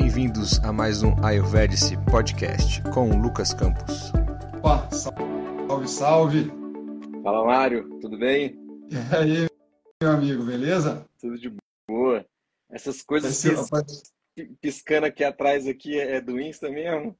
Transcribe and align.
Bem-vindos 0.00 0.60
a 0.60 0.72
mais 0.72 1.02
um 1.02 1.12
Ayurvedic 1.24 1.96
Podcast 2.08 2.80
com 2.94 3.10
o 3.10 3.20
Lucas 3.20 3.52
Campos. 3.52 4.12
Opa, 4.58 4.88
salve, 4.92 5.88
salve! 5.88 6.52
Fala, 7.20 7.44
Mário, 7.44 7.98
tudo 8.00 8.16
bem? 8.16 8.56
E 8.92 9.16
aí, 9.16 9.48
meu 10.00 10.12
amigo, 10.12 10.44
beleza? 10.44 11.04
Tudo 11.20 11.36
de 11.36 11.52
boa. 11.88 12.24
Essas 12.70 13.02
coisas 13.02 13.42
pis... 13.42 14.54
piscando 14.60 15.06
aqui 15.06 15.24
atrás 15.24 15.66
aqui 15.66 15.98
é 15.98 16.20
do 16.20 16.40
Insta 16.40 16.70
mesmo? 16.70 17.18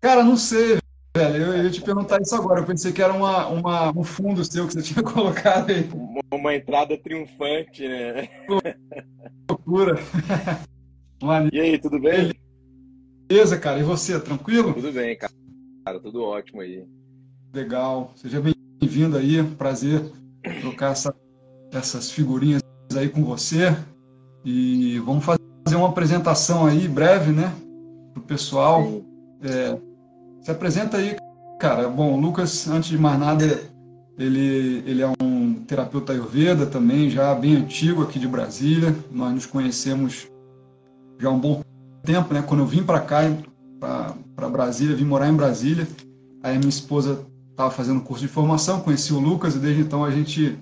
Cara, 0.00 0.22
não 0.22 0.36
sei, 0.36 0.78
velho. 1.16 1.46
Eu 1.46 1.64
ia 1.64 1.70
te 1.70 1.82
perguntar 1.82 2.22
isso 2.22 2.36
agora. 2.36 2.60
Eu 2.60 2.66
pensei 2.66 2.92
que 2.92 3.02
era 3.02 3.12
uma, 3.12 3.48
uma, 3.48 3.90
um 3.90 4.04
fundo 4.04 4.44
seu 4.44 4.68
que 4.68 4.74
você 4.74 4.82
tinha 4.82 5.02
colocado 5.02 5.70
aí. 5.70 5.90
Uma, 5.92 6.22
uma 6.30 6.54
entrada 6.54 6.96
triunfante, 6.96 7.88
né? 7.88 8.28
Loucura. 9.50 9.96
E 11.52 11.60
aí, 11.60 11.78
tudo 11.78 12.00
bem? 12.00 12.32
Beleza, 13.28 13.56
cara. 13.56 13.78
E 13.78 13.84
você, 13.84 14.18
tranquilo? 14.18 14.74
Tudo 14.74 14.90
bem, 14.90 15.16
cara. 15.16 15.32
Cara, 15.86 16.00
tudo 16.00 16.24
ótimo 16.24 16.60
aí. 16.60 16.84
Legal. 17.54 18.12
Seja 18.16 18.40
bem-vindo 18.40 19.16
aí. 19.16 19.40
Prazer 19.56 20.02
trocar 20.60 20.90
essa, 20.90 21.14
essas 21.72 22.10
figurinhas 22.10 22.60
aí 22.96 23.08
com 23.08 23.22
você. 23.22 23.68
E 24.44 24.98
vamos 24.98 25.24
fazer 25.24 25.76
uma 25.76 25.90
apresentação 25.90 26.66
aí 26.66 26.88
breve, 26.88 27.30
né? 27.30 27.54
Pro 28.12 28.22
pessoal. 28.24 28.82
É, 29.44 29.78
se 30.40 30.50
apresenta 30.50 30.96
aí, 30.96 31.14
cara. 31.60 31.88
Bom, 31.88 32.14
o 32.14 32.20
Lucas, 32.20 32.66
antes 32.66 32.90
de 32.90 32.98
mais 32.98 33.20
nada, 33.20 33.44
ele, 34.18 34.82
ele 34.84 35.02
é 35.02 35.12
um 35.22 35.54
terapeuta 35.68 36.12
ayurveda 36.12 36.66
também, 36.66 37.08
já 37.08 37.32
bem 37.32 37.54
antigo 37.54 38.02
aqui 38.02 38.18
de 38.18 38.26
Brasília. 38.26 38.92
Nós 39.08 39.32
nos 39.32 39.46
conhecemos 39.46 40.31
já 41.22 41.28
há 41.28 41.32
um 41.32 41.38
bom 41.38 41.62
tempo, 42.02 42.34
né? 42.34 42.42
Quando 42.42 42.60
eu 42.60 42.66
vim 42.66 42.82
para 42.82 43.00
cá, 43.00 43.20
para 44.34 44.48
Brasília, 44.48 44.96
vim 44.96 45.04
morar 45.04 45.28
em 45.28 45.36
Brasília, 45.36 45.86
aí 46.42 46.58
minha 46.58 46.68
esposa 46.68 47.24
estava 47.50 47.70
fazendo 47.70 48.00
curso 48.00 48.22
de 48.22 48.28
formação, 48.28 48.80
conheci 48.80 49.12
o 49.12 49.20
Lucas 49.20 49.54
e 49.54 49.58
desde 49.58 49.82
então 49.82 50.04
a 50.04 50.10
gente, 50.10 50.58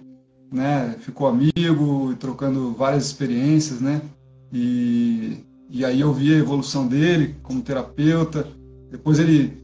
né, 0.52 0.96
ficou 1.00 1.26
amigo, 1.26 2.14
trocando 2.18 2.74
várias 2.74 3.06
experiências, 3.06 3.80
né? 3.80 4.02
E, 4.52 5.38
e 5.70 5.82
aí 5.84 6.00
eu 6.00 6.12
vi 6.12 6.34
a 6.34 6.38
evolução 6.38 6.86
dele 6.86 7.36
como 7.42 7.62
terapeuta. 7.62 8.46
Depois 8.90 9.18
ele 9.18 9.56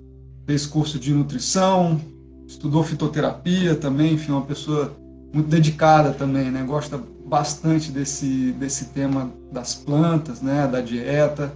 fez 0.47 0.65
curso 0.65 0.99
de 0.99 1.13
nutrição, 1.13 2.01
estudou 2.47 2.83
fitoterapia 2.83 3.75
também, 3.75 4.15
enfim, 4.15 4.33
uma 4.33 4.43
pessoa 4.43 4.97
muito 5.35 5.49
dedicada 5.49 6.13
também, 6.13 6.51
né? 6.51 6.63
Gosta 6.63 7.03
bastante 7.27 7.91
desse, 7.91 8.53
desse 8.53 8.93
tema 8.95 9.33
das 9.51 9.75
plantas, 9.75 10.41
né, 10.41 10.67
da 10.67 10.81
dieta. 10.81 11.53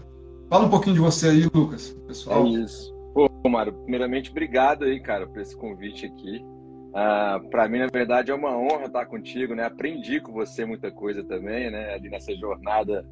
Fala 0.49 0.67
um 0.67 0.71
pouquinho 0.71 0.95
de 0.95 1.01
você 1.01 1.29
aí, 1.29 1.49
Lucas, 1.55 1.91
pessoal. 2.07 2.47
É 2.47 2.51
isso. 2.51 2.93
Pô, 3.15 3.29
Mário, 3.49 3.73
primeiramente, 3.73 4.31
obrigado 4.31 4.85
aí, 4.85 5.01
cara, 5.01 5.27
por 5.27 5.41
esse 5.41 5.57
convite 5.57 6.07
aqui. 6.07 6.45
Ah, 6.93 7.41
para 7.51 7.69
mim, 7.69 7.79
na 7.79 7.87
verdade, 7.87 8.33
é 8.33 8.35
uma 8.35 8.57
honra 8.57 8.87
estar 8.87 9.07
contigo, 9.07 9.55
né? 9.55 9.65
Aprendi 9.65 10.21
com 10.21 10.33
você 10.33 10.65
muita 10.65 10.91
coisa 10.91 11.23
também, 11.23 11.71
né? 11.71 11.95
Ali 11.95 12.09
nessa 12.11 12.35
jornada 12.35 13.07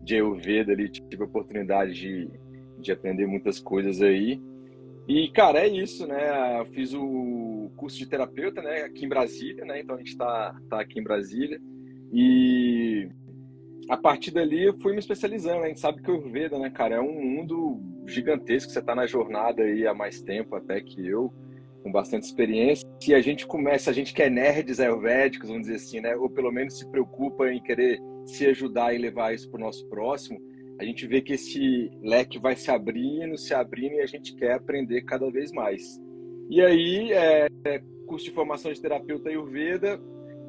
de 0.00 0.14
Ayurveda, 0.14 0.72
ali 0.72 0.88
tive 0.88 1.22
a 1.22 1.26
oportunidade 1.26 1.94
de, 1.94 2.30
de 2.78 2.92
aprender 2.92 3.26
muitas 3.26 3.58
coisas 3.58 4.00
aí. 4.00 4.40
E, 5.08 5.28
cara, 5.28 5.58
é 5.58 5.68
isso, 5.68 6.06
né? 6.06 6.60
Eu 6.60 6.66
fiz 6.66 6.94
o 6.94 7.70
curso 7.76 7.98
de 7.98 8.06
terapeuta, 8.06 8.62
né? 8.62 8.82
Aqui 8.82 9.04
em 9.04 9.08
Brasília, 9.08 9.64
né? 9.64 9.80
Então 9.80 9.96
a 9.96 9.98
gente 9.98 10.12
está 10.12 10.56
tá 10.70 10.80
aqui 10.80 11.00
em 11.00 11.02
Brasília. 11.02 11.60
E 12.12 13.08
a 13.88 13.96
partir 13.96 14.30
dali 14.30 14.64
eu 14.64 14.78
fui 14.80 14.92
me 14.92 14.98
especializando. 14.98 15.64
A 15.64 15.68
gente 15.68 15.80
sabe 15.80 16.02
que 16.02 16.10
o 16.10 16.14
Ayurveda, 16.14 16.58
né, 16.58 16.70
cara, 16.70 16.96
é 16.96 17.00
um 17.00 17.12
mundo 17.12 17.80
gigantesco. 18.06 18.72
Você 18.72 18.78
está 18.78 18.94
na 18.94 19.06
jornada 19.06 19.62
aí 19.62 19.86
há 19.86 19.94
mais 19.94 20.20
tempo 20.20 20.54
até 20.54 20.80
que 20.80 21.06
eu, 21.06 21.32
com 21.82 21.90
bastante 21.90 22.24
experiência. 22.24 22.86
E 23.06 23.14
a 23.14 23.20
gente 23.20 23.46
começa, 23.46 23.90
a 23.90 23.94
gente 23.94 24.14
que 24.14 24.22
é 24.22 24.30
nerds 24.30 24.80
ayurvédicos, 24.80 25.48
vamos 25.48 25.66
dizer 25.66 25.76
assim, 25.76 26.00
né, 26.00 26.16
ou 26.16 26.30
pelo 26.30 26.50
menos 26.50 26.78
se 26.78 26.88
preocupa 26.90 27.50
em 27.50 27.62
querer 27.62 28.00
se 28.26 28.46
ajudar 28.46 28.94
e 28.94 28.98
levar 28.98 29.34
isso 29.34 29.50
para 29.50 29.58
o 29.58 29.64
nosso 29.64 29.86
próximo, 29.88 30.40
a 30.80 30.84
gente 30.84 31.06
vê 31.06 31.20
que 31.20 31.34
esse 31.34 31.90
leque 32.02 32.38
vai 32.38 32.56
se 32.56 32.70
abrindo, 32.70 33.36
se 33.38 33.54
abrindo 33.54 33.94
e 33.94 34.00
a 34.00 34.06
gente 34.06 34.34
quer 34.34 34.54
aprender 34.54 35.02
cada 35.02 35.30
vez 35.30 35.52
mais. 35.52 36.00
E 36.50 36.60
aí, 36.60 37.12
é, 37.12 37.48
curso 38.06 38.24
de 38.24 38.32
formação 38.32 38.72
de 38.72 38.80
terapeuta 38.80 39.28
Ayurveda, 39.28 40.00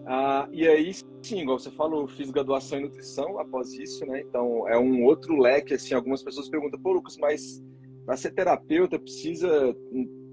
ah, 0.05 0.47
e 0.51 0.67
aí, 0.67 0.93
sim, 1.23 1.41
igual 1.41 1.57
você 1.57 1.71
falou, 1.71 2.07
fiz 2.07 2.29
graduação 2.29 2.79
em 2.79 2.83
nutrição 2.83 3.39
após 3.39 3.73
isso, 3.73 4.05
né? 4.05 4.21
Então, 4.21 4.67
é 4.67 4.77
um 4.77 5.03
outro 5.03 5.35
leque, 5.37 5.73
assim, 5.73 5.95
algumas 5.95 6.21
pessoas 6.21 6.47
perguntam, 6.47 6.79
pô, 6.79 6.93
Lucas, 6.93 7.17
mas 7.17 7.63
para 8.05 8.15
ser 8.15 8.31
terapeuta 8.31 8.99
precisa 8.99 9.75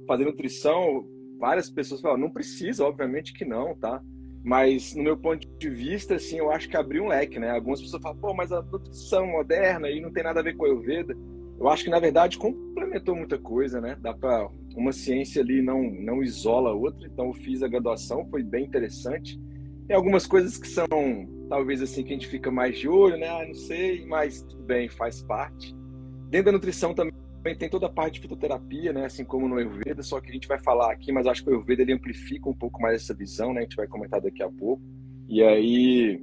fazer 0.07 0.27
nutrição? 0.27 1.09
Várias 1.39 1.71
pessoas 1.71 2.03
falam, 2.03 2.19
não 2.19 2.31
precisa, 2.31 2.85
obviamente 2.85 3.33
que 3.33 3.45
não, 3.45 3.75
tá? 3.75 4.03
Mas, 4.45 4.95
no 4.95 5.03
meu 5.03 5.17
ponto 5.17 5.49
de 5.59 5.71
vista, 5.71 6.17
assim, 6.17 6.39
eu 6.39 6.51
acho 6.51 6.69
que 6.69 6.77
abriu 6.77 7.05
um 7.05 7.09
leque, 7.09 7.39
né? 7.39 7.51
Algumas 7.51 7.81
pessoas 7.81 8.03
falam, 8.03 8.19
pô, 8.19 8.35
mas 8.35 8.53
a 8.53 8.61
nutrição 8.61 9.27
moderna 9.27 9.87
aí 9.87 10.01
não 10.01 10.13
tem 10.13 10.25
nada 10.25 10.41
a 10.41 10.43
ver 10.43 10.57
com 10.57 10.65
a 10.65 10.69
Ayurveda. 10.69 11.17
Eu 11.59 11.69
acho 11.69 11.85
que, 11.85 11.91
na 11.91 12.01
verdade, 12.01 12.37
complementou 12.37 13.15
muita 13.15 13.39
coisa, 13.39 13.81
né? 13.81 13.97
Dá 14.01 14.13
para 14.13 14.49
uma 14.75 14.93
ciência 14.93 15.41
ali 15.41 15.63
não, 15.63 15.83
não 15.83 16.23
isola 16.23 16.71
a 16.71 16.75
outra. 16.75 17.07
Então, 17.07 17.27
eu 17.27 17.35
fiz 17.35 17.63
a 17.63 17.69
graduação, 17.69 18.27
foi 18.29 18.43
bem 18.43 18.65
interessante. 18.65 19.41
Tem 19.87 19.97
algumas 19.97 20.27
coisas 20.27 20.57
que 20.57 20.69
são, 20.69 20.87
talvez 21.49 21.83
assim, 21.83 22.03
que 22.03 22.11
a 22.11 22.13
gente 22.15 22.29
fica 22.29 22.51
mais 22.51 22.79
de 22.79 22.89
olho, 22.89 23.17
né? 23.17 23.29
Ah, 23.29 23.47
não 23.47 23.55
sei, 23.55 24.07
mas 24.07 24.43
tudo 24.43 24.63
bem, 24.63 24.89
faz 24.89 25.23
parte. 25.23 25.75
Dentro 26.31 26.47
da 26.47 26.53
nutrição 26.53 26.95
também 26.95 27.13
tem 27.59 27.69
toda 27.69 27.87
a 27.87 27.91
parte 27.91 28.15
de 28.15 28.21
fitoterapia, 28.21 28.93
né? 28.93 29.05
Assim 29.05 29.25
como 29.25 29.49
no 29.49 29.57
Ayurveda, 29.57 30.03
só 30.03 30.21
que 30.21 30.31
a 30.31 30.33
gente 30.33 30.49
vai 30.49 30.59
falar 30.61 30.93
aqui, 30.93 31.13
mas 31.13 31.27
acho 31.27 31.43
que 31.43 31.51
o 31.51 31.53
Ayurveda 31.53 31.83
ele 31.83 31.93
amplifica 31.93 32.49
um 32.49 32.55
pouco 32.55 32.81
mais 32.81 33.03
essa 33.03 33.13
visão, 33.13 33.53
né? 33.53 33.61
A 33.61 33.63
gente 33.65 33.77
vai 33.77 33.87
comentar 33.87 34.21
daqui 34.21 34.43
a 34.43 34.49
pouco. 34.49 34.83
E 35.29 35.43
aí, 35.43 36.23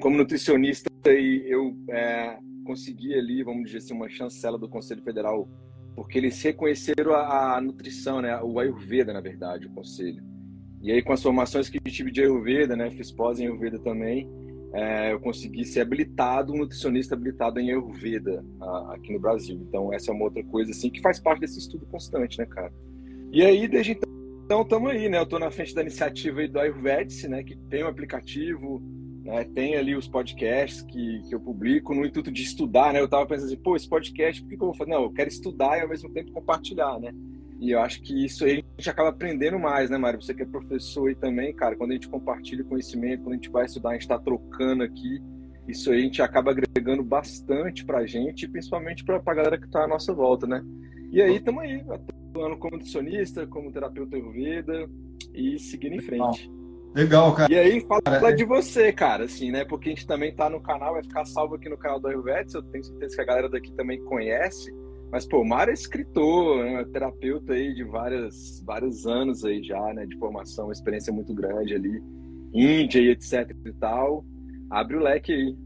como 0.00 0.16
nutricionista, 0.16 0.90
eu 1.04 1.76
é, 1.88 2.38
consegui 2.64 3.14
ali, 3.14 3.42
vamos 3.42 3.64
dizer 3.64 3.78
assim, 3.78 3.94
uma 3.94 4.08
chancela 4.08 4.58
do 4.58 4.68
Conselho 4.68 5.02
Federal, 5.02 5.48
porque 5.96 6.18
eles 6.18 6.40
reconheceram 6.42 7.14
a, 7.14 7.56
a 7.56 7.60
nutrição, 7.60 8.20
né? 8.20 8.38
O 8.42 8.60
Ayurveda, 8.60 9.12
na 9.12 9.20
verdade, 9.20 9.66
o 9.66 9.70
conselho. 9.70 10.22
E 10.82 10.92
aí, 10.92 11.02
com 11.02 11.12
as 11.12 11.22
formações 11.22 11.68
que 11.68 11.80
tive 11.80 12.10
de 12.10 12.22
Ayurveda, 12.22 12.76
né, 12.76 12.90
fiz 12.90 13.10
pós 13.10 13.40
em 13.40 13.44
Ayurveda 13.46 13.78
também, 13.78 14.28
é, 14.72 15.12
eu 15.12 15.20
consegui 15.20 15.64
ser 15.64 15.80
habilitado, 15.80 16.52
um 16.52 16.58
nutricionista 16.58 17.14
habilitado 17.14 17.58
em 17.58 17.70
Ayurveda 17.70 18.44
a, 18.60 18.94
aqui 18.94 19.12
no 19.12 19.18
Brasil. 19.18 19.56
Então, 19.68 19.92
essa 19.92 20.10
é 20.10 20.14
uma 20.14 20.24
outra 20.24 20.44
coisa, 20.44 20.70
assim, 20.70 20.90
que 20.90 21.00
faz 21.00 21.18
parte 21.18 21.40
desse 21.40 21.58
estudo 21.58 21.86
constante, 21.86 22.38
né, 22.38 22.46
cara? 22.46 22.72
E 23.32 23.42
aí, 23.42 23.66
desde 23.66 23.98
então, 24.48 24.62
estamos 24.62 24.90
aí, 24.90 25.10
né? 25.10 25.18
Eu 25.18 25.24
estou 25.24 25.38
na 25.38 25.50
frente 25.50 25.74
da 25.74 25.82
iniciativa 25.82 26.40
aí 26.40 26.48
do 26.48 26.58
Ayurvedic, 26.58 27.28
né, 27.28 27.42
que 27.42 27.54
tem 27.68 27.84
um 27.84 27.86
aplicativo, 27.86 28.82
né, 29.22 29.44
tem 29.44 29.76
ali 29.76 29.94
os 29.94 30.08
podcasts 30.08 30.80
que, 30.80 31.22
que 31.28 31.34
eu 31.34 31.38
publico 31.38 31.94
no 31.94 32.06
intuito 32.06 32.32
de 32.32 32.42
estudar, 32.42 32.94
né? 32.94 33.00
Eu 33.00 33.04
estava 33.04 33.26
pensando 33.26 33.48
assim, 33.48 33.58
pô, 33.58 33.76
esse 33.76 33.86
podcast, 33.86 34.40
por 34.40 34.48
que, 34.48 34.56
que 34.56 34.62
eu 34.62 34.68
vou 34.68 34.74
fazer? 34.74 34.90
Não, 34.90 35.02
eu 35.02 35.12
quero 35.12 35.28
estudar 35.28 35.76
e 35.76 35.82
ao 35.82 35.88
mesmo 35.88 36.08
tempo 36.10 36.32
compartilhar, 36.32 36.98
né? 36.98 37.12
E 37.60 37.72
eu 37.72 37.80
acho 37.80 38.00
que 38.02 38.24
isso 38.24 38.44
aí 38.44 38.52
a 38.52 38.80
gente 38.80 38.90
acaba 38.90 39.08
aprendendo 39.08 39.58
mais, 39.58 39.90
né, 39.90 39.98
Mário? 39.98 40.22
Você 40.22 40.32
que 40.32 40.42
é 40.42 40.46
professor 40.46 41.08
aí 41.08 41.14
também, 41.16 41.52
cara, 41.54 41.74
quando 41.76 41.90
a 41.90 41.94
gente 41.94 42.08
compartilha 42.08 42.64
conhecimento, 42.64 43.24
quando 43.24 43.32
a 43.32 43.36
gente 43.36 43.50
vai 43.50 43.66
estudar, 43.66 43.90
a 43.90 43.92
gente 43.94 44.02
está 44.02 44.18
trocando 44.18 44.84
aqui, 44.84 45.20
isso 45.66 45.90
aí 45.90 45.98
a 45.98 46.02
gente 46.02 46.22
acaba 46.22 46.52
agregando 46.52 47.02
bastante 47.02 47.84
pra 47.84 48.06
gente, 48.06 48.48
principalmente 48.48 49.04
pra, 49.04 49.18
pra 49.20 49.34
galera 49.34 49.58
que 49.58 49.68
tá 49.68 49.84
à 49.84 49.88
nossa 49.88 50.14
volta, 50.14 50.46
né? 50.46 50.62
E 51.10 51.20
aí, 51.20 51.36
estamos 51.36 51.62
aí, 51.62 51.84
atuando 51.88 52.56
como 52.58 52.76
nutricionista, 52.76 53.46
como 53.46 53.72
terapeuta 53.72 54.16
Ayurveda 54.16 54.88
e 55.34 55.58
seguindo 55.58 55.96
em 55.96 56.00
frente. 56.00 56.50
Legal, 56.94 57.34
cara. 57.34 57.52
E 57.52 57.58
aí, 57.58 57.80
fala 57.80 58.00
cara, 58.02 58.30
de 58.32 58.44
você, 58.44 58.92
cara, 58.92 59.24
assim, 59.24 59.50
né? 59.50 59.64
Porque 59.64 59.88
a 59.88 59.92
gente 59.92 60.06
também 60.06 60.34
tá 60.34 60.48
no 60.48 60.60
canal, 60.60 60.94
vai 60.94 61.02
ficar 61.02 61.24
salvo 61.24 61.56
aqui 61.56 61.68
no 61.68 61.76
canal 61.76 61.98
do 61.98 62.08
Ayurveda, 62.08 62.46
eu 62.54 62.62
tenho 62.62 62.84
certeza 62.84 63.16
que 63.16 63.22
a 63.22 63.26
galera 63.26 63.48
daqui 63.48 63.72
também 63.72 64.02
conhece. 64.04 64.72
Mas, 65.10 65.26
pô, 65.26 65.40
o 65.40 65.48
Mário 65.48 65.70
é 65.70 65.74
escritor, 65.74 66.64
né? 66.64 66.84
terapeuta 66.92 67.54
aí 67.54 67.74
de 67.74 67.82
várias, 67.84 68.62
vários 68.64 69.06
anos 69.06 69.44
aí 69.44 69.62
já, 69.62 69.94
né? 69.94 70.04
De 70.04 70.16
formação, 70.18 70.66
uma 70.66 70.72
experiência 70.72 71.12
muito 71.12 71.34
grande 71.34 71.74
ali. 71.74 72.02
Índia 72.52 73.00
e 73.00 73.10
etc 73.10 73.50
e 73.64 73.72
tal. 73.74 74.24
Abre 74.70 74.96
o 74.96 75.00
leque 75.00 75.32
aí. 75.32 75.56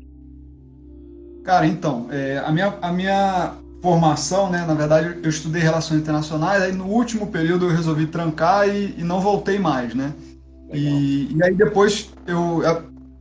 Cara, 1.42 1.66
então, 1.66 2.06
é, 2.10 2.38
a, 2.38 2.52
minha, 2.52 2.78
a 2.80 2.92
minha 2.92 3.54
formação, 3.82 4.48
né? 4.48 4.64
Na 4.64 4.74
verdade, 4.74 5.18
eu 5.22 5.28
estudei 5.28 5.60
Relações 5.60 6.00
Internacionais, 6.00 6.62
aí 6.62 6.72
no 6.72 6.86
último 6.86 7.26
período 7.26 7.66
eu 7.66 7.70
resolvi 7.70 8.06
trancar 8.06 8.68
e, 8.68 8.94
e 8.96 9.02
não 9.02 9.20
voltei 9.20 9.58
mais, 9.58 9.92
né? 9.92 10.14
E, 10.72 11.34
e, 11.36 11.42
aí 11.42 11.54
depois 11.54 12.10
eu, 12.26 12.62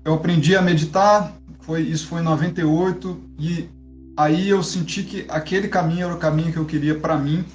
eu 0.06 0.14
aprendi 0.14 0.56
a 0.56 0.62
meditar, 0.62 1.34
foi, 1.62 1.82
isso 1.82 2.08
foi 2.08 2.22
em 2.22 2.24
98, 2.24 3.20
e 3.40 3.68
aí 4.16 4.50
eu 4.50 4.62
senti 4.64 5.04
que 5.04 5.26
aquele 5.30 5.68
caminho 5.68 6.06
era 6.06 6.14
o 6.14 6.20
caminho 6.20 6.52
que 6.52 6.58
eu 6.58 6.66
queria 6.66 6.96
para 6.96 7.18
mim, 7.18 7.46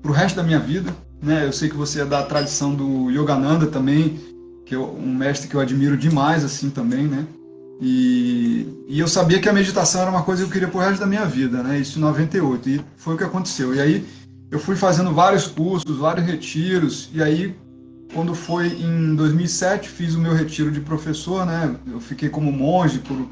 para 0.00 0.10
o 0.10 0.14
resto 0.14 0.36
da 0.36 0.42
minha 0.42 0.58
vida. 0.58 0.94
Né? 1.22 1.46
Eu 1.46 1.52
sei 1.52 1.68
que 1.68 1.76
você 1.76 2.00
é 2.00 2.04
da 2.04 2.22
tradição 2.24 2.74
do 2.74 3.10
Yogananda 3.10 3.66
também, 3.66 4.18
que 4.66 4.74
é 4.74 4.78
um 4.78 5.14
mestre 5.14 5.48
que 5.48 5.54
eu 5.54 5.60
admiro 5.60 5.96
demais 5.96 6.44
assim 6.44 6.70
também, 6.70 7.06
né? 7.06 7.26
E, 7.80 8.66
E, 8.88 9.00
eu 9.00 9.08
sabia 9.08 9.40
que 9.40 9.48
a 9.48 9.52
meditação 9.52 10.02
era 10.02 10.10
uma 10.10 10.22
coisa 10.22 10.42
que 10.42 10.48
eu 10.48 10.52
queria 10.52 10.68
pro 10.68 10.78
resto 10.78 11.00
da 11.00 11.06
minha 11.06 11.24
vida, 11.24 11.62
né? 11.62 11.78
Isso 11.78 11.98
em 11.98 12.02
98. 12.02 12.68
E 12.68 12.84
foi 12.96 13.14
o 13.14 13.18
que 13.18 13.24
aconteceu. 13.24 13.74
E 13.74 13.80
aí 13.80 14.06
eu 14.50 14.58
fui 14.58 14.76
fazendo 14.76 15.12
vários 15.12 15.46
cursos, 15.46 15.96
vários 15.96 16.26
retiros. 16.26 17.10
E 17.12 17.22
aí, 17.22 17.56
quando 18.14 18.34
foi 18.34 18.68
em 18.68 19.14
2007, 19.14 19.88
fiz 19.88 20.14
o 20.14 20.20
meu 20.20 20.34
retiro 20.34 20.70
de 20.70 20.80
professor, 20.80 21.46
né? 21.46 21.74
Eu 21.90 22.00
fiquei 22.00 22.28
como 22.28 22.52
monge 22.52 22.98
por 22.98 23.28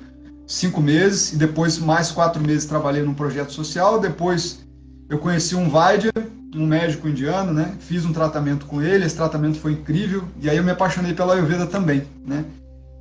cinco 0.50 0.80
meses. 0.80 1.32
E 1.32 1.36
depois, 1.36 1.78
mais 1.78 2.10
quatro 2.10 2.42
meses, 2.42 2.66
trabalhei 2.66 3.02
num 3.02 3.14
projeto 3.14 3.52
social. 3.52 4.00
Depois, 4.00 4.66
eu 5.08 5.18
conheci 5.18 5.54
um 5.54 5.68
Vaidya, 5.68 6.12
um 6.54 6.66
médico 6.66 7.08
indiano, 7.08 7.52
né? 7.52 7.74
Fiz 7.78 8.04
um 8.04 8.12
tratamento 8.12 8.66
com 8.66 8.82
ele. 8.82 9.04
Esse 9.04 9.16
tratamento 9.16 9.58
foi 9.58 9.72
incrível. 9.72 10.24
E 10.42 10.50
aí 10.50 10.56
eu 10.56 10.64
me 10.64 10.72
apaixonei 10.72 11.14
pela 11.14 11.34
Ayurveda 11.34 11.66
também, 11.66 12.02
né? 12.26 12.44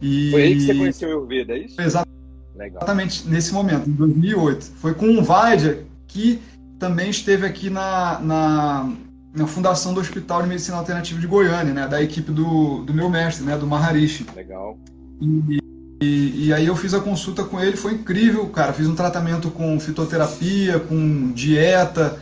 E... 0.02 0.32
Foi 0.32 0.42
aí 0.44 0.56
que 0.56 0.62
você 0.62 0.76
conheceu 0.76 1.10
o 1.10 1.12
Ayurveda, 1.12 1.54
é 1.54 1.58
isso? 1.60 1.82
Exatamente 1.82 3.28
nesse 3.28 3.54
momento, 3.54 3.90
em 3.90 3.94
2008. 3.94 4.66
Foi 4.76 4.94
com 4.94 5.08
um 5.08 5.24
Vaidya 5.24 5.84
que 6.08 6.40
também 6.78 7.10
esteve 7.10 7.46
aqui 7.46 7.70
na, 7.70 8.20
na, 8.20 8.94
na, 9.36 9.48
fundação 9.48 9.94
do 9.94 10.00
Hospital 10.00 10.42
de 10.42 10.48
Medicina 10.48 10.78
Alternativa 10.78 11.20
de 11.20 11.28
Goiânia, 11.28 11.74
né, 11.74 11.88
da 11.88 12.02
equipe 12.02 12.32
do, 12.32 12.84
do 12.84 12.94
meu 12.94 13.10
mestre, 13.10 13.46
né, 13.46 13.58
do 13.58 13.68
Maharishi. 13.68 14.26
Legal. 14.36 14.78
E, 15.22 15.59
e, 16.02 16.48
e, 16.48 16.54
aí 16.54 16.66
eu 16.66 16.76
fiz 16.76 16.94
a 16.94 17.00
consulta 17.00 17.44
com 17.44 17.60
ele, 17.60 17.76
foi 17.76 17.94
incrível, 17.94 18.48
cara. 18.48 18.72
Fiz 18.72 18.88
um 18.88 18.96
tratamento 18.96 19.52
com 19.52 19.78
fitoterapia, 19.80 20.80
com 20.80 21.32
dieta, 21.34 22.18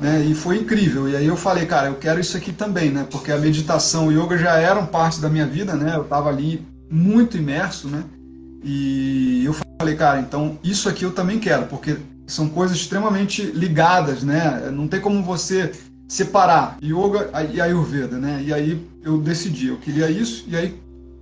né, 0.00 0.24
e 0.24 0.34
foi 0.34 0.58
incrível. 0.58 1.08
E 1.08 1.16
aí 1.16 1.26
eu 1.26 1.36
falei, 1.36 1.66
cara, 1.66 1.88
eu 1.88 1.96
quero 1.96 2.20
isso 2.20 2.36
aqui 2.36 2.52
também, 2.52 2.90
né, 2.90 3.06
porque 3.10 3.30
a 3.30 3.36
meditação 3.36 4.10
e 4.10 4.16
o 4.16 4.24
yoga 4.24 4.38
já 4.38 4.56
eram 4.58 4.86
parte 4.86 5.20
da 5.20 5.28
minha 5.28 5.46
vida, 5.46 5.74
né, 5.74 5.94
eu 5.96 6.02
estava 6.02 6.30
ali 6.30 6.64
muito 6.90 7.36
imerso, 7.36 7.88
né? 7.88 8.04
E 8.64 9.44
eu 9.44 9.54
falei, 9.78 9.94
cara, 9.94 10.20
então 10.20 10.58
isso 10.64 10.88
aqui 10.88 11.04
eu 11.04 11.12
também 11.12 11.38
quero, 11.38 11.66
porque 11.66 11.96
são 12.26 12.48
coisas 12.48 12.76
extremamente 12.76 13.42
ligadas, 13.42 14.22
né? 14.22 14.70
Não 14.72 14.88
tem 14.88 15.00
como 15.00 15.22
você 15.22 15.72
separar 16.08 16.78
yoga 16.82 17.30
e 17.52 17.60
ayurveda, 17.60 18.16
né? 18.18 18.42
E 18.44 18.52
aí 18.52 18.82
eu 19.02 19.18
decidi, 19.18 19.68
eu 19.68 19.76
queria 19.76 20.10
isso 20.10 20.44
e 20.48 20.56
aí 20.56 20.74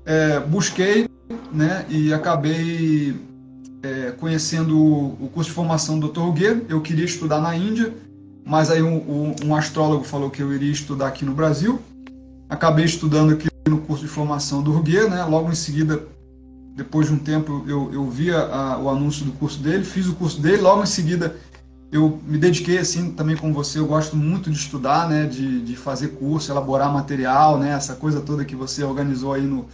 é, 0.07 0.39
busquei, 0.39 1.09
né? 1.53 1.85
E 1.89 2.15
acabei 2.15 3.21
é, 3.83 4.13
conhecendo 4.13 4.79
o 4.79 5.29
curso 5.35 5.51
de 5.51 5.55
formação 5.55 5.99
do 5.99 6.09
Dr. 6.09 6.21
Ruguer. 6.21 6.63
Eu 6.69 6.81
queria 6.81 7.05
estudar 7.05 7.41
na 7.41 7.57
Índia, 7.57 7.93
mas 8.45 8.71
aí 8.71 8.81
um, 8.81 9.35
um, 9.45 9.55
astrólogo 9.55 10.05
falou 10.05 10.31
que 10.31 10.41
eu 10.41 10.55
iria 10.55 10.71
estudar 10.71 11.09
aqui 11.09 11.25
no 11.25 11.35
Brasil. 11.35 11.81
Acabei 12.49 12.85
estudando 12.85 13.33
aqui 13.33 13.49
no 13.69 13.79
curso 13.79 14.05
de 14.05 14.09
formação 14.09 14.63
do 14.63 14.71
Ruguer, 14.71 15.11
né? 15.11 15.25
Logo 15.25 15.51
em 15.51 15.57
seguida, 15.57 16.01
depois 16.77 17.09
de 17.09 17.15
um 17.15 17.19
tempo, 17.19 17.65
eu, 17.67 17.93
eu 17.93 18.09
vi 18.09 18.31
a, 18.31 18.79
o 18.79 18.89
anúncio 18.89 19.25
do 19.25 19.33
curso 19.33 19.59
dele, 19.59 19.85
fiz 19.85 20.07
o 20.07 20.15
curso 20.15 20.41
dele. 20.41 20.59
Logo 20.59 20.85
em 20.85 20.87
seguida, 20.87 21.35
eu 21.91 22.21
me 22.25 22.39
dediquei, 22.39 22.79
assim, 22.79 23.11
também 23.11 23.37
como 23.37 23.53
você, 23.53 23.81
eu 23.81 23.87
gosto 23.87 24.17
muito 24.17 24.51
de 24.51 24.57
estudar, 24.57 25.09
né? 25.09 25.27
De, 25.27 25.63
de 25.63 25.75
fazer 25.75 26.09
curso, 26.11 26.53
elaborar 26.53 26.93
material, 26.93 27.59
né? 27.59 27.73
Essa 27.73 27.97
coisa 27.97 28.21
toda 28.21 28.45
que 28.45 28.55
você 28.55 28.85
organizou 28.85 29.33
aí 29.33 29.43
no, 29.43 29.67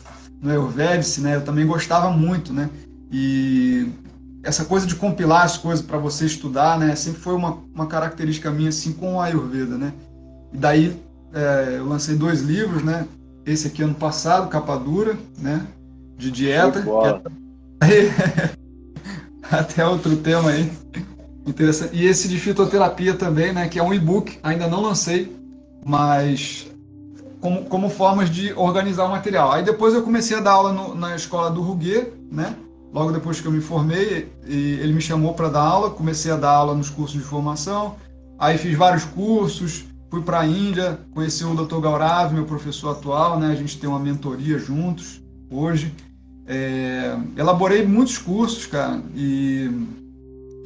no 0.43 0.51
Ayurvedic, 0.51 1.21
né? 1.21 1.37
Eu 1.37 1.45
também 1.45 1.65
gostava 1.65 2.11
muito, 2.11 2.53
né? 2.53 2.69
E 3.11 3.89
essa 4.43 4.65
coisa 4.65 4.87
de 4.87 4.97
compilar 4.97 5.45
as 5.45 5.57
coisas 5.57 5.85
para 5.85 5.99
você 5.99 6.27
estudar, 6.27 6.79
né? 6.79 6.95
Sempre 6.97 7.21
foi 7.21 7.35
uma, 7.35 7.59
uma 7.73 7.87
característica 7.87 8.51
minha, 8.51 8.71
assim, 8.71 8.93
com 8.93 9.15
o 9.15 9.21
Ayurveda, 9.21 9.79
né? 9.79 9.93
E 10.53 10.59
daí 10.59 10.97
é, 11.33 11.77
eu 11.79 11.87
lancei 11.87 12.17
dois 12.17 12.43
livros, 12.43 12.83
né? 12.83 13.07
Esse 13.47 13.69
aqui 13.69 13.83
ano 13.83 13.95
passado, 13.95 14.49
capa 14.49 14.77
dura, 14.77 15.17
né? 15.39 15.65
De 16.19 16.31
dieta. 16.31 16.85
Até 19.51 19.87
outro 19.87 20.17
tema 20.17 20.51
aí. 20.51 20.71
Interessante. 21.47 21.95
E 21.95 22.07
esse 22.07 22.29
de 22.29 22.39
fitoterapia 22.39 23.15
também, 23.15 23.53
né? 23.53 23.69
Que 23.69 23.79
é 23.79 23.83
um 23.83 23.95
e-book, 23.95 24.39
ainda 24.43 24.67
não 24.67 24.81
lancei, 24.81 25.37
mas 25.85 26.72
como, 27.43 27.65
como 27.65 27.91
formas 27.91 28.31
de 28.31 28.55
organizar 28.55 29.05
o 29.05 29.11
material. 29.11 29.53
Aí 29.53 29.63
depois 29.63 29.93
eu 29.93 30.03
comecei 30.03 30.35
a 30.35 30.41
dar 30.41 30.53
aula 30.53 30.73
no, 30.73 30.95
na 30.95 31.15
escola 31.15 31.51
do 31.51 31.61
Ruguet, 31.61 32.11
né? 32.31 32.57
Logo 32.91 33.13
depois 33.13 33.41
que 33.41 33.47
eu 33.47 33.53
me 33.53 33.61
formei, 33.61 34.33
ele 34.47 34.93
me 34.95 35.01
chamou 35.01 35.35
para 35.35 35.51
dar 35.51 35.63
aula, 35.63 35.91
comecei 35.91 36.33
a 36.33 36.37
dar 36.37 36.53
aula 36.53 36.75
nos 36.75 36.89
cursos 36.89 37.19
de 37.19 37.25
formação. 37.25 37.97
Aí 38.39 38.57
fiz 38.57 38.77
vários 38.77 39.05
cursos, 39.05 39.85
Fui 40.13 40.21
para 40.21 40.41
a 40.41 40.47
Índia, 40.47 41.01
conheci 41.15 41.43
o 41.43 41.55
Dr. 41.55 41.81
Gaurav, 41.81 42.35
meu 42.35 42.45
professor 42.45 42.91
atual, 42.91 43.41
né? 43.41 43.47
A 43.47 43.55
gente 43.55 43.79
tem 43.79 43.89
uma 43.89 43.99
mentoria 43.99 44.59
juntos 44.59 45.23
hoje. 45.51 45.91
É, 46.47 47.17
elaborei 47.35 47.87
muitos 47.87 48.19
cursos, 48.19 48.67
cara, 48.67 49.01
e, 49.15 49.71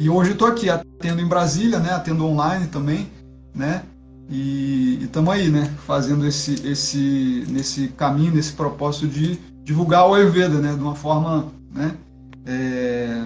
e 0.00 0.10
hoje 0.10 0.32
estou 0.32 0.48
aqui 0.48 0.68
atendo 0.68 1.20
em 1.22 1.28
Brasília, 1.28 1.78
né? 1.78 1.92
Atendo 1.92 2.26
online 2.26 2.66
também, 2.66 3.08
né? 3.54 3.84
E 4.28 4.98
estamos 5.02 5.32
aí, 5.32 5.50
né? 5.50 5.72
Fazendo 5.86 6.26
esse, 6.26 6.66
esse, 6.66 7.44
nesse 7.48 7.88
caminho, 7.88 8.34
nesse 8.34 8.52
propósito 8.52 9.06
de 9.06 9.38
divulgar 9.62 10.08
o 10.08 10.14
Ayurveda, 10.14 10.58
né? 10.58 10.74
De 10.74 10.80
uma 10.80 10.94
forma, 10.94 11.46
né? 11.72 11.94
É, 12.44 13.24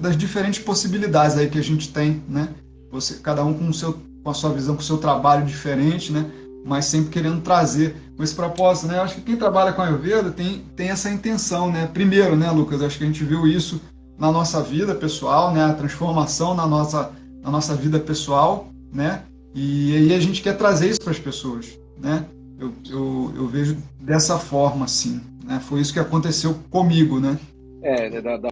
das 0.00 0.16
diferentes 0.16 0.60
possibilidades 0.60 1.36
aí 1.36 1.48
que 1.48 1.58
a 1.58 1.62
gente 1.62 1.92
tem, 1.92 2.22
né? 2.28 2.48
Você, 2.90 3.14
cada 3.14 3.44
um 3.44 3.52
com 3.52 3.68
o 3.68 3.74
seu 3.74 4.00
com 4.26 4.30
a 4.30 4.34
sua 4.34 4.50
visão, 4.50 4.74
com 4.74 4.80
o 4.80 4.84
seu 4.84 4.98
trabalho 4.98 5.46
diferente, 5.46 6.12
né? 6.12 6.28
Mas 6.64 6.86
sempre 6.86 7.10
querendo 7.10 7.40
trazer 7.42 7.94
com 8.16 8.24
esse 8.24 8.34
propósito, 8.34 8.88
né? 8.88 8.98
Eu 8.98 9.02
acho 9.02 9.14
que 9.14 9.20
quem 9.20 9.36
trabalha 9.36 9.72
com 9.72 9.80
a 9.80 9.86
Ayurveda 9.86 10.32
tem, 10.32 10.64
tem 10.74 10.88
essa 10.88 11.08
intenção, 11.08 11.70
né? 11.70 11.86
Primeiro, 11.86 12.34
né, 12.34 12.50
Lucas? 12.50 12.82
Acho 12.82 12.98
que 12.98 13.04
a 13.04 13.06
gente 13.06 13.22
viu 13.22 13.46
isso 13.46 13.80
na 14.18 14.32
nossa 14.32 14.60
vida 14.60 14.96
pessoal, 14.96 15.52
né? 15.52 15.64
A 15.64 15.74
transformação 15.74 16.56
na 16.56 16.66
nossa, 16.66 17.12
na 17.40 17.52
nossa 17.52 17.76
vida 17.76 18.00
pessoal, 18.00 18.68
né? 18.92 19.22
E 19.58 19.96
aí 19.96 20.14
a 20.14 20.20
gente 20.20 20.42
quer 20.42 20.58
trazer 20.58 20.90
isso 20.90 21.00
para 21.00 21.12
as 21.12 21.18
pessoas, 21.18 21.80
né? 21.96 22.28
Eu, 22.58 22.72
eu, 22.90 23.32
eu, 23.36 23.46
vejo 23.46 23.76
dessa 23.98 24.38
forma, 24.38 24.84
assim. 24.84 25.18
Né? 25.44 25.58
Foi 25.60 25.80
isso 25.80 25.94
que 25.94 25.98
aconteceu 25.98 26.54
comigo, 26.70 27.18
né? 27.18 27.38
É, 27.82 28.20
da, 28.20 28.36
da, 28.36 28.48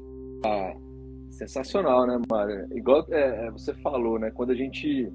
sensacional, 1.31 2.07
né, 2.07 2.19
Mário? 2.31 2.67
Igual 2.75 3.05
é, 3.11 3.51
você 3.51 3.75
falou, 3.75 4.19
né? 4.19 4.31
Quando 4.31 4.53
a 4.53 4.55
gente 4.55 5.13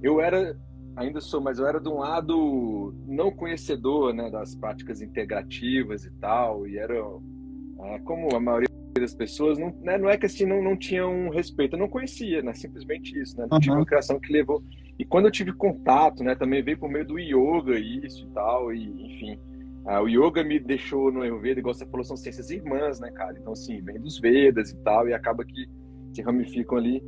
eu 0.00 0.20
era, 0.20 0.56
ainda 0.94 1.20
sou, 1.20 1.40
mas 1.40 1.58
eu 1.58 1.66
era 1.66 1.80
de 1.80 1.88
um 1.88 1.98
lado 1.98 2.94
não 3.06 3.32
conhecedor 3.32 4.14
né, 4.14 4.30
das 4.30 4.54
práticas 4.54 5.00
integrativas 5.00 6.04
e 6.04 6.10
tal, 6.20 6.66
e 6.66 6.78
era 6.78 6.94
é, 6.94 7.98
como 8.00 8.36
a 8.36 8.40
maioria 8.40 8.68
das 9.00 9.14
pessoas, 9.14 9.58
não, 9.58 9.70
né, 9.82 9.98
não 9.98 10.08
é 10.08 10.16
que 10.16 10.26
assim 10.26 10.46
não, 10.46 10.62
não 10.62 10.76
tinham 10.76 11.28
respeito, 11.30 11.74
eu 11.74 11.78
não 11.78 11.88
conhecia, 11.88 12.42
né, 12.42 12.52
simplesmente 12.54 13.18
isso, 13.20 13.36
né, 13.36 13.46
não 13.50 13.56
uhum. 13.56 13.60
tinha 13.60 13.74
uma 13.74 13.86
criação 13.86 14.20
que 14.20 14.32
levou. 14.32 14.62
E 14.98 15.04
quando 15.04 15.26
eu 15.26 15.30
tive 15.32 15.52
contato, 15.52 16.22
né, 16.22 16.34
também 16.34 16.62
veio 16.62 16.78
por 16.78 16.88
meio 16.88 17.06
do 17.06 17.18
yoga 17.18 17.78
isso 17.78 18.26
e 18.26 18.30
tal, 18.30 18.72
e 18.72 18.84
enfim. 18.84 19.38
Uh, 19.84 20.02
o 20.02 20.08
yoga 20.08 20.42
me 20.42 20.58
deixou 20.58 21.12
no 21.12 21.20
Ayurveda, 21.20 21.60
igual 21.60 21.74
você 21.74 21.84
falou, 21.84 22.04
são 22.04 22.16
ciências 22.16 22.50
irmãs, 22.50 23.00
né, 23.00 23.10
cara? 23.10 23.36
Então, 23.38 23.52
assim, 23.52 23.82
vem 23.82 24.00
dos 24.00 24.18
Vedas 24.18 24.70
e 24.70 24.76
tal, 24.78 25.08
e 25.08 25.12
acaba 25.12 25.44
que 25.44 25.66
se 26.14 26.22
ramificam 26.22 26.78
ali. 26.78 27.02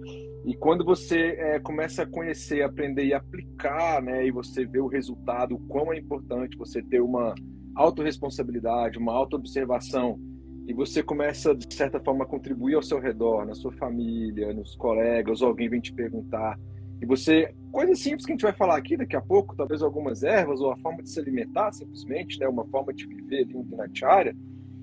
E 0.45 0.55
quando 0.55 0.85
você 0.85 1.37
é, 1.39 1.59
começa 1.59 2.03
a 2.03 2.07
conhecer, 2.07 2.63
aprender 2.63 3.07
e 3.07 3.15
aplicar, 3.15 4.03
né, 4.03 4.27
e 4.27 4.31
você 4.31 4.67
vê 4.67 4.81
o 4.81 4.89
resultado, 4.89 5.55
o 5.55 5.59
quão 5.61 5.93
é 5.93 5.99
importante 5.99 6.57
você 6.59 6.83
ter 6.83 7.01
uma 7.01 7.35
autorresponsabilidade, 7.75 8.99
uma 8.99 9.13
autoobservação, 9.13 10.19
e 10.67 10.73
você 10.73 11.03
começa, 11.03 11.55
de 11.55 11.73
certa 11.75 12.01
forma, 12.01 12.25
a 12.25 12.27
contribuir 12.27 12.75
ao 12.75 12.83
seu 12.83 12.99
redor, 12.99 13.47
na 13.47 13.55
sua 13.55 13.73
família, 13.73 14.53
nos 14.53 14.75
colegas, 14.77 15.43
ou 15.43 15.49
alguém 15.49 15.69
vem 15.69 15.81
te 15.81 15.93
perguntar, 15.93 16.59
e 17.01 17.07
você, 17.07 17.55
coisas 17.71 17.99
simples 17.99 18.25
que 18.25 18.33
a 18.33 18.35
gente 18.35 18.43
vai 18.43 18.55
falar 18.55 18.77
aqui 18.77 18.97
daqui 18.97 19.15
a 19.17 19.21
pouco, 19.21 19.55
talvez 19.55 19.83
algumas 19.83 20.23
ervas, 20.23 20.61
ou 20.61 20.71
a 20.71 20.77
forma 20.79 21.03
de 21.03 21.11
se 21.11 21.21
alimentar, 21.21 21.73
simplesmente, 21.73 22.39
né, 22.41 22.49
uma 22.49 22.67
forma 22.67 22.93
de 22.93 23.07
viver 23.07 23.45
ali 23.45 23.55
na 23.55 23.63
Dinacharya, 23.63 24.35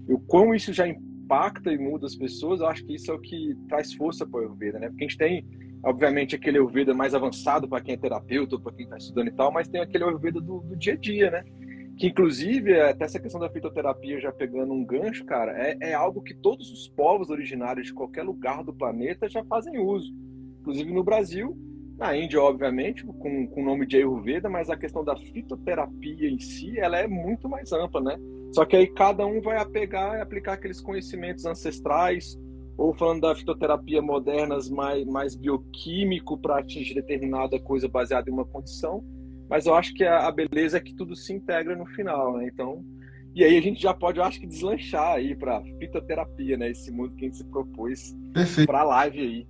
e 0.07 0.13
o 0.13 0.19
quão 0.19 0.53
isso 0.53 0.71
já 0.71 0.87
impacta 0.87 1.13
impacta 1.23 1.71
e 1.71 1.77
muda 1.77 2.05
as 2.05 2.15
pessoas, 2.15 2.59
eu 2.59 2.67
acho 2.67 2.85
que 2.85 2.95
isso 2.95 3.11
é 3.11 3.13
o 3.13 3.19
que 3.19 3.55
traz 3.67 3.93
força 3.93 4.25
para 4.25 4.39
o 4.39 4.41
Ayurveda, 4.41 4.79
né? 4.79 4.89
Porque 4.89 5.05
a 5.05 5.07
gente 5.07 5.17
tem, 5.17 5.45
obviamente, 5.83 6.35
aquele 6.35 6.57
Ayurveda 6.57 6.93
mais 6.93 7.15
avançado 7.15 7.67
para 7.67 7.81
quem 7.81 7.95
é 7.95 7.97
terapeuta, 7.97 8.59
para 8.59 8.73
quem 8.73 8.85
está 8.85 8.97
estudando 8.97 9.27
e 9.29 9.31
tal, 9.31 9.51
mas 9.51 9.67
tem 9.67 9.81
aquele 9.81 10.03
Ayurveda 10.03 10.39
do, 10.39 10.59
do 10.59 10.75
dia 10.75 10.93
a 10.93 10.97
dia, 10.97 11.31
né? 11.31 11.43
Que, 11.97 12.07
inclusive, 12.07 12.79
até 12.79 13.05
essa 13.05 13.19
questão 13.19 13.39
da 13.39 13.49
fitoterapia 13.49 14.19
já 14.19 14.31
pegando 14.31 14.73
um 14.73 14.83
gancho, 14.83 15.23
cara, 15.25 15.51
é, 15.57 15.77
é 15.79 15.93
algo 15.93 16.21
que 16.21 16.33
todos 16.33 16.71
os 16.71 16.87
povos 16.87 17.29
originários 17.29 17.87
de 17.87 17.93
qualquer 17.93 18.23
lugar 18.23 18.63
do 18.63 18.73
planeta 18.73 19.29
já 19.29 19.43
fazem 19.43 19.79
uso. 19.79 20.13
Inclusive 20.61 20.91
no 20.91 21.03
Brasil, 21.03 21.55
na 21.97 22.17
Índia, 22.17 22.41
obviamente, 22.41 23.05
com, 23.05 23.47
com 23.47 23.61
o 23.61 23.65
nome 23.65 23.85
de 23.85 23.97
Ayurveda, 23.97 24.49
mas 24.49 24.69
a 24.69 24.77
questão 24.77 25.03
da 25.03 25.15
fitoterapia 25.15 26.29
em 26.29 26.39
si, 26.39 26.79
ela 26.79 26.97
é 26.97 27.07
muito 27.07 27.47
mais 27.47 27.71
ampla, 27.71 28.01
né? 28.01 28.17
Só 28.51 28.65
que 28.65 28.75
aí 28.75 28.87
cada 28.87 29.25
um 29.25 29.41
vai 29.41 29.57
apegar 29.57 30.17
e 30.17 30.21
aplicar 30.21 30.53
aqueles 30.53 30.81
conhecimentos 30.81 31.45
ancestrais, 31.45 32.39
ou 32.77 32.93
falando 32.93 33.21
da 33.21 33.35
fitoterapia 33.35 34.01
modernas 34.01 34.69
mais, 34.69 35.05
mais 35.05 35.35
bioquímico 35.35 36.37
para 36.37 36.59
atingir 36.59 36.95
determinada 36.95 37.59
coisa 37.59 37.87
baseada 37.87 38.29
em 38.29 38.33
uma 38.33 38.45
condição. 38.45 39.03
Mas 39.53 39.67
eu 39.67 39.75
acho 39.75 39.93
que 39.93 40.03
a, 40.03 40.25
a, 40.25 40.31
beleza 40.31 40.77
é 40.77 40.81
que 40.81 40.95
tudo 40.95 41.15
se 41.15 41.31
integra 41.31 41.75
no 41.75 41.85
final, 41.85 42.37
né? 42.37 42.49
Então, 42.51 42.83
E 43.35 43.43
aí 43.43 43.55
a 43.55 43.61
gente 43.61 43.79
já 43.79 43.93
pode, 43.93 44.17
eu 44.17 44.23
acho 44.23 44.39
que, 44.39 44.47
deslanchar 44.47 45.13
aí 45.13 45.35
para 45.35 45.61
fitoterapia, 45.79 46.57
né? 46.57 46.71
Esse 46.71 46.89
mundo 46.89 47.13
que 47.13 47.25
a 47.25 47.27
gente 47.27 47.37
se 47.37 47.43
propôs 47.43 48.15
para 48.65 48.79
a 48.79 48.83
live 48.83 49.19
aí. 49.19 49.47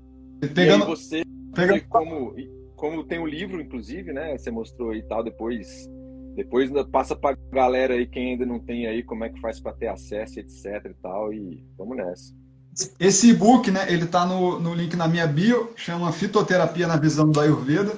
Pegando, 0.54 0.80
e 0.80 0.82
aí 0.82 0.88
você, 0.90 1.24
pegando... 1.56 1.86
como, 1.88 2.36
como 2.76 3.06
tem 3.06 3.18
o 3.18 3.22
um 3.22 3.28
livro, 3.28 3.62
inclusive, 3.62 4.12
né? 4.12 4.38
Você 4.38 4.52
mostrou 4.52 4.90
aí 4.90 5.00
e 5.00 5.08
tal, 5.08 5.24
depois 5.24 5.90
depois 6.36 6.70
passa 6.92 7.16
para 7.16 7.38
galera 7.54 7.94
aí 7.94 8.06
quem 8.06 8.32
ainda 8.32 8.46
não 8.46 8.60
tem 8.60 8.88
aí 8.88 9.04
como 9.04 9.24
é 9.24 9.30
que 9.30 9.40
faz 9.40 9.62
para 9.62 9.72
ter 9.72 9.88
acesso, 9.88 10.38
etc 10.38 10.66
e 10.84 10.94
tal 11.02 11.32
e 11.32 11.64
vamos 11.78 11.96
nessa. 11.96 12.34
Esse 13.00 13.30
e-book, 13.30 13.72
né, 13.72 13.86
ele 13.88 14.06
tá 14.06 14.26
no, 14.26 14.60
no 14.60 14.74
link 14.74 14.98
na 14.98 15.08
minha 15.08 15.28
bio, 15.28 15.72
chama 15.78 16.12
Fitoterapia 16.12 16.88
na 16.88 16.98
visão 16.98 17.30
do 17.30 17.40
Ayurveda. 17.40 17.94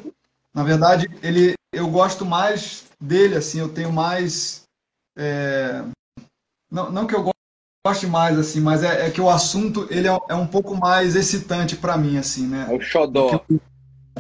Na 0.54 0.64
verdade, 0.64 1.10
ele 1.24 1.56
eu 1.76 1.88
gosto 1.88 2.26
mais 2.26 2.86
dele 3.00 3.36
assim, 3.36 3.60
eu 3.60 3.70
tenho 3.70 3.92
mais 3.92 4.64
é, 5.18 5.84
não, 6.72 6.92
não 6.92 7.08
que 7.08 7.16
eu 7.16 7.32
goste 7.86 8.08
mais 8.08 8.38
assim, 8.38 8.60
mas 8.60 8.84
é, 8.84 9.08
é 9.08 9.10
que 9.12 9.22
o 9.22 9.30
assunto 9.30 9.88
ele 9.90 10.08
é, 10.08 10.20
é 10.30 10.36
um 10.36 10.48
pouco 10.48 10.76
mais 10.76 11.16
excitante 11.16 11.76
para 11.76 11.98
mim 11.98 12.18
assim, 12.18 12.48
né? 12.48 12.68
É 12.70 12.74
o 12.74 12.82
xodó. 12.82 13.32
Do 13.32 13.40
que, 13.40 13.62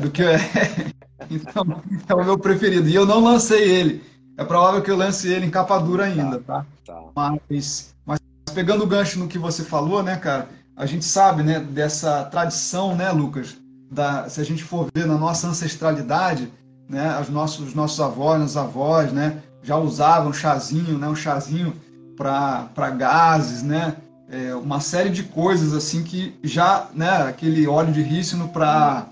do 0.01 0.12
que 0.12 0.24
é 0.24 0.38
então, 1.29 1.81
é 2.07 2.13
o 2.13 2.24
meu 2.24 2.38
preferido. 2.38 2.88
E 2.88 2.95
eu 2.95 3.05
não 3.05 3.24
lancei 3.24 3.63
ele. 3.63 4.03
É 4.38 4.43
provável 4.43 4.81
que 4.81 4.91
eu 4.91 4.97
lance 4.97 5.27
ele 5.27 5.45
em 5.45 5.50
capa 5.50 5.79
dura 5.79 6.05
ainda, 6.05 6.39
tá? 6.41 6.65
tá? 6.85 7.01
Mas, 7.15 7.95
mas 8.05 8.19
pegando 8.53 8.83
o 8.83 8.88
gancho 8.88 9.17
no 9.17 9.27
que 9.27 9.39
você 9.39 9.63
falou, 9.63 10.03
né, 10.03 10.17
cara? 10.17 10.50
A 10.75 10.85
gente 10.85 11.05
sabe, 11.05 11.41
né, 11.41 11.59
dessa 11.59 12.25
tradição, 12.25 12.95
né, 12.95 13.09
Lucas? 13.12 13.57
Da, 13.89 14.27
se 14.29 14.41
a 14.41 14.43
gente 14.43 14.63
for 14.63 14.89
ver 14.93 15.05
na 15.05 15.17
nossa 15.17 15.47
ancestralidade, 15.47 16.51
né, 16.89 17.20
os 17.22 17.30
nossos, 17.30 17.68
os 17.68 17.74
nossos 17.74 18.00
avós, 18.00 18.42
os 18.42 18.58
avós, 18.58 19.12
né, 19.12 19.42
já 19.63 19.77
usavam 19.77 20.32
chazinho, 20.32 20.98
né, 20.98 21.08
um 21.08 21.15
chazinho 21.15 21.74
para 22.15 22.89
gases, 22.92 23.63
né, 23.63 23.96
é, 24.30 24.56
uma 24.56 24.80
série 24.80 25.10
de 25.10 25.24
coisas 25.24 25.74
assim 25.74 26.04
que 26.04 26.38
já, 26.44 26.88
né, 26.94 27.27
aquele 27.27 27.68
óleo 27.68 27.92
de 27.92 28.01
rícino 28.01 28.50
para 28.50 29.08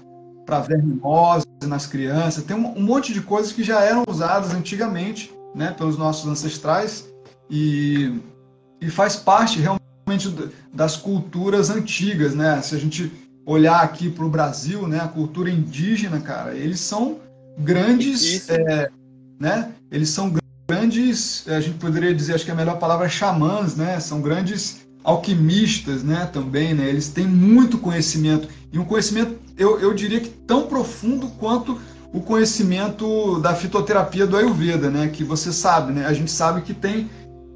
para 0.45 0.59
verminose 0.59 1.45
nas 1.63 1.85
crianças, 1.85 2.43
tem 2.43 2.55
um, 2.55 2.77
um, 2.77 2.81
monte 2.81 3.13
de 3.13 3.21
coisas 3.21 3.53
que 3.53 3.63
já 3.63 3.81
eram 3.81 4.03
usadas 4.05 4.53
antigamente, 4.53 5.33
né, 5.55 5.71
pelos 5.71 5.97
nossos 5.97 6.29
ancestrais 6.29 7.07
e, 7.49 8.19
e 8.81 8.89
faz 8.89 9.15
parte 9.15 9.59
realmente 9.59 10.35
das 10.73 10.97
culturas 10.97 11.69
antigas, 11.69 12.35
né? 12.35 12.61
Se 12.61 12.75
a 12.75 12.77
gente 12.77 13.11
olhar 13.45 13.81
aqui 13.81 14.09
para 14.09 14.25
o 14.25 14.29
Brasil, 14.29 14.87
né, 14.87 14.99
a 14.99 15.07
cultura 15.07 15.49
indígena, 15.49 16.19
cara, 16.19 16.53
eles 16.53 16.79
são 16.79 17.19
grandes, 17.57 18.49
é, 18.49 18.89
né? 19.39 19.71
Eles 19.91 20.09
são 20.09 20.33
grandes, 20.69 21.47
a 21.47 21.59
gente 21.59 21.77
poderia 21.77 22.13
dizer, 22.13 22.35
acho 22.35 22.45
que 22.45 22.51
a 22.51 22.55
melhor 22.55 22.79
palavra 22.79 23.05
é 23.05 23.09
xamãs, 23.09 23.75
né? 23.75 23.99
São 23.99 24.21
grandes 24.21 24.85
alquimistas, 25.03 26.03
né? 26.03 26.29
Também, 26.31 26.73
né? 26.73 26.87
Eles 26.87 27.09
têm 27.09 27.27
muito 27.27 27.77
conhecimento 27.77 28.47
e 28.71 28.79
um 28.79 28.85
conhecimento 28.85 29.37
eu, 29.57 29.79
eu 29.79 29.93
diria 29.93 30.19
que 30.19 30.29
tão 30.29 30.67
profundo 30.67 31.27
quanto 31.39 31.79
o 32.11 32.21
conhecimento 32.21 33.39
da 33.39 33.55
fitoterapia 33.55 34.25
do 34.25 34.37
Ayurveda, 34.37 34.89
né? 34.89 35.07
Que 35.07 35.23
você 35.23 35.51
sabe, 35.51 35.91
né? 35.91 36.05
A 36.05 36.13
gente 36.13 36.31
sabe 36.31 36.61
que 36.61 36.73
tem 36.73 37.09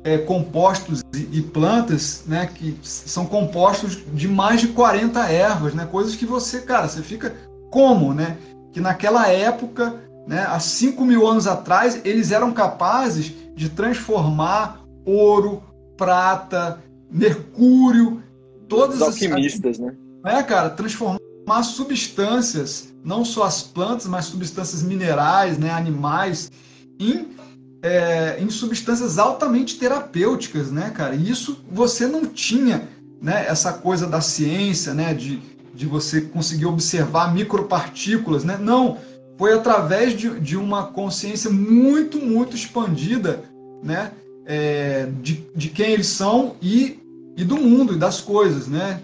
é, 0.04 0.18
compostos 0.18 1.02
e, 1.14 1.38
e, 1.38 1.42
plantas, 1.42 2.24
né? 2.26 2.50
Que 2.54 2.78
são 2.82 3.26
compostos 3.26 4.00
de 4.14 4.28
mais 4.28 4.62
de 4.62 4.70
40 4.70 5.20
ervas, 5.30 5.74
né? 5.74 5.88
Coisas 5.90 6.16
que 6.16 6.26
você, 6.26 6.62
cara, 6.62 6.88
você 6.88 7.02
fica 7.02 7.36
como, 7.70 8.14
né? 8.14 8.38
Que 8.78 8.82
naquela 8.82 9.28
época, 9.28 10.00
né? 10.28 10.46
Há 10.48 10.60
5 10.60 11.04
mil 11.04 11.26
anos 11.26 11.48
atrás, 11.48 12.00
eles 12.06 12.32
eram 12.32 12.54
capazes 12.54 13.34
de 13.56 13.70
transformar 13.70 14.84
ouro, 15.04 15.64
prata, 15.98 16.80
mercúrio, 17.10 18.22
todas 18.70 18.98
Os 18.98 19.02
alquimistas, 19.02 19.80
as, 19.80 19.80
né? 19.80 19.96
É, 20.24 20.44
cara, 20.44 20.70
transformar 20.70 21.64
substâncias, 21.64 22.94
não 23.04 23.26
só 23.26 23.46
as 23.46 23.64
plantas, 23.64 24.06
mas 24.06 24.26
substâncias 24.26 24.84
minerais, 24.84 25.58
né, 25.58 25.72
animais, 25.72 26.52
em, 27.00 27.30
é, 27.82 28.38
em 28.40 28.48
substâncias 28.52 29.18
altamente 29.18 29.80
terapêuticas, 29.80 30.72
né, 30.72 30.92
cara? 30.92 31.16
E 31.16 31.28
isso 31.28 31.66
você 31.72 32.06
não 32.06 32.28
tinha, 32.28 32.88
né, 33.20 33.44
essa 33.48 33.74
coisa 33.74 34.06
da 34.06 34.22
ciência, 34.22 34.94
né, 34.94 35.16
de, 35.16 35.42
de 35.78 35.86
você 35.86 36.22
conseguir 36.22 36.66
observar 36.66 37.34
micropartículas, 37.34 38.44
né? 38.44 38.58
Não, 38.60 38.98
foi 39.38 39.54
através 39.54 40.18
de, 40.18 40.40
de 40.40 40.58
uma 40.58 40.88
consciência 40.88 41.52
muito, 41.52 42.18
muito 42.18 42.56
expandida, 42.56 43.44
né, 43.84 44.12
é, 44.46 45.08
de, 45.22 45.46
de 45.56 45.70
quem 45.70 45.92
eles 45.92 46.08
são 46.08 46.56
e, 46.60 47.00
e 47.38 47.44
do 47.44 47.58
mundo 47.58 47.94
e 47.94 47.98
das 47.98 48.20
coisas, 48.20 48.68
né? 48.68 49.02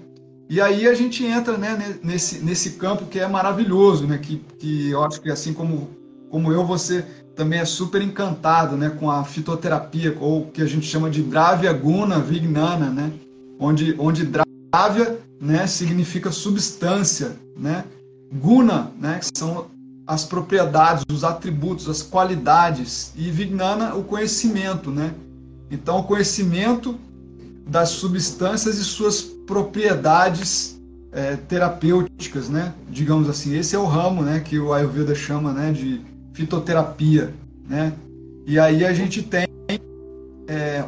E 0.49 0.59
aí 0.59 0.87
a 0.87 0.93
gente 0.95 1.23
entra 1.23 1.57
né, 1.57 1.97
nesse, 2.03 2.43
nesse 2.43 2.71
campo 2.71 3.05
que 3.05 3.19
é 3.19 3.27
maravilhoso, 3.27 4.07
né, 4.07 4.17
que, 4.17 4.43
que 4.57 4.89
eu 4.89 5.03
acho 5.03 5.21
que 5.21 5.29
assim 5.29 5.53
como, 5.53 5.89
como 6.31 6.51
eu, 6.51 6.65
você 6.65 7.05
também 7.35 7.59
é 7.59 7.65
super 7.65 8.01
encantado 8.01 8.75
né, 8.75 8.89
com 8.89 9.11
a 9.11 9.23
fitoterapia, 9.23 10.17
ou 10.19 10.47
que 10.47 10.61
a 10.61 10.65
gente 10.65 10.87
chama 10.87 11.09
de 11.09 11.21
Dravya 11.21 11.71
Guna 11.71 12.19
Vignana, 12.19 12.89
né, 12.89 13.11
onde, 13.59 13.95
onde 13.99 14.25
Dravya 14.25 15.19
né, 15.39 15.67
significa 15.67 16.31
substância, 16.31 17.35
né, 17.57 17.85
Guna, 18.31 18.91
né, 18.99 19.19
que 19.19 19.37
são 19.37 19.67
as 20.05 20.25
propriedades, 20.25 21.05
os 21.11 21.23
atributos, 21.23 21.87
as 21.87 22.01
qualidades, 22.01 23.13
e 23.15 23.29
Vignana, 23.29 23.95
o 23.95 24.03
conhecimento. 24.03 24.91
Né? 24.91 25.13
Então, 25.71 25.99
o 25.99 26.03
conhecimento 26.03 26.97
das 27.67 27.89
substâncias 27.89 28.77
e 28.77 28.83
suas 28.83 29.21
propriedades 29.21 30.79
é, 31.11 31.35
terapêuticas, 31.35 32.49
né? 32.49 32.73
Digamos 32.89 33.29
assim, 33.29 33.55
esse 33.55 33.75
é 33.75 33.79
o 33.79 33.85
ramo, 33.85 34.23
né, 34.23 34.39
que 34.39 34.59
o 34.59 34.73
Ayurveda 34.73 35.13
chama, 35.13 35.53
né, 35.53 35.71
de 35.71 36.01
fitoterapia, 36.33 37.33
né? 37.69 37.93
E 38.45 38.59
aí 38.59 38.83
a 38.83 38.93
gente 38.93 39.21
tem 39.21 39.47
é, 40.47 40.83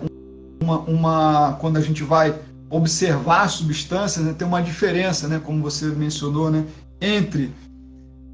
uma, 0.62 0.80
uma, 0.80 1.54
quando 1.62 1.78
a 1.78 1.82
gente 1.82 2.04
vai 2.04 2.36
observar 2.70 3.50
substâncias, 3.50 4.26
né, 4.26 4.34
tem 4.34 4.48
uma 4.48 4.62
diferença, 4.62 5.28
né, 5.28 5.40
como 5.44 5.62
você 5.62 5.86
mencionou, 5.88 6.50
né, 6.50 6.66
entre 7.00 7.54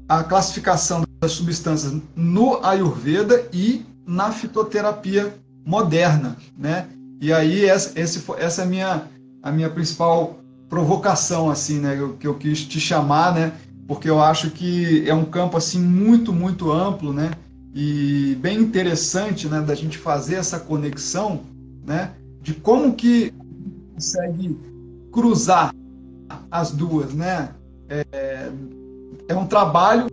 a 0.08 0.22
classificação 0.22 1.04
das 1.20 1.32
substâncias 1.32 1.94
no 2.16 2.64
Ayurveda 2.64 3.46
e 3.52 3.84
na 4.06 4.30
fitoterapia 4.32 5.34
moderna, 5.64 6.36
né? 6.58 6.86
E 7.20 7.32
aí 7.32 7.64
essa, 7.64 7.98
essa 7.98 8.62
é 8.62 8.64
a 8.64 8.66
minha, 8.66 9.02
a 9.42 9.52
minha 9.52 9.70
principal 9.70 10.38
provocação, 10.68 11.50
assim, 11.50 11.78
né? 11.78 11.96
Que 12.18 12.26
eu 12.26 12.34
quis 12.34 12.64
te 12.64 12.80
chamar, 12.80 13.34
né? 13.34 13.52
Porque 13.86 14.08
eu 14.08 14.20
acho 14.20 14.50
que 14.50 15.08
é 15.08 15.14
um 15.14 15.24
campo, 15.24 15.56
assim, 15.56 15.80
muito, 15.80 16.32
muito 16.32 16.70
amplo, 16.72 17.12
né? 17.12 17.30
E 17.74 18.36
bem 18.40 18.58
interessante, 18.58 19.46
né? 19.48 19.60
Da 19.60 19.74
gente 19.74 19.98
fazer 19.98 20.36
essa 20.36 20.58
conexão, 20.58 21.42
né? 21.86 22.12
De 22.42 22.54
como 22.54 22.94
que 22.94 23.32
consegue 24.02 24.58
cruzar 25.12 25.72
as 26.50 26.72
duas, 26.72 27.14
né? 27.14 27.50
É, 27.88 28.50
é 29.28 29.34
um 29.36 29.46
trabalho 29.46 30.06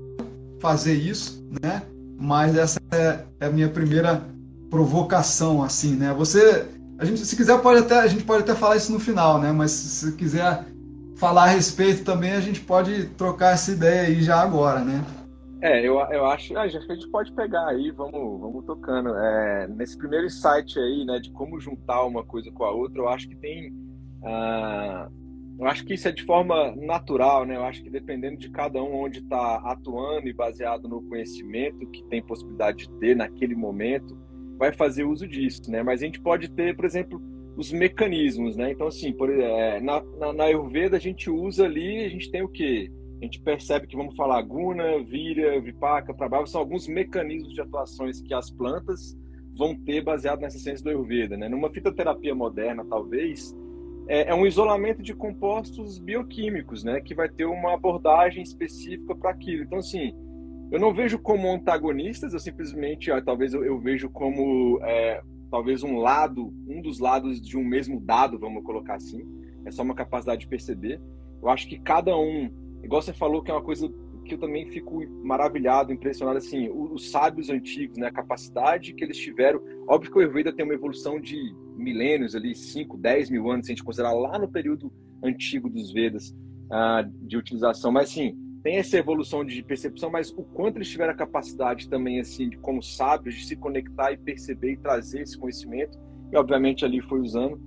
fazer 0.59 0.93
isso, 0.93 1.43
né? 1.61 1.81
Mas 2.19 2.55
essa 2.55 2.79
é, 2.91 3.19
é 3.39 3.45
a 3.47 3.49
minha 3.49 3.67
primeira 3.67 4.23
provocação, 4.69 5.63
assim, 5.63 5.95
né? 5.95 6.13
Você 6.13 6.67
a 6.99 7.05
gente, 7.05 7.25
se 7.25 7.35
quiser, 7.35 7.57
pode 7.61 7.79
até, 7.79 7.99
a 7.99 8.07
gente 8.07 8.25
pode 8.25 8.43
até 8.43 8.53
falar 8.53 8.75
isso 8.75 8.91
no 8.91 8.99
final, 8.99 9.39
né? 9.39 9.51
Mas 9.53 9.71
se 9.71 10.11
quiser 10.11 10.65
falar 11.15 11.45
a 11.45 11.47
respeito 11.47 12.03
também, 12.03 12.33
a 12.33 12.41
gente 12.41 12.59
pode 12.59 13.05
trocar 13.17 13.53
essa 13.53 13.71
ideia 13.71 14.01
aí 14.01 14.21
já 14.21 14.39
agora, 14.41 14.81
né? 14.81 15.03
É, 15.61 15.79
eu, 15.85 15.99
eu 15.99 16.25
acho, 16.25 16.57
ah, 16.57 16.63
acho 16.63 16.85
que 16.85 16.91
a 16.91 16.95
gente 16.95 17.09
pode 17.09 17.33
pegar 17.33 17.67
aí, 17.67 17.91
vamos, 17.91 18.39
vamos 18.39 18.65
tocando. 18.65 19.09
É, 19.15 19.67
nesse 19.67 19.97
primeiro 19.97 20.25
insight 20.25 20.79
aí, 20.79 21.05
né, 21.05 21.19
de 21.19 21.31
como 21.31 21.59
juntar 21.59 22.05
uma 22.05 22.23
coisa 22.23 22.49
com 22.51 22.63
a 22.63 22.71
outra, 22.71 23.01
eu 23.01 23.09
acho 23.09 23.27
que 23.27 23.35
tem. 23.35 23.71
Uh, 24.21 25.11
eu 25.59 25.67
acho 25.67 25.83
que 25.85 25.93
isso 25.93 26.07
é 26.07 26.11
de 26.13 26.23
forma 26.23 26.73
natural, 26.77 27.45
né? 27.45 27.57
Eu 27.57 27.65
acho 27.65 27.83
que 27.83 27.89
dependendo 27.89 28.37
de 28.37 28.49
cada 28.49 28.81
um 28.81 29.03
onde 29.03 29.19
está 29.19 29.57
atuando 29.57 30.29
e 30.29 30.33
baseado 30.33 30.87
no 30.87 31.01
conhecimento 31.01 31.85
que 31.87 32.01
tem 32.05 32.21
possibilidade 32.21 32.87
de 32.87 32.93
ter 32.99 33.13
naquele 33.13 33.55
momento, 33.55 34.17
vai 34.57 34.71
fazer 34.71 35.03
uso 35.03 35.27
disso, 35.27 35.69
né? 35.69 35.83
Mas 35.83 36.01
a 36.01 36.05
gente 36.05 36.21
pode 36.21 36.49
ter, 36.49 36.73
por 36.77 36.85
exemplo, 36.85 37.21
os 37.57 37.73
mecanismos, 37.73 38.55
né? 38.55 38.71
Então, 38.71 38.87
assim, 38.87 39.11
por, 39.11 39.29
é, 39.29 39.81
na, 39.81 40.01
na, 40.17 40.31
na 40.31 40.43
Ayurveda 40.45 40.95
a 40.95 40.99
gente 40.99 41.29
usa 41.29 41.65
ali, 41.65 42.05
a 42.05 42.09
gente 42.09 42.31
tem 42.31 42.41
o 42.41 42.47
quê? 42.47 42.89
A 43.21 43.25
gente 43.25 43.41
percebe 43.41 43.85
que, 43.85 43.97
vamos 43.97 44.15
falar, 44.15 44.41
Guna, 44.41 45.03
Vira, 45.03 45.59
Vipaka, 45.59 46.13
Prabhava, 46.13 46.45
são 46.45 46.61
alguns 46.61 46.87
mecanismos 46.87 47.53
de 47.53 47.61
atuações 47.61 48.21
que 48.21 48.33
as 48.33 48.49
plantas 48.49 49.17
vão 49.57 49.75
ter 49.75 50.01
baseado 50.01 50.39
nessa 50.39 50.57
ciência 50.57 50.83
do 50.83 50.89
Ayurveda, 50.89 51.35
né? 51.35 51.49
Numa 51.49 51.69
fitoterapia 51.69 52.33
moderna, 52.33 52.85
talvez, 52.85 53.53
é, 54.07 54.31
é 54.31 54.35
um 54.35 54.45
isolamento 54.45 55.03
de 55.03 55.13
compostos 55.13 55.99
bioquímicos, 55.99 56.83
né? 56.83 57.01
Que 57.01 57.13
vai 57.13 57.27
ter 57.27 57.45
uma 57.45 57.73
abordagem 57.73 58.41
específica 58.41 59.13
para 59.13 59.31
aquilo. 59.31 59.63
Então, 59.63 59.79
assim, 59.79 60.13
eu 60.71 60.79
não 60.79 60.93
vejo 60.93 61.19
como 61.19 61.51
antagonistas, 61.51 62.33
eu 62.33 62.39
simplesmente, 62.39 63.11
ó, 63.11 63.19
talvez 63.19 63.53
eu, 63.53 63.65
eu, 63.65 63.79
vejo 63.79 64.09
como 64.09 64.79
é, 64.83 65.21
talvez 65.51 65.83
um 65.83 65.97
lado, 65.97 66.53
um 66.67 66.81
dos 66.81 66.99
lados 66.99 67.41
de 67.41 67.57
um 67.57 67.63
mesmo 67.63 67.99
dado, 67.99 68.39
vamos 68.39 68.63
colocar 68.63 68.95
assim. 68.95 69.23
É 69.65 69.71
só 69.71 69.83
uma 69.83 69.95
capacidade 69.95 70.41
de 70.41 70.47
perceber. 70.47 71.01
Eu 71.41 71.49
acho 71.49 71.67
que 71.67 71.79
cada 71.79 72.15
um, 72.15 72.49
igual 72.83 73.01
você 73.01 73.13
falou, 73.13 73.41
que 73.41 73.51
é 73.51 73.53
uma 73.53 73.63
coisa 73.63 73.91
que 74.25 74.35
eu 74.35 74.39
também 74.39 74.69
fico 74.69 75.03
maravilhado, 75.23 75.91
impressionado, 75.91 76.37
assim, 76.37 76.69
os 76.69 77.09
sábios 77.09 77.49
antigos, 77.49 77.97
né, 77.97 78.07
a 78.07 78.11
capacidade 78.11 78.93
que 78.93 79.03
eles 79.03 79.17
tiveram. 79.17 79.61
Óbvio 79.87 80.11
que 80.11 80.17
o 80.17 80.21
Ayurveda 80.21 80.53
tem 80.53 80.63
uma 80.63 80.73
evolução 80.73 81.19
de 81.19 81.37
milênios 81.75 82.35
ali, 82.35 82.55
5, 82.55 82.95
10 82.97 83.31
mil 83.31 83.49
anos, 83.49 83.65
se 83.65 83.71
a 83.71 83.75
gente 83.75 83.83
considerar 83.83 84.13
lá 84.13 84.37
no 84.37 84.47
período 84.47 84.93
antigo 85.23 85.69
dos 85.69 85.91
Vedas, 85.91 86.29
uh, 86.69 87.09
de 87.25 87.37
utilização, 87.37 87.91
mas 87.91 88.11
assim, 88.11 88.37
tem 88.61 88.77
essa 88.77 88.97
evolução 88.97 89.43
de 89.43 89.63
percepção, 89.63 90.09
mas 90.11 90.31
o 90.31 90.43
quanto 90.43 90.77
eles 90.77 90.89
tiveram 90.89 91.13
a 91.13 91.15
capacidade 91.15 91.89
também, 91.89 92.19
assim, 92.19 92.49
de, 92.49 92.57
como 92.57 92.83
sábios, 92.83 93.35
de 93.35 93.45
se 93.45 93.55
conectar 93.55 94.11
e 94.11 94.17
perceber 94.17 94.73
e 94.73 94.77
trazer 94.77 95.21
esse 95.21 95.37
conhecimento, 95.37 95.97
e 96.31 96.37
obviamente 96.37 96.85
ali 96.85 97.01
foi 97.01 97.19
usando 97.19 97.59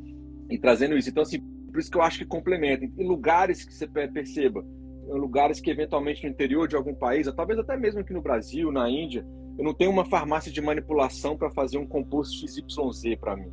e 0.51 0.59
trazendo 0.59 0.97
isso. 0.97 1.09
Então, 1.09 1.23
assim, 1.23 1.41
por 1.41 1.81
isso 1.81 1.91
que 1.91 1.97
eu 1.97 2.03
acho 2.03 2.19
que 2.19 2.27
complementa. 2.27 2.85
Em 2.85 3.07
lugares 3.07 3.65
que 3.65 3.73
você 3.73 3.87
perceba, 3.87 4.65
lugares 5.09 5.61
que 5.61 5.71
eventualmente 5.71 6.25
no 6.25 6.31
interior 6.31 6.69
de 6.69 6.77
algum 6.77 6.95
país, 6.95 7.27
ou 7.27 7.33
talvez 7.33 7.59
até 7.59 7.77
mesmo 7.77 8.01
aqui 8.01 8.13
no 8.13 8.23
Brasil, 8.23 8.71
na 8.71 8.89
Índia, 8.89 9.27
eu 9.59 9.65
não 9.65 9.75
tenho 9.75 9.91
uma 9.91 10.05
farmácia 10.05 10.51
de 10.51 10.61
manipulação 10.61 11.37
para 11.37 11.51
fazer 11.51 11.79
um 11.79 11.87
composto 11.87 12.35
XYZ 12.35 13.17
para 13.21 13.37
mim. 13.37 13.53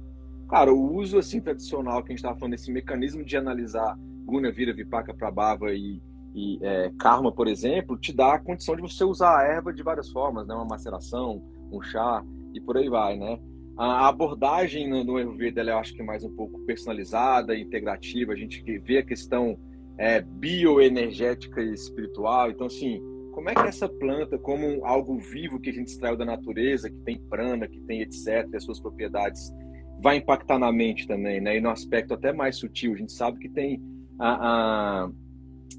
Cara, 0.50 0.74
o 0.74 0.96
uso 0.96 1.18
assim 1.18 1.42
tradicional 1.42 2.02
que 2.02 2.10
a 2.10 2.12
gente 2.12 2.20
estava 2.20 2.38
falando, 2.38 2.54
esse 2.56 2.72
mecanismo 2.72 3.24
de 3.24 3.38
analisar 3.38 3.98
Guna, 4.26 4.52
Vira, 4.52 4.74
Vipaka, 4.74 5.14
Prabhava 5.14 5.72
e 5.74 6.02
e 6.34 6.60
é, 6.62 6.92
karma, 7.00 7.32
por 7.32 7.48
exemplo, 7.48 7.98
te 7.98 8.14
dá 8.14 8.36
a 8.36 8.40
condição 8.40 8.76
de 8.76 8.82
você 8.82 9.04
usar 9.04 9.40
a 9.40 9.44
erva 9.44 9.74
de 9.74 9.82
várias 9.82 10.10
formas, 10.10 10.48
né? 10.48 10.54
Uma 10.54 10.66
maceração, 10.66 11.42
um 11.72 11.82
chá 11.82 12.24
e 12.54 12.62
por 12.62 12.78
aí 12.78 12.88
vai, 12.88 13.18
né? 13.18 13.40
A 13.78 14.08
abordagem 14.08 14.88
no, 14.90 15.04
no 15.04 15.18
Ayurveda, 15.18 15.62
eu 15.62 15.78
acho 15.78 15.94
que 15.94 16.02
é 16.02 16.06
mais 16.06 16.24
um 16.24 16.36
pouco 16.36 16.60
personalizada, 16.66 17.58
integrativa. 17.58 18.34
A 18.34 18.36
gente 18.36 18.62
vê 18.80 19.00
a 19.00 19.06
questão 19.06 19.58
é, 20.00 20.22
bioenergética 20.22 21.62
e 21.62 21.74
espiritual. 21.74 22.50
Então, 22.50 22.68
assim, 22.68 23.02
como 23.34 23.50
é 23.50 23.54
que 23.54 23.68
essa 23.68 23.88
planta, 23.88 24.40
como 24.40 24.86
algo 24.86 25.18
vivo 25.18 25.60
que 25.60 25.70
a 25.70 25.74
gente 25.74 25.90
extraiu 25.90 26.16
da 26.18 26.26
natureza, 26.26 26.90
que 26.90 26.98
tem 27.02 27.20
prana, 27.30 27.68
que 27.68 27.80
tem 27.82 28.02
etc, 28.02 28.48
as 28.56 28.64
suas 28.64 28.80
propriedades, 28.80 29.54
vai 30.02 30.16
impactar 30.16 30.58
na 30.58 30.72
mente 30.72 31.06
também, 31.06 31.42
né? 31.42 31.58
E 31.58 31.62
no 31.62 31.70
aspecto 31.70 32.14
até 32.14 32.32
mais 32.32 32.58
sutil. 32.58 32.94
A 32.94 32.98
gente 32.98 33.12
sabe 33.12 33.40
que 33.40 33.50
tem 33.50 33.82
a, 34.18 35.04
a 35.04 35.12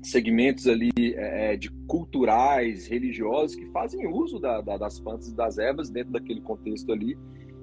segmentos 0.03 0.67
ali 0.67 0.91
é, 0.99 1.53
é, 1.53 1.57
de 1.57 1.71
culturais, 1.87 2.87
religiosos 2.87 3.57
que 3.57 3.67
fazem 3.71 4.07
uso 4.07 4.39
da, 4.39 4.61
da, 4.61 4.77
das 4.77 5.00
plantas 5.00 5.29
e 5.29 5.35
das 5.35 5.59
ervas 5.59 5.91
dentro 5.91 6.12
daquele 6.12 6.41
contexto 6.43 6.93
ali 6.93 7.17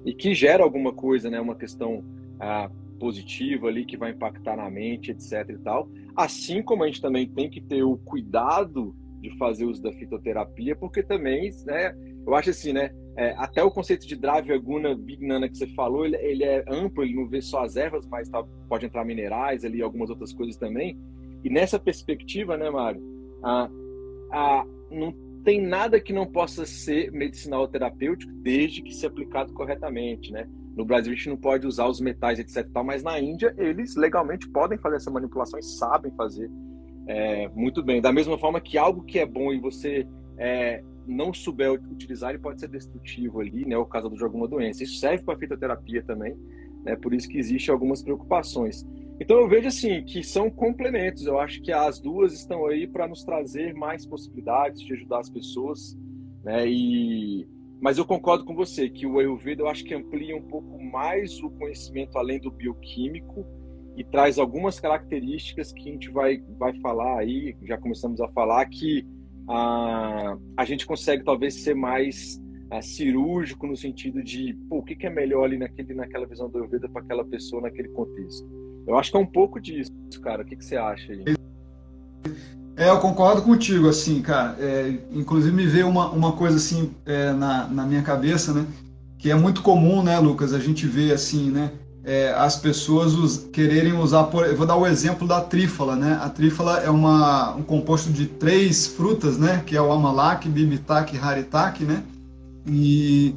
e 0.04 0.12
que 0.12 0.34
gera 0.34 0.62
alguma 0.62 0.92
coisa, 0.92 1.30
né, 1.30 1.40
uma 1.40 1.56
questão 1.56 2.04
ah, 2.38 2.70
positiva 2.98 3.68
ali 3.68 3.84
que 3.84 3.96
vai 3.96 4.10
impactar 4.10 4.56
na 4.56 4.70
mente, 4.70 5.10
etc 5.10 5.48
e 5.50 5.58
tal. 5.58 5.88
Assim 6.18 6.60
como 6.60 6.82
a 6.82 6.88
gente 6.88 7.00
também 7.00 7.28
tem 7.28 7.48
que 7.48 7.60
ter 7.60 7.84
o 7.84 7.96
cuidado 7.96 8.92
de 9.20 9.30
fazer 9.38 9.66
uso 9.66 9.80
da 9.80 9.92
fitoterapia, 9.92 10.74
porque 10.74 11.00
também, 11.00 11.48
né, 11.64 11.94
eu 12.26 12.34
acho 12.34 12.50
assim, 12.50 12.72
né, 12.72 12.90
é, 13.16 13.36
até 13.38 13.62
o 13.62 13.70
conceito 13.70 14.04
de 14.04 14.16
Dravya 14.16 14.58
Guna 14.58 14.96
Vignana 14.96 15.48
que 15.48 15.56
você 15.56 15.68
falou, 15.68 16.04
ele, 16.04 16.16
ele, 16.16 16.42
é 16.42 16.64
amplo, 16.68 17.04
ele 17.04 17.14
não 17.14 17.28
vê 17.28 17.40
só 17.40 17.62
as 17.62 17.76
ervas, 17.76 18.04
mas 18.08 18.28
tá, 18.28 18.44
pode 18.68 18.84
entrar 18.84 19.04
minerais 19.04 19.64
ali, 19.64 19.80
algumas 19.80 20.10
outras 20.10 20.32
coisas 20.32 20.56
também. 20.56 20.98
E 21.44 21.48
nessa 21.48 21.78
perspectiva, 21.78 22.56
né, 22.56 22.68
Mário, 22.68 23.00
não 24.90 25.14
tem 25.44 25.60
nada 25.60 26.00
que 26.00 26.12
não 26.12 26.26
possa 26.26 26.66
ser 26.66 27.12
medicinal 27.12 27.60
ou 27.60 27.68
terapêutico 27.68 28.32
desde 28.42 28.82
que 28.82 28.92
se 28.92 29.06
aplicado 29.06 29.52
corretamente, 29.52 30.32
né? 30.32 30.48
No 30.78 30.84
Brasil 30.84 31.12
a 31.12 31.16
gente 31.16 31.28
não 31.28 31.36
pode 31.36 31.66
usar 31.66 31.88
os 31.88 32.00
metais, 32.00 32.38
etc. 32.38 32.64
Tal, 32.72 32.84
mas 32.84 33.02
na 33.02 33.18
Índia 33.18 33.52
eles 33.58 33.96
legalmente 33.96 34.48
podem 34.48 34.78
fazer 34.78 34.94
essa 34.94 35.10
manipulação 35.10 35.58
e 35.58 35.62
sabem 35.64 36.12
fazer 36.12 36.48
é, 37.08 37.48
muito 37.48 37.82
bem. 37.82 38.00
Da 38.00 38.12
mesma 38.12 38.38
forma 38.38 38.60
que 38.60 38.78
algo 38.78 39.02
que 39.02 39.18
é 39.18 39.26
bom 39.26 39.52
e 39.52 39.58
você 39.58 40.06
é, 40.38 40.84
não 41.04 41.34
souber 41.34 41.72
utilizar, 41.72 42.30
ele 42.30 42.38
pode 42.38 42.60
ser 42.60 42.68
destrutivo 42.68 43.40
ali, 43.40 43.66
né? 43.66 43.76
O 43.76 43.84
caso 43.84 44.08
de 44.08 44.22
alguma 44.22 44.46
doença. 44.46 44.84
Isso 44.84 45.00
serve 45.00 45.24
para 45.24 45.36
fitoterapia 45.36 46.00
também, 46.04 46.36
né? 46.84 46.94
Por 46.94 47.12
isso 47.12 47.28
que 47.28 47.38
existem 47.38 47.72
algumas 47.72 48.00
preocupações. 48.00 48.86
Então 49.20 49.40
eu 49.40 49.48
vejo 49.48 49.66
assim 49.66 50.04
que 50.04 50.22
são 50.22 50.48
complementos. 50.48 51.26
Eu 51.26 51.40
acho 51.40 51.60
que 51.60 51.72
as 51.72 51.98
duas 51.98 52.32
estão 52.34 52.66
aí 52.66 52.86
para 52.86 53.08
nos 53.08 53.24
trazer 53.24 53.74
mais 53.74 54.06
possibilidades 54.06 54.80
de 54.80 54.92
ajudar 54.92 55.18
as 55.18 55.28
pessoas, 55.28 55.98
né? 56.44 56.68
E 56.68 57.48
mas 57.80 57.98
eu 57.98 58.04
concordo 58.04 58.44
com 58.44 58.54
você 58.54 58.88
que 58.88 59.06
o 59.06 59.18
Ayurveda 59.18 59.62
eu 59.62 59.68
acho 59.68 59.84
que 59.84 59.94
amplia 59.94 60.36
um 60.36 60.42
pouco 60.42 60.82
mais 60.82 61.40
o 61.42 61.50
conhecimento 61.50 62.18
além 62.18 62.40
do 62.40 62.50
bioquímico 62.50 63.46
e 63.96 64.04
traz 64.04 64.38
algumas 64.38 64.78
características 64.78 65.72
que 65.72 65.88
a 65.88 65.92
gente 65.92 66.10
vai 66.10 66.42
vai 66.58 66.78
falar 66.80 67.18
aí, 67.18 67.56
já 67.62 67.78
começamos 67.78 68.20
a 68.20 68.28
falar 68.28 68.66
que 68.66 69.06
a, 69.48 70.36
a 70.56 70.64
gente 70.64 70.86
consegue 70.86 71.24
talvez 71.24 71.54
ser 71.54 71.74
mais 71.74 72.40
a, 72.70 72.82
cirúrgico 72.82 73.66
no 73.66 73.76
sentido 73.76 74.22
de 74.22 74.54
pô, 74.68 74.78
o 74.78 74.82
que, 74.82 74.94
que 74.94 75.06
é 75.06 75.10
melhor 75.10 75.44
ali 75.44 75.58
naquele, 75.58 75.94
naquela 75.94 76.26
visão 76.26 76.50
do 76.50 76.58
Ayurveda 76.58 76.88
para 76.88 77.02
aquela 77.02 77.24
pessoa 77.24 77.62
naquele 77.62 77.88
contexto. 77.88 78.46
Eu 78.86 78.96
acho 78.96 79.10
que 79.10 79.16
é 79.16 79.20
um 79.20 79.26
pouco 79.26 79.60
disso, 79.60 79.90
cara. 80.22 80.42
O 80.42 80.46
que, 80.46 80.56
que 80.56 80.64
você 80.64 80.76
acha 80.76 81.12
aí? 81.12 81.24
É, 82.78 82.88
eu 82.88 82.98
concordo 82.98 83.42
contigo, 83.42 83.88
assim, 83.88 84.22
cara. 84.22 84.56
É, 84.60 84.94
inclusive 85.12 85.52
me 85.52 85.66
veio 85.66 85.88
uma, 85.88 86.08
uma 86.10 86.32
coisa 86.32 86.56
assim 86.56 86.92
é, 87.04 87.32
na, 87.32 87.66
na 87.66 87.84
minha 87.84 88.02
cabeça, 88.02 88.52
né? 88.52 88.64
Que 89.18 89.32
é 89.32 89.34
muito 89.34 89.62
comum, 89.62 90.00
né, 90.00 90.16
Lucas? 90.20 90.54
A 90.54 90.60
gente 90.60 90.86
vê 90.86 91.12
assim, 91.12 91.50
né? 91.50 91.72
É, 92.04 92.32
as 92.32 92.54
pessoas 92.54 93.14
us, 93.14 93.48
quererem 93.52 93.94
usar, 93.94 94.24
por, 94.24 94.46
eu 94.46 94.56
vou 94.56 94.64
dar 94.64 94.76
o 94.76 94.86
exemplo 94.86 95.26
da 95.26 95.40
trífala, 95.40 95.96
né? 95.96 96.20
A 96.22 96.30
trífala 96.30 96.78
é 96.78 96.88
uma, 96.88 97.56
um 97.56 97.62
composto 97.62 98.12
de 98.12 98.26
três 98.26 98.86
frutas, 98.86 99.36
né? 99.36 99.60
Que 99.66 99.76
é 99.76 99.82
o 99.82 99.90
amalak, 99.90 100.48
bibitak 100.48 101.16
e 101.16 101.18
haritak, 101.18 101.84
né? 101.84 102.04
E 102.64 103.34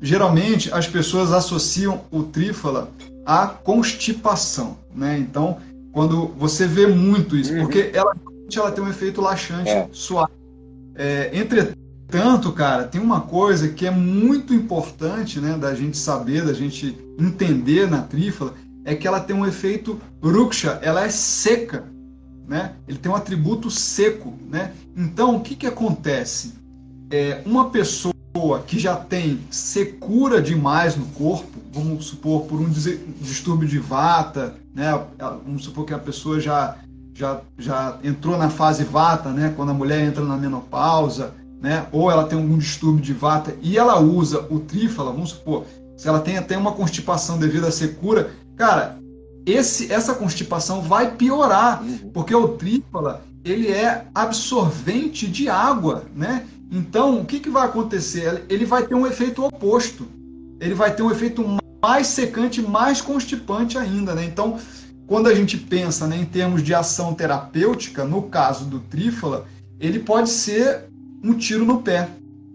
geralmente 0.00 0.72
as 0.72 0.86
pessoas 0.86 1.32
associam 1.32 2.02
o 2.12 2.22
trífala 2.22 2.92
a 3.26 3.48
constipação, 3.48 4.78
né? 4.94 5.18
Então, 5.18 5.58
quando 5.92 6.28
você 6.38 6.64
vê 6.64 6.86
muito 6.86 7.36
isso, 7.36 7.52
uhum. 7.52 7.62
porque 7.62 7.90
ela, 7.92 8.14
ela 8.56 8.70
tem 8.70 8.84
um 8.84 8.88
efeito 8.88 9.20
laxante 9.20 9.70
é. 9.70 9.88
suave. 9.90 10.32
É, 10.94 11.30
entretanto, 11.32 12.52
cara, 12.52 12.84
tem 12.84 13.00
uma 13.00 13.22
coisa 13.22 13.68
que 13.68 13.86
é 13.86 13.90
muito 13.90 14.54
importante, 14.54 15.40
né, 15.40 15.56
da 15.56 15.74
gente 15.74 15.96
saber, 15.96 16.44
da 16.44 16.52
gente 16.52 16.96
entender 17.18 17.90
na 17.90 18.02
trífala, 18.02 18.54
é 18.84 18.94
que 18.94 19.06
ela 19.06 19.20
tem 19.20 19.36
um 19.36 19.46
efeito 19.46 20.00
ruksha, 20.22 20.78
ela 20.82 21.04
é 21.04 21.10
seca, 21.10 21.84
né? 22.46 22.72
Ele 22.88 22.96
tem 22.96 23.12
um 23.12 23.14
atributo 23.14 23.70
seco, 23.70 24.32
né? 24.48 24.72
Então, 24.96 25.36
o 25.36 25.40
que 25.40 25.54
que 25.54 25.66
acontece? 25.66 26.54
É, 27.10 27.42
uma 27.44 27.68
pessoa 27.68 28.14
que 28.66 28.78
já 28.78 28.96
tem 28.96 29.40
secura 29.50 30.40
demais 30.40 30.96
no 30.96 31.04
corpo, 31.06 31.58
vamos 31.72 32.06
supor 32.06 32.46
por 32.46 32.60
um 32.60 32.70
distúrbio 33.20 33.68
de 33.68 33.78
vata, 33.78 34.54
né? 34.74 34.98
Vamos 35.44 35.64
supor 35.64 35.84
que 35.84 35.92
a 35.92 35.98
pessoa 35.98 36.40
já 36.40 36.78
já, 37.18 37.40
já 37.58 37.98
entrou 38.04 38.38
na 38.38 38.48
fase 38.48 38.84
vata, 38.84 39.30
né? 39.30 39.52
Quando 39.56 39.70
a 39.70 39.74
mulher 39.74 40.00
entra 40.04 40.24
na 40.24 40.36
menopausa, 40.36 41.34
né? 41.60 41.86
Ou 41.90 42.10
ela 42.10 42.24
tem 42.24 42.38
algum 42.38 42.56
distúrbio 42.56 43.02
de 43.02 43.12
vata 43.12 43.56
e 43.60 43.76
ela 43.76 43.98
usa 43.98 44.46
o 44.48 44.60
trífala, 44.60 45.10
vamos 45.10 45.30
supor, 45.30 45.64
se 45.96 46.06
ela 46.08 46.20
tem 46.20 46.38
até 46.38 46.56
uma 46.56 46.72
constipação 46.72 47.36
devido 47.36 47.66
à 47.66 47.72
secura, 47.72 48.30
cara, 48.56 48.98
esse 49.44 49.92
essa 49.92 50.14
constipação 50.14 50.80
vai 50.80 51.16
piorar, 51.16 51.82
uhum. 51.82 52.10
porque 52.14 52.34
o 52.34 52.48
trífala 52.48 53.24
ele 53.44 53.68
é 53.68 54.06
absorvente 54.14 55.26
de 55.26 55.48
água, 55.48 56.04
né? 56.14 56.46
Então, 56.70 57.20
o 57.20 57.24
que, 57.24 57.40
que 57.40 57.50
vai 57.50 57.64
acontecer? 57.64 58.44
Ele 58.48 58.64
vai 58.64 58.86
ter 58.86 58.94
um 58.94 59.06
efeito 59.06 59.42
oposto. 59.42 60.06
Ele 60.60 60.74
vai 60.74 60.94
ter 60.94 61.02
um 61.02 61.10
efeito 61.10 61.42
mais 61.82 62.08
secante, 62.08 62.60
mais 62.60 63.00
constipante 63.00 63.78
ainda. 63.78 64.14
Né? 64.14 64.24
Então, 64.24 64.58
quando 65.08 65.26
a 65.26 65.34
gente 65.34 65.56
pensa 65.56 66.06
né, 66.06 66.18
em 66.18 66.26
termos 66.26 66.62
de 66.62 66.74
ação 66.74 67.14
terapêutica, 67.14 68.04
no 68.04 68.24
caso 68.24 68.66
do 68.66 68.78
trífala, 68.78 69.46
ele 69.80 70.00
pode 70.00 70.28
ser 70.28 70.84
um 71.24 71.32
tiro 71.32 71.64
no 71.64 71.80
pé. 71.80 72.10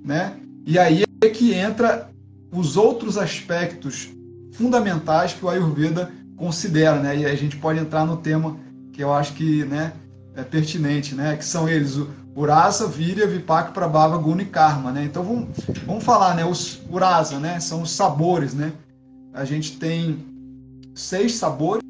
Né? 0.05 0.35
E 0.63 0.77
aí 0.77 1.03
é 1.19 1.29
que 1.29 1.51
entra 1.51 2.11
os 2.51 2.77
outros 2.77 3.17
aspectos 3.17 4.09
fundamentais 4.51 5.33
que 5.33 5.43
o 5.43 5.49
Ayurveda 5.49 6.11
considera. 6.37 6.99
Né? 6.99 7.17
E 7.17 7.25
a 7.25 7.35
gente 7.35 7.57
pode 7.57 7.79
entrar 7.79 8.05
no 8.05 8.17
tema 8.17 8.55
que 8.93 9.03
eu 9.03 9.11
acho 9.11 9.33
que 9.33 9.65
né, 9.65 9.91
é 10.35 10.43
pertinente, 10.43 11.15
né? 11.15 11.35
que 11.35 11.43
são 11.43 11.67
eles 11.67 11.97
o 11.97 12.07
Urasa, 12.35 12.87
Virya, 12.87 13.25
Vipaka, 13.25 13.71
Prabhava, 13.71 14.15
Guna 14.17 14.43
e 14.43 14.45
Karma, 14.45 14.91
né? 14.91 15.03
Então 15.03 15.23
vamos, 15.23 15.49
vamos 15.85 16.03
falar, 16.03 16.35
né? 16.35 16.43
Os 16.43 16.81
Urasa, 16.89 17.39
né? 17.39 17.59
São 17.59 17.83
os 17.83 17.91
sabores, 17.91 18.55
né? 18.55 18.73
A 19.31 19.45
gente 19.45 19.77
tem 19.77 20.17
seis 20.95 21.35
sabores, 21.35 21.83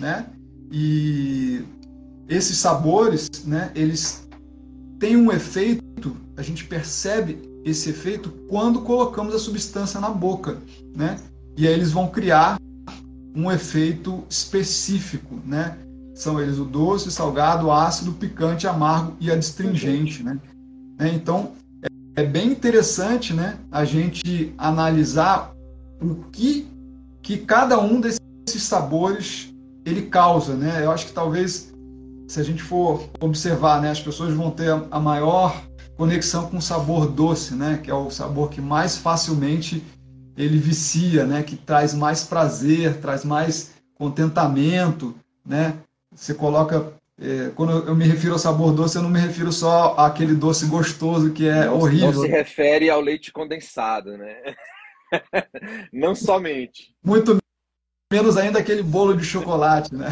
né? 0.00 0.26
E 0.72 1.62
esses 2.28 2.58
sabores, 2.58 3.28
né? 3.44 3.70
Eles 3.74 4.28
têm 4.98 5.16
um 5.16 5.30
efeito, 5.30 6.16
a 6.36 6.42
gente 6.42 6.64
percebe 6.64 7.38
esse 7.64 7.90
efeito 7.90 8.30
quando 8.48 8.80
colocamos 8.80 9.34
a 9.34 9.38
substância 9.38 10.00
na 10.00 10.08
boca, 10.08 10.58
né? 10.96 11.18
e 11.60 11.66
aí 11.66 11.74
eles 11.74 11.92
vão 11.92 12.08
criar 12.08 12.58
um 13.34 13.50
efeito 13.50 14.24
específico, 14.30 15.38
né? 15.44 15.76
São 16.14 16.40
eles 16.40 16.58
o 16.58 16.64
doce, 16.64 17.10
salgado, 17.10 17.70
ácido, 17.70 18.12
picante, 18.12 18.66
amargo 18.66 19.14
e 19.20 19.30
adstringente, 19.30 20.22
né? 20.22 20.38
Então, 20.98 21.52
é 22.16 22.24
bem 22.24 22.50
interessante, 22.50 23.32
né, 23.32 23.58
a 23.70 23.84
gente 23.84 24.52
analisar 24.58 25.54
o 26.00 26.14
que 26.32 26.66
que 27.22 27.36
cada 27.36 27.78
um 27.78 28.00
desses 28.00 28.62
sabores 28.62 29.49
ele 29.90 30.02
causa, 30.02 30.54
né? 30.54 30.84
Eu 30.84 30.90
acho 30.90 31.06
que 31.06 31.12
talvez 31.12 31.72
se 32.30 32.38
a 32.38 32.44
gente 32.44 32.62
for 32.62 33.08
observar, 33.18 33.82
né, 33.82 33.90
as 33.90 34.00
pessoas 34.00 34.32
vão 34.32 34.52
ter 34.52 34.70
a 34.70 35.00
maior 35.00 35.60
conexão 35.96 36.48
com 36.48 36.58
o 36.58 36.62
sabor 36.62 37.08
doce, 37.08 37.54
né, 37.54 37.80
que 37.82 37.90
é 37.90 37.94
o 37.94 38.08
sabor 38.08 38.50
que 38.50 38.60
mais 38.60 38.96
facilmente 38.96 39.82
ele 40.36 40.56
vicia, 40.56 41.26
né, 41.26 41.42
que 41.42 41.56
traz 41.56 41.92
mais 41.92 42.22
prazer, 42.22 42.98
traz 42.98 43.24
mais 43.24 43.72
contentamento, 43.94 45.14
né? 45.44 45.74
Você 46.14 46.32
coloca 46.32 46.92
é, 47.20 47.50
quando 47.54 47.86
eu 47.86 47.94
me 47.94 48.06
refiro 48.06 48.32
ao 48.32 48.38
sabor 48.38 48.72
doce, 48.72 48.96
eu 48.96 49.02
não 49.02 49.10
me 49.10 49.20
refiro 49.20 49.52
só 49.52 49.94
àquele 49.98 50.34
doce 50.34 50.66
gostoso 50.66 51.32
que 51.32 51.46
é 51.46 51.66
não, 51.66 51.78
horrível. 51.78 52.12
Não 52.12 52.22
se 52.22 52.28
refere 52.28 52.88
ao 52.88 53.00
leite 53.00 53.30
condensado, 53.30 54.16
né? 54.16 54.36
não 55.92 56.14
somente. 56.14 56.94
Muito 57.04 57.39
menos 58.12 58.36
ainda 58.36 58.58
aquele 58.58 58.82
bolo 58.82 59.16
de 59.16 59.24
chocolate, 59.24 59.94
né? 59.94 60.08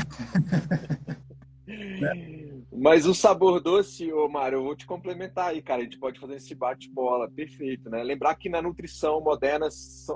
Mas 2.73 3.07
o 3.07 3.13
sabor 3.13 3.61
doce, 3.61 4.09
Mário, 4.31 4.59
eu 4.59 4.63
vou 4.63 4.77
te 4.77 4.87
complementar 4.87 5.49
aí, 5.49 5.61
cara. 5.61 5.81
A 5.81 5.85
gente 5.85 5.99
pode 5.99 6.21
fazer 6.21 6.37
esse 6.37 6.55
bate-bola, 6.55 7.29
perfeito, 7.29 7.91
né? 7.91 8.05
Lembrar 8.05 8.37
que 8.37 8.49
na 8.49 8.63
nutrição 8.63 9.21
moderna 9.21 9.69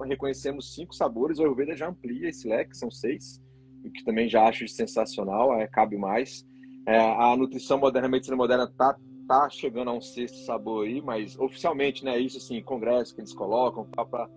reconhecemos 0.07 0.73
cinco 0.73 0.95
sabores, 0.95 1.41
o 1.41 1.43
Ayurveda 1.43 1.77
já 1.77 1.89
amplia 1.89 2.29
esse 2.29 2.47
leque, 2.47 2.77
são 2.77 2.89
seis, 2.89 3.43
o 3.85 3.91
que 3.91 4.05
também 4.05 4.29
já 4.29 4.45
acho 4.45 4.69
sensacional, 4.69 5.53
é, 5.59 5.67
cabe 5.67 5.97
mais. 5.97 6.47
É, 6.87 6.97
a 6.97 7.37
nutrição 7.37 7.79
moderna, 7.79 8.07
a 8.07 8.11
medicina 8.13 8.37
moderna 8.37 8.73
tá, 8.79 8.97
tá 9.27 9.51
chegando 9.51 9.91
a 9.91 9.95
um 9.95 10.01
sexto 10.01 10.39
sabor 10.45 10.87
aí, 10.87 11.03
mas 11.03 11.37
oficialmente, 11.41 12.05
né? 12.05 12.17
Isso 12.17 12.39
assim, 12.39 12.63
congresso 12.63 13.13
que 13.13 13.23
eles 13.23 13.35
colocam 13.35 13.85
para 13.91 14.29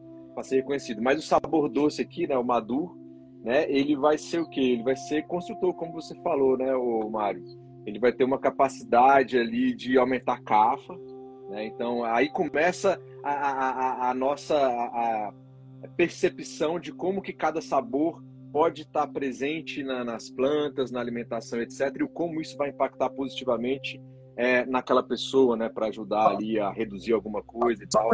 ser 0.41 0.55
reconhecido. 0.55 0.99
Mas 0.99 1.19
o 1.19 1.27
sabor 1.27 1.69
doce 1.69 2.01
aqui, 2.01 2.25
né? 2.25 2.35
O 2.35 2.43
Madur, 2.43 3.04
né? 3.45 3.69
Ele 3.69 3.95
vai 3.95 4.17
ser 4.17 4.39
o 4.39 4.49
quê? 4.49 4.59
Ele 4.59 4.83
vai 4.83 4.95
ser 4.95 5.27
construtor, 5.27 5.71
como 5.75 5.93
você 5.93 6.15
falou, 6.23 6.57
né, 6.57 6.75
o 6.75 7.07
Mário? 7.07 7.43
Ele 7.85 7.99
vai 7.99 8.11
ter 8.11 8.23
uma 8.23 8.39
capacidade 8.39 9.37
ali 9.37 9.75
de 9.75 9.99
aumentar 9.99 10.33
a 10.33 10.41
cafa, 10.41 10.95
né? 11.51 11.67
Então 11.67 12.03
aí 12.03 12.27
começa 12.27 12.99
a, 13.23 13.31
a, 13.31 14.09
a, 14.09 14.13
nossa 14.15 14.55
a, 14.57 15.31
percepção 15.95 16.79
de 16.79 16.91
como 16.91 17.21
que 17.21 17.31
cada 17.31 17.61
sabor 17.61 18.23
pode 18.51 18.81
estar 18.81 19.05
presente 19.05 19.83
na, 19.83 20.03
nas 20.03 20.27
plantas, 20.27 20.89
na 20.89 20.99
alimentação, 20.99 21.61
etc., 21.61 21.95
e 22.01 22.07
como 22.07 22.41
isso 22.41 22.57
vai 22.57 22.69
impactar 22.69 23.11
positivamente 23.11 24.01
é, 24.35 24.65
naquela 24.65 25.03
pessoa, 25.03 25.55
né, 25.55 25.69
para 25.69 25.87
ajudar 25.87 26.29
ali 26.29 26.59
a 26.59 26.71
reduzir 26.71 27.13
alguma 27.13 27.43
coisa 27.43 27.83
e 27.83 27.87
tal. 27.87 28.09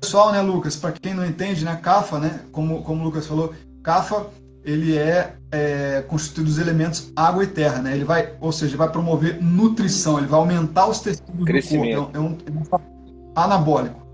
Pessoal, 0.00 0.30
né, 0.30 0.40
Lucas, 0.40 0.76
para 0.76 0.92
quem 0.92 1.12
não 1.12 1.26
entende, 1.26 1.64
né, 1.64 1.74
CAFA, 1.82 2.20
né, 2.20 2.46
como, 2.52 2.84
como 2.84 3.02
o 3.02 3.04
Lucas 3.04 3.26
falou, 3.26 3.52
CAFA 3.88 4.26
ele 4.62 4.98
é, 4.98 5.34
é, 5.50 6.02
constituído 6.02 6.50
dos 6.50 6.58
elementos 6.58 7.10
água 7.16 7.42
e 7.42 7.46
terra, 7.46 7.80
né? 7.80 7.94
Ele 7.94 8.04
vai, 8.04 8.36
ou 8.38 8.52
seja, 8.52 8.76
vai 8.76 8.92
promover 8.92 9.42
nutrição, 9.42 10.18
ele 10.18 10.26
vai 10.26 10.38
aumentar 10.38 10.86
os 10.86 11.00
tecidos 11.00 11.42
Crescimento. 11.46 11.94
do 11.94 12.12
corpo, 12.12 12.18
é 12.18 12.20
um, 12.20 12.36
é 12.46 12.50
um 12.50 13.32
anabólico. 13.34 14.06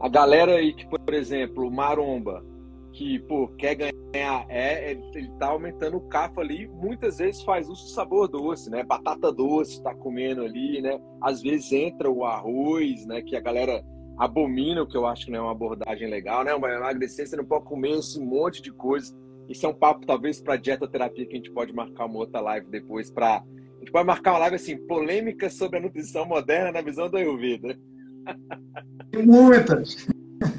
A 0.00 0.08
galera 0.08 0.56
aí 0.56 0.74
que, 0.74 0.88
por 0.88 1.14
exemplo, 1.14 1.70
maromba, 1.70 2.44
que 2.92 3.20
pô, 3.20 3.46
quer 3.56 3.76
ganhar, 3.76 4.44
é, 4.48 4.90
ele 4.90 5.30
tá 5.38 5.50
aumentando 5.50 5.98
o 5.98 6.08
CAF 6.08 6.40
ali, 6.40 6.68
muitas 6.68 7.18
vezes 7.18 7.42
faz 7.42 7.68
uso 7.68 7.84
do 7.84 7.90
sabor 7.90 8.26
doce, 8.26 8.68
né? 8.70 8.82
Batata 8.82 9.30
doce 9.30 9.80
tá 9.84 9.94
comendo 9.94 10.42
ali, 10.42 10.82
né? 10.82 10.98
Às 11.22 11.40
vezes 11.40 11.70
entra 11.70 12.10
o 12.10 12.24
arroz, 12.24 13.06
né? 13.06 13.22
Que 13.22 13.36
a 13.36 13.40
galera 13.40 13.84
abomina, 14.24 14.82
o 14.82 14.86
que 14.86 14.96
eu 14.96 15.06
acho 15.06 15.26
que 15.26 15.32
não 15.32 15.40
é 15.40 15.42
uma 15.42 15.52
abordagem 15.52 16.08
legal, 16.08 16.44
né? 16.44 16.54
Uma 16.54 16.70
emagrecer, 16.70 17.26
você 17.26 17.36
não 17.36 17.44
pode 17.44 17.64
comer 17.64 17.98
esse 17.98 18.20
monte 18.20 18.62
de 18.62 18.72
coisa. 18.72 19.14
Isso 19.48 19.66
é 19.66 19.68
um 19.68 19.74
papo, 19.74 20.06
talvez, 20.06 20.40
para 20.40 20.56
dieta 20.56 20.86
terapia 20.86 21.26
que 21.26 21.32
a 21.32 21.36
gente 21.36 21.50
pode 21.50 21.72
marcar 21.72 22.06
uma 22.06 22.18
outra 22.18 22.40
live 22.40 22.70
depois 22.70 23.10
para 23.10 23.42
a 23.82 23.84
gente 23.84 23.90
pode 23.90 24.06
marcar 24.06 24.32
uma 24.32 24.38
live 24.38 24.54
assim, 24.54 24.76
polêmica 24.86 25.50
sobre 25.50 25.78
a 25.78 25.82
nutrição 25.82 26.24
moderna 26.24 26.70
na 26.70 26.80
visão 26.80 27.10
da 27.10 27.18
Ayurveda. 27.18 27.76
Tem 29.10 29.26
muitas. 29.26 30.06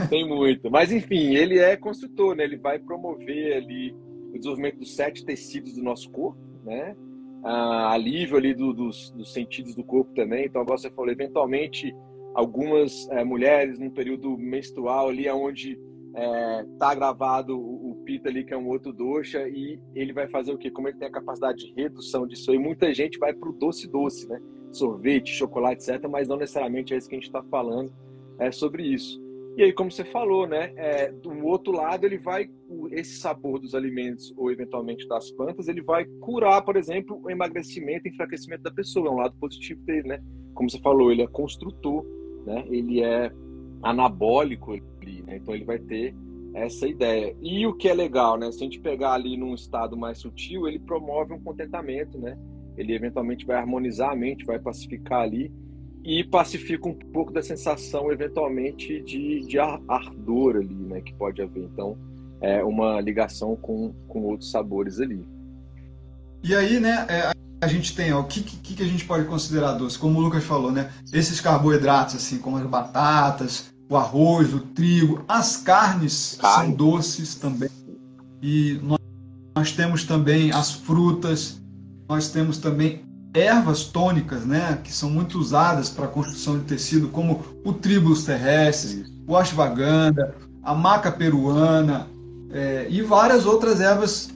Tem 0.10 0.28
muito. 0.28 0.69
Mas, 0.69 0.91
enfim, 0.91 1.34
ele 1.34 1.58
é 1.58 1.78
construtor, 1.78 2.36
né? 2.36 2.43
Ele 2.43 2.58
vai 2.58 2.80
promover 2.80 3.56
ali 3.56 3.95
o 4.34 4.38
desenvolvimento 4.38 4.80
dos 4.80 4.93
sete 4.93 5.23
tecidos 5.23 5.73
do 5.73 5.82
nosso 5.82 6.12
corpo, 6.12 6.38
né? 6.65 6.97
Ah, 7.45 7.93
alívio 7.93 8.36
ali 8.36 8.54
do, 8.54 8.73
dos, 8.73 9.12
dos, 9.12 9.32
sentidos 9.32 9.73
do 9.73 9.86
corpo 9.86 10.13
também. 10.13 10.45
Então, 10.45 10.62
agora 10.62 10.78
você 10.78 10.89
falou, 10.89 11.10
eventualmente, 11.10 11.95
algumas 12.33 13.07
é, 13.09 13.23
mulheres 13.23 13.79
no 13.79 13.91
período 13.91 14.37
menstrual 14.37 15.09
ali, 15.09 15.29
onde 15.29 15.79
é, 16.15 16.65
tá 16.77 16.93
gravado 16.93 17.57
o, 17.57 17.91
o 17.91 17.95
pita 18.03 18.29
ali, 18.29 18.43
que 18.43 18.53
é 18.53 18.57
um 18.57 18.67
outro 18.67 18.93
doxa, 18.93 19.47
e 19.47 19.79
ele 19.95 20.13
vai 20.13 20.27
fazer 20.27 20.51
o 20.51 20.57
quê? 20.57 20.69
Como 20.69 20.87
ele 20.87 20.97
tem 20.97 21.07
a 21.07 21.11
capacidade 21.11 21.65
de 21.65 21.73
redução 21.73 22.27
disso 22.27 22.51
aí, 22.51 22.57
muita 22.57 22.93
gente 22.93 23.17
vai 23.17 23.33
para 23.33 23.49
o 23.49 23.53
doce-doce, 23.53 24.27
né? 24.27 24.39
Sorvete, 24.71 25.33
chocolate, 25.33 25.89
etc., 25.89 26.07
mas 26.09 26.27
não 26.27 26.37
necessariamente 26.37 26.93
é 26.93 26.97
isso 26.97 27.07
que 27.07 27.15
a 27.15 27.19
gente 27.19 27.27
está 27.27 27.43
falando 27.43 27.91
é, 28.39 28.51
sobre 28.51 28.83
isso. 28.83 29.21
E 29.55 29.61
aí, 29.61 29.71
como 29.71 29.91
você 29.91 30.03
falou, 30.03 30.47
né, 30.47 30.73
é, 30.75 31.11
do 31.11 31.45
outro 31.45 31.73
lado, 31.73 32.05
ele 32.05 32.17
vai, 32.17 32.49
esse 32.91 33.17
sabor 33.17 33.59
dos 33.59 33.75
alimentos 33.75 34.33
ou 34.35 34.51
eventualmente 34.51 35.07
das 35.07 35.29
plantas, 35.29 35.67
ele 35.67 35.81
vai 35.83 36.05
curar, 36.21 36.63
por 36.63 36.75
exemplo, 36.75 37.21
o 37.23 37.29
emagrecimento 37.29 38.07
e 38.07 38.11
enfraquecimento 38.11 38.63
da 38.63 38.71
pessoa. 38.71 39.07
É 39.07 39.11
um 39.11 39.17
lado 39.17 39.35
positivo 39.39 39.79
dele, 39.83 40.07
né? 40.07 40.23
Como 40.55 40.67
você 40.67 40.79
falou, 40.79 41.11
ele 41.11 41.21
é 41.21 41.27
construtor, 41.27 42.03
né? 42.45 42.65
Ele 42.69 43.01
é 43.01 43.32
anabólico 43.82 44.73
ali, 44.73 45.21
né? 45.23 45.38
Então 45.38 45.53
ele 45.53 45.65
vai 45.65 45.79
ter 45.79 46.15
essa 46.53 46.88
ideia. 46.88 47.36
E 47.41 47.65
o 47.65 47.73
que 47.73 47.89
é 47.89 47.93
legal, 47.93 48.38
né? 48.38 48.51
Se 48.51 48.60
a 48.60 48.63
gente 48.63 48.79
pegar 48.79 49.13
ali 49.13 49.36
num 49.38 49.53
estado 49.56 49.97
mais 49.97 50.19
sutil, 50.19 50.67
ele 50.67 50.79
promove 50.79 51.34
um 51.34 51.39
contentamento, 51.39 52.17
né? 52.17 52.38
Ele 52.77 52.93
eventualmente 52.93 53.45
vai 53.45 53.58
harmonizar 53.58 54.12
a 54.12 54.15
mente, 54.15 54.45
vai 54.45 54.60
pacificar 54.60 55.21
ali 55.21 55.51
e 56.03 56.23
pacifica 56.23 56.88
um 56.88 56.93
pouco 56.93 57.32
da 57.32 57.41
sensação, 57.41 58.12
eventualmente, 58.12 59.01
de, 59.01 59.39
de 59.41 59.58
ardor 59.58 60.58
ali, 60.58 60.75
né, 60.75 61.01
que 61.01 61.13
pode 61.13 61.41
haver. 61.41 61.63
Então, 61.63 61.97
é 62.41 62.62
uma 62.63 62.99
ligação 62.99 63.56
com, 63.56 63.93
com 64.08 64.23
outros 64.23 64.51
sabores 64.51 64.99
ali. 64.99 65.25
E 66.43 66.53
aí, 66.53 66.77
né, 66.79 67.08
é, 67.10 67.32
a 67.63 67.67
gente 67.67 67.95
tem, 67.95 68.13
ó, 68.13 68.19
o 68.19 68.26
que, 68.26 68.41
que, 68.41 68.76
que 68.76 68.84
a 68.84 68.88
gente 68.88 69.06
pode 69.06 69.26
considerar 69.26 69.73
doce? 69.73 69.97
Como 69.97 70.19
o 70.19 70.21
Lucas 70.21 70.43
falou, 70.43 70.71
né, 70.71 70.89
esses 71.12 71.39
carboidratos, 71.39 72.15
assim, 72.15 72.38
como 72.38 72.58
as 72.58 72.65
batatas, 72.65 73.65
o 73.89 73.95
arroz, 73.95 74.54
o 74.54 74.60
trigo, 74.60 75.23
as 75.28 75.58
carnes 75.58 76.38
Carne. 76.39 76.67
são 76.67 76.76
doces 76.76 77.36
também. 77.36 77.69
E 78.41 78.80
nós, 78.84 78.99
nós 79.56 79.71
temos 79.71 80.04
também 80.04 80.52
as 80.52 80.71
frutas, 80.71 81.62
nós 82.10 82.30
temos 82.30 82.58
também 82.58 83.04
ervas 83.34 83.86
tônicas, 83.86 84.45
né, 84.45 84.80
que 84.84 84.93
são 84.93 85.10
muito 85.10 85.39
usadas 85.39 85.89
para 85.89 86.06
a 86.06 86.10
construção 86.10 86.60
de 86.60 86.65
tecido, 86.65 87.10
como 87.10 87.43
o 87.63 87.73
tribulus 87.73 88.26
terrestres, 88.26 89.12
o 89.28 89.36
ashwagandha, 89.36 90.36
a 90.62 90.76
maca 90.76 91.12
peruana 91.12 92.08
é, 92.52 92.88
e 92.89 93.02
várias 93.02 93.45
outras 93.45 93.80
ervas 93.80 94.30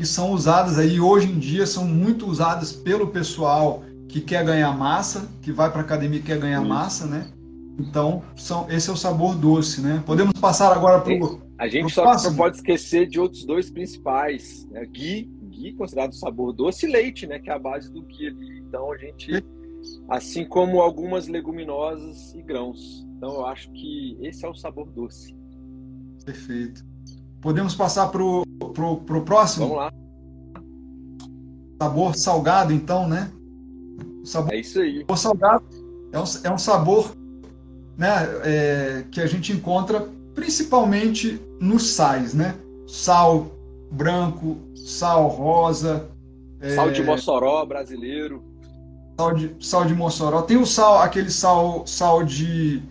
que 0.00 0.06
são 0.06 0.32
usadas 0.32 0.78
aí 0.78 0.98
hoje 0.98 1.30
em 1.30 1.38
dia 1.38 1.66
são 1.66 1.84
muito 1.84 2.26
usadas 2.26 2.72
pelo 2.72 3.08
pessoal 3.08 3.84
que 4.08 4.22
quer 4.22 4.42
ganhar 4.42 4.72
massa, 4.72 5.28
que 5.42 5.52
vai 5.52 5.70
para 5.70 5.82
academia 5.82 6.20
e 6.20 6.22
quer 6.22 6.38
ganhar 6.38 6.60
Isso. 6.60 6.68
massa, 6.70 7.06
né? 7.06 7.30
Então, 7.78 8.22
são, 8.34 8.66
esse 8.70 8.88
é 8.88 8.92
o 8.94 8.96
sabor 8.96 9.36
doce, 9.36 9.82
né? 9.82 10.02
Podemos 10.06 10.32
passar 10.40 10.72
agora 10.72 11.02
para 11.02 11.12
o. 11.12 11.42
A 11.58 11.68
gente 11.68 11.92
só 11.92 12.14
não 12.14 12.34
pode 12.34 12.56
esquecer 12.56 13.06
de 13.06 13.20
outros 13.20 13.44
dois 13.44 13.70
principais: 13.70 14.66
né? 14.70 14.86
ghee 14.86 15.30
ghee, 15.50 15.74
considerado 15.74 16.14
sabor 16.14 16.54
doce, 16.54 16.86
e 16.86 16.90
leite, 16.90 17.26
né, 17.26 17.38
que 17.38 17.50
é 17.50 17.52
a 17.52 17.58
base 17.58 17.92
do 17.92 18.00
ghee 18.00 18.28
ali. 18.28 18.60
Então 18.60 18.90
a 18.90 18.96
gente, 18.96 19.44
assim 20.08 20.46
como 20.46 20.80
algumas 20.80 21.28
leguminosas 21.28 22.34
e 22.34 22.40
grãos. 22.40 23.06
Então 23.18 23.34
eu 23.34 23.44
acho 23.44 23.70
que 23.72 24.16
esse 24.22 24.46
é 24.46 24.48
o 24.48 24.54
sabor 24.54 24.90
doce. 24.92 25.36
Perfeito. 26.24 26.88
Podemos 27.40 27.74
passar 27.74 28.08
para 28.08 28.22
o 28.22 28.44
pro, 28.74 28.96
pro 28.98 29.22
próximo? 29.22 29.68
Vamos 29.68 29.82
lá. 29.82 29.92
Sabor 31.80 32.14
salgado, 32.14 32.72
então, 32.72 33.08
né? 33.08 33.30
O 34.22 34.26
sabor, 34.26 34.52
é 34.52 34.58
isso 34.58 34.80
aí. 34.80 35.04
O 35.08 35.16
salgado 35.16 35.64
é 36.12 36.18
um, 36.18 36.24
é 36.44 36.52
um 36.52 36.58
sabor 36.58 37.14
né, 37.96 38.08
é, 38.44 39.04
que 39.10 39.20
a 39.20 39.26
gente 39.26 39.52
encontra 39.52 40.08
principalmente 40.34 41.40
nos 41.60 41.90
sais, 41.90 42.34
né? 42.34 42.54
Sal 42.86 43.50
branco, 43.90 44.56
sal 44.74 45.26
rosa. 45.28 46.08
Sal 46.74 46.88
é... 46.88 46.92
de 46.92 47.02
Mossoró 47.02 47.64
brasileiro. 47.64 48.42
Sal 49.18 49.34
de, 49.34 49.56
sal 49.60 49.84
de 49.84 49.94
Mossoró. 49.94 50.42
Tem 50.42 50.56
o 50.56 50.66
sal, 50.66 50.98
aquele 50.98 51.30
sal, 51.30 51.86
sal 51.86 52.22
de, 52.24 52.82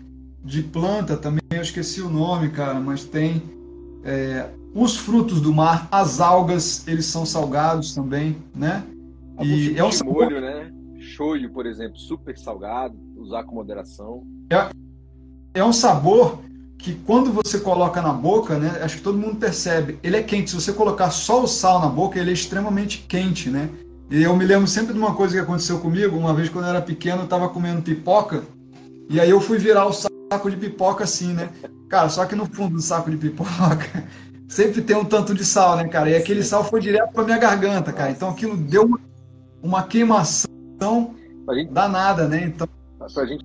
de 0.44 0.62
planta 0.62 1.16
também, 1.16 1.40
eu 1.50 1.62
esqueci 1.62 2.00
o 2.00 2.08
nome, 2.08 2.50
cara, 2.50 2.78
mas 2.80 3.04
tem. 3.04 3.42
É, 4.04 4.48
os 4.74 4.96
frutos 4.96 5.40
do 5.40 5.52
mar, 5.52 5.88
as 5.90 6.20
algas, 6.20 6.86
eles 6.86 7.06
são 7.06 7.26
salgados 7.26 7.94
também, 7.94 8.36
né? 8.54 8.84
e 9.40 9.76
é 9.76 9.84
um 9.84 9.92
sabor... 9.92 10.24
molho, 10.24 10.40
né? 10.40 10.70
Shoyu, 11.00 11.50
por 11.50 11.66
exemplo, 11.66 11.98
super 11.98 12.38
salgado, 12.38 12.94
usar 13.16 13.44
com 13.44 13.54
moderação. 13.54 14.22
É, 14.50 14.68
é 15.54 15.64
um 15.64 15.72
sabor 15.72 16.38
que 16.78 16.94
quando 17.06 17.32
você 17.32 17.58
coloca 17.58 18.00
na 18.00 18.12
boca, 18.12 18.58
né, 18.58 18.80
acho 18.82 18.98
que 18.98 19.02
todo 19.02 19.18
mundo 19.18 19.36
percebe, 19.36 19.98
ele 20.02 20.16
é 20.16 20.22
quente. 20.22 20.50
Se 20.50 20.56
você 20.56 20.72
colocar 20.72 21.10
só 21.10 21.42
o 21.42 21.46
sal 21.46 21.80
na 21.80 21.88
boca, 21.88 22.18
ele 22.18 22.30
é 22.30 22.32
extremamente 22.32 23.04
quente, 23.08 23.50
né? 23.50 23.68
E 24.10 24.22
eu 24.22 24.34
me 24.34 24.44
lembro 24.44 24.66
sempre 24.66 24.92
de 24.92 24.98
uma 24.98 25.14
coisa 25.14 25.34
que 25.34 25.40
aconteceu 25.40 25.78
comigo, 25.78 26.16
uma 26.16 26.34
vez 26.34 26.48
quando 26.48 26.64
eu 26.64 26.70
era 26.70 26.82
pequeno, 26.82 27.20
eu 27.20 27.24
estava 27.24 27.48
comendo 27.48 27.82
pipoca, 27.82 28.42
e 29.08 29.20
aí 29.20 29.30
eu 29.30 29.40
fui 29.40 29.58
virar 29.58 29.86
o 29.86 29.92
saco 30.30 30.48
de 30.48 30.56
pipoca 30.56 31.02
assim, 31.02 31.32
né? 31.32 31.50
Cara, 31.88 32.08
só 32.08 32.24
que 32.24 32.36
no 32.36 32.46
fundo 32.46 32.76
do 32.76 32.80
saco 32.80 33.10
de 33.10 33.16
pipoca 33.16 34.04
sempre 34.48 34.80
tem 34.80 34.96
um 34.96 35.04
tanto 35.04 35.34
de 35.34 35.44
sal, 35.44 35.76
né, 35.76 35.88
cara? 35.88 36.08
E 36.08 36.14
aquele 36.14 36.44
sal 36.44 36.62
foi 36.62 36.80
direto 36.80 37.12
para 37.12 37.24
minha 37.24 37.38
garganta, 37.38 37.92
cara. 37.92 38.12
Então 38.12 38.28
aquilo 38.28 38.56
deu 38.56 38.84
uma, 38.84 39.00
uma 39.60 39.82
queimação 39.82 40.48
danada, 41.72 42.28
né? 42.28 42.44
Então, 42.44 42.68
pra 43.12 43.26
gente 43.26 43.44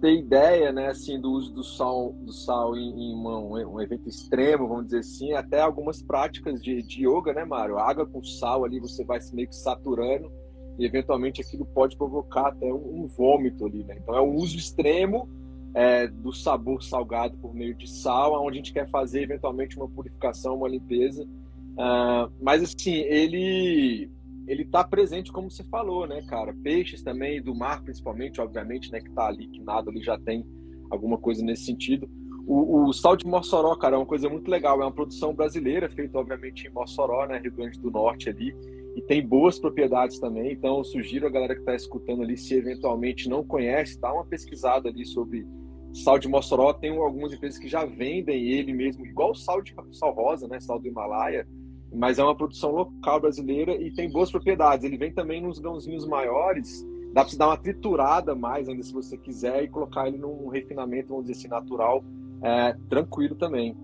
ter 0.00 0.18
ideia, 0.18 0.72
né, 0.72 0.88
assim, 0.88 1.20
do 1.20 1.30
uso 1.30 1.52
do 1.52 1.64
sal, 1.64 2.12
do 2.12 2.32
sal 2.32 2.76
em, 2.76 3.10
em 3.10 3.14
uma, 3.14 3.38
um 3.38 3.80
evento 3.80 4.08
extremo, 4.08 4.68
vamos 4.68 4.84
dizer 4.86 4.98
assim, 4.98 5.32
até 5.32 5.60
algumas 5.60 6.02
práticas 6.02 6.62
de, 6.62 6.82
de 6.82 7.06
yoga, 7.06 7.32
né, 7.32 7.44
Mário? 7.44 7.78
Água 7.78 8.06
com 8.06 8.22
sal 8.22 8.64
ali, 8.64 8.80
você 8.80 9.04
vai 9.04 9.20
se 9.20 9.34
meio 9.34 9.48
que 9.48 9.56
saturando 9.56 10.30
e 10.78 10.84
eventualmente 10.84 11.40
aquilo 11.40 11.66
pode 11.66 11.96
provocar 11.96 12.48
até 12.48 12.66
um, 12.66 13.02
um 13.02 13.06
vômito 13.06 13.66
ali, 13.66 13.84
né? 13.84 13.96
Então 14.00 14.14
é 14.14 14.20
um 14.20 14.34
uso 14.34 14.56
extremo 14.56 15.28
é, 15.74 16.06
do 16.06 16.32
sabor 16.32 16.82
salgado 16.82 17.36
por 17.38 17.54
meio 17.54 17.74
de 17.74 17.88
sal, 17.88 18.34
onde 18.44 18.54
a 18.54 18.56
gente 18.56 18.72
quer 18.72 18.88
fazer 18.88 19.22
eventualmente 19.22 19.76
uma 19.76 19.88
purificação, 19.88 20.56
uma 20.56 20.68
limpeza. 20.68 21.24
Uh, 21.24 22.30
mas 22.40 22.62
assim, 22.62 22.94
ele 22.94 24.10
ele 24.46 24.62
está 24.62 24.82
presente, 24.82 25.30
como 25.30 25.48
você 25.48 25.62
falou, 25.62 26.08
né, 26.08 26.22
cara? 26.22 26.52
Peixes 26.52 27.02
também, 27.02 27.40
do 27.40 27.54
mar 27.54 27.82
principalmente, 27.82 28.40
obviamente, 28.40 28.90
né, 28.90 29.00
que 29.00 29.08
está 29.08 29.28
ali, 29.28 29.46
que 29.46 29.60
nada 29.60 29.90
ali 29.90 30.02
já 30.02 30.18
tem 30.18 30.44
alguma 30.90 31.16
coisa 31.16 31.44
nesse 31.44 31.66
sentido. 31.66 32.10
O, 32.46 32.88
o, 32.88 32.92
sal 32.92 33.16
de 33.16 33.24
Mossoró, 33.26 33.76
cara, 33.76 33.94
é 33.94 33.98
uma 33.98 34.06
coisa 34.06 34.28
muito 34.28 34.50
legal. 34.50 34.80
É 34.80 34.84
uma 34.84 34.90
produção 34.90 35.32
brasileira, 35.32 35.88
feita, 35.88 36.18
obviamente, 36.18 36.66
em 36.66 36.70
Mossoró, 36.70 37.26
né, 37.26 37.38
Rio 37.38 37.52
Grande 37.52 37.78
do 37.78 37.92
Norte 37.92 38.28
ali. 38.28 38.52
E 38.96 39.02
tem 39.02 39.24
boas 39.24 39.56
propriedades 39.56 40.18
também. 40.18 40.52
Então, 40.52 40.78
eu 40.78 40.84
sugiro 40.84 41.28
a 41.28 41.30
galera 41.30 41.54
que 41.54 41.60
está 41.60 41.76
escutando 41.76 42.22
ali, 42.22 42.36
se 42.36 42.54
eventualmente 42.54 43.28
não 43.28 43.44
conhece, 43.44 44.00
dá 44.00 44.12
uma 44.12 44.24
pesquisada 44.24 44.88
ali 44.88 45.06
sobre 45.06 45.46
sal 45.92 46.18
de 46.18 46.28
Mossoró. 46.28 46.72
Tem 46.72 46.96
algumas 46.96 47.32
empresas 47.32 47.58
que 47.58 47.68
já 47.68 47.84
vendem 47.84 48.48
ele 48.48 48.72
mesmo, 48.72 49.06
igual 49.06 49.32
o 49.32 49.34
sal 49.34 49.62
de 49.62 49.74
sal 49.92 50.12
rosa, 50.12 50.46
né, 50.48 50.60
sal 50.60 50.78
do 50.78 50.88
Himalaia 50.88 51.46
mas 51.92 52.18
é 52.18 52.22
uma 52.22 52.36
produção 52.36 52.70
local 52.70 53.20
brasileira 53.20 53.72
e 53.72 53.90
tem 53.90 54.10
boas 54.10 54.30
propriedades. 54.30 54.84
Ele 54.84 54.96
vem 54.96 55.12
também 55.12 55.42
nos 55.42 55.58
grãozinhos 55.58 56.06
maiores, 56.06 56.86
dá 57.12 57.22
para 57.22 57.30
você 57.30 57.36
dar 57.36 57.48
uma 57.48 57.56
triturada 57.56 58.34
mais 58.34 58.68
ainda 58.68 58.82
se 58.82 58.92
você 58.92 59.16
quiser 59.16 59.64
e 59.64 59.68
colocar 59.68 60.06
ele 60.06 60.18
num 60.18 60.48
refinamento, 60.48 61.08
vamos 61.08 61.26
dizer 61.26 61.38
assim, 61.38 61.48
natural, 61.48 62.04
é, 62.42 62.76
tranquilo 62.88 63.34
também. 63.34 63.76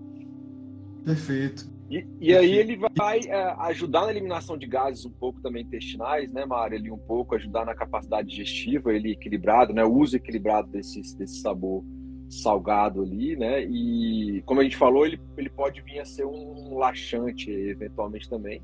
Perfeito. 1.03 1.69
E, 1.89 2.05
e 2.19 2.35
aí 2.35 2.53
ele 2.57 2.77
vai 2.97 3.19
é, 3.27 3.55
ajudar 3.59 4.05
na 4.05 4.11
eliminação 4.11 4.57
de 4.57 4.67
gases 4.67 5.05
um 5.05 5.11
pouco 5.11 5.41
também 5.41 5.63
intestinais, 5.63 6.31
né, 6.33 6.45
Mário? 6.45 6.75
Ele 6.75 6.91
um 6.91 6.97
pouco 6.97 7.35
ajudar 7.35 7.65
na 7.65 7.73
capacidade 7.73 8.27
digestiva, 8.27 8.93
ele 8.93 9.11
equilibrado, 9.11 9.73
né? 9.73 9.85
O 9.85 9.93
uso 9.93 10.17
equilibrado 10.17 10.69
desse, 10.69 11.01
desse 11.17 11.39
sabor 11.39 11.83
salgado 12.29 13.01
ali, 13.01 13.35
né? 13.35 13.63
E 13.63 14.41
como 14.45 14.59
a 14.59 14.63
gente 14.63 14.77
falou, 14.77 15.05
ele, 15.05 15.19
ele 15.37 15.49
pode 15.49 15.81
vir 15.81 15.99
a 15.99 16.05
ser 16.05 16.25
um 16.25 16.77
laxante 16.77 17.49
eventualmente 17.51 18.29
também. 18.29 18.61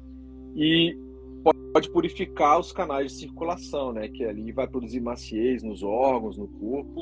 E 0.55 0.95
pode 1.73 1.89
purificar 1.89 2.59
os 2.59 2.71
canais 2.71 3.11
de 3.11 3.19
circulação, 3.19 3.91
né? 3.91 4.07
Que 4.07 4.23
ali 4.23 4.51
vai 4.51 4.67
produzir 4.67 5.01
maciez 5.01 5.63
nos 5.63 5.81
órgãos, 5.81 6.37
no 6.37 6.47
corpo. 6.47 7.01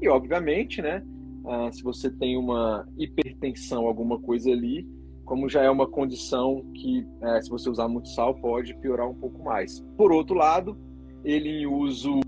E 0.00 0.08
obviamente, 0.08 0.82
né? 0.82 1.02
Ah, 1.46 1.70
se 1.72 1.82
você 1.82 2.10
tem 2.10 2.36
uma 2.36 2.86
hipertensão, 2.98 3.86
alguma 3.86 4.20
coisa 4.20 4.50
ali, 4.50 4.86
como 5.24 5.48
já 5.48 5.62
é 5.62 5.70
uma 5.70 5.86
condição 5.86 6.64
que, 6.74 7.06
é, 7.22 7.40
se 7.40 7.48
você 7.48 7.70
usar 7.70 7.88
muito 7.88 8.08
sal, 8.08 8.34
pode 8.34 8.74
piorar 8.74 9.08
um 9.08 9.14
pouco 9.14 9.42
mais. 9.42 9.80
Por 9.96 10.12
outro 10.12 10.36
lado, 10.36 10.76
ele 11.24 11.48
em 11.48 11.66
uso 11.66 12.20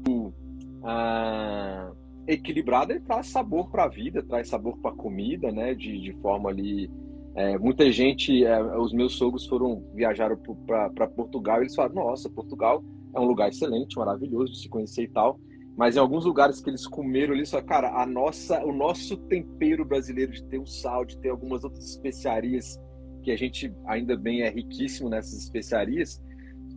ah, 0.82 1.92
equilibrado, 2.26 2.92
ele 2.92 3.00
traz 3.00 3.28
sabor 3.28 3.70
para 3.70 3.84
a 3.84 3.88
vida, 3.88 4.22
traz 4.22 4.48
sabor 4.48 4.78
para 4.78 4.90
a 4.90 4.96
comida, 4.96 5.50
né? 5.50 5.74
De, 5.74 6.00
de 6.00 6.12
forma 6.20 6.50
ali. 6.50 6.90
É, 7.34 7.58
muita 7.58 7.90
gente, 7.90 8.44
é, 8.44 8.62
os 8.76 8.92
meus 8.92 9.14
sogros 9.14 9.46
foram 9.46 9.82
viajaram 9.94 10.36
para 10.66 11.08
Portugal 11.08 11.58
e 11.58 11.62
eles 11.62 11.74
falaram: 11.74 11.94
Nossa, 11.94 12.28
Portugal 12.28 12.84
é 13.14 13.20
um 13.20 13.24
lugar 13.24 13.48
excelente, 13.48 13.96
maravilhoso 13.96 14.52
de 14.52 14.60
se 14.60 14.68
conhecer 14.68 15.04
e 15.04 15.08
tal. 15.08 15.38
Mas 15.76 15.96
em 15.96 15.98
alguns 15.98 16.26
lugares 16.26 16.60
que 16.60 16.68
eles 16.68 16.86
comeram 16.86 17.32
ali, 17.32 17.46
só 17.46 17.62
cara, 17.62 18.02
a 18.02 18.04
nossa, 18.04 18.62
o 18.64 18.72
nosso 18.72 19.16
tempero 19.16 19.84
brasileiro 19.84 20.32
de 20.32 20.44
ter 20.44 20.58
o 20.58 20.66
sal, 20.66 21.04
de 21.04 21.16
ter 21.18 21.30
algumas 21.30 21.64
outras 21.64 21.88
especiarias 21.88 22.78
que 23.22 23.30
a 23.30 23.36
gente 23.36 23.72
ainda 23.86 24.16
bem 24.16 24.42
é 24.42 24.50
riquíssimo 24.50 25.08
nessas 25.08 25.38
especiarias, 25.38 26.20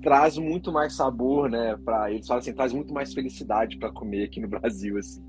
traz 0.05 0.37
muito 0.37 0.71
mais 0.71 0.93
sabor, 0.93 1.49
né? 1.49 1.75
Para 1.83 2.11
eles 2.11 2.27
falam 2.27 2.39
assim, 2.39 2.53
traz 2.53 2.71
muito 2.71 2.93
mais 2.93 3.11
felicidade 3.11 3.75
para 3.79 3.91
comer 3.91 4.25
aqui 4.25 4.39
no 4.39 4.47
Brasil, 4.47 4.99
assim. 4.99 5.19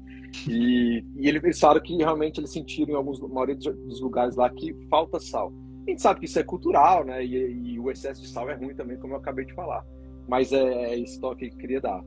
E, 0.46 1.02
e 1.16 1.26
eles 1.26 1.58
que 1.82 1.96
realmente 1.96 2.38
eles 2.38 2.52
sentiram 2.52 2.92
em 2.92 2.94
alguns, 2.94 3.18
maioria 3.20 3.56
dos 3.56 4.02
lugares 4.02 4.36
lá 4.36 4.50
que 4.50 4.76
falta 4.90 5.18
sal. 5.18 5.50
A 5.86 5.90
gente 5.90 6.02
sabe 6.02 6.20
que 6.20 6.26
isso 6.26 6.38
é 6.38 6.42
cultural, 6.42 7.06
né? 7.06 7.24
E, 7.24 7.72
e 7.72 7.80
o 7.80 7.90
excesso 7.90 8.20
de 8.20 8.28
sal 8.28 8.50
é 8.50 8.54
ruim 8.54 8.74
também, 8.74 8.98
como 8.98 9.14
eu 9.14 9.18
acabei 9.18 9.46
de 9.46 9.54
falar. 9.54 9.82
Mas 10.28 10.52
é, 10.52 10.62
é 10.62 10.98
esse 10.98 11.18
toque 11.18 11.48
que 11.48 11.54
eu 11.54 11.58
queria 11.58 11.80
dar. 11.80 12.04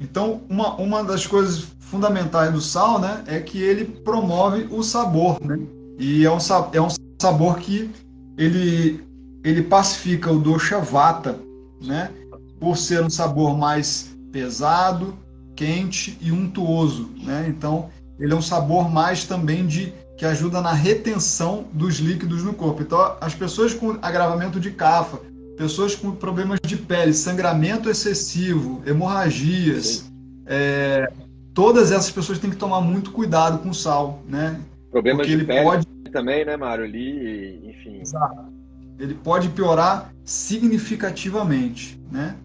Então, 0.00 0.42
uma, 0.48 0.76
uma 0.76 1.02
das 1.02 1.26
coisas 1.26 1.58
fundamentais 1.80 2.52
do 2.52 2.60
sal, 2.60 3.00
né, 3.00 3.24
é 3.26 3.40
que 3.40 3.60
ele 3.60 3.84
promove 3.84 4.68
o 4.70 4.80
sabor, 4.80 5.44
né? 5.44 5.58
E 5.98 6.24
é 6.24 6.30
um, 6.30 6.38
é 6.72 6.80
um 6.80 6.88
sabor 7.20 7.58
que 7.58 7.90
ele, 8.38 9.05
ele 9.46 9.62
pacifica 9.62 10.30
o 10.32 10.40
dosha 10.40 10.80
vata, 10.80 11.38
né? 11.80 12.10
Por 12.58 12.76
ser 12.76 13.04
um 13.04 13.10
sabor 13.10 13.56
mais 13.56 14.16
pesado, 14.32 15.14
quente 15.54 16.18
e 16.20 16.32
untuoso, 16.32 17.10
né? 17.22 17.46
Então, 17.48 17.88
ele 18.18 18.32
é 18.32 18.36
um 18.36 18.42
sabor 18.42 18.90
mais 18.90 19.24
também 19.24 19.64
de 19.64 19.92
que 20.16 20.24
ajuda 20.24 20.60
na 20.60 20.72
retenção 20.72 21.66
dos 21.72 21.98
líquidos 21.98 22.42
no 22.42 22.54
corpo. 22.54 22.82
Então, 22.82 23.16
as 23.20 23.34
pessoas 23.36 23.72
com 23.72 23.96
agravamento 24.02 24.58
de 24.58 24.72
cafa, 24.72 25.20
pessoas 25.56 25.94
com 25.94 26.10
problemas 26.10 26.58
de 26.66 26.76
pele, 26.76 27.12
sangramento 27.12 27.88
excessivo, 27.88 28.82
hemorragias, 28.84 30.10
é, 30.46 31.08
todas 31.54 31.92
essas 31.92 32.10
pessoas 32.10 32.40
têm 32.40 32.50
que 32.50 32.56
tomar 32.56 32.80
muito 32.80 33.12
cuidado 33.12 33.58
com 33.58 33.68
o 33.68 33.74
sal, 33.74 34.24
né? 34.28 34.58
Problemas 34.90 35.24
Porque 35.24 35.38
de 35.38 35.44
pele 35.44 35.62
pode... 35.62 35.86
também, 36.10 36.44
né, 36.44 36.56
Mário? 36.56 36.84
Ali, 36.84 37.60
enfim. 37.68 38.00
Exato. 38.00 38.55
Ele 38.98 39.14
pode 39.14 39.48
piorar 39.50 40.14
significativamente, 40.24 42.00
né? 42.10 42.36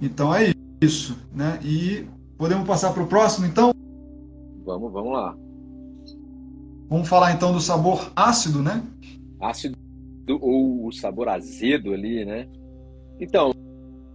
Então 0.00 0.34
é 0.34 0.52
isso, 0.80 1.16
né? 1.32 1.58
E 1.64 2.06
podemos 2.36 2.66
passar 2.66 2.92
para 2.92 3.02
o 3.02 3.06
próximo, 3.06 3.46
então? 3.46 3.72
Vamos, 4.64 4.92
vamos 4.92 5.12
lá. 5.12 5.36
Vamos 6.88 7.08
falar 7.08 7.32
então 7.32 7.52
do 7.52 7.60
sabor 7.60 8.12
ácido, 8.14 8.62
né? 8.62 8.82
Ácido 9.40 9.76
ou 10.40 10.86
o 10.86 10.92
sabor 10.92 11.28
azedo 11.28 11.92
ali, 11.92 12.24
né? 12.24 12.48
Então, 13.18 13.52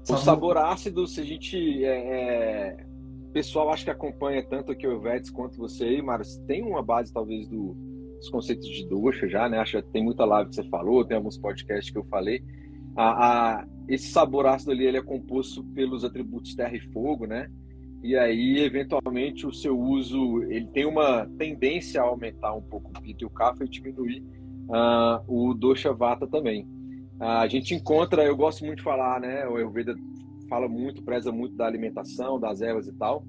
sabor... 0.04 0.21
o 0.21 0.23
sabor 0.23 0.58
ácido, 0.58 1.08
se 1.08 1.21
a 1.21 1.23
gente. 1.23 1.84
É, 1.84 2.77
é... 2.77 2.86
O 3.30 3.32
pessoal 3.32 3.69
acho 3.69 3.86
que 3.86 3.91
acompanha 3.91 4.43
tanto 4.43 4.73
aqui 4.73 4.86
o 4.86 4.99
Vedes 4.99 5.30
quanto 5.30 5.58
você 5.58 5.86
aí, 5.86 6.01
Marcos, 6.01 6.36
tem 6.47 6.62
uma 6.62 6.84
base 6.84 7.13
talvez 7.13 7.47
do, 7.47 7.73
dos 8.22 8.30
conceitos 8.30 8.68
de 8.68 8.88
doxa 8.88 9.28
já, 9.28 9.50
né? 9.50 9.58
Acho 9.58 9.82
que 9.82 9.90
tem 9.90 10.04
muita 10.04 10.24
live 10.24 10.50
que 10.50 10.56
você 10.56 10.64
falou, 10.66 11.04
tem 11.04 11.18
alguns 11.18 11.38
podcasts 11.38 11.92
que 11.92 11.98
eu 11.98 12.06
falei. 12.06 12.44
A, 12.96 13.08
a, 13.60 13.68
esse 13.88 14.10
sabor 14.10 14.46
ácido 14.46 14.72
ali 14.72 14.86
ele 14.86 14.98
é 14.98 15.02
composto 15.02 15.64
pelos 15.64 16.06
atributos 16.06 16.54
terra 16.54 16.76
e 16.76 16.80
fogo, 16.92 17.26
né? 17.26 17.50
E 18.04 18.16
aí, 18.16 18.60
eventualmente, 18.60 19.46
o 19.46 19.52
seu 19.52 19.80
uso 19.80 20.44
ele 20.44 20.68
tem 20.68 20.86
uma 20.86 21.26
tendência 21.38 22.02
a 22.02 22.06
aumentar 22.06 22.54
um 22.54 22.62
pouco 22.62 22.90
o 22.90 23.02
pito 23.02 23.24
e 23.24 23.28
o 23.28 23.30
kapha 23.30 23.64
e 23.64 23.70
diminuir 23.70 24.24
uh, 24.70 25.24
o 25.28 25.54
dosha 25.54 25.92
vata 25.92 26.28
também. 26.28 26.64
Uh, 27.20 27.24
a 27.24 27.48
gente 27.48 27.74
encontra, 27.74 28.24
eu 28.24 28.36
gosto 28.36 28.64
muito 28.66 28.78
de 28.78 28.84
falar, 28.84 29.20
né? 29.20 29.48
O 29.48 29.56
Ayurveda 29.56 29.96
fala 30.48 30.68
muito, 30.68 31.04
preza 31.04 31.32
muito 31.32 31.56
da 31.56 31.66
alimentação, 31.66 32.40
das 32.40 32.62
ervas 32.62 32.88
e 32.88 32.94
tal. 32.94 33.24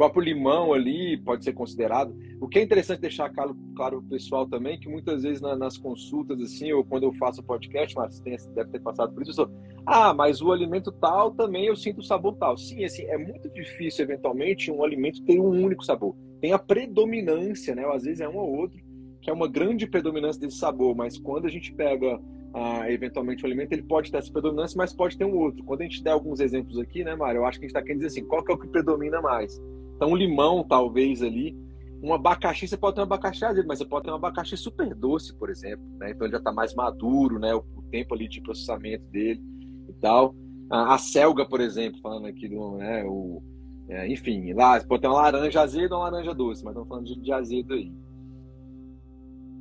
Próprio 0.00 0.24
limão 0.24 0.72
ali 0.72 1.18
pode 1.18 1.44
ser 1.44 1.52
considerado. 1.52 2.16
O 2.40 2.48
que 2.48 2.58
é 2.58 2.62
interessante 2.62 3.02
deixar 3.02 3.28
claro, 3.28 3.54
claro 3.76 3.98
o 3.98 4.02
pessoal 4.02 4.48
também, 4.48 4.80
que 4.80 4.88
muitas 4.88 5.24
vezes 5.24 5.42
na, 5.42 5.54
nas 5.54 5.76
consultas, 5.76 6.40
assim, 6.40 6.72
ou 6.72 6.82
quando 6.82 7.02
eu 7.02 7.12
faço 7.12 7.42
podcast, 7.42 7.94
mas 7.94 8.18
tem, 8.18 8.34
deve 8.54 8.70
ter 8.70 8.80
passado 8.80 9.12
por 9.12 9.20
isso, 9.20 9.32
eu 9.32 9.34
sou, 9.34 9.50
ah, 9.84 10.14
mas 10.14 10.40
o 10.40 10.52
alimento 10.52 10.90
tal 10.90 11.32
também 11.32 11.66
eu 11.66 11.76
sinto 11.76 11.98
o 11.98 12.02
sabor 12.02 12.34
tal. 12.36 12.56
Sim, 12.56 12.82
assim, 12.82 13.02
é 13.02 13.18
muito 13.18 13.46
difícil, 13.50 14.02
eventualmente, 14.02 14.70
um 14.70 14.82
alimento 14.82 15.22
ter 15.22 15.38
um 15.38 15.50
único 15.50 15.84
sabor. 15.84 16.16
Tem 16.40 16.54
a 16.54 16.58
predominância, 16.58 17.74
né? 17.74 17.86
Ou 17.86 17.92
às 17.92 18.04
vezes 18.04 18.22
é 18.22 18.28
um 18.30 18.38
ou 18.38 18.56
outro, 18.56 18.80
que 19.20 19.28
é 19.28 19.32
uma 19.34 19.48
grande 19.48 19.86
predominância 19.86 20.40
desse 20.40 20.56
sabor, 20.56 20.96
mas 20.96 21.18
quando 21.18 21.44
a 21.44 21.50
gente 21.50 21.74
pega 21.74 22.18
ah, 22.54 22.90
eventualmente 22.90 23.42
o 23.42 23.46
alimento, 23.46 23.74
ele 23.74 23.82
pode 23.82 24.10
ter 24.10 24.16
essa 24.16 24.32
predominância, 24.32 24.78
mas 24.78 24.94
pode 24.94 25.18
ter 25.18 25.26
um 25.26 25.36
outro. 25.36 25.62
Quando 25.62 25.82
a 25.82 25.84
gente 25.84 26.02
der 26.02 26.12
alguns 26.12 26.40
exemplos 26.40 26.78
aqui, 26.78 27.04
né, 27.04 27.14
Mário, 27.14 27.40
eu 27.40 27.44
acho 27.44 27.58
que 27.58 27.66
a 27.66 27.68
gente 27.68 27.76
está 27.76 27.82
querendo 27.82 27.98
dizer 27.98 28.18
assim, 28.18 28.26
qual 28.26 28.42
que 28.42 28.50
é 28.50 28.54
o 28.54 28.58
que 28.58 28.66
predomina 28.66 29.20
mais? 29.20 29.60
Então, 30.00 30.12
o 30.12 30.16
limão, 30.16 30.64
talvez, 30.66 31.20
ali, 31.20 31.54
um 32.02 32.14
abacaxi, 32.14 32.66
você 32.66 32.74
pode 32.74 32.94
ter 32.94 33.02
um 33.02 33.04
abacaxi 33.04 33.44
azedo, 33.44 33.68
mas 33.68 33.76
você 33.76 33.84
pode 33.84 34.06
ter 34.06 34.10
um 34.10 34.14
abacaxi 34.14 34.56
super 34.56 34.94
doce, 34.94 35.34
por 35.34 35.50
exemplo, 35.50 35.84
né? 35.98 36.12
Então, 36.12 36.26
ele 36.26 36.32
já 36.32 36.38
está 36.38 36.50
mais 36.50 36.74
maduro, 36.74 37.38
né? 37.38 37.54
O, 37.54 37.58
o, 37.76 37.82
tempo 37.90 38.14
ali 38.14 38.26
de 38.26 38.40
processamento 38.40 39.04
dele 39.10 39.42
e 39.90 39.92
tal. 40.00 40.34
A, 40.70 40.94
a 40.94 40.98
selga, 40.98 41.44
por 41.44 41.60
exemplo, 41.60 42.00
falando 42.00 42.28
aqui 42.28 42.48
do, 42.48 42.78
né, 42.78 43.04
o, 43.04 43.42
é, 43.90 44.10
enfim, 44.10 44.54
lá, 44.54 44.80
pode 44.80 45.02
ter 45.02 45.08
uma 45.08 45.20
laranja 45.20 45.60
azeda 45.60 45.94
ou 45.94 46.00
uma 46.00 46.08
laranja 46.08 46.32
doce, 46.32 46.64
mas 46.64 46.72
estamos 46.72 46.88
falando 46.88 47.04
de, 47.04 47.20
de 47.20 47.32
azedo 47.32 47.74
aí. 47.74 47.92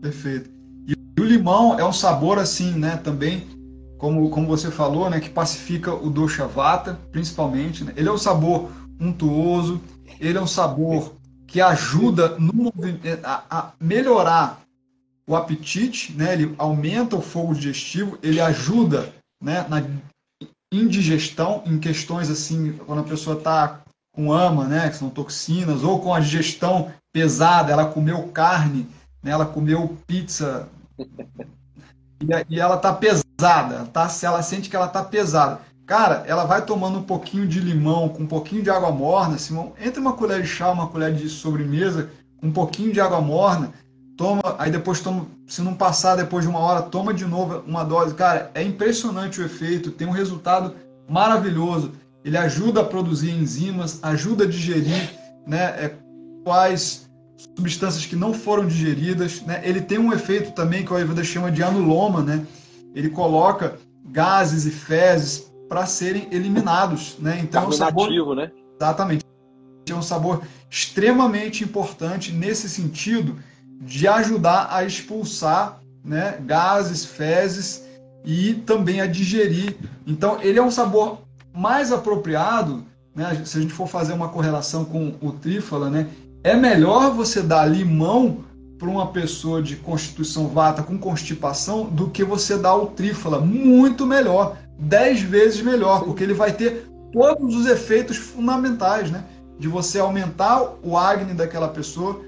Perfeito. 0.01 0.49
E 0.87 1.21
o 1.21 1.25
limão 1.25 1.77
é 1.77 1.83
um 1.83 1.91
sabor 1.91 2.39
assim, 2.39 2.79
né, 2.79 2.95
também, 2.95 3.43
como, 3.97 4.29
como 4.29 4.47
você 4.47 4.71
falou, 4.71 5.09
né, 5.09 5.19
que 5.19 5.29
pacifica 5.29 5.93
o 5.93 6.09
dosha 6.09 6.47
vata, 6.47 6.97
principalmente. 7.11 7.83
Né? 7.83 7.91
Ele 7.97 8.07
é 8.07 8.11
um 8.11 8.17
sabor 8.17 8.69
untuoso, 9.01 9.81
ele 10.19 10.37
é 10.37 10.41
um 10.41 10.47
sabor 10.47 11.13
que 11.47 11.59
ajuda 11.61 12.37
no, 12.37 12.71
a, 13.23 13.43
a 13.49 13.71
melhorar 13.79 14.61
o 15.27 15.35
apetite, 15.35 16.13
né? 16.13 16.33
ele 16.33 16.55
aumenta 16.57 17.15
o 17.15 17.21
fogo 17.21 17.53
digestivo, 17.53 18.17
ele 18.21 18.39
ajuda 18.39 19.13
né, 19.41 19.65
na 19.67 19.83
indigestão 20.71 21.63
em 21.65 21.79
questões 21.79 22.29
assim, 22.29 22.73
quando 22.85 22.99
a 22.99 23.03
pessoa 23.03 23.37
está 23.37 23.81
com 24.11 24.31
ama, 24.31 24.65
né, 24.65 24.89
que 24.89 24.97
são 24.97 25.09
toxinas, 25.09 25.83
ou 25.83 25.99
com 25.99 26.13
a 26.13 26.19
digestão 26.19 26.91
pesada, 27.11 27.71
ela 27.71 27.91
comeu 27.91 28.27
carne 28.29 28.87
né? 29.23 29.31
ela 29.31 29.45
comeu 29.45 29.97
pizza 30.07 30.67
e, 30.97 32.55
e 32.55 32.59
ela 32.59 32.77
tá 32.77 32.93
pesada, 32.93 33.85
tá? 33.93 34.09
Se 34.09 34.25
ela 34.25 34.41
sente 34.41 34.69
que 34.69 34.75
ela 34.75 34.87
tá 34.87 35.03
pesada, 35.03 35.61
cara, 35.89 36.23
ela 36.27 36.45
vai 36.45 36.63
tomando 36.63 36.99
um 36.99 37.03
pouquinho 37.03 37.47
de 37.47 37.59
limão 37.59 38.09
com 38.09 38.21
um 38.21 38.27
pouquinho 38.27 38.61
de 38.61 38.69
água 38.69 38.91
morna, 38.91 39.39
Simão, 39.39 39.73
entre 39.83 39.99
uma 39.99 40.13
colher 40.13 40.39
de 40.39 40.47
chá, 40.47 40.71
uma 40.71 40.85
colher 40.85 41.11
de 41.11 41.27
sobremesa, 41.27 42.11
um 42.43 42.51
pouquinho 42.51 42.93
de 42.93 43.01
água 43.01 43.19
morna, 43.19 43.73
toma, 44.15 44.55
aí 44.59 44.69
depois 44.69 44.99
toma, 44.99 45.25
se 45.47 45.63
não 45.63 45.73
passar 45.73 46.15
depois 46.15 46.45
de 46.45 46.49
uma 46.51 46.59
hora, 46.59 46.83
toma 46.83 47.11
de 47.11 47.25
novo 47.25 47.63
uma 47.65 47.83
dose, 47.83 48.13
cara, 48.13 48.51
é 48.53 48.61
impressionante 48.61 49.41
o 49.41 49.43
efeito, 49.43 49.89
tem 49.89 50.07
um 50.07 50.11
resultado 50.11 50.75
maravilhoso. 51.09 51.93
Ele 52.23 52.37
ajuda 52.37 52.81
a 52.81 52.85
produzir 52.85 53.31
enzimas, 53.31 53.97
ajuda 54.03 54.43
a 54.43 54.47
digerir, 54.47 55.09
né? 55.47 55.85
É, 55.85 55.95
quais 56.43 57.09
substâncias 57.57 58.05
que 58.05 58.15
não 58.15 58.31
foram 58.31 58.67
digeridas. 58.67 59.41
Né? 59.41 59.59
Ele 59.63 59.81
tem 59.81 59.97
um 59.97 60.13
efeito 60.13 60.51
também 60.51 60.85
que 60.85 60.93
o 60.93 60.95
Ayurveda 60.95 61.23
chama 61.23 61.51
de 61.51 61.63
anuloma, 61.63 62.21
né? 62.21 62.45
Ele 62.93 63.09
coloca 63.09 63.75
gases 64.05 64.65
e 64.65 64.71
fezes 64.71 65.48
para 65.69 65.85
serem 65.85 66.27
eliminados, 66.31 67.15
né? 67.19 67.39
Então, 67.41 67.63
é 67.63 67.67
um 67.67 67.71
sabor... 67.71 68.35
né? 68.35 68.51
Exatamente. 68.75 69.23
É 69.87 69.93
um 69.93 70.01
sabor 70.01 70.41
extremamente 70.69 71.63
importante 71.63 72.31
nesse 72.31 72.67
sentido 72.67 73.37
de 73.81 74.07
ajudar 74.07 74.67
a 74.71 74.83
expulsar, 74.83 75.79
né, 76.03 76.37
gases, 76.41 77.05
fezes 77.05 77.85
e 78.25 78.53
também 78.53 78.99
a 78.99 79.07
digerir. 79.07 79.77
Então, 80.05 80.39
ele 80.41 80.59
é 80.59 80.63
um 80.63 80.71
sabor 80.71 81.19
mais 81.53 81.91
apropriado, 81.91 82.83
né? 83.15 83.41
Se 83.45 83.57
a 83.57 83.61
gente 83.61 83.73
for 83.73 83.87
fazer 83.87 84.13
uma 84.13 84.29
correlação 84.29 84.85
com 84.85 85.13
o 85.21 85.31
trífala, 85.31 85.89
né? 85.89 86.07
É 86.43 86.55
melhor 86.55 87.13
você 87.13 87.41
dar 87.41 87.65
limão 87.65 88.45
para 88.77 88.87
uma 88.87 89.07
pessoa 89.07 89.61
de 89.61 89.75
constituição 89.75 90.47
vata 90.47 90.81
com 90.81 90.97
constipação 90.97 91.85
do 91.85 92.09
que 92.09 92.23
você 92.23 92.57
dar 92.57 92.75
o 92.75 92.87
trífala. 92.87 93.39
Muito 93.39 94.05
melhor. 94.05 94.57
Dez 94.79 95.21
vezes 95.21 95.61
melhor, 95.61 96.03
porque 96.05 96.23
ele 96.23 96.33
vai 96.33 96.53
ter 96.53 96.89
todos 97.11 97.55
os 97.55 97.65
efeitos 97.67 98.17
fundamentais, 98.17 99.11
né? 99.11 99.25
De 99.57 99.67
você 99.67 99.99
aumentar 99.99 100.75
o 100.81 100.97
acne 100.97 101.33
daquela 101.33 101.67
pessoa, 101.67 102.21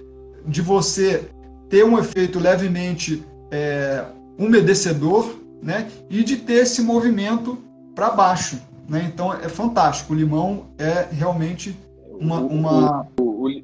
de 0.46 0.62
você 0.62 1.30
ter 1.70 1.86
um 1.86 1.98
efeito 1.98 2.40
levemente 2.40 3.24
é, 3.50 4.04
umedecedor, 4.38 5.34
né? 5.62 5.90
E 6.10 6.24
de 6.24 6.36
ter 6.38 6.64
esse 6.64 6.82
movimento 6.82 7.58
para 7.96 8.10
baixo, 8.10 8.60
né? 8.90 9.10
Então 9.12 9.34
é 9.34 9.48
fantástico. 9.48 10.14
O 10.14 10.16
limão 10.16 10.66
é 10.78 11.08
realmente 11.12 11.78
uma, 12.20 12.40
uma... 12.40 13.08
O, 13.18 13.24
o, 13.24 13.48
o, 13.48 13.64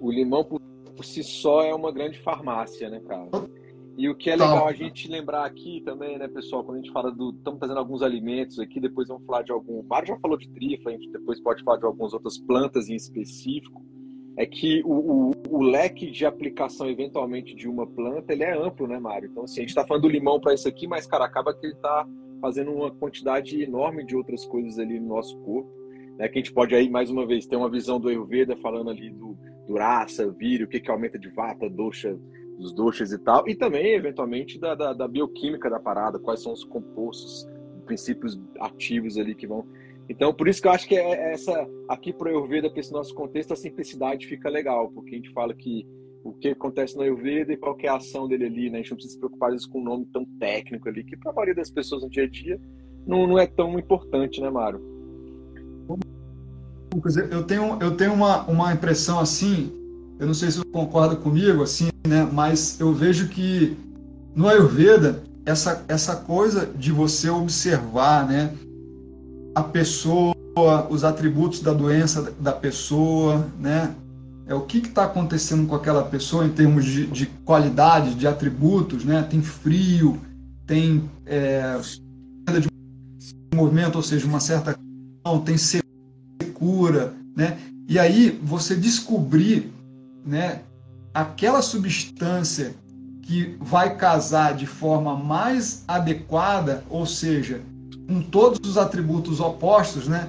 o 0.00 0.12
limão 0.12 0.44
por, 0.44 0.60
por, 0.94 1.04
si 1.04 1.24
só 1.24 1.62
é 1.62 1.74
uma 1.74 1.90
grande 1.90 2.18
farmácia, 2.20 2.88
né, 2.88 3.00
cara? 3.00 3.28
E 3.98 4.08
o 4.08 4.14
que 4.14 4.30
é 4.30 4.36
legal 4.36 4.68
a 4.68 4.72
gente 4.72 5.08
lembrar 5.08 5.44
aqui 5.44 5.82
também, 5.84 6.16
né, 6.16 6.28
pessoal, 6.28 6.62
quando 6.62 6.78
a 6.78 6.80
gente 6.80 6.92
fala 6.92 7.10
do. 7.10 7.30
Estamos 7.30 7.58
fazendo 7.58 7.78
alguns 7.78 8.00
alimentos 8.00 8.60
aqui, 8.60 8.78
depois 8.78 9.08
vamos 9.08 9.26
falar 9.26 9.42
de 9.42 9.50
algum. 9.50 9.80
O 9.80 9.82
Mário 9.82 10.06
já 10.06 10.16
falou 10.20 10.38
de 10.38 10.48
trifa, 10.50 10.90
a 10.90 10.92
gente 10.92 11.10
depois 11.10 11.40
pode 11.40 11.64
falar 11.64 11.78
de 11.78 11.84
algumas 11.84 12.14
outras 12.14 12.38
plantas 12.38 12.88
em 12.88 12.94
específico. 12.94 13.84
É 14.36 14.46
que 14.46 14.82
o, 14.84 14.92
o, 14.92 15.32
o 15.50 15.60
leque 15.60 16.12
de 16.12 16.24
aplicação, 16.24 16.88
eventualmente, 16.88 17.56
de 17.56 17.68
uma 17.68 17.88
planta, 17.88 18.32
ele 18.32 18.44
é 18.44 18.56
amplo, 18.56 18.86
né, 18.86 19.00
Mário? 19.00 19.30
Então, 19.32 19.42
assim, 19.42 19.58
a 19.58 19.62
gente 19.62 19.70
está 19.70 19.84
falando 19.84 20.02
do 20.02 20.08
limão 20.08 20.38
para 20.38 20.54
isso 20.54 20.68
aqui, 20.68 20.86
mas, 20.86 21.04
cara, 21.04 21.24
acaba 21.24 21.52
que 21.52 21.66
ele 21.66 21.74
está 21.74 22.06
fazendo 22.40 22.70
uma 22.70 22.92
quantidade 22.92 23.60
enorme 23.60 24.06
de 24.06 24.14
outras 24.14 24.46
coisas 24.46 24.78
ali 24.78 25.00
no 25.00 25.08
nosso 25.08 25.36
corpo. 25.40 25.76
Né, 26.16 26.28
que 26.28 26.38
a 26.38 26.40
gente 26.40 26.52
pode 26.52 26.72
aí, 26.72 26.88
mais 26.88 27.10
uma 27.10 27.26
vez, 27.26 27.48
ter 27.48 27.56
uma 27.56 27.68
visão 27.68 27.98
do 27.98 28.08
Ayurveda 28.08 28.56
falando 28.58 28.90
ali 28.90 29.10
do, 29.10 29.36
duraça, 29.66 30.30
vírio, 30.30 30.66
o 30.66 30.68
que, 30.68 30.80
que 30.80 30.90
aumenta 30.90 31.18
de 31.18 31.28
vata, 31.28 31.68
doxa, 31.68 32.18
dos 32.58 32.72
doxas 32.72 33.12
e 33.12 33.18
tal, 33.18 33.48
e 33.48 33.54
também, 33.54 33.94
eventualmente, 33.94 34.58
da, 34.58 34.74
da, 34.74 34.92
da, 34.92 35.06
bioquímica 35.06 35.70
da 35.70 35.78
parada, 35.78 36.18
quais 36.18 36.42
são 36.42 36.52
os 36.52 36.64
compostos, 36.64 37.46
princípios 37.86 38.38
ativos 38.60 39.16
ali 39.16 39.34
que 39.34 39.46
vão. 39.46 39.64
Então, 40.08 40.34
por 40.34 40.48
isso 40.48 40.60
que 40.60 40.66
eu 40.66 40.72
acho 40.72 40.88
que 40.88 40.96
é, 40.96 41.30
é 41.30 41.32
essa, 41.32 41.68
aqui 41.88 42.12
para 42.12 42.30
Ayurveda, 42.30 42.68
para 42.68 42.80
esse 42.80 42.92
nosso 42.92 43.14
contexto, 43.14 43.52
a 43.52 43.56
simplicidade 43.56 44.26
fica 44.26 44.48
legal, 44.48 44.90
porque 44.90 45.14
a 45.14 45.18
gente 45.18 45.30
fala 45.32 45.54
que 45.54 45.86
o 46.24 46.32
que 46.32 46.48
acontece 46.48 46.96
no 46.96 47.02
Ayurveda 47.02 47.52
e 47.52 47.56
qual 47.56 47.76
é 47.80 47.88
a 47.88 47.96
ação 47.96 48.26
dele 48.26 48.46
ali, 48.46 48.70
né? 48.70 48.78
A 48.78 48.82
gente 48.82 48.90
não 48.90 48.96
precisa 48.96 49.14
se 49.14 49.18
preocupar 49.18 49.50
vezes, 49.50 49.66
com 49.66 49.80
um 49.80 49.84
nome 49.84 50.06
tão 50.12 50.24
técnico 50.38 50.88
ali, 50.88 51.04
que 51.04 51.16
para 51.16 51.30
a 51.30 51.34
maioria 51.34 51.54
das 51.54 51.70
pessoas 51.70 52.02
no 52.02 52.10
dia 52.10 52.24
a 52.24 52.28
dia 52.28 52.60
não, 53.06 53.26
não 53.26 53.38
é 53.38 53.46
tão 53.46 53.78
importante, 53.78 54.40
né, 54.40 54.50
Mário? 54.50 54.80
Lucas, 56.94 57.16
eu 57.16 57.44
tenho, 57.44 57.78
eu 57.80 57.96
tenho 57.96 58.12
uma, 58.12 58.44
uma 58.46 58.72
impressão 58.72 59.20
assim, 59.20 59.72
eu 60.18 60.26
não 60.26 60.34
sei 60.34 60.50
se 60.50 60.58
você 60.58 60.64
concorda 60.72 61.16
comigo, 61.16 61.62
assim, 61.62 61.88
né? 62.06 62.28
Mas 62.30 62.78
eu 62.80 62.92
vejo 62.92 63.28
que 63.28 63.76
no 64.34 64.48
Ayurveda, 64.48 65.22
essa, 65.46 65.84
essa 65.88 66.16
coisa 66.16 66.66
de 66.66 66.92
você 66.92 67.30
observar, 67.30 68.26
né? 68.26 68.52
A 69.54 69.62
pessoa, 69.62 70.34
os 70.90 71.04
atributos 71.04 71.60
da 71.60 71.72
doença 71.72 72.32
da 72.38 72.52
pessoa, 72.52 73.46
né? 73.58 73.94
É 74.46 74.54
o 74.54 74.62
que 74.62 74.78
está 74.78 75.04
acontecendo 75.04 75.66
com 75.66 75.74
aquela 75.74 76.02
pessoa 76.04 76.46
em 76.46 76.50
termos 76.50 76.84
de, 76.84 77.06
de 77.06 77.26
qualidade, 77.44 78.14
de 78.14 78.26
atributos, 78.26 79.04
né? 79.04 79.22
Tem 79.22 79.42
frio, 79.42 80.18
tem 80.66 81.08
é, 81.26 81.78
de 82.60 82.68
movimento, 83.54 83.96
ou 83.96 84.02
seja, 84.02 84.26
uma 84.26 84.40
certa 84.40 84.76
tem 86.38 86.50
cura, 86.52 87.14
né? 87.36 87.58
E 87.88 87.98
aí 87.98 88.38
você 88.42 88.74
descobrir, 88.74 89.72
né, 90.24 90.60
aquela 91.12 91.62
substância 91.62 92.74
que 93.22 93.56
vai 93.60 93.96
casar 93.96 94.54
de 94.54 94.66
forma 94.66 95.16
mais 95.16 95.84
adequada, 95.86 96.82
ou 96.88 97.04
seja, 97.04 97.60
com 98.06 98.22
todos 98.22 98.58
os 98.68 98.78
atributos 98.78 99.38
opostos, 99.38 100.08
né? 100.08 100.28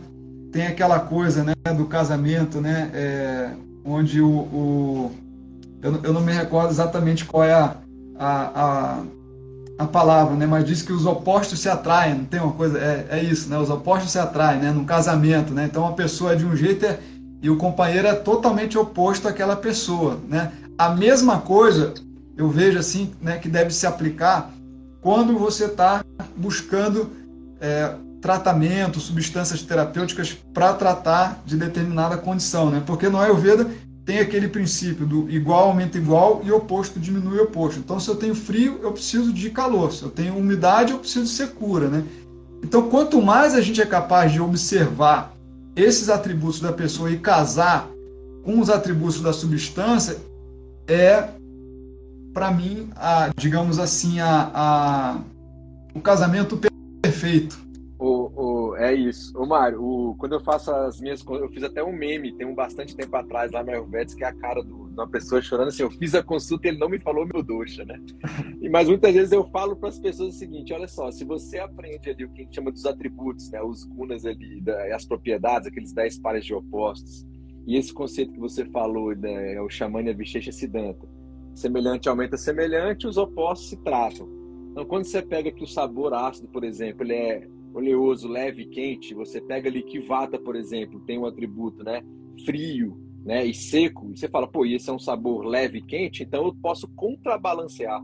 Tem 0.51 0.67
aquela 0.67 0.99
coisa, 0.99 1.43
né, 1.43 1.53
do 1.77 1.85
casamento, 1.85 2.59
né, 2.59 2.89
é, 2.93 3.51
onde 3.85 4.19
o, 4.19 4.29
o 4.29 5.11
eu, 5.81 5.99
eu, 6.03 6.13
não 6.13 6.21
me 6.21 6.33
recordo 6.33 6.71
exatamente 6.71 7.23
qual 7.23 7.43
é 7.43 7.53
a, 7.53 7.75
a, 8.17 8.97
a 8.99 9.03
a 9.79 9.87
palavra, 9.87 10.35
né? 10.35 10.45
Mas 10.45 10.65
diz 10.65 10.81
que 10.81 10.91
os 10.91 11.05
opostos 11.05 11.57
se 11.61 11.69
atraem, 11.69 12.13
não 12.13 12.25
tem 12.25 12.41
uma 12.41 12.51
coisa, 12.51 12.77
é, 12.77 13.07
é 13.11 13.23
isso, 13.23 13.49
né? 13.49 13.57
Os 13.57 13.69
opostos 13.69 14.11
se 14.11 14.19
atraem, 14.19 14.59
né? 14.59 14.71
No 14.71 14.83
casamento, 14.83 15.53
né? 15.53 15.63
Então 15.63 15.87
a 15.87 15.93
pessoa 15.93 16.33
é 16.33 16.35
de 16.35 16.45
um 16.45 16.53
jeito 16.53 16.85
é, 16.85 16.99
e 17.41 17.49
o 17.49 17.57
companheiro 17.57 18.07
é 18.07 18.13
totalmente 18.13 18.77
oposto 18.77 19.27
àquela 19.27 19.55
pessoa, 19.55 20.19
né? 20.27 20.51
A 20.77 20.89
mesma 20.89 21.39
coisa 21.39 21.93
eu 22.37 22.49
vejo 22.49 22.77
assim, 22.79 23.11
né? 23.21 23.37
Que 23.37 23.49
deve 23.49 23.71
se 23.73 23.85
aplicar 23.85 24.51
quando 25.01 25.37
você 25.37 25.65
está 25.65 26.03
buscando 26.35 27.09
é, 27.61 27.93
tratamento, 28.21 28.99
substâncias 28.99 29.61
terapêuticas 29.61 30.37
para 30.53 30.73
tratar 30.73 31.41
de 31.45 31.57
determinada 31.57 32.17
condição, 32.17 32.69
né? 32.69 32.83
Porque 32.85 33.07
no 33.07 33.17
Ayurveda 33.17 33.69
tem 34.05 34.19
aquele 34.19 34.47
princípio 34.47 35.05
do 35.05 35.29
igual 35.29 35.69
aumenta 35.69 35.97
igual 35.97 36.41
e 36.43 36.51
oposto 36.51 36.99
diminui 36.99 37.39
oposto. 37.39 37.79
Então, 37.79 37.99
se 37.99 38.09
eu 38.09 38.15
tenho 38.15 38.33
frio, 38.33 38.79
eu 38.81 38.91
preciso 38.91 39.31
de 39.31 39.49
calor. 39.49 39.93
Se 39.93 40.03
eu 40.03 40.09
tenho 40.09 40.35
umidade, 40.35 40.91
eu 40.91 40.99
preciso 40.99 41.25
de 41.25 41.31
secura, 41.31 41.87
né? 41.87 42.03
Então, 42.63 42.89
quanto 42.89 43.21
mais 43.21 43.53
a 43.53 43.61
gente 43.61 43.81
é 43.81 43.85
capaz 43.85 44.31
de 44.31 44.41
observar 44.41 45.33
esses 45.79 46.09
atributos 46.09 46.59
da 46.59 46.73
pessoa 46.73 47.11
e 47.11 47.17
casar 47.17 47.89
com 48.43 48.59
os 48.59 48.69
atributos 48.69 49.21
da 49.21 49.31
substância, 49.31 50.17
é 50.87 51.29
para 52.33 52.51
mim, 52.51 52.89
a, 52.95 53.31
digamos 53.35 53.79
assim, 53.79 54.19
a, 54.19 54.51
a, 54.53 55.21
o 55.93 56.01
casamento 56.01 56.59
perfeito. 57.01 57.57
O, 57.97 58.31
o, 58.35 58.75
é 58.77 58.93
isso. 58.93 59.37
Ô, 59.37 59.45
Mário, 59.45 59.83
o, 59.83 60.15
quando 60.17 60.33
eu 60.33 60.39
faço 60.39 60.71
as 60.71 60.99
minhas 61.01 61.23
eu 61.27 61.49
fiz 61.49 61.63
até 61.63 61.83
um 61.83 61.91
meme, 61.91 62.31
tem 62.31 62.47
um 62.47 62.55
bastante 62.55 62.95
tempo 62.95 63.15
atrás 63.15 63.51
lá 63.51 63.63
no 63.63 63.71
Ayurvedics, 63.71 64.15
que 64.15 64.23
é 64.23 64.27
a 64.27 64.33
cara 64.33 64.63
do, 64.63 64.88
uma 64.99 65.09
pessoa 65.09 65.41
chorando 65.41 65.69
assim, 65.69 65.83
eu 65.83 65.91
fiz 65.91 66.13
a 66.15 66.23
consulta 66.23 66.67
e 66.67 66.71
ele 66.71 66.77
não 66.77 66.89
me 66.89 66.99
falou 66.99 67.25
meu 67.25 67.43
doxa, 67.43 67.85
né? 67.85 67.99
E, 68.61 68.69
mas 68.69 68.87
muitas 68.87 69.13
vezes 69.13 69.31
eu 69.31 69.45
falo 69.49 69.75
para 69.75 69.89
as 69.89 69.99
pessoas 69.99 70.35
o 70.35 70.37
seguinte, 70.37 70.73
olha 70.73 70.87
só, 70.87 71.11
se 71.11 71.23
você 71.23 71.59
aprende 71.59 72.09
ali 72.09 72.25
o 72.25 72.29
que 72.31 72.41
a 72.41 72.43
gente 72.43 72.55
chama 72.55 72.71
dos 72.71 72.85
atributos, 72.85 73.49
né, 73.51 73.61
os 73.61 73.83
gunas 73.85 74.25
ali, 74.25 74.61
da, 74.61 74.95
as 74.95 75.05
propriedades, 75.05 75.67
aqueles 75.67 75.93
10 75.93 76.19
pares 76.19 76.45
de 76.45 76.53
opostos, 76.53 77.25
e 77.65 77.77
esse 77.77 77.93
conceito 77.93 78.33
que 78.33 78.39
você 78.39 78.65
falou, 78.65 79.15
né, 79.15 79.53
é 79.53 79.61
o 79.61 79.69
Shamanya 79.69 80.13
Vishesha 80.13 80.51
Siddhanta, 80.51 81.07
semelhante 81.53 82.09
aumenta 82.09 82.37
semelhante, 82.37 83.07
os 83.07 83.17
opostos 83.17 83.69
se 83.69 83.77
tratam. 83.77 84.27
Então, 84.71 84.85
quando 84.85 85.05
você 85.05 85.21
pega 85.21 85.51
que 85.51 85.63
o 85.63 85.67
sabor 85.67 86.13
ácido, 86.13 86.47
por 86.47 86.63
exemplo, 86.63 87.03
ele 87.03 87.13
é 87.13 87.47
oleoso, 87.73 88.27
leve, 88.27 88.65
quente, 88.65 89.13
você 89.13 89.41
pega 89.41 89.69
ali 89.69 89.83
que 89.83 89.99
vata, 89.99 90.39
por 90.39 90.55
exemplo, 90.55 90.99
tem 91.01 91.19
um 91.19 91.25
atributo, 91.25 91.83
né, 91.83 92.01
frio, 92.45 93.08
né, 93.23 93.45
e 93.45 93.53
seco, 93.53 94.09
e 94.11 94.17
você 94.17 94.27
fala, 94.27 94.47
pô, 94.47 94.65
esse 94.65 94.89
é 94.89 94.93
um 94.93 94.99
sabor 94.99 95.45
leve 95.45 95.79
e 95.79 95.81
quente, 95.81 96.23
então 96.23 96.45
eu 96.45 96.55
posso 96.55 96.87
contrabalancear. 96.89 98.01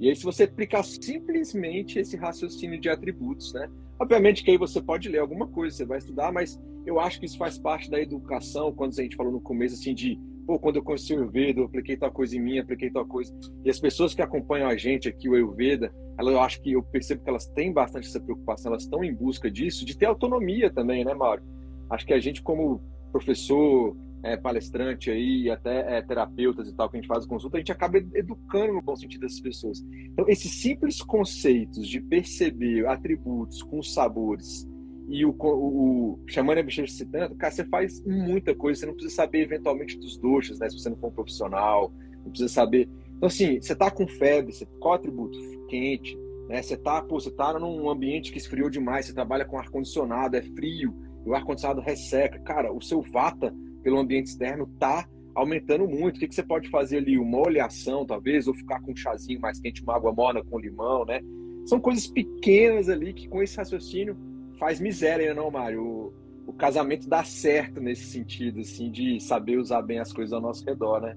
E 0.00 0.08
aí, 0.08 0.14
se 0.14 0.22
você 0.22 0.44
aplicar 0.44 0.84
simplesmente 0.84 1.98
esse 1.98 2.16
raciocínio 2.16 2.80
de 2.80 2.88
atributos, 2.88 3.52
né? 3.52 3.68
Obviamente 4.00 4.44
que 4.44 4.50
aí 4.50 4.56
você 4.56 4.80
pode 4.80 5.08
ler 5.08 5.18
alguma 5.18 5.48
coisa, 5.48 5.76
você 5.76 5.84
vai 5.84 5.98
estudar, 5.98 6.32
mas 6.32 6.60
eu 6.86 7.00
acho 7.00 7.18
que 7.18 7.26
isso 7.26 7.36
faz 7.36 7.58
parte 7.58 7.90
da 7.90 8.00
educação, 8.00 8.72
quando 8.72 8.92
a 8.98 9.02
gente 9.02 9.16
falou 9.16 9.32
no 9.32 9.40
começo, 9.40 9.74
assim, 9.74 9.92
de 9.92 10.16
pô, 10.46 10.58
quando 10.58 10.76
eu 10.76 10.82
conheci 10.82 11.12
o 11.12 11.18
Ayurveda, 11.18 11.60
eu 11.60 11.64
apliquei 11.64 11.96
tal 11.96 12.10
coisa 12.10 12.36
em 12.36 12.40
mim, 12.40 12.58
apliquei 12.58 12.90
tal 12.90 13.04
coisa. 13.04 13.36
E 13.64 13.68
as 13.68 13.78
pessoas 13.78 14.14
que 14.14 14.22
acompanham 14.22 14.68
a 14.68 14.76
gente 14.76 15.08
aqui, 15.08 15.28
o 15.28 15.34
Ayurveda, 15.34 15.92
elas, 16.18 16.32
eu 16.32 16.40
acho 16.40 16.62
que 16.62 16.72
eu 16.72 16.82
percebo 16.82 17.22
que 17.22 17.28
elas 17.28 17.46
têm 17.48 17.72
bastante 17.72 18.06
essa 18.06 18.20
preocupação, 18.20 18.72
elas 18.72 18.84
estão 18.84 19.04
em 19.04 19.14
busca 19.14 19.50
disso, 19.50 19.84
de 19.84 19.98
ter 19.98 20.06
autonomia 20.06 20.70
também, 20.72 21.04
né, 21.04 21.12
Mauro? 21.12 21.42
Acho 21.90 22.06
que 22.06 22.14
a 22.14 22.20
gente, 22.20 22.40
como 22.40 22.80
professor, 23.12 23.94
é, 24.22 24.36
palestrante 24.36 25.10
aí, 25.10 25.50
até 25.50 25.98
é, 25.98 26.02
terapeutas 26.02 26.68
e 26.68 26.74
tal, 26.74 26.88
que 26.88 26.96
a 26.96 27.00
gente 27.00 27.08
faz 27.08 27.26
consulta, 27.26 27.56
a 27.56 27.60
gente 27.60 27.72
acaba 27.72 27.98
educando 27.98 28.72
no 28.72 28.82
bom 28.82 28.96
sentido 28.96 29.22
dessas 29.22 29.40
pessoas. 29.40 29.84
Então, 30.12 30.24
esses 30.28 30.52
simples 30.60 31.00
conceitos 31.02 31.86
de 31.86 32.00
perceber 32.00 32.86
atributos 32.86 33.62
com 33.62 33.82
sabores, 33.82 34.68
e 35.08 35.24
o, 35.24 35.30
o, 35.30 36.12
o 36.12 36.18
Xamana 36.26 36.60
Abhishek 36.60 37.06
cara, 37.38 37.50
você 37.50 37.64
faz 37.64 38.04
muita 38.04 38.54
coisa, 38.54 38.80
você 38.80 38.86
não 38.86 38.92
precisa 38.92 39.14
saber 39.14 39.40
eventualmente 39.40 39.98
dos 39.98 40.18
doxas, 40.18 40.58
né? 40.58 40.68
Se 40.68 40.78
você 40.78 40.90
não 40.90 40.98
for 40.98 41.08
um 41.08 41.14
profissional, 41.14 41.92
não 42.22 42.30
precisa 42.30 42.52
saber. 42.52 42.88
Então, 43.16 43.26
assim, 43.26 43.58
você 43.58 43.74
tá 43.74 43.90
com 43.90 44.06
febre, 44.06 44.52
você, 44.52 44.66
qual 44.78 44.94
atributo? 44.94 45.38
Quente, 45.68 46.14
né? 46.48 46.60
Você 46.60 46.76
tá, 46.76 47.00
pô, 47.00 47.18
você 47.18 47.30
tá 47.30 47.58
num 47.58 47.88
ambiente 47.88 48.30
que 48.30 48.38
esfriou 48.38 48.68
demais, 48.68 49.06
você 49.06 49.14
trabalha 49.14 49.46
com 49.46 49.58
ar-condicionado, 49.58 50.36
é 50.36 50.42
frio, 50.42 50.94
o 51.24 51.34
ar-condicionado 51.34 51.80
resseca. 51.80 52.38
Cara, 52.40 52.70
o 52.70 52.82
seu 52.82 53.00
vata 53.00 53.54
pelo 53.82 53.98
ambiente 53.98 54.26
externo 54.26 54.66
tá 54.78 55.06
aumentando 55.34 55.86
muito. 55.86 56.16
O 56.16 56.20
que, 56.20 56.28
que 56.28 56.34
você 56.34 56.42
pode 56.42 56.68
fazer 56.68 56.98
ali? 56.98 57.18
Uma 57.18 57.38
oleação, 57.38 58.04
talvez, 58.04 58.48
ou 58.48 58.54
ficar 58.54 58.80
com 58.80 58.92
um 58.92 58.96
chazinho 58.96 59.40
mais 59.40 59.60
quente, 59.60 59.82
uma 59.82 59.96
água 59.96 60.12
morna 60.12 60.42
com 60.42 60.58
limão, 60.58 61.04
né? 61.04 61.20
São 61.66 61.78
coisas 61.78 62.06
pequenas 62.06 62.88
ali 62.88 63.12
que 63.12 63.28
com 63.28 63.42
esse 63.42 63.56
raciocínio 63.56 64.16
faz 64.58 64.80
miséria, 64.80 65.34
não, 65.34 65.50
Mário? 65.50 65.82
O, 65.82 66.12
o 66.46 66.52
casamento 66.52 67.08
dá 67.08 67.22
certo 67.22 67.80
nesse 67.80 68.06
sentido, 68.06 68.60
assim, 68.60 68.90
de 68.90 69.20
saber 69.20 69.58
usar 69.58 69.82
bem 69.82 69.98
as 69.98 70.12
coisas 70.12 70.32
ao 70.32 70.40
nosso 70.40 70.64
redor, 70.64 71.00
né? 71.00 71.16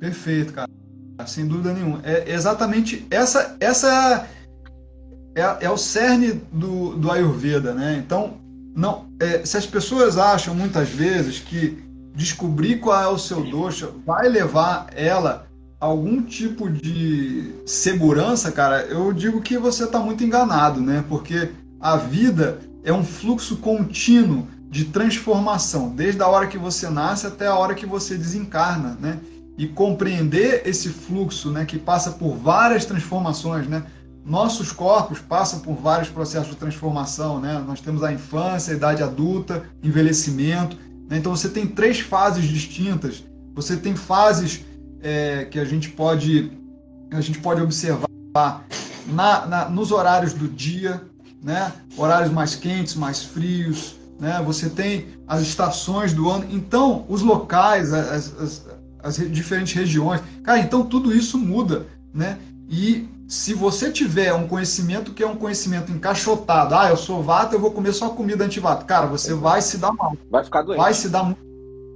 Perfeito, 0.00 0.52
cara. 0.52 0.68
Sem 1.26 1.46
dúvida 1.46 1.74
nenhuma. 1.74 2.00
É 2.04 2.32
exatamente 2.32 3.04
essa 3.10 3.56
essa 3.60 4.28
é, 5.34 5.66
é 5.66 5.70
o 5.70 5.76
cerne 5.76 6.32
do, 6.52 6.96
do 6.96 7.10
Ayurveda, 7.10 7.74
né? 7.74 8.02
Então, 8.04 8.40
não, 8.78 9.06
é, 9.18 9.44
se 9.44 9.56
as 9.56 9.66
pessoas 9.66 10.16
acham 10.16 10.54
muitas 10.54 10.88
vezes 10.88 11.40
que 11.40 11.82
descobrir 12.14 12.78
qual 12.78 13.02
é 13.02 13.08
o 13.08 13.18
seu 13.18 13.42
dosha 13.42 13.90
vai 14.06 14.28
levar 14.28 14.86
ela 14.94 15.48
a 15.80 15.86
algum 15.86 16.22
tipo 16.22 16.70
de 16.70 17.54
segurança, 17.66 18.52
cara, 18.52 18.82
eu 18.82 19.12
digo 19.12 19.40
que 19.40 19.58
você 19.58 19.82
está 19.82 19.98
muito 19.98 20.22
enganado, 20.22 20.80
né? 20.80 21.04
Porque 21.08 21.50
a 21.80 21.96
vida 21.96 22.60
é 22.84 22.92
um 22.92 23.02
fluxo 23.02 23.56
contínuo 23.56 24.46
de 24.70 24.84
transformação, 24.84 25.88
desde 25.88 26.22
a 26.22 26.28
hora 26.28 26.46
que 26.46 26.56
você 26.56 26.88
nasce 26.88 27.26
até 27.26 27.48
a 27.48 27.56
hora 27.56 27.74
que 27.74 27.84
você 27.84 28.16
desencarna, 28.16 28.96
né? 29.00 29.18
E 29.56 29.66
compreender 29.66 30.62
esse 30.64 30.88
fluxo, 30.88 31.50
né, 31.50 31.64
que 31.64 31.80
passa 31.80 32.12
por 32.12 32.36
várias 32.36 32.84
transformações, 32.84 33.66
né? 33.66 33.82
Nossos 34.28 34.70
corpos 34.72 35.20
passam 35.20 35.60
por 35.60 35.74
vários 35.74 36.10
processos 36.10 36.50
de 36.50 36.56
transformação, 36.56 37.40
né? 37.40 37.64
Nós 37.66 37.80
temos 37.80 38.02
a 38.04 38.12
infância, 38.12 38.74
a 38.74 38.76
idade 38.76 39.02
adulta, 39.02 39.64
envelhecimento. 39.82 40.76
Né? 41.08 41.16
Então 41.16 41.34
você 41.34 41.48
tem 41.48 41.66
três 41.66 42.00
fases 42.00 42.44
distintas. 42.44 43.24
Você 43.54 43.74
tem 43.74 43.96
fases 43.96 44.66
é, 45.00 45.46
que 45.46 45.58
a 45.58 45.64
gente 45.64 45.88
pode 45.88 46.52
a 47.10 47.22
gente 47.22 47.38
pode 47.38 47.62
observar 47.62 48.66
na, 49.06 49.46
na, 49.46 49.68
nos 49.70 49.90
horários 49.90 50.34
do 50.34 50.46
dia, 50.46 51.02
né? 51.42 51.72
horários 51.96 52.30
mais 52.30 52.54
quentes, 52.54 52.94
mais 52.94 53.22
frios, 53.22 53.96
né? 54.20 54.42
você 54.44 54.68
tem 54.68 55.06
as 55.26 55.40
estações 55.40 56.12
do 56.12 56.28
ano. 56.28 56.46
Então, 56.50 57.06
os 57.08 57.22
locais, 57.22 57.94
as, 57.94 58.38
as, 58.38 58.66
as 59.02 59.16
diferentes 59.32 59.72
regiões, 59.72 60.20
cara, 60.42 60.58
então 60.58 60.84
tudo 60.84 61.16
isso 61.16 61.38
muda. 61.38 61.86
Né? 62.12 62.38
E 62.68 63.08
se 63.28 63.52
você 63.52 63.92
tiver 63.92 64.32
um 64.32 64.48
conhecimento 64.48 65.12
que 65.12 65.22
é 65.22 65.26
um 65.26 65.36
conhecimento 65.36 65.92
encaixotado, 65.92 66.74
ah, 66.74 66.88
eu 66.88 66.96
sou 66.96 67.22
vato, 67.22 67.54
eu 67.54 67.60
vou 67.60 67.70
comer 67.70 67.92
só 67.92 68.08
comida 68.08 68.42
antivato, 68.42 68.86
cara, 68.86 69.06
você 69.06 69.34
vai 69.34 69.60
se 69.60 69.76
dar 69.76 69.92
mal. 69.92 70.16
Vai 70.30 70.42
ficar 70.42 70.62
doente. 70.62 70.78
Vai 70.78 70.94
se 70.94 71.10
dar 71.10 71.24
mal. 71.24 71.36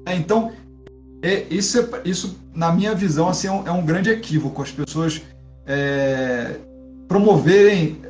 É, 0.04 0.14
então, 0.14 0.52
é, 1.22 1.46
isso, 1.48 1.78
é, 1.78 1.86
isso, 2.04 2.38
na 2.54 2.70
minha 2.70 2.94
visão, 2.94 3.30
assim, 3.30 3.46
é, 3.46 3.50
um, 3.50 3.66
é 3.66 3.72
um 3.72 3.82
grande 3.82 4.10
equívoco. 4.10 4.60
As 4.60 4.70
pessoas 4.70 5.22
é, 5.66 6.56
promoverem 7.08 8.02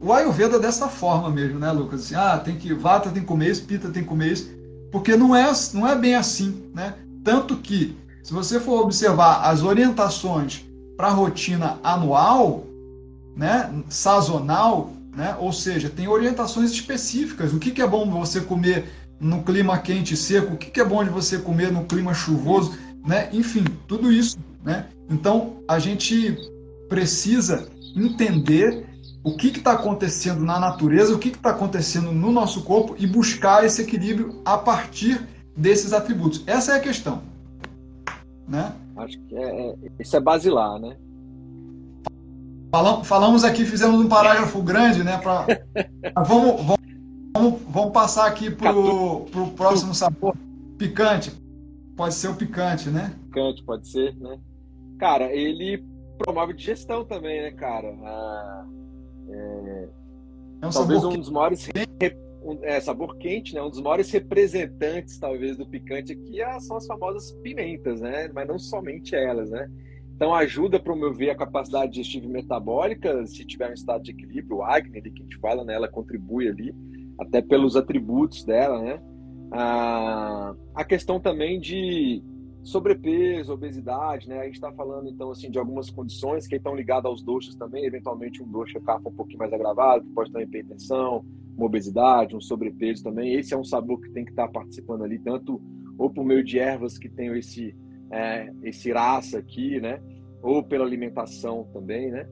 o 0.00 0.10
Ayurveda 0.10 0.58
dessa 0.58 0.88
forma 0.88 1.28
mesmo, 1.28 1.58
né, 1.58 1.70
Lucas? 1.72 2.06
Assim, 2.06 2.14
ah, 2.14 2.38
tem 2.38 2.56
que 2.56 2.72
Vata 2.72 3.10
tem 3.10 3.20
que 3.20 3.28
comer 3.28 3.50
isso, 3.50 3.64
Pita 3.64 3.90
tem 3.90 4.02
que 4.02 4.08
comer 4.08 4.32
isso, 4.32 4.50
porque 4.90 5.14
não 5.14 5.36
é, 5.36 5.52
não 5.74 5.86
é 5.86 5.94
bem 5.94 6.14
assim, 6.14 6.70
né? 6.74 6.94
Tanto 7.22 7.58
que, 7.58 7.94
se 8.22 8.32
você 8.32 8.58
for 8.58 8.80
observar 8.80 9.42
as 9.42 9.62
orientações 9.62 10.64
para 10.96 11.08
a 11.08 11.12
rotina 11.12 11.78
anual, 11.82 12.64
né, 13.36 13.70
sazonal, 13.88 14.92
né, 15.16 15.36
ou 15.38 15.52
seja, 15.52 15.90
tem 15.90 16.08
orientações 16.08 16.70
específicas. 16.70 17.52
O 17.52 17.58
que, 17.58 17.70
que 17.70 17.82
é 17.82 17.86
bom 17.86 18.08
você 18.10 18.40
comer 18.40 18.90
no 19.20 19.42
clima 19.42 19.78
quente 19.78 20.14
e 20.14 20.16
seco? 20.16 20.54
O 20.54 20.56
que, 20.56 20.70
que 20.70 20.80
é 20.80 20.84
bom 20.84 21.02
de 21.04 21.10
você 21.10 21.38
comer 21.38 21.70
no 21.70 21.84
clima 21.84 22.12
chuvoso? 22.14 22.76
Né? 23.06 23.28
Enfim, 23.32 23.64
tudo 23.86 24.12
isso. 24.12 24.38
Né? 24.64 24.86
Então, 25.08 25.58
a 25.68 25.78
gente 25.78 26.36
precisa 26.88 27.68
entender 27.96 28.86
o 29.24 29.36
que 29.36 29.48
está 29.48 29.72
acontecendo 29.72 30.44
na 30.44 30.58
natureza, 30.58 31.14
o 31.14 31.18
que 31.18 31.28
está 31.28 31.50
acontecendo 31.50 32.10
no 32.10 32.32
nosso 32.32 32.62
corpo 32.62 32.96
e 32.98 33.06
buscar 33.06 33.64
esse 33.64 33.82
equilíbrio 33.82 34.40
a 34.44 34.58
partir 34.58 35.20
desses 35.56 35.92
atributos. 35.92 36.42
Essa 36.46 36.72
é 36.72 36.76
a 36.76 36.80
questão. 36.80 37.22
Né? 38.48 38.72
Acho 38.96 39.18
que 39.20 39.36
é, 39.36 39.70
é, 39.70 39.74
isso 39.98 40.16
é 40.16 40.20
basilar, 40.20 40.78
né? 40.78 40.96
Falamos, 43.04 43.44
aqui, 43.44 43.66
fizemos 43.66 44.00
um 44.00 44.08
parágrafo 44.08 44.62
grande, 44.62 45.04
né? 45.04 45.18
Pra, 45.18 45.46
vamos, 46.24 46.76
vamos, 47.34 47.60
vamos 47.68 47.92
passar 47.92 48.26
aqui 48.26 48.50
para 48.50 48.74
o 48.74 49.52
próximo 49.56 49.94
sabor. 49.94 50.34
Picante. 50.78 51.32
Pode 51.96 52.14
ser 52.14 52.28
o 52.28 52.34
picante, 52.34 52.88
né? 52.88 53.14
Picante, 53.26 53.62
pode 53.62 53.86
ser, 53.86 54.16
né? 54.16 54.38
Cara, 54.98 55.30
ele 55.32 55.84
promove 56.18 56.54
digestão 56.54 57.04
também, 57.04 57.42
né, 57.42 57.50
cara? 57.50 57.94
Ah 58.04 58.64
é, 59.32 59.88
é 60.62 60.66
um 60.66 60.70
talvez 60.70 61.04
um 61.04 61.16
dos 61.16 61.30
maiores 61.30 61.68
um, 62.44 62.58
é, 62.62 62.80
sabor 62.80 63.16
quente, 63.16 63.54
né? 63.54 63.62
Um 63.62 63.70
dos 63.70 63.80
maiores 63.80 64.10
representantes, 64.10 65.18
talvez, 65.18 65.56
do 65.56 65.66
picante 65.66 66.12
aqui 66.12 66.40
é, 66.40 66.60
são 66.60 66.76
as 66.76 66.86
famosas 66.86 67.32
pimentas, 67.42 68.00
né? 68.00 68.30
Mas 68.34 68.46
não 68.46 68.58
somente 68.58 69.14
elas, 69.14 69.50
né? 69.50 69.70
Então 70.14 70.34
ajuda 70.34 70.76
a 70.76 70.80
promover 70.80 71.30
a 71.30 71.34
capacidade 71.34 71.92
digestiva 71.92 72.26
e 72.26 72.28
metabólica, 72.28 73.26
se 73.26 73.44
tiver 73.44 73.70
um 73.70 73.74
estado 73.74 74.02
de 74.02 74.12
equilíbrio, 74.12 74.58
o 74.58 74.62
Agni, 74.62 75.00
que 75.02 75.08
a 75.08 75.22
gente 75.22 75.38
fala, 75.38 75.64
né? 75.64 75.74
Ela 75.74 75.88
contribui 75.88 76.48
ali, 76.48 76.74
até 77.18 77.42
pelos 77.42 77.76
atributos 77.76 78.44
dela, 78.44 78.80
né? 78.80 79.02
Ah, 79.50 80.54
a 80.74 80.84
questão 80.84 81.20
também 81.20 81.60
de 81.60 82.22
sobrepeso, 82.62 83.52
obesidade, 83.52 84.28
né? 84.28 84.40
A 84.40 84.44
gente 84.44 84.54
está 84.54 84.72
falando 84.72 85.08
então 85.08 85.30
assim 85.30 85.50
de 85.50 85.58
algumas 85.58 85.90
condições 85.90 86.46
que 86.46 86.56
estão 86.56 86.74
ligadas 86.74 87.06
aos 87.06 87.22
doxas 87.22 87.54
também, 87.54 87.84
eventualmente 87.84 88.42
um 88.42 88.48
doxa 88.48 88.80
capa 88.80 89.08
um 89.08 89.14
pouquinho 89.14 89.38
mais 89.38 89.52
agravado, 89.52 90.04
que 90.04 90.12
pode 90.12 90.30
ter 90.30 90.38
uma 90.38 90.44
hipertensão, 90.44 91.24
uma 91.56 91.66
obesidade, 91.66 92.36
um 92.36 92.40
sobrepeso 92.40 93.02
também. 93.02 93.34
Esse 93.34 93.54
é 93.54 93.56
um 93.56 93.64
sabor 93.64 94.00
que 94.00 94.10
tem 94.10 94.24
que 94.24 94.30
estar 94.30 94.46
tá 94.46 94.52
participando 94.52 95.02
ali, 95.02 95.18
tanto 95.18 95.60
ou 95.98 96.08
por 96.08 96.24
meio 96.24 96.42
de 96.42 96.58
ervas 96.58 96.98
que 96.98 97.08
tem 97.08 97.36
esse 97.36 97.76
é, 98.10 98.52
esse 98.62 98.92
raça 98.92 99.38
aqui, 99.38 99.80
né? 99.80 100.00
ou 100.42 100.62
pela 100.62 100.84
alimentação 100.84 101.64
também, 101.72 102.10
né? 102.10 102.28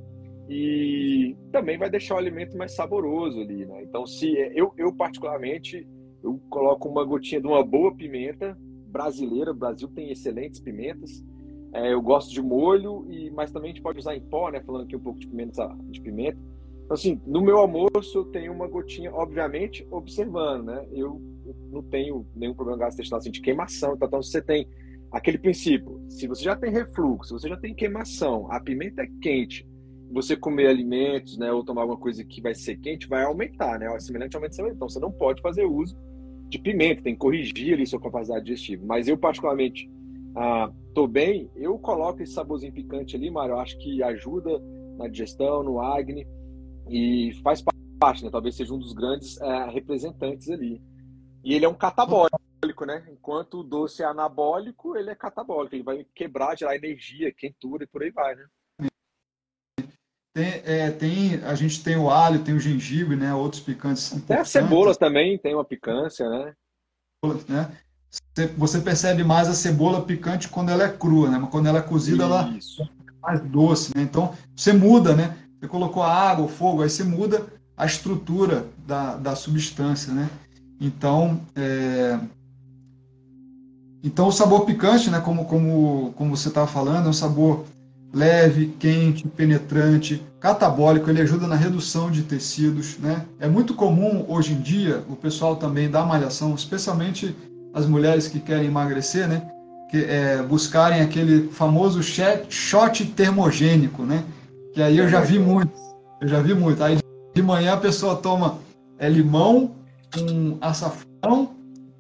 E 0.49 1.37
também 1.53 1.79
vai 1.79 1.89
deixar 1.89 2.17
o 2.17 2.19
alimento 2.19 2.59
mais 2.59 2.75
saboroso 2.75 3.41
ali, 3.41 3.65
né? 3.65 3.85
Então, 3.85 4.05
se 4.05 4.35
eu, 4.53 4.75
eu 4.77 4.93
particularmente, 4.93 5.87
eu 6.23 6.41
coloco 6.51 6.89
uma 6.89 7.05
gotinha 7.05 7.41
de 7.41 7.47
uma 7.47 7.65
boa 7.65 7.95
pimenta 7.95 8.59
brasileira, 8.91 9.53
o 9.53 9.55
Brasil 9.55 9.89
tem 9.89 10.11
excelentes 10.11 10.61
pimentas. 10.61 11.25
É, 11.73 11.93
eu 11.93 12.03
gosto 12.03 12.33
de 12.33 12.43
molho, 12.43 13.07
e 13.09 13.31
mas 13.31 13.53
também 13.53 13.71
a 13.71 13.75
gente 13.75 13.83
pode 13.83 13.99
usar 13.99 14.17
em 14.17 14.21
pó, 14.21 14.51
né? 14.51 14.61
Falando 14.61 14.85
aqui 14.85 14.97
um 14.97 15.01
pouco 15.01 15.21
de 15.21 15.29
pimenta, 15.29 15.69
de 15.89 16.01
pimenta. 16.01 16.39
Então, 16.85 16.95
assim, 16.95 17.21
no 17.25 17.41
meu 17.41 17.59
almoço 17.59 18.19
eu 18.19 18.25
tenho 18.25 18.53
uma 18.53 18.67
gotinha, 18.67 19.13
obviamente, 19.15 19.87
observando, 19.91 20.65
né? 20.65 20.87
Eu, 20.91 21.21
não 21.71 21.83
tenho 21.83 22.27
nenhum 22.35 22.55
problema 22.55 22.79
gastrointestinal 22.81 23.19
assim, 23.19 23.31
de 23.31 23.41
queimação. 23.41 23.95
Então, 23.95 24.09
então, 24.09 24.23
você 24.23 24.43
tem 24.43 24.67
aquele 25.13 25.39
princípio, 25.39 26.01
se 26.09 26.27
você 26.27 26.45
já 26.45 26.57
tem 26.57 26.71
refluxo, 26.71 27.39
você 27.39 27.49
já 27.49 27.57
tem 27.57 27.75
queimação, 27.75 28.51
a 28.51 28.61
pimenta 28.61 29.03
é 29.03 29.09
quente, 29.21 29.67
você 30.13 30.37
comer 30.37 30.69
alimentos, 30.69 31.37
né, 31.37 31.53
ou 31.53 31.65
tomar 31.65 31.83
alguma 31.83 31.99
coisa 31.99 32.25
que 32.25 32.41
vai 32.41 32.55
ser 32.55 32.77
quente, 32.77 33.09
vai 33.09 33.25
aumentar, 33.25 33.79
né? 33.79 33.87
Semelhante 34.01 34.37
aumenta 34.37 34.61
Então, 34.69 34.89
você 34.89 34.99
não 34.99 35.13
pode 35.13 35.41
fazer 35.41 35.65
uso 35.65 35.97
de 36.51 36.59
pimenta, 36.59 37.03
tem 37.03 37.15
que 37.15 37.21
corrigir 37.21 37.75
ali 37.75 37.87
sua 37.87 38.01
capacidade 38.01 38.45
digestiva. 38.45 38.85
Mas 38.85 39.07
eu, 39.07 39.17
particularmente, 39.17 39.89
ah, 40.37 40.71
tô 40.93 41.07
bem, 41.07 41.49
eu 41.55 41.79
coloco 41.79 42.23
esse 42.23 42.33
saborzinho 42.33 42.73
picante 42.73 43.17
ali, 43.17 43.31
Mário, 43.31 43.57
acho 43.57 43.79
que 43.79 44.03
ajuda 44.03 44.61
na 44.99 45.09
digestão, 45.09 45.63
no 45.63 45.81
acne, 45.81 46.27
e 46.89 47.33
faz 47.43 47.63
parte, 48.01 48.25
né? 48.25 48.31
Talvez 48.31 48.57
seja 48.57 48.75
um 48.75 48.79
dos 48.79 48.93
grandes 48.93 49.41
é, 49.41 49.71
representantes 49.71 50.51
ali. 50.51 50.83
E 51.45 51.55
ele 51.55 51.65
é 51.65 51.69
um 51.69 51.75
catabólico, 51.75 52.85
né? 52.85 53.07
Enquanto 53.11 53.61
o 53.61 53.65
doce 53.65 54.03
é 54.03 54.07
anabólico, 54.07 54.97
ele 54.97 55.11
é 55.11 55.15
catabólico, 55.15 55.75
ele 55.75 55.85
vai 55.85 56.05
quebrar, 56.15 56.59
gerar 56.59 56.77
energia, 56.77 57.33
quentura 57.33 57.85
e 57.85 57.87
por 57.87 58.03
aí 58.03 58.11
vai, 58.11 58.35
né? 58.35 58.45
Tem, 60.41 60.63
é, 60.65 60.91
tem, 60.91 61.35
a 61.45 61.55
gente 61.55 61.85
tem 61.85 61.99
o 61.99 62.09
alho, 62.09 62.43
tem 62.43 62.55
o 62.55 62.59
gengibre, 62.59 63.15
né? 63.15 63.35
Outros 63.35 63.61
picantes. 63.61 64.17
Até 64.17 64.41
a 64.41 64.45
cebola 64.47 64.95
também 64.95 65.37
tem 65.37 65.55
uma 65.55 65.67
picância, 65.67 66.27
né? 66.31 66.55
né? 67.47 67.71
Você 68.57 68.81
percebe 68.81 69.23
mais 69.23 69.49
a 69.49 69.53
cebola 69.53 70.01
picante 70.01 70.49
quando 70.49 70.71
ela 70.71 70.85
é 70.85 70.89
crua, 70.89 71.29
né? 71.29 71.37
Mas 71.37 71.51
quando 71.51 71.67
ela 71.67 71.81
é 71.81 71.83
cozida, 71.83 72.25
Isso. 72.57 72.81
ela 72.81 72.89
é 72.89 73.21
mais 73.21 73.41
doce, 73.43 73.93
né? 73.95 74.03
Então, 74.03 74.35
você 74.57 74.73
muda, 74.73 75.15
né? 75.15 75.37
Você 75.61 75.69
colocou 75.69 76.03
a 76.03 76.11
água, 76.11 76.47
o 76.47 76.49
fogo, 76.49 76.83
aí 76.83 76.89
você 76.89 77.05
muda 77.05 77.47
a 77.77 77.85
estrutura 77.85 78.65
da, 78.87 79.17
da 79.17 79.37
substância, 79.37 80.11
né? 80.11 80.31
Então, 80.81 81.39
é... 81.55 82.19
então 84.03 84.29
o 84.29 84.33
sabor 84.33 84.65
picante, 84.65 85.11
né? 85.11 85.21
Como, 85.21 85.45
como, 85.45 86.15
como 86.17 86.35
você 86.35 86.49
estava 86.49 86.67
falando, 86.67 87.09
é 87.09 87.11
um 87.11 87.13
sabor 87.13 87.67
leve, 88.13 88.75
quente, 88.79 89.27
penetrante, 89.29 90.23
catabólico, 90.41 91.09
ele 91.09 91.21
ajuda 91.21 91.47
na 91.47 91.55
redução 91.55 92.11
de 92.11 92.23
tecidos, 92.23 92.99
né? 92.99 93.25
É 93.39 93.47
muito 93.47 93.75
comum 93.75 94.25
hoje 94.29 94.53
em 94.53 94.61
dia 94.61 95.05
o 95.09 95.15
pessoal 95.15 95.57
também 95.57 95.91
da 95.91 96.05
malhação, 96.05 96.55
especialmente 96.55 97.35
as 97.73 97.87
mulheres 97.87 98.27
que 98.27 98.41
querem 98.41 98.67
emagrecer, 98.67 99.29
né? 99.29 99.49
Que, 99.91 100.05
é, 100.05 100.43
buscarem 100.43 101.03
aquele 101.03 101.49
famoso 101.49 102.01
shot 102.03 103.05
termogênico, 103.15 104.03
né? 104.03 104.25
Que 104.73 104.83
aí 104.83 104.99
eu 104.99 105.09
já 105.09 105.21
vi 105.21 105.39
muito, 105.39 105.73
eu 106.21 106.29
já 106.29 106.41
vi 106.41 106.55
muito. 106.55 106.83
Aí 106.83 106.99
de 107.35 107.43
manhã 107.43 107.75
a 107.75 107.77
pessoa 107.77 108.17
toma 108.17 108.59
é, 108.99 109.09
limão, 109.09 109.75
um 110.19 110.57
açafrão, 110.61 111.51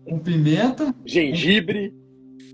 um 0.06 0.18
pimenta, 0.18 0.94
gengibre, 1.04 1.94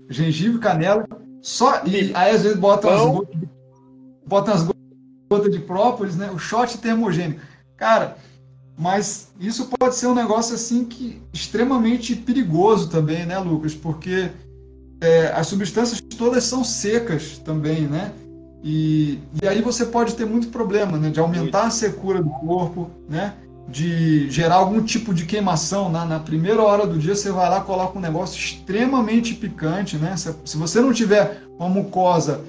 um, 0.09 0.13
gengibre, 0.13 0.59
canela, 0.59 1.07
só, 1.41 1.83
e 1.85 2.11
aí 2.13 2.35
às 2.35 2.43
vezes 2.43 2.57
bota 2.57 2.87
umas, 2.87 3.15
gotas, 3.15 3.49
bota 4.25 4.51
umas 4.51 4.69
gotas 5.29 5.51
de 5.51 5.59
própolis, 5.59 6.15
né? 6.15 6.29
O 6.31 6.37
shot 6.37 6.77
termogênico. 6.77 7.41
Cara, 7.75 8.17
mas 8.77 9.29
isso 9.39 9.69
pode 9.79 9.95
ser 9.95 10.07
um 10.07 10.15
negócio 10.15 10.55
assim 10.55 10.85
que 10.85 11.21
extremamente 11.33 12.15
perigoso 12.15 12.89
também, 12.89 13.25
né, 13.25 13.37
Lucas? 13.39 13.73
Porque 13.73 14.29
é, 15.01 15.27
as 15.27 15.47
substâncias 15.47 16.01
todas 16.17 16.43
são 16.43 16.63
secas 16.63 17.37
também, 17.39 17.81
né? 17.87 18.13
E, 18.63 19.19
e 19.41 19.47
aí 19.47 19.61
você 19.61 19.85
pode 19.85 20.15
ter 20.15 20.25
muito 20.25 20.49
problema, 20.49 20.97
né? 20.97 21.09
De 21.09 21.19
aumentar 21.19 21.67
a 21.67 21.69
secura 21.69 22.21
do 22.21 22.29
corpo, 22.29 22.89
né? 23.07 23.33
De 23.67 24.29
gerar 24.29 24.55
algum 24.55 24.81
tipo 24.81 25.13
de 25.13 25.25
queimação. 25.25 25.89
Na, 25.89 26.05
na 26.05 26.19
primeira 26.19 26.61
hora 26.61 26.87
do 26.87 26.97
dia, 26.97 27.15
você 27.15 27.31
vai 27.31 27.49
lá 27.49 27.61
coloca 27.61 27.97
um 27.97 28.01
negócio 28.01 28.39
extremamente 28.39 29.33
picante, 29.33 29.97
né? 29.97 30.15
Se, 30.15 30.33
se 30.45 30.57
você 30.57 30.79
não 30.79 30.93
tiver 30.93 31.43
uma 31.59 31.69
mucosa 31.69 32.41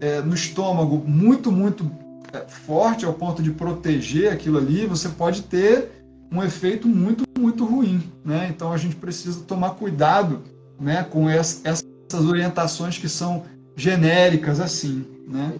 é, 0.00 0.20
no 0.20 0.34
estômago 0.34 1.02
muito, 1.06 1.52
muito 1.52 1.90
é, 2.32 2.40
forte 2.48 3.04
ao 3.04 3.12
ponto 3.12 3.42
de 3.42 3.50
proteger 3.50 4.32
aquilo 4.32 4.58
ali, 4.58 4.86
você 4.86 5.08
pode 5.08 5.42
ter 5.42 5.90
um 6.32 6.42
efeito 6.42 6.88
muito, 6.88 7.24
muito 7.38 7.64
ruim, 7.64 8.02
né? 8.24 8.48
Então 8.48 8.72
a 8.72 8.76
gente 8.76 8.96
precisa 8.96 9.40
tomar 9.40 9.70
cuidado, 9.70 10.42
né, 10.78 11.04
com 11.10 11.28
essa, 11.28 11.68
essas 11.68 12.24
orientações 12.24 12.96
que 12.96 13.08
são 13.08 13.44
genéricas 13.76 14.60
assim, 14.60 15.04
né? 15.28 15.54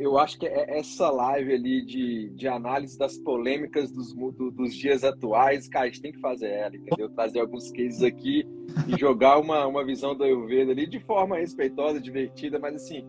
Eu 0.00 0.18
acho 0.18 0.38
que 0.38 0.46
é 0.46 0.78
essa 0.78 1.10
live 1.10 1.52
ali 1.52 1.84
de, 1.84 2.30
de 2.30 2.48
análise 2.48 2.98
das 2.98 3.18
polêmicas 3.18 3.90
dos, 3.90 4.14
do, 4.14 4.50
dos 4.50 4.74
dias 4.74 5.04
atuais, 5.04 5.68
cara, 5.68 5.86
a 5.86 5.88
gente 5.88 6.00
tem 6.00 6.12
que 6.12 6.20
fazer 6.20 6.50
ela, 6.50 6.76
entendeu? 6.76 7.08
Trazer 7.10 7.40
alguns 7.40 7.70
cases 7.70 8.02
aqui 8.02 8.46
e 8.86 8.98
jogar 8.98 9.38
uma, 9.38 9.66
uma 9.66 9.84
visão 9.84 10.14
do 10.14 10.24
Ayurveda 10.24 10.72
ali 10.72 10.86
de 10.86 11.00
forma 11.00 11.36
respeitosa, 11.36 12.00
divertida, 12.00 12.58
mas 12.58 12.76
assim, 12.76 13.04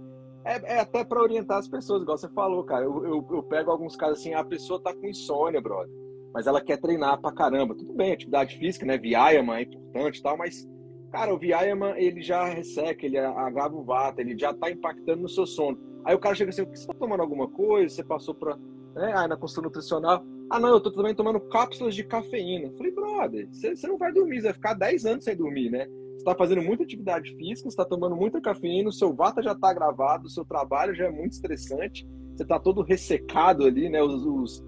é, 0.45 0.75
é 0.75 0.79
até 0.79 1.03
para 1.03 1.21
orientar 1.21 1.57
as 1.57 1.67
pessoas, 1.67 2.01
igual 2.01 2.17
você 2.17 2.29
falou, 2.29 2.63
cara. 2.63 2.85
Eu, 2.85 3.05
eu, 3.05 3.27
eu, 3.31 3.43
pego 3.43 3.71
alguns 3.71 3.95
casos 3.95 4.19
assim, 4.19 4.33
a 4.33 4.43
pessoa 4.43 4.81
tá 4.81 4.93
com 4.93 5.07
insônia, 5.07 5.61
brother, 5.61 5.93
mas 6.33 6.47
ela 6.47 6.61
quer 6.61 6.77
treinar 6.77 7.19
pra 7.21 7.31
caramba. 7.31 7.75
Tudo 7.75 7.93
bem, 7.93 8.13
atividade 8.13 8.57
física, 8.57 8.85
né? 8.85 8.97
Vyayama 8.97 9.59
é 9.59 9.63
importante 9.63 10.17
e 10.17 10.23
tal, 10.23 10.37
mas, 10.37 10.67
cara, 11.11 11.33
o 11.33 11.37
Vyayama, 11.37 11.93
ele 11.99 12.21
já 12.21 12.45
resseca, 12.45 13.05
ele 13.05 13.17
agrava 13.17 13.75
o 13.75 13.83
vata, 13.83 14.21
ele 14.21 14.37
já 14.37 14.53
tá 14.53 14.71
impactando 14.71 15.21
no 15.21 15.29
seu 15.29 15.45
sono. 15.45 15.88
Aí 16.05 16.15
o 16.15 16.19
cara 16.19 16.35
chega 16.35 16.49
assim, 16.49 16.63
você 16.63 16.73
está 16.73 16.93
tomando 16.93 17.21
alguma 17.21 17.47
coisa? 17.47 17.93
Você 17.93 18.03
passou 18.03 18.33
para 18.33 18.57
né? 18.95 19.13
Aí 19.15 19.27
na 19.27 19.37
consulta 19.37 19.61
nutricional, 19.61 20.23
ah 20.49 20.59
não, 20.59 20.69
eu 20.69 20.81
tô 20.81 20.91
também 20.91 21.13
tomando 21.13 21.39
cápsulas 21.39 21.95
de 21.95 22.03
cafeína. 22.03 22.67
Eu 22.67 22.77
falei, 22.77 22.91
brother, 22.91 23.47
você, 23.51 23.75
você 23.75 23.87
não 23.87 23.97
vai 23.97 24.11
dormir, 24.11 24.37
você 24.37 24.47
vai 24.47 24.53
ficar 24.53 24.73
10 24.73 25.05
anos 25.05 25.23
sem 25.23 25.35
dormir, 25.35 25.69
né? 25.69 25.87
Você 26.17 26.25
tá 26.25 26.35
fazendo 26.35 26.61
muita 26.61 26.83
atividade 26.83 27.33
física, 27.35 27.69
você 27.69 27.77
tá 27.77 27.85
tomando 27.85 28.15
muita 28.15 28.41
cafeína, 28.41 28.89
o 28.89 28.93
seu 28.93 29.13
vata 29.13 29.41
já 29.41 29.55
tá 29.55 29.73
gravado, 29.73 30.27
o 30.27 30.29
seu 30.29 30.43
trabalho 30.43 30.93
já 30.93 31.05
é 31.05 31.11
muito 31.11 31.33
estressante, 31.33 32.05
você 32.35 32.45
tá 32.45 32.59
todo 32.59 32.81
ressecado 32.81 33.65
ali, 33.65 33.89
né? 33.89 34.01
Os, 34.01 34.25
os, 34.25 34.65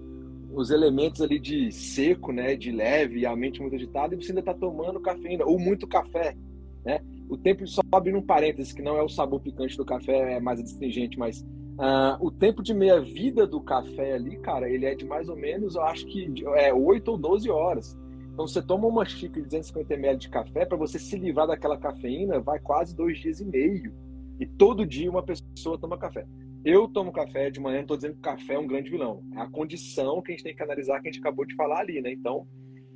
os 0.54 0.70
elementos 0.70 1.20
ali 1.20 1.38
de 1.38 1.70
seco, 1.70 2.32
né? 2.32 2.56
De 2.56 2.70
leve, 2.70 3.26
a 3.26 3.36
mente 3.36 3.60
muito 3.60 3.76
agitada, 3.76 4.14
e 4.14 4.22
você 4.22 4.30
ainda 4.30 4.42
tá 4.42 4.54
tomando 4.54 5.00
cafeína, 5.00 5.44
ou 5.44 5.58
muito 5.58 5.86
café, 5.86 6.36
né? 6.84 7.00
O 7.28 7.36
tempo 7.36 7.66
sobe 7.66 8.12
num 8.12 8.22
parênteses, 8.22 8.72
que 8.72 8.82
não 8.82 8.96
é 8.96 9.02
o 9.02 9.08
sabor 9.08 9.40
picante 9.40 9.76
do 9.76 9.84
café, 9.84 10.34
é 10.34 10.40
mais 10.40 10.60
astringente, 10.60 11.18
mas 11.18 11.40
uh, 11.40 12.16
o 12.20 12.30
tempo 12.30 12.62
de 12.62 12.74
meia-vida 12.74 13.46
do 13.46 13.60
café 13.60 14.14
ali, 14.14 14.36
cara, 14.38 14.68
ele 14.68 14.86
é 14.86 14.94
de 14.94 15.04
mais 15.04 15.28
ou 15.28 15.36
menos, 15.36 15.74
eu 15.74 15.82
acho 15.82 16.06
que 16.06 16.32
é 16.56 16.72
8 16.72 17.08
ou 17.10 17.18
12 17.18 17.50
horas. 17.50 17.98
Então, 18.32 18.46
você 18.46 18.62
toma 18.62 18.86
uma 18.86 19.04
xícara 19.04 19.42
de 19.42 19.48
250 19.48 19.94
ml 19.94 20.18
de 20.18 20.28
café, 20.30 20.64
para 20.64 20.76
você 20.76 20.98
se 20.98 21.18
livrar 21.18 21.46
daquela 21.46 21.76
cafeína, 21.76 22.40
vai 22.40 22.58
quase 22.58 22.96
dois 22.96 23.18
dias 23.18 23.40
e 23.40 23.44
meio. 23.44 23.92
E 24.40 24.46
todo 24.46 24.86
dia 24.86 25.10
uma 25.10 25.22
pessoa 25.22 25.78
toma 25.78 25.98
café. 25.98 26.26
Eu 26.64 26.88
tomo 26.88 27.12
café 27.12 27.50
de 27.50 27.60
manhã, 27.60 27.76
não 27.76 27.82
estou 27.82 27.96
dizendo 27.96 28.14
que 28.14 28.20
café 28.20 28.54
é 28.54 28.58
um 28.58 28.66
grande 28.66 28.88
vilão. 28.88 29.22
É 29.36 29.40
a 29.40 29.48
condição 29.48 30.22
que 30.22 30.32
a 30.32 30.34
gente 30.34 30.44
tem 30.44 30.54
que 30.54 30.62
analisar, 30.62 31.00
que 31.00 31.08
a 31.08 31.12
gente 31.12 31.20
acabou 31.20 31.44
de 31.44 31.54
falar 31.54 31.80
ali, 31.80 32.00
né? 32.00 32.12
Então, 32.12 32.46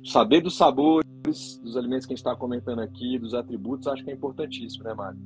saber 0.03 0.41
dos 0.41 0.57
sabores, 0.57 1.07
dos 1.61 1.75
alimentos 1.75 2.05
que 2.05 2.13
a 2.13 2.15
gente 2.15 2.25
está 2.25 2.35
comentando 2.35 2.79
aqui, 2.79 3.19
dos 3.19 3.33
atributos, 3.33 3.87
acho 3.87 4.03
que 4.03 4.11
é 4.11 4.13
importantíssimo, 4.13 4.83
né, 4.83 4.93
Mário? 4.93 5.19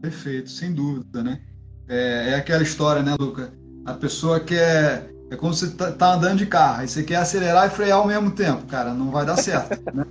Perfeito, 0.00 0.50
sem 0.50 0.74
dúvida, 0.74 1.22
né? 1.22 1.40
É, 1.88 2.30
é 2.30 2.34
aquela 2.34 2.62
história, 2.62 3.02
né, 3.02 3.14
Luca? 3.18 3.52
A 3.84 3.94
pessoa 3.94 4.40
quer. 4.40 5.10
É 5.30 5.36
como 5.36 5.54
você 5.54 5.74
tá, 5.74 5.90
tá, 5.92 6.14
andando 6.14 6.38
de 6.38 6.46
carro, 6.46 6.82
aí 6.82 6.88
você 6.88 7.02
quer 7.02 7.16
acelerar 7.16 7.66
e 7.66 7.70
frear 7.70 7.98
ao 7.98 8.06
mesmo 8.06 8.30
tempo, 8.30 8.66
cara, 8.66 8.92
não 8.92 9.10
vai 9.10 9.24
dar 9.24 9.36
certo, 9.36 9.82
né? 9.92 10.04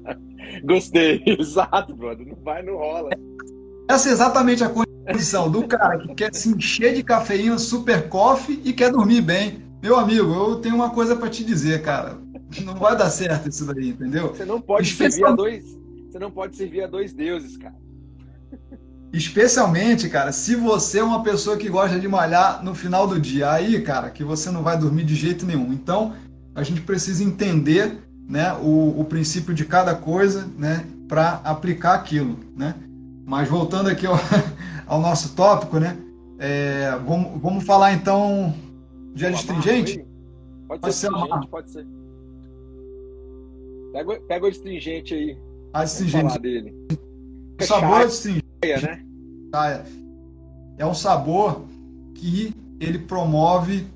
Gostei, 0.64 1.22
exato, 1.26 1.94
brother, 1.96 2.26
não 2.26 2.36
vai, 2.42 2.62
não 2.62 2.76
rola. 2.76 3.10
Essa 3.88 4.10
é 4.10 4.12
exatamente 4.12 4.62
a 4.62 4.68
condição 4.68 5.50
do 5.50 5.66
cara 5.66 5.98
que 5.98 6.14
quer 6.14 6.34
se 6.34 6.50
encher 6.50 6.94
de 6.94 7.02
cafeína, 7.02 7.58
super 7.58 8.08
coffee 8.08 8.60
e 8.64 8.72
quer 8.72 8.92
dormir 8.92 9.22
bem. 9.22 9.62
Meu 9.82 9.96
amigo, 9.96 10.32
eu 10.32 10.56
tenho 10.56 10.74
uma 10.74 10.90
coisa 10.90 11.16
para 11.16 11.30
te 11.30 11.42
dizer, 11.42 11.82
cara. 11.82 12.18
Não 12.64 12.74
vai 12.74 12.96
dar 12.96 13.10
certo 13.10 13.48
isso 13.48 13.64
daí, 13.66 13.90
entendeu? 13.90 14.28
Você 14.28 14.44
não 14.44 14.60
pode 14.60 14.88
Especial... 14.88 15.10
servir 15.10 15.32
a 15.32 15.36
dois. 15.36 15.78
Você 16.10 16.18
não 16.18 16.30
pode 16.30 16.56
servir 16.56 16.82
a 16.82 16.86
dois 16.88 17.12
deuses, 17.12 17.56
cara. 17.56 17.76
Especialmente, 19.12 20.08
cara, 20.08 20.30
se 20.30 20.54
você 20.54 21.00
é 21.00 21.04
uma 21.04 21.22
pessoa 21.22 21.56
que 21.56 21.68
gosta 21.68 21.98
de 21.98 22.06
malhar 22.06 22.64
no 22.64 22.74
final 22.74 23.06
do 23.08 23.18
dia, 23.18 23.50
aí, 23.50 23.80
cara, 23.82 24.10
que 24.10 24.22
você 24.22 24.50
não 24.50 24.62
vai 24.62 24.78
dormir 24.78 25.04
de 25.04 25.14
jeito 25.14 25.44
nenhum. 25.44 25.72
Então, 25.72 26.14
a 26.54 26.62
gente 26.62 26.80
precisa 26.80 27.22
entender, 27.22 27.98
né, 28.28 28.52
o, 28.54 29.00
o 29.00 29.04
princípio 29.04 29.52
de 29.52 29.64
cada 29.64 29.94
coisa, 29.94 30.48
né, 30.56 30.84
para 31.08 31.40
aplicar 31.44 31.94
aquilo, 31.94 32.38
né? 32.56 32.74
Mas 33.26 33.48
voltando 33.48 33.88
aqui 33.88 34.06
ao, 34.06 34.14
ao 34.86 35.00
nosso 35.00 35.34
tópico, 35.34 35.80
né? 35.80 35.96
É, 36.38 36.96
vamos, 37.04 37.40
vamos 37.40 37.64
falar 37.64 37.92
então 37.92 38.54
de 39.12 39.26
adstringente? 39.26 40.04
Pode, 40.68 40.80
pode 40.80 40.94
ser, 40.94 41.10
pode 41.50 41.70
ser. 41.70 41.99
Pega, 43.92 44.20
pega 44.20 44.46
o 44.46 44.48
astringente 44.48 45.14
aí. 45.14 45.38
Astringente. 45.72 46.38
dele. 46.38 46.74
O 47.60 47.64
sabor 47.64 48.02
astringente. 48.02 48.42
Né? 48.62 49.04
É 50.78 50.86
um 50.86 50.94
sabor 50.94 51.64
que 52.14 52.54
ele 52.80 52.98
promove 52.98 53.86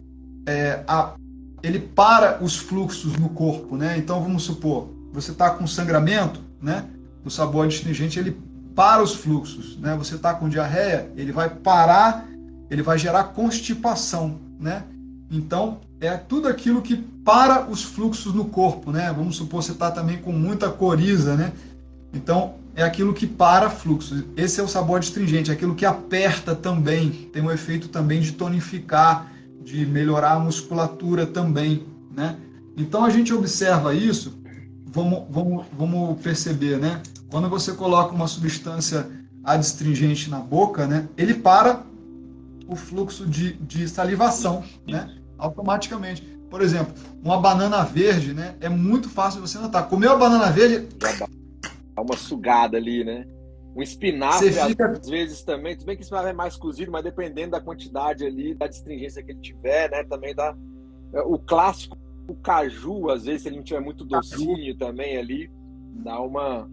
é, 0.46 0.82
a, 0.86 1.14
ele 1.62 1.78
para 1.78 2.42
os 2.42 2.56
fluxos 2.56 3.16
no 3.16 3.30
corpo, 3.30 3.76
né? 3.76 3.96
Então 3.96 4.20
vamos 4.22 4.42
supor, 4.42 4.88
você 5.12 5.30
está 5.30 5.50
com 5.50 5.66
sangramento, 5.66 6.40
né? 6.60 6.86
O 7.24 7.30
sabor 7.30 7.66
astringente 7.66 8.18
ele 8.18 8.36
para 8.74 9.02
os 9.02 9.14
fluxos, 9.14 9.78
né? 9.78 9.96
Você 9.96 10.16
está 10.16 10.34
com 10.34 10.48
diarreia, 10.48 11.10
ele 11.16 11.32
vai 11.32 11.48
parar, 11.48 12.28
ele 12.70 12.82
vai 12.82 12.98
gerar 12.98 13.24
constipação, 13.24 14.38
né? 14.60 14.84
Então 15.30 15.80
é 16.06 16.16
tudo 16.16 16.48
aquilo 16.48 16.82
que 16.82 16.96
para 16.96 17.68
os 17.68 17.82
fluxos 17.82 18.34
no 18.34 18.46
corpo, 18.46 18.90
né? 18.90 19.12
Vamos 19.16 19.36
supor 19.36 19.62
você 19.62 19.72
está 19.72 19.90
também 19.90 20.18
com 20.18 20.32
muita 20.32 20.70
coriza, 20.70 21.36
né? 21.36 21.52
Então 22.12 22.54
é 22.74 22.82
aquilo 22.82 23.14
que 23.14 23.26
para 23.26 23.70
fluxos. 23.70 24.24
Esse 24.36 24.60
é 24.60 24.62
o 24.62 24.68
sabor 24.68 24.98
astringente, 24.98 25.50
é 25.50 25.54
aquilo 25.54 25.74
que 25.74 25.86
aperta 25.86 26.54
também, 26.54 27.10
tem 27.32 27.42
um 27.42 27.50
efeito 27.50 27.88
também 27.88 28.20
de 28.20 28.32
tonificar, 28.32 29.30
de 29.62 29.86
melhorar 29.86 30.32
a 30.32 30.38
musculatura 30.38 31.26
também, 31.26 31.86
né? 32.14 32.36
Então 32.76 33.04
a 33.04 33.10
gente 33.10 33.32
observa 33.32 33.94
isso, 33.94 34.38
vamos, 34.86 35.24
vamos, 35.30 35.64
vamos 35.76 36.20
perceber, 36.20 36.78
né? 36.78 37.00
Quando 37.30 37.48
você 37.48 37.72
coloca 37.72 38.14
uma 38.14 38.28
substância 38.28 39.08
adstringente 39.42 40.30
na 40.30 40.38
boca, 40.38 40.86
né? 40.86 41.08
Ele 41.16 41.34
para 41.34 41.82
o 42.66 42.74
fluxo 42.74 43.26
de, 43.26 43.54
de 43.54 43.88
salivação, 43.88 44.64
né? 44.86 45.10
Automaticamente. 45.38 46.22
Por 46.50 46.60
exemplo, 46.60 46.94
uma 47.22 47.40
banana 47.40 47.82
verde, 47.82 48.32
né? 48.32 48.56
É 48.60 48.68
muito 48.68 49.08
fácil 49.08 49.40
você 49.40 49.58
notar. 49.58 49.88
Comeu 49.88 50.12
a 50.12 50.16
banana 50.16 50.50
verde, 50.50 50.88
dá 51.94 52.02
uma 52.02 52.16
sugada 52.16 52.76
ali, 52.76 53.04
né? 53.04 53.26
Um 53.74 53.82
espinafre, 53.82 54.52
fica... 54.52 54.86
às 54.86 55.08
vezes 55.08 55.42
também, 55.42 55.74
tudo 55.74 55.86
bem 55.86 55.96
que 55.96 56.02
o 56.02 56.04
espinafre 56.04 56.30
é 56.30 56.34
mais 56.34 56.56
cozido, 56.56 56.92
mas 56.92 57.02
dependendo 57.02 57.52
da 57.52 57.60
quantidade 57.60 58.24
ali, 58.24 58.54
da 58.54 58.66
astringência 58.66 59.22
que 59.22 59.32
ele 59.32 59.40
tiver, 59.40 59.90
né? 59.90 60.04
Também 60.04 60.34
dá. 60.34 60.56
É, 61.12 61.22
o 61.22 61.38
clássico, 61.38 61.98
o 62.28 62.36
caju, 62.36 63.10
às 63.10 63.24
vezes, 63.24 63.42
se 63.42 63.48
ele 63.48 63.56
não 63.56 63.64
tiver 63.64 63.80
muito 63.80 64.04
docinho 64.04 64.76
também 64.76 65.16
ali, 65.16 65.50
dá 66.04 66.20
uma. 66.20 66.70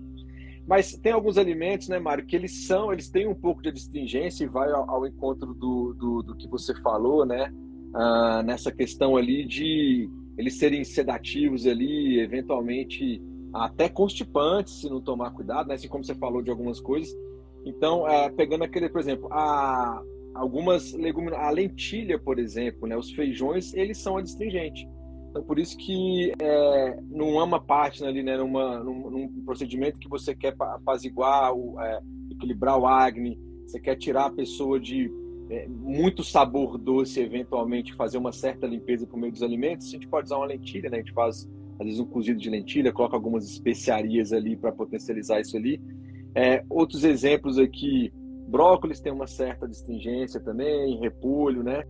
Mas 0.68 0.94
tem 0.94 1.12
alguns 1.12 1.38
alimentos, 1.38 1.90
né, 1.90 2.00
Mário, 2.00 2.26
que 2.26 2.36
eles 2.36 2.68
são, 2.68 2.94
eles 2.94 3.10
têm 3.10 3.28
um 3.28 3.34
pouco 3.34 3.64
de 3.64 3.70
astringência 3.70 4.44
e 4.44 4.48
vai 4.48 4.72
ao, 4.72 4.90
ao 4.90 5.08
encontro 5.08 5.54
do, 5.56 5.94
do, 5.94 6.22
do, 6.22 6.36
que 6.36 6.48
você 6.48 6.74
falou, 6.82 7.26
né? 7.26 7.52
Ah, 7.94 8.42
nessa 8.44 8.72
questão 8.72 9.18
ali 9.18 9.46
de 9.46 10.10
eles 10.38 10.58
serem 10.58 10.84
sedativos 10.84 11.68
ali, 11.68 12.20
eventualmente 12.20 13.22
até 13.54 13.90
constipantes 13.90 14.80
se 14.80 14.90
não 14.90 15.02
tomar 15.02 15.32
cuidado, 15.32 15.68
né? 15.68 15.76
assim 15.76 15.88
como 15.88 16.04
você 16.04 16.16
falou 16.16 16.42
de 16.42 16.50
algumas 16.50 16.80
coisas. 16.80 17.14
Então, 17.66 18.08
é, 18.08 18.30
pegando 18.30 18.64
aquele, 18.64 18.90
por 18.90 19.02
exemplo, 19.02 19.28
a, 19.32 20.02
algumas 20.34 20.94
leguminosas, 20.94 21.46
a 21.46 21.52
lentilha, 21.52 22.18
por 22.18 22.40
exemplo, 22.40 22.88
né? 22.88 22.98
os 22.98 23.12
feijões, 23.12 23.74
eles 23.74 23.98
são 23.98 24.18
adstringentes. 24.18 24.88
Então, 25.30 25.44
por 25.44 25.60
isso 25.60 25.78
que 25.78 26.34
é, 26.42 27.00
numa 27.10 27.62
parte 27.62 28.04
ali, 28.04 28.22
né, 28.22 28.36
numa, 28.36 28.80
num, 28.80 29.10
num, 29.10 29.46
procedimento 29.46 29.98
que 29.98 30.10
você 30.10 30.36
quer 30.36 30.54
apaziguar, 30.60 31.54
o, 31.54 31.80
é, 31.80 32.02
equilibrar 32.32 32.78
o 32.78 32.86
acne, 32.86 33.40
você 33.66 33.80
quer 33.80 33.96
tirar 33.96 34.26
a 34.26 34.32
pessoa 34.32 34.78
de 34.78 35.10
é, 35.52 35.68
muito 35.68 36.24
sabor 36.24 36.78
doce, 36.78 37.20
eventualmente 37.20 37.94
fazer 37.94 38.18
uma 38.18 38.32
certa 38.32 38.66
limpeza 38.66 39.06
por 39.06 39.20
meio 39.20 39.34
dos 39.34 39.44
alimentos, 39.44 39.88
a 39.88 39.92
gente 39.92 40.08
pode 40.08 40.28
usar 40.28 40.38
uma 40.38 40.46
lentilha, 40.46 40.90
né? 40.90 40.98
A 40.98 41.02
gente 41.02 41.12
faz 41.12 41.46
às 41.78 41.86
vezes 41.86 42.00
um 42.00 42.06
cozido 42.06 42.40
de 42.40 42.50
lentilha, 42.50 42.94
coloca 42.94 43.18
algumas 43.18 43.50
especiarias 43.50 44.32
ali 44.32 44.56
para 44.56 44.72
potencializar 44.72 45.42
isso 45.42 45.58
ali. 45.58 45.82
É, 46.34 46.64
outros 46.70 47.04
exemplos 47.04 47.58
aqui, 47.58 48.14
brócolis 48.48 49.02
tem 49.02 49.12
uma 49.12 49.28
certa 49.28 49.68
distingência 49.68 50.40
também, 50.40 50.98
repolho, 51.00 51.64
né? 51.64 51.84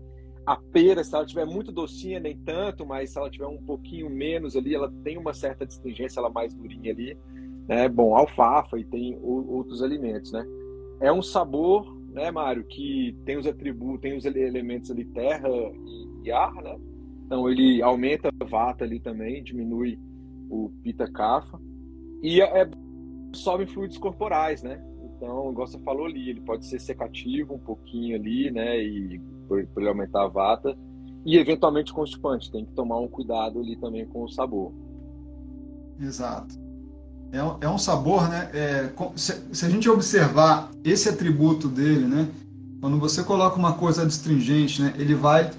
A 0.43 0.55
pera, 0.55 1.03
se 1.03 1.13
ela 1.13 1.25
tiver 1.25 1.45
muito 1.45 1.71
docinha, 1.71 2.19
nem 2.19 2.35
tanto, 2.39 2.83
mas 2.83 3.11
se 3.11 3.19
ela 3.19 3.29
tiver 3.29 3.45
um 3.45 3.61
pouquinho 3.61 4.09
menos 4.09 4.57
ali, 4.57 4.73
ela 4.73 4.91
tem 5.03 5.19
uma 5.19 5.35
certa 5.35 5.67
distingência, 5.67 6.19
ela 6.19 6.31
mais 6.31 6.51
durinha 6.51 6.91
ali. 6.91 7.15
Né? 7.67 7.87
Bom, 7.87 8.15
alfafa 8.15 8.79
e 8.79 8.83
tem 8.83 9.19
outros 9.21 9.83
alimentos, 9.83 10.31
né? 10.31 10.43
É 10.99 11.11
um 11.11 11.21
sabor, 11.21 12.00
né, 12.13 12.31
Mário, 12.31 12.63
que 12.65 13.17
tem 13.25 13.37
os 13.37 13.47
atributos, 13.47 14.01
tem 14.01 14.15
os 14.15 14.25
elementos 14.25 14.91
ali, 14.91 15.05
terra 15.05 15.49
e, 15.49 16.27
e 16.27 16.31
ar, 16.31 16.53
né? 16.55 16.77
Então 17.25 17.49
ele 17.49 17.81
aumenta 17.81 18.29
a 18.39 18.45
vata 18.45 18.83
ali 18.83 18.99
também, 18.99 19.43
diminui 19.43 19.97
o 20.49 20.69
pita 20.83 21.09
kapha 21.09 21.59
e 22.21 22.41
é, 22.41 22.69
sobe 23.33 23.65
fluidos 23.65 23.97
corporais, 23.97 24.61
né? 24.61 24.83
Então, 25.15 25.51
igual 25.51 25.67
você 25.67 25.79
falou 25.79 26.07
ali, 26.07 26.29
ele 26.29 26.41
pode 26.41 26.65
ser 26.65 26.79
secativo 26.79 27.53
um 27.53 27.59
pouquinho 27.59 28.15
ali, 28.15 28.51
né? 28.51 28.83
E 28.83 29.19
por 29.47 29.59
ele 29.77 29.87
aumentar 29.87 30.23
a 30.23 30.27
vata 30.27 30.77
e 31.25 31.37
eventualmente 31.37 31.93
constipante. 31.93 32.51
Tem 32.51 32.65
que 32.65 32.73
tomar 32.73 32.99
um 32.99 33.07
cuidado 33.07 33.59
ali 33.59 33.75
também 33.77 34.05
com 34.07 34.23
o 34.23 34.29
sabor. 34.29 34.73
Exato. 35.99 36.55
É 37.33 37.41
um, 37.41 37.57
é 37.61 37.69
um 37.69 37.77
sabor, 37.77 38.27
né? 38.29 38.49
É, 38.53 38.89
se, 39.15 39.41
se, 39.53 39.65
a 39.65 39.69
gente 39.69 39.89
observar 39.89 40.69
esse 40.83 41.07
atributo 41.07 41.67
dele, 41.69 42.05
né? 42.05 42.27
Quando 42.81 42.99
você 42.99 43.23
coloca 43.23 43.57
uma 43.57 43.73
coisa 43.73 44.03
astringente, 44.03 44.81
né? 44.81 44.93
Ele 44.97 45.15
vai 45.15 45.49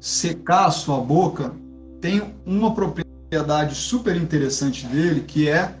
secar 0.00 0.66
a 0.66 0.70
sua 0.70 0.98
boca, 0.98 1.52
tem 2.00 2.34
uma 2.44 2.74
propriedade 2.74 3.74
super 3.74 4.16
interessante 4.16 4.86
dele, 4.86 5.20
que 5.20 5.48
é 5.48 5.74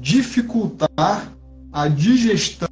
dificultar 0.00 1.30
a 1.72 1.86
digestão 1.86 2.68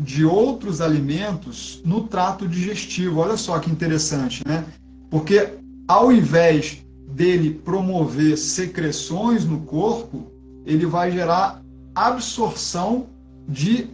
de 0.00 0.24
outros 0.24 0.80
alimentos 0.80 1.80
no 1.84 2.02
trato 2.08 2.46
digestivo. 2.46 3.20
Olha 3.20 3.36
só 3.36 3.58
que 3.58 3.70
interessante, 3.70 4.42
né? 4.46 4.66
Porque 5.08 5.48
ao 5.88 6.12
invés 6.12 6.84
dele 7.08 7.54
promover 7.64 8.36
secreções 8.36 9.44
no 9.44 9.60
corpo, 9.60 10.26
ele 10.66 10.84
vai 10.84 11.10
gerar 11.10 11.62
absorção 11.94 13.06
de 13.48 13.88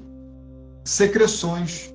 secreções. 0.85 1.93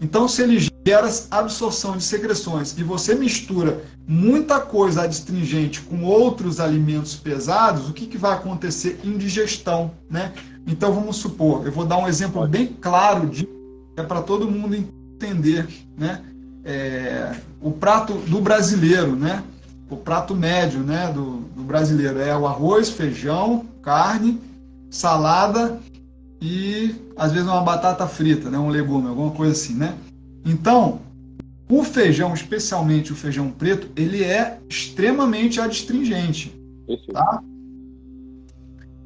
Então, 0.00 0.26
se 0.26 0.42
ele 0.42 0.58
gera 0.86 1.08
absorção 1.30 1.96
de 1.96 2.02
secreções 2.02 2.76
e 2.76 2.82
você 2.82 3.14
mistura 3.14 3.82
muita 4.06 4.60
coisa 4.60 5.02
adstringente 5.02 5.80
com 5.80 6.02
outros 6.02 6.58
alimentos 6.58 7.14
pesados, 7.14 7.88
o 7.88 7.92
que, 7.92 8.06
que 8.06 8.18
vai 8.18 8.32
acontecer? 8.32 9.00
Indigestão, 9.04 9.92
né? 10.10 10.32
Então 10.66 10.92
vamos 10.92 11.16
supor, 11.16 11.66
eu 11.66 11.72
vou 11.72 11.84
dar 11.84 11.98
um 11.98 12.08
exemplo 12.08 12.46
bem 12.46 12.68
claro 12.80 13.28
de 13.28 13.48
é 13.96 14.02
para 14.02 14.22
todo 14.22 14.50
mundo 14.50 14.74
entender, 14.74 15.68
né? 15.96 16.22
É, 16.64 17.34
o 17.60 17.70
prato 17.70 18.14
do 18.14 18.40
brasileiro, 18.40 19.14
né? 19.14 19.42
O 19.90 19.96
prato 19.96 20.34
médio, 20.34 20.80
né? 20.80 21.12
Do, 21.12 21.40
do 21.54 21.62
brasileiro 21.62 22.18
é 22.20 22.36
o 22.36 22.46
arroz, 22.46 22.88
feijão, 22.88 23.66
carne, 23.82 24.40
salada 24.92 25.80
e 26.40 26.94
às 27.16 27.32
vezes 27.32 27.48
uma 27.48 27.62
batata 27.62 28.06
frita, 28.06 28.50
né? 28.50 28.58
Um 28.58 28.68
legume, 28.68 29.08
alguma 29.08 29.30
coisa 29.30 29.52
assim, 29.52 29.74
né? 29.74 29.96
Então, 30.44 31.00
o 31.68 31.82
feijão, 31.82 32.34
especialmente 32.34 33.12
o 33.12 33.16
feijão 33.16 33.50
preto, 33.50 33.88
ele 33.96 34.22
é 34.22 34.58
extremamente 34.68 35.60
adstringente. 35.60 36.54
Tá? 37.10 37.42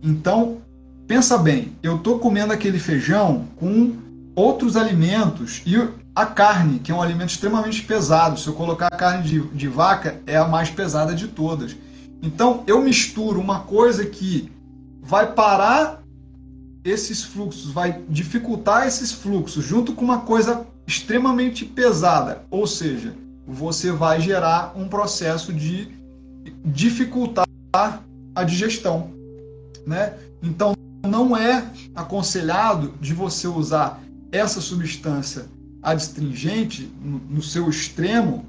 Então, 0.02 0.58
pensa 1.06 1.38
bem, 1.38 1.72
eu 1.82 1.96
estou 1.96 2.18
comendo 2.18 2.52
aquele 2.52 2.80
feijão 2.80 3.46
com 3.56 3.94
outros 4.34 4.76
alimentos 4.76 5.62
e 5.64 5.76
a 6.14 6.26
carne, 6.26 6.80
que 6.80 6.90
é 6.90 6.94
um 6.94 7.02
alimento 7.02 7.30
extremamente 7.30 7.82
pesado. 7.84 8.40
Se 8.40 8.48
eu 8.48 8.54
colocar 8.54 8.86
a 8.86 8.96
carne 8.96 9.22
de, 9.22 9.40
de 9.48 9.68
vaca, 9.68 10.20
é 10.26 10.36
a 10.36 10.48
mais 10.48 10.68
pesada 10.68 11.14
de 11.14 11.28
todas. 11.28 11.76
Então, 12.22 12.64
eu 12.66 12.82
misturo 12.82 13.38
uma 13.40 13.60
coisa 13.60 14.04
que 14.04 14.50
vai 15.06 15.32
parar 15.32 16.02
esses 16.84 17.22
fluxos, 17.22 17.70
vai 17.70 18.02
dificultar 18.08 18.86
esses 18.86 19.12
fluxos, 19.12 19.64
junto 19.64 19.92
com 19.92 20.04
uma 20.04 20.20
coisa 20.20 20.66
extremamente 20.86 21.64
pesada, 21.64 22.44
ou 22.50 22.66
seja, 22.66 23.14
você 23.46 23.92
vai 23.92 24.20
gerar 24.20 24.72
um 24.76 24.88
processo 24.88 25.52
de 25.52 25.88
dificultar 26.64 27.46
a 28.34 28.44
digestão, 28.44 29.10
né? 29.86 30.14
Então 30.42 30.74
não 31.04 31.36
é 31.36 31.64
aconselhado 31.94 32.94
de 33.00 33.14
você 33.14 33.46
usar 33.46 34.00
essa 34.32 34.60
substância 34.60 35.46
adstringente 35.82 36.90
no, 37.00 37.18
no 37.18 37.42
seu 37.42 37.70
extremo 37.70 38.44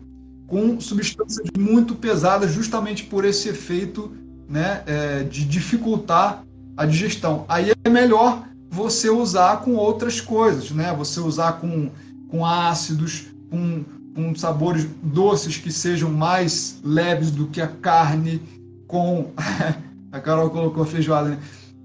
com 0.48 0.80
substâncias 0.80 1.48
muito 1.56 1.94
pesadas, 1.94 2.52
justamente 2.52 3.04
por 3.04 3.26
esse 3.26 3.50
efeito 3.50 4.12
né, 4.48 4.82
é, 4.88 5.24
de 5.24 5.46
dificultar 5.46 6.47
a 6.78 6.86
digestão. 6.86 7.44
Aí 7.50 7.74
é 7.84 7.90
melhor 7.90 8.44
você 8.70 9.10
usar 9.10 9.58
com 9.58 9.76
outras 9.76 10.22
coisas, 10.22 10.72
né? 10.72 10.94
Você 10.94 11.20
usar 11.20 11.54
com 11.54 11.90
com 12.28 12.46
ácidos, 12.46 13.26
com, 13.50 13.84
com 14.14 14.36
sabores 14.36 14.88
doces 15.02 15.58
que 15.58 15.72
sejam 15.72 16.12
mais 16.12 16.80
leves 16.84 17.32
do 17.32 17.48
que 17.48 17.62
a 17.62 17.68
carne, 17.68 18.42
com 18.88 19.32
a 20.12 20.20
Carol 20.20 20.50
colocou 20.50 20.86
feijoada, 20.86 21.30
né? 21.30 21.40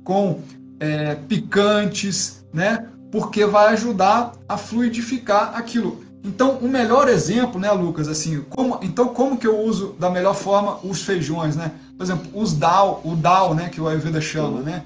com 0.04 0.40
é, 0.80 1.14
picantes, 1.14 2.44
né? 2.52 2.88
Porque 3.10 3.44
vai 3.44 3.72
ajudar 3.74 4.32
a 4.48 4.56
fluidificar 4.56 5.56
aquilo. 5.56 6.02
Então, 6.24 6.58
o 6.58 6.68
melhor 6.68 7.08
exemplo, 7.08 7.60
né, 7.60 7.70
Lucas, 7.72 8.08
assim, 8.08 8.44
como, 8.48 8.78
então 8.82 9.08
como 9.08 9.36
que 9.36 9.46
eu 9.46 9.58
uso 9.60 9.94
da 9.98 10.08
melhor 10.08 10.34
forma 10.34 10.78
os 10.82 11.02
feijões, 11.02 11.56
né? 11.56 11.72
Por 11.96 12.04
exemplo, 12.04 12.30
os 12.34 12.52
dal, 12.52 13.00
o 13.04 13.14
dal, 13.14 13.54
né, 13.54 13.68
que 13.68 13.80
o 13.80 13.88
Ayurveda 13.88 14.20
chama, 14.20 14.60
né? 14.60 14.84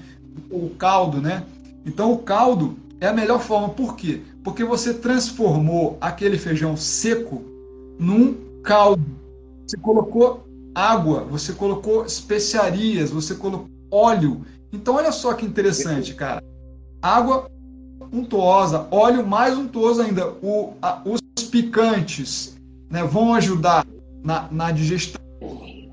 O 0.51 0.69
caldo, 0.71 1.19
né? 1.19 1.43
Então, 1.85 2.11
o 2.11 2.17
caldo 2.19 2.77
é 2.99 3.07
a 3.07 3.13
melhor 3.13 3.39
forma. 3.39 3.69
Por 3.69 3.95
quê? 3.95 4.21
Porque 4.43 4.63
você 4.63 4.93
transformou 4.93 5.97
aquele 5.99 6.37
feijão 6.37 6.75
seco 6.75 7.41
num 7.99 8.35
caldo. 8.63 9.03
Você 9.65 9.77
colocou 9.77 10.45
água, 10.75 11.21
você 11.23 11.53
colocou 11.53 12.05
especiarias, 12.05 13.09
você 13.09 13.35
colocou 13.35 13.69
óleo. 13.91 14.41
Então, 14.71 14.95
olha 14.95 15.11
só 15.11 15.33
que 15.33 15.45
interessante, 15.45 16.13
cara. 16.13 16.43
Água 17.01 17.49
untuosa, 18.11 18.87
óleo 18.91 19.25
mais 19.25 19.57
untuoso 19.57 20.01
ainda. 20.01 20.29
O, 20.41 20.73
a, 20.81 21.01
os 21.05 21.21
picantes 21.49 22.57
né, 22.89 23.03
vão 23.03 23.33
ajudar 23.33 23.85
na, 24.23 24.47
na 24.51 24.71
digestão. 24.71 25.21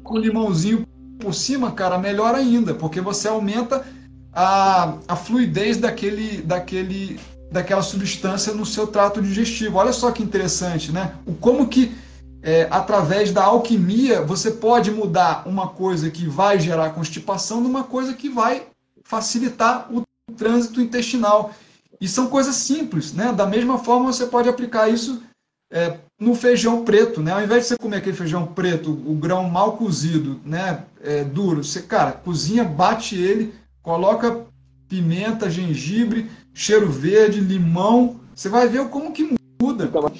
Com 0.02 0.18
limãozinho 0.18 0.84
por 1.24 1.34
cima, 1.34 1.72
cara, 1.72 1.96
melhor 1.96 2.34
ainda, 2.34 2.74
porque 2.74 3.00
você 3.00 3.26
aumenta 3.28 3.82
a, 4.30 4.92
a 5.08 5.16
fluidez 5.16 5.78
daquele, 5.78 6.42
daquele, 6.42 7.18
daquela 7.50 7.82
substância 7.82 8.52
no 8.52 8.66
seu 8.66 8.86
trato 8.86 9.22
digestivo. 9.22 9.78
Olha 9.78 9.92
só 9.92 10.12
que 10.12 10.22
interessante, 10.22 10.92
né? 10.92 11.14
O 11.24 11.32
como 11.32 11.66
que 11.66 11.96
é, 12.42 12.68
através 12.70 13.32
da 13.32 13.44
alquimia 13.44 14.20
você 14.20 14.50
pode 14.50 14.90
mudar 14.90 15.48
uma 15.48 15.68
coisa 15.68 16.10
que 16.10 16.28
vai 16.28 16.60
gerar 16.60 16.90
constipação 16.90 17.58
numa 17.58 17.84
coisa 17.84 18.12
que 18.12 18.28
vai 18.28 18.66
facilitar 19.02 19.88
o 19.90 20.02
trânsito 20.36 20.78
intestinal. 20.78 21.52
E 21.98 22.06
são 22.06 22.26
coisas 22.26 22.56
simples, 22.56 23.14
né? 23.14 23.32
Da 23.32 23.46
mesma 23.46 23.78
forma 23.78 24.12
você 24.12 24.26
pode 24.26 24.46
aplicar 24.46 24.90
isso 24.90 25.22
é, 25.70 25.98
no 26.18 26.34
feijão 26.34 26.84
preto, 26.84 27.20
né? 27.20 27.32
Ao 27.32 27.42
invés 27.42 27.62
de 27.62 27.68
você 27.68 27.78
comer 27.78 27.96
aquele 27.96 28.16
feijão 28.16 28.46
preto, 28.46 28.90
o 28.90 29.14
grão 29.14 29.48
mal 29.48 29.76
cozido, 29.76 30.40
né? 30.44 30.84
É, 31.00 31.24
duro, 31.24 31.64
você, 31.64 31.82
cara, 31.82 32.12
cozinha, 32.12 32.64
bate 32.64 33.16
ele, 33.16 33.52
coloca 33.82 34.46
pimenta, 34.88 35.50
gengibre, 35.50 36.30
cheiro 36.52 36.88
verde, 36.88 37.40
limão. 37.40 38.20
Você 38.34 38.48
vai 38.48 38.68
ver 38.68 38.88
como 38.88 39.12
que 39.12 39.34
muda. 39.60 39.84
Então, 39.86 40.10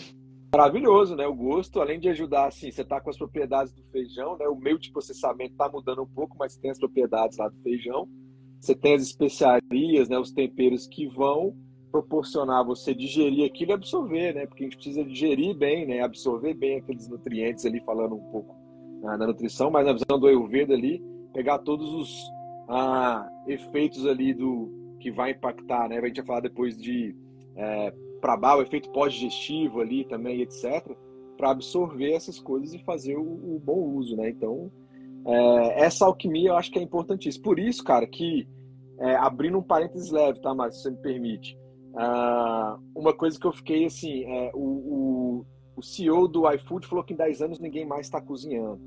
maravilhoso, 0.52 1.14
né? 1.14 1.26
O 1.26 1.34
gosto, 1.34 1.80
além 1.80 2.00
de 2.00 2.08
ajudar, 2.08 2.46
assim, 2.46 2.70
você 2.70 2.84
tá 2.84 3.00
com 3.00 3.10
as 3.10 3.18
propriedades 3.18 3.72
do 3.72 3.82
feijão, 3.92 4.36
né? 4.36 4.46
O 4.48 4.56
meio 4.56 4.78
de 4.78 4.90
processamento 4.90 5.54
tá 5.56 5.68
mudando 5.68 6.02
um 6.02 6.06
pouco, 6.06 6.36
mas 6.38 6.56
tem 6.56 6.70
as 6.70 6.78
propriedades 6.78 7.38
lá 7.38 7.48
do 7.48 7.56
feijão. 7.62 8.08
Você 8.60 8.74
tem 8.74 8.94
as 8.94 9.02
especiarias, 9.02 10.08
né? 10.08 10.18
Os 10.18 10.32
temperos 10.32 10.86
que 10.86 11.06
vão 11.06 11.54
proporcionar 11.94 12.64
você 12.64 12.92
digerir 12.92 13.46
aquilo 13.46 13.70
e 13.70 13.74
absorver, 13.74 14.34
né? 14.34 14.46
Porque 14.46 14.64
a 14.64 14.66
gente 14.66 14.74
precisa 14.74 15.04
digerir 15.04 15.54
bem, 15.54 15.86
né? 15.86 16.00
Absorver 16.00 16.52
bem 16.52 16.78
aqueles 16.78 17.08
nutrientes 17.08 17.64
ali, 17.64 17.80
falando 17.84 18.16
um 18.16 18.30
pouco 18.32 18.56
na, 19.00 19.16
na 19.16 19.28
nutrição, 19.28 19.70
mas 19.70 19.86
na 19.86 19.92
visão 19.92 20.18
do 20.18 20.26
Ayurveda 20.26 20.74
ali, 20.74 21.00
pegar 21.32 21.60
todos 21.60 21.88
os 21.94 22.12
ah, 22.68 23.28
efeitos 23.46 24.04
ali 24.08 24.34
do 24.34 24.96
que 24.98 25.12
vai 25.12 25.30
impactar, 25.30 25.88
né? 25.88 25.98
A 25.98 26.06
gente 26.06 26.16
vai 26.16 26.26
falar 26.26 26.40
depois 26.40 26.76
de 26.76 27.14
é, 27.54 27.94
para 28.20 28.56
o 28.56 28.62
efeito 28.62 28.90
pós-digestivo 28.90 29.80
ali 29.80 30.04
também, 30.04 30.40
etc., 30.40 30.96
para 31.36 31.50
absorver 31.50 32.10
essas 32.10 32.40
coisas 32.40 32.74
e 32.74 32.82
fazer 32.82 33.16
o, 33.16 33.22
o 33.22 33.60
bom 33.64 33.78
uso, 33.94 34.16
né? 34.16 34.30
Então, 34.30 34.68
é, 35.24 35.84
essa 35.84 36.06
alquimia 36.06 36.48
eu 36.48 36.56
acho 36.56 36.72
que 36.72 36.78
é 36.80 36.82
importantíssima. 36.82 37.44
Por 37.44 37.60
isso, 37.60 37.84
cara, 37.84 38.04
que 38.04 38.48
é, 38.98 39.14
abrindo 39.14 39.58
um 39.58 39.62
parênteses 39.62 40.10
leve, 40.10 40.40
tá, 40.40 40.52
Márcio, 40.52 40.82
se 40.82 40.82
você 40.82 40.90
me 40.90 40.96
permite, 40.96 41.63
Uh, 41.94 42.80
uma 42.92 43.12
coisa 43.12 43.38
que 43.38 43.46
eu 43.46 43.52
fiquei 43.52 43.84
assim, 43.84 44.24
é, 44.24 44.50
o, 44.52 44.58
o, 44.58 45.46
o, 45.76 45.82
CEO 45.82 46.26
do 46.26 46.50
iFood 46.50 46.88
falou 46.88 47.04
que 47.04 47.12
em 47.12 47.16
10 47.16 47.42
anos 47.42 47.60
ninguém 47.60 47.86
mais 47.86 48.06
está 48.06 48.20
cozinhando. 48.20 48.80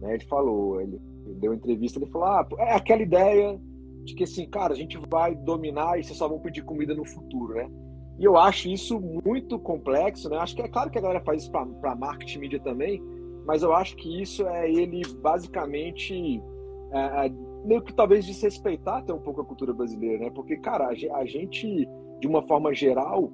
Né? 0.00 0.14
Ele 0.14 0.24
falou, 0.24 0.80
ele, 0.80 1.00
ele 1.24 1.34
deu 1.36 1.54
entrevista, 1.54 2.00
ele 2.00 2.10
falou, 2.10 2.26
ah, 2.26 2.48
é 2.58 2.74
aquela 2.74 3.02
ideia 3.02 3.60
de 4.04 4.14
que 4.14 4.24
assim, 4.24 4.44
cara, 4.48 4.72
a 4.72 4.76
gente 4.76 4.98
vai 5.08 5.36
dominar 5.36 5.98
e 5.98 6.02
vocês 6.02 6.18
só 6.18 6.26
vão 6.26 6.40
pedir 6.40 6.64
comida 6.64 6.94
no 6.94 7.04
futuro, 7.04 7.54
né? 7.54 7.70
E 8.18 8.24
eu 8.24 8.36
acho 8.36 8.68
isso 8.68 9.00
muito 9.00 9.56
complexo, 9.60 10.28
né? 10.28 10.38
Acho 10.38 10.56
que 10.56 10.62
é 10.62 10.68
claro 10.68 10.90
que 10.90 10.98
a 10.98 11.00
galera 11.00 11.20
faz 11.20 11.42
isso 11.42 11.52
para 11.52 11.94
marketing 11.94 12.38
mídia 12.40 12.58
também, 12.58 13.00
mas 13.46 13.62
eu 13.62 13.72
acho 13.72 13.94
que 13.94 14.20
isso 14.20 14.44
é 14.48 14.68
ele 14.68 15.02
basicamente 15.20 16.42
é, 16.90 17.26
é, 17.26 17.32
meio 17.64 17.82
que 17.82 17.92
talvez 17.92 18.26
desrespeitar 18.26 18.96
até 18.96 19.14
um 19.14 19.20
pouco 19.20 19.42
a 19.42 19.44
cultura 19.44 19.72
brasileira, 19.72 20.24
né? 20.24 20.30
Porque, 20.30 20.56
cara, 20.56 20.88
a 20.88 21.24
gente 21.24 21.88
de 22.20 22.26
uma 22.26 22.42
forma 22.42 22.74
geral, 22.74 23.32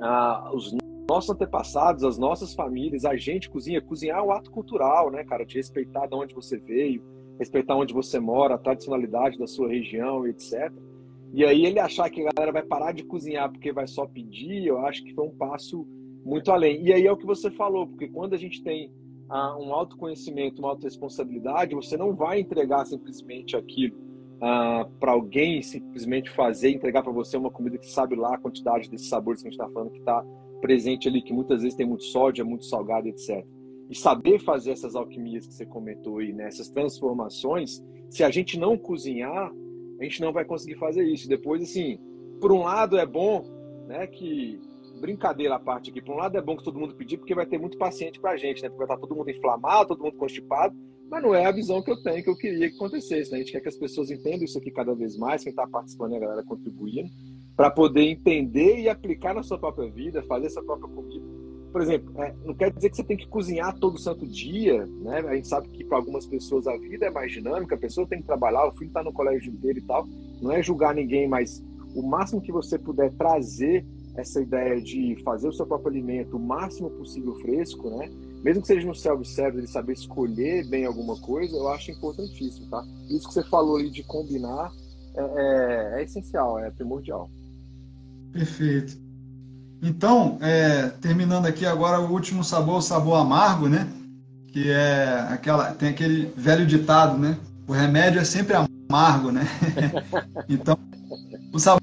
ah, 0.00 0.50
os 0.52 0.74
nossos 1.08 1.30
antepassados, 1.30 2.04
as 2.04 2.18
nossas 2.18 2.54
famílias, 2.54 3.04
a 3.04 3.16
gente 3.16 3.48
cozinha. 3.48 3.80
Cozinhar 3.80 4.18
é 4.18 4.22
um 4.22 4.30
ato 4.30 4.50
cultural, 4.50 5.10
né, 5.10 5.24
cara? 5.24 5.44
De 5.44 5.56
respeitar 5.56 6.06
de 6.06 6.14
onde 6.14 6.34
você 6.34 6.58
veio, 6.58 7.02
respeitar 7.38 7.76
onde 7.76 7.94
você 7.94 8.20
mora, 8.20 8.54
a 8.54 8.58
tradicionalidade 8.58 9.38
da 9.38 9.46
sua 9.46 9.68
região, 9.68 10.26
etc. 10.26 10.72
E 11.32 11.44
aí 11.44 11.64
ele 11.64 11.78
achar 11.78 12.10
que 12.10 12.26
a 12.26 12.30
galera 12.32 12.52
vai 12.52 12.62
parar 12.62 12.92
de 12.92 13.04
cozinhar 13.04 13.50
porque 13.50 13.72
vai 13.72 13.86
só 13.86 14.06
pedir, 14.06 14.66
eu 14.66 14.78
acho 14.80 15.04
que 15.04 15.14
foi 15.14 15.26
um 15.26 15.36
passo 15.36 15.86
muito 16.24 16.50
além. 16.50 16.82
E 16.82 16.92
aí 16.92 17.06
é 17.06 17.12
o 17.12 17.16
que 17.16 17.26
você 17.26 17.50
falou, 17.50 17.86
porque 17.86 18.08
quando 18.08 18.34
a 18.34 18.38
gente 18.38 18.62
tem 18.62 18.92
ah, 19.28 19.56
um 19.58 19.72
autoconhecimento, 19.74 20.60
uma 20.60 20.70
autorresponsabilidade, 20.70 21.74
você 21.74 21.96
não 21.96 22.14
vai 22.14 22.40
entregar 22.40 22.84
simplesmente 22.86 23.56
aquilo 23.56 24.07
uh, 24.38 24.90
para 24.98 25.12
alguém 25.12 25.62
simplesmente 25.62 26.30
fazer, 26.30 26.70
entregar 26.70 27.02
para 27.02 27.12
você 27.12 27.36
uma 27.36 27.50
comida 27.50 27.78
que 27.78 27.90
sabe 27.90 28.16
lá 28.16 28.34
a 28.34 28.38
quantidade 28.38 28.90
desses 28.90 29.08
sabores 29.08 29.42
que 29.42 29.48
a 29.48 29.50
gente 29.50 29.60
está 29.60 29.72
falando, 29.72 29.92
que 29.92 29.98
está 29.98 30.24
presente 30.60 31.08
ali, 31.08 31.22
que 31.22 31.32
muitas 31.32 31.62
vezes 31.62 31.76
tem 31.76 31.86
muito 31.86 32.04
sódio, 32.04 32.42
é 32.42 32.44
muito 32.44 32.64
salgado, 32.64 33.08
etc. 33.08 33.44
E 33.88 33.94
saber 33.94 34.38
fazer 34.40 34.72
essas 34.72 34.94
alquimias 34.94 35.46
que 35.46 35.54
você 35.54 35.66
comentou 35.66 36.18
aí, 36.18 36.32
né? 36.32 36.48
essas 36.48 36.68
transformações, 36.68 37.82
se 38.10 38.24
a 38.24 38.30
gente 38.30 38.58
não 38.58 38.76
cozinhar, 38.76 39.52
a 40.00 40.04
gente 40.04 40.20
não 40.20 40.32
vai 40.32 40.44
conseguir 40.44 40.76
fazer 40.76 41.04
isso. 41.04 41.28
Depois, 41.28 41.62
assim, 41.62 41.98
por 42.40 42.52
um 42.52 42.62
lado 42.62 42.98
é 42.98 43.06
bom, 43.06 43.44
né, 43.86 44.06
que 44.06 44.60
brincadeira 44.98 45.54
a 45.54 45.58
parte 45.58 45.90
aqui. 45.90 46.02
Por 46.02 46.14
um 46.14 46.18
lado 46.18 46.36
é 46.36 46.42
bom 46.42 46.56
que 46.56 46.64
todo 46.64 46.78
mundo 46.78 46.94
pedir, 46.94 47.16
porque 47.16 47.34
vai 47.34 47.46
ter 47.46 47.58
muito 47.58 47.78
paciente 47.78 48.20
pra 48.20 48.36
gente, 48.36 48.62
né? 48.62 48.68
Porque 48.68 48.84
vai 48.84 48.86
estar 48.86 48.98
todo 48.98 49.16
mundo 49.16 49.30
inflamado, 49.30 49.88
todo 49.88 50.02
mundo 50.02 50.16
constipado, 50.16 50.76
mas 51.10 51.22
não 51.22 51.34
é 51.34 51.46
a 51.46 51.52
visão 51.52 51.82
que 51.82 51.90
eu 51.90 52.02
tenho, 52.02 52.22
que 52.22 52.30
eu 52.30 52.36
queria 52.36 52.68
que 52.68 52.76
acontecesse. 52.76 53.30
Né? 53.30 53.38
A 53.38 53.40
gente 53.40 53.52
quer 53.52 53.60
que 53.60 53.68
as 53.68 53.76
pessoas 53.76 54.10
entendam 54.10 54.44
isso 54.44 54.58
aqui 54.58 54.70
cada 54.70 54.94
vez 54.94 55.16
mais, 55.16 55.42
quem 55.42 55.50
está 55.50 55.66
participando 55.66 56.14
a 56.14 56.18
galera 56.18 56.42
contribuindo, 56.42 57.10
para 57.56 57.70
poder 57.70 58.02
entender 58.02 58.78
e 58.78 58.88
aplicar 58.88 59.34
na 59.34 59.42
sua 59.42 59.58
própria 59.58 59.90
vida, 59.90 60.22
fazer 60.24 60.50
sua 60.50 60.62
própria 60.62 60.88
comida. 60.88 61.26
Por 61.72 61.82
exemplo, 61.82 62.12
é, 62.22 62.34
não 62.44 62.54
quer 62.54 62.72
dizer 62.72 62.90
que 62.90 62.96
você 62.96 63.04
tem 63.04 63.16
que 63.16 63.28
cozinhar 63.28 63.78
todo 63.78 63.98
santo 63.98 64.26
dia, 64.26 64.86
né? 64.86 65.18
A 65.26 65.34
gente 65.34 65.48
sabe 65.48 65.68
que 65.68 65.84
para 65.84 65.98
algumas 65.98 66.26
pessoas 66.26 66.66
a 66.66 66.76
vida 66.76 67.06
é 67.06 67.10
mais 67.10 67.30
dinâmica, 67.30 67.74
a 67.74 67.78
pessoa 67.78 68.06
tem 68.06 68.20
que 68.20 68.26
trabalhar, 68.26 68.66
o 68.66 68.72
filho 68.72 68.88
está 68.88 69.02
no 69.02 69.12
colégio 69.12 69.52
inteiro 69.52 69.78
e 69.78 69.82
tal. 69.82 70.06
Não 70.40 70.50
é 70.50 70.62
julgar 70.62 70.94
ninguém, 70.94 71.28
mas 71.28 71.62
o 71.94 72.02
máximo 72.02 72.40
que 72.40 72.52
você 72.52 72.78
puder 72.78 73.12
trazer 73.12 73.84
essa 74.16 74.40
ideia 74.40 74.80
de 74.80 75.16
fazer 75.22 75.48
o 75.48 75.52
seu 75.52 75.66
próprio 75.66 75.90
alimento 75.90 76.36
o 76.36 76.40
máximo 76.40 76.90
possível 76.90 77.34
fresco, 77.36 77.90
né? 77.90 78.10
Mesmo 78.42 78.62
que 78.62 78.68
seja 78.68 78.86
no 78.86 78.94
self-service, 78.94 79.58
ele 79.58 79.66
saber 79.66 79.92
escolher 79.94 80.66
bem 80.68 80.84
alguma 80.84 81.16
coisa, 81.16 81.56
eu 81.56 81.68
acho 81.68 81.90
importantíssimo, 81.90 82.66
tá? 82.70 82.84
Isso 83.10 83.28
que 83.28 83.34
você 83.34 83.42
falou 83.44 83.76
aí 83.76 83.90
de 83.90 84.02
combinar 84.02 84.70
é, 85.16 85.96
é, 85.96 86.00
é 86.00 86.04
essencial, 86.04 86.58
é 86.58 86.70
primordial. 86.70 87.28
Perfeito. 88.32 88.96
Então, 89.82 90.38
é, 90.40 90.88
terminando 91.00 91.46
aqui 91.46 91.64
agora 91.64 92.00
o 92.00 92.12
último 92.12 92.42
sabor, 92.42 92.78
o 92.78 92.82
sabor 92.82 93.16
amargo, 93.18 93.68
né? 93.68 93.88
Que 94.52 94.70
é 94.70 95.26
aquela, 95.30 95.72
tem 95.72 95.88
aquele 95.88 96.32
velho 96.36 96.66
ditado, 96.66 97.16
né? 97.16 97.38
O 97.66 97.72
remédio 97.72 98.20
é 98.20 98.24
sempre 98.24 98.56
amargo, 98.56 99.30
né? 99.30 99.46
então, 100.48 100.76
o 101.52 101.58
sabor 101.58 101.80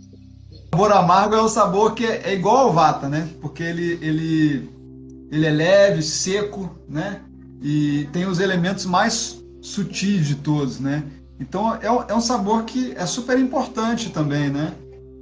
amargo 0.91 1.35
é 1.35 1.41
o 1.41 1.47
sabor 1.47 1.93
que 1.93 2.05
é, 2.05 2.29
é 2.29 2.33
igual 2.33 2.67
ao 2.67 2.73
vata, 2.73 3.07
né? 3.07 3.29
Porque 3.41 3.63
ele, 3.63 3.97
ele 4.01 4.74
ele 5.32 5.45
é 5.45 5.51
leve, 5.51 6.01
seco, 6.01 6.76
né? 6.88 7.21
E 7.61 8.07
tem 8.11 8.26
os 8.26 8.39
elementos 8.39 8.86
mais 8.86 9.43
sutis 9.61 10.28
de 10.28 10.36
todos, 10.36 10.80
né? 10.80 11.03
Então 11.39 11.76
é 11.82 11.91
um, 11.91 12.03
é 12.07 12.15
um 12.15 12.21
sabor 12.21 12.63
que 12.63 12.93
é 12.95 13.05
super 13.05 13.38
importante 13.39 14.09
também, 14.09 14.49
né? 14.49 14.73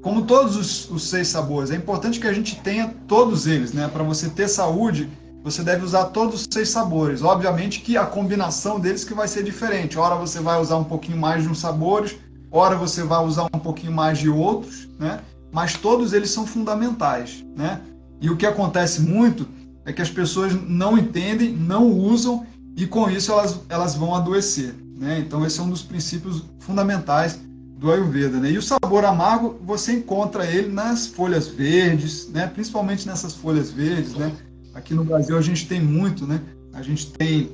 Como 0.01 0.23
todos 0.23 0.57
os, 0.57 0.89
os, 0.91 1.03
seis 1.07 1.29
sabores, 1.29 1.71
é 1.71 1.75
importante 1.75 2.19
que 2.19 2.27
a 2.27 2.33
gente 2.33 2.59
tenha 2.59 2.93
todos 3.07 3.47
eles, 3.47 3.71
né? 3.71 3.87
Para 3.87 4.03
você 4.03 4.29
ter 4.29 4.49
saúde, 4.49 5.09
você 5.43 5.63
deve 5.63 5.85
usar 5.85 6.05
todos 6.05 6.41
os 6.41 6.47
seis 6.51 6.69
sabores. 6.69 7.21
Obviamente 7.21 7.79
que 7.79 7.95
a 7.95 8.05
combinação 8.05 8.79
deles 8.79 9.05
que 9.05 9.13
vai 9.13 9.27
ser 9.27 9.43
diferente. 9.43 9.97
Ora 9.97 10.15
você 10.15 10.39
vai 10.39 10.59
usar 10.59 10.77
um 10.77 10.83
pouquinho 10.83 11.17
mais 11.17 11.43
de 11.43 11.49
uns 11.49 11.59
sabores, 11.59 12.17
ora 12.51 12.75
você 12.75 13.03
vai 13.03 13.23
usar 13.25 13.45
um 13.45 13.59
pouquinho 13.59 13.93
mais 13.93 14.19
de 14.19 14.29
outros, 14.29 14.89
né? 14.99 15.21
Mas 15.51 15.75
todos 15.77 16.13
eles 16.13 16.31
são 16.31 16.45
fundamentais, 16.45 17.45
né? 17.55 17.79
E 18.19 18.29
o 18.29 18.35
que 18.35 18.45
acontece 18.45 19.01
muito 19.01 19.47
é 19.85 19.93
que 19.93 20.01
as 20.01 20.09
pessoas 20.09 20.53
não 20.67 20.97
entendem, 20.97 21.55
não 21.55 21.91
usam 21.91 22.45
e 22.75 22.87
com 22.87 23.09
isso 23.09 23.31
elas, 23.31 23.59
elas 23.69 23.95
vão 23.95 24.15
adoecer. 24.15 24.73
Né? 24.97 25.19
Então 25.19 25.45
esse 25.45 25.59
é 25.59 25.63
um 25.63 25.69
dos 25.69 25.81
princípios 25.81 26.43
fundamentais 26.59 27.39
do 27.77 27.91
Ayurveda. 27.91 28.39
Né? 28.39 28.51
E 28.51 28.57
o 28.57 28.61
sabor 28.61 29.05
amargo 29.05 29.59
você 29.63 29.93
encontra 29.93 30.45
ele 30.45 30.69
nas 30.69 31.07
folhas 31.07 31.47
verdes, 31.47 32.29
né? 32.29 32.47
principalmente 32.47 33.07
nessas 33.07 33.35
folhas 33.35 33.71
verdes. 33.71 34.13
Né? 34.15 34.31
Aqui 34.73 34.93
no 34.93 35.03
Brasil 35.03 35.37
a 35.37 35.41
gente 35.41 35.67
tem 35.67 35.81
muito, 35.81 36.25
né? 36.25 36.41
a 36.73 36.81
gente 36.81 37.11
tem 37.13 37.49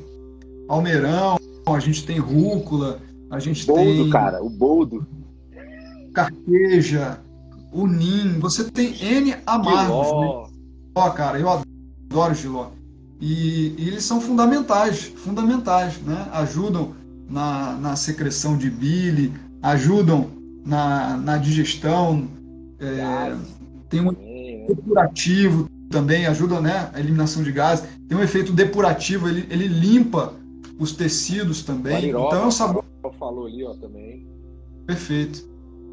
almeirão, 0.68 1.38
a 1.66 1.80
gente 1.80 2.06
tem 2.06 2.20
rúcula, 2.20 3.00
a 3.30 3.40
gente 3.40 3.66
boldo, 3.66 4.04
tem. 4.04 4.10
cara, 4.10 4.44
o 4.44 4.50
boldo. 4.50 5.06
Carqueja, 6.14 7.20
o 7.72 7.86
nim, 7.86 8.40
você 8.40 8.64
tem 8.64 8.96
N 9.02 9.36
amargos. 9.46 10.08
Né? 10.12 10.60
Ó, 10.96 11.10
cara, 11.12 11.40
eu 11.40 11.48
giló. 12.34 12.72
E, 13.22 13.76
e, 13.78 13.88
eles 13.88 14.04
são 14.04 14.22
fundamentais, 14.22 15.04
fundamentais, 15.04 15.98
né? 16.02 16.28
Ajudam 16.32 16.94
na, 17.30 17.74
na 17.76 17.96
secreção 17.96 18.58
de 18.58 18.70
bile, 18.70 19.34
ajudam 19.62 20.30
na, 20.66 21.18
na 21.18 21.38
digestão, 21.38 22.28
é, 22.80 23.36
tem 23.90 24.02
um 24.02 24.12
né? 24.12 24.66
depurativo 24.68 25.70
também, 25.90 26.26
ajuda 26.28 26.62
né, 26.62 26.90
a 26.94 27.00
eliminação 27.00 27.44
de 27.44 27.52
gases, 27.52 27.86
tem 28.08 28.18
um 28.18 28.22
efeito 28.22 28.54
depurativo, 28.54 29.28
ele, 29.28 29.46
ele 29.50 29.68
limpa 29.68 30.34
os 30.80 30.92
tecidos 30.92 31.64
também. 31.64 32.10
então 32.10 32.34
é 32.34 32.46
um 32.46 32.52
sabor. 32.52 32.86
falou 33.18 33.48
ali 33.48 33.64
ó, 33.64 33.74
também. 33.74 34.26
Perfeito. 34.86 35.48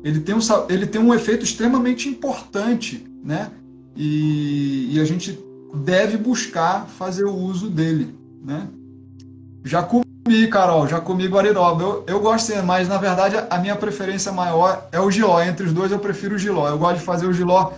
Ele 0.05 0.21
tem, 0.21 0.35
um, 0.35 0.39
ele 0.69 0.87
tem 0.87 1.01
um 1.01 1.13
efeito 1.13 1.45
extremamente 1.45 2.09
importante, 2.09 3.05
né? 3.25 3.51
E, 3.97 4.95
e 4.95 5.01
a 5.01 5.05
gente 5.05 5.37
deve 5.75 6.17
buscar 6.17 6.87
fazer 6.87 7.25
o 7.25 7.35
uso 7.35 7.69
dele, 7.69 8.15
né? 8.43 8.69
Já 9.65 9.83
comi, 9.83 10.49
Carol, 10.51 10.87
já 10.87 11.01
comi 11.01 11.27
guariroba. 11.27 11.83
Eu, 11.83 12.05
eu 12.07 12.21
gosto, 12.21 12.53
mas 12.65 12.89
na 12.89 12.99
verdade 12.99 13.37
a 13.51 13.59
minha 13.59 13.77
preferência 13.77 14.33
maior 14.33 14.89
é 14.93 15.01
o 15.01 15.11
giló. 15.11 15.43
Entre 15.43 15.67
os 15.67 15.73
dois 15.73 15.91
eu 15.91 15.99
prefiro 15.99 16.37
o 16.37 16.39
giló. 16.39 16.69
Eu 16.69 16.79
gosto 16.79 16.99
de 16.99 17.05
fazer 17.05 17.27
o 17.27 17.33
giló 17.33 17.73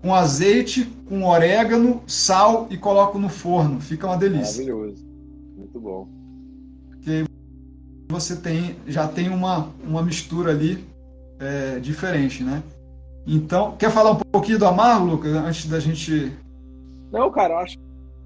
com 0.00 0.14
azeite, 0.14 0.84
com 1.08 1.24
orégano, 1.24 2.02
sal 2.06 2.66
e 2.70 2.76
coloco 2.76 3.18
no 3.18 3.28
forno. 3.28 3.80
Fica 3.80 4.06
uma 4.06 4.16
delícia. 4.16 4.64
Maravilhoso. 4.64 5.04
Muito 5.56 5.80
bom. 5.80 6.08
Porque 6.90 7.24
você 8.08 8.36
tem, 8.36 8.76
já 8.86 9.08
tem 9.08 9.28
uma, 9.28 9.68
uma 9.84 10.02
mistura 10.02 10.52
ali 10.52 10.84
é, 11.38 11.78
diferente, 11.80 12.42
né? 12.42 12.62
Então, 13.26 13.74
quer 13.76 13.90
falar 13.90 14.12
um 14.12 14.16
pouquinho 14.16 14.58
do 14.58 14.66
amargo, 14.66 15.06
Lucas, 15.06 15.34
antes 15.34 15.66
da 15.66 15.80
gente. 15.80 16.32
Não, 17.12 17.30
cara, 17.30 17.60
acho 17.60 17.78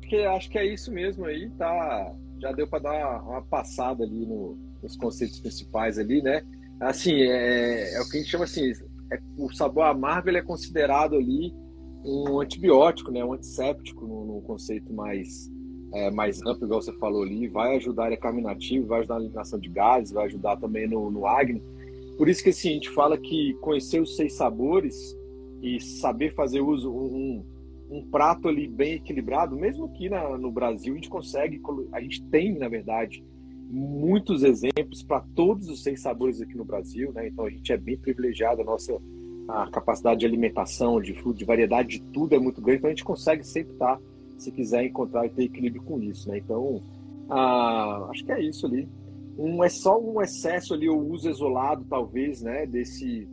que 0.02 0.16
acho 0.24 0.50
que 0.50 0.58
é 0.58 0.66
isso 0.66 0.92
mesmo 0.92 1.24
aí, 1.24 1.48
tá? 1.50 2.14
Já 2.40 2.52
deu 2.52 2.66
para 2.66 2.80
dar 2.80 3.22
uma 3.22 3.42
passada 3.42 4.04
ali 4.04 4.26
no, 4.26 4.58
nos 4.82 4.96
conceitos 4.96 5.40
principais 5.40 5.98
ali, 5.98 6.22
né? 6.22 6.42
Assim, 6.80 7.14
é, 7.22 7.94
é 7.94 8.00
o 8.00 8.08
que 8.08 8.16
a 8.16 8.20
gente 8.20 8.30
chama 8.30 8.44
assim, 8.44 8.72
é, 9.12 9.18
o 9.36 9.52
sabor 9.52 9.84
amargo 9.84 10.28
ele 10.28 10.38
é 10.38 10.42
considerado 10.42 11.14
ali 11.14 11.54
um 12.04 12.40
antibiótico, 12.40 13.10
né? 13.10 13.24
Um 13.24 13.34
antisséptico 13.34 14.06
no, 14.06 14.40
conceito 14.42 14.92
mais 14.92 15.50
é, 15.92 16.10
mais 16.10 16.40
amplo, 16.42 16.66
igual 16.66 16.80
você 16.80 16.92
falou 16.94 17.22
ali, 17.22 17.48
vai 17.48 17.76
ajudar 17.76 18.12
a 18.12 18.16
carminativo, 18.16 18.86
vai 18.86 19.00
ajudar 19.00 19.16
na 19.16 19.20
eliminação 19.22 19.58
de 19.58 19.68
gases, 19.68 20.12
vai 20.12 20.26
ajudar 20.26 20.56
também 20.56 20.88
no, 20.88 21.10
no 21.10 21.26
acne. 21.26 21.62
Por 22.16 22.28
isso 22.28 22.42
que 22.42 22.50
assim, 22.50 22.70
a 22.70 22.74
gente 22.74 22.90
fala 22.90 23.18
que 23.18 23.54
conhecer 23.60 24.00
os 24.00 24.16
seis 24.16 24.34
sabores 24.34 25.16
e 25.62 25.80
saber 25.80 26.34
fazer 26.34 26.60
uso 26.60 26.90
um 26.90 27.44
prato 28.11 28.49
ali 28.49 28.68
bem 28.68 28.95
equilibrado, 28.95 29.57
mesmo 29.57 29.86
aqui 29.86 30.09
na, 30.09 30.36
no 30.38 30.51
Brasil 30.51 30.93
a 30.93 30.97
gente 30.97 31.09
consegue, 31.09 31.61
a 31.93 32.01
gente 32.01 32.22
tem 32.24 32.57
na 32.57 32.68
verdade 32.68 33.24
muitos 33.68 34.43
exemplos 34.43 35.03
para 35.03 35.20
todos 35.34 35.68
os 35.68 35.82
seis 35.82 36.01
sabores 36.01 36.41
aqui 36.41 36.57
no 36.57 36.64
Brasil, 36.64 37.12
né? 37.12 37.28
Então 37.28 37.45
a 37.45 37.51
gente 37.51 37.72
é 37.72 37.76
bem 37.76 37.97
privilegiado, 37.97 38.62
a 38.62 38.64
nossa 38.64 38.97
a 39.49 39.68
capacidade 39.68 40.20
de 40.20 40.26
alimentação, 40.26 41.01
de 41.01 41.12
fruto, 41.14 41.38
de 41.38 41.45
variedade, 41.45 41.99
de 41.99 42.03
tudo 42.12 42.34
é 42.34 42.38
muito 42.38 42.61
grande, 42.61 42.78
então 42.78 42.88
a 42.88 42.93
gente 42.93 43.05
consegue 43.05 43.45
sempre 43.45 43.72
estar, 43.72 43.97
tá, 43.97 44.03
se 44.38 44.53
quiser 44.53 44.84
encontrar 44.84 45.26
e 45.26 45.30
ter 45.30 45.45
equilíbrio 45.45 45.82
com 45.82 46.01
isso, 46.01 46.28
né? 46.28 46.38
Então, 46.38 46.80
ah, 47.28 48.07
acho 48.11 48.24
que 48.24 48.30
é 48.30 48.41
isso 48.41 48.66
ali 48.66 48.88
um, 49.41 49.64
é 49.64 49.68
só 49.70 49.99
um 49.99 50.20
excesso 50.20 50.74
ali, 50.74 50.88
o 50.88 50.99
uso 50.99 51.30
isolado, 51.30 51.84
talvez, 51.88 52.43
né, 52.43 52.66
desse, 52.66 53.26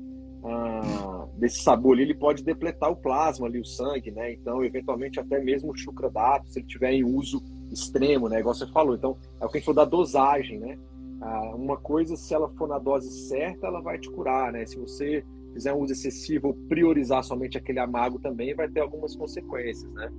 uh, 0.43 1.27
desse 1.37 1.61
sabor 1.61 1.93
ali, 1.93 2.03
ele 2.03 2.15
pode 2.15 2.43
depletar 2.43 2.91
o 2.91 2.95
plasma 2.95 3.47
ali, 3.47 3.59
o 3.59 3.65
sangue, 3.65 4.11
né, 4.11 4.33
então, 4.33 4.63
eventualmente, 4.63 5.19
até 5.19 5.39
mesmo 5.39 5.71
o 5.71 5.77
chucradato, 5.77 6.49
se 6.49 6.59
ele 6.59 6.67
tiver 6.67 6.93
em 6.93 7.03
uso 7.03 7.41
extremo, 7.71 8.29
né, 8.29 8.39
igual 8.39 8.55
você 8.55 8.67
falou, 8.67 8.95
então, 8.95 9.17
é 9.39 9.45
o 9.45 9.49
que 9.49 9.57
a 9.57 9.59
gente 9.59 9.65
falou 9.65 9.85
da 9.85 9.89
dosagem, 9.89 10.59
né, 10.59 10.77
uh, 11.21 11.55
uma 11.55 11.77
coisa, 11.77 12.15
se 12.15 12.33
ela 12.33 12.49
for 12.57 12.67
na 12.67 12.79
dose 12.79 13.09
certa, 13.27 13.67
ela 13.67 13.81
vai 13.81 13.97
te 13.97 14.09
curar, 14.09 14.51
né, 14.51 14.65
se 14.65 14.77
você 14.77 15.23
fizer 15.53 15.73
um 15.73 15.81
uso 15.81 15.93
excessivo 15.93 16.53
priorizar 16.69 17.23
somente 17.23 17.57
aquele 17.57 17.79
amargo 17.79 18.19
também, 18.19 18.53
vai 18.53 18.67
ter 18.67 18.81
algumas 18.81 19.15
consequências, 19.15 19.91
né. 19.93 20.09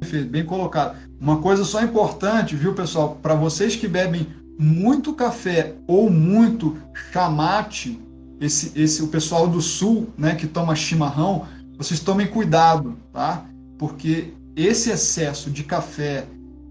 Perfeito, 0.00 0.30
bem 0.30 0.44
colocado. 0.44 0.96
Uma 1.18 1.40
coisa 1.40 1.64
só 1.64 1.82
importante, 1.82 2.54
viu, 2.54 2.74
pessoal, 2.74 3.16
para 3.22 3.34
vocês 3.34 3.74
que 3.74 3.88
bebem 3.88 4.26
muito 4.58 5.14
café 5.14 5.74
ou 5.86 6.10
muito 6.10 6.76
chamate, 7.12 7.98
esse, 8.40 8.72
esse 8.74 9.02
o 9.02 9.08
pessoal 9.08 9.48
do 9.48 9.60
sul, 9.60 10.08
né, 10.16 10.34
que 10.34 10.46
toma 10.46 10.74
chimarrão, 10.74 11.46
vocês 11.76 12.00
tomem 12.00 12.26
cuidado, 12.26 12.96
tá? 13.12 13.44
Porque 13.78 14.32
esse 14.54 14.90
excesso 14.90 15.50
de 15.50 15.62
café, 15.62 16.26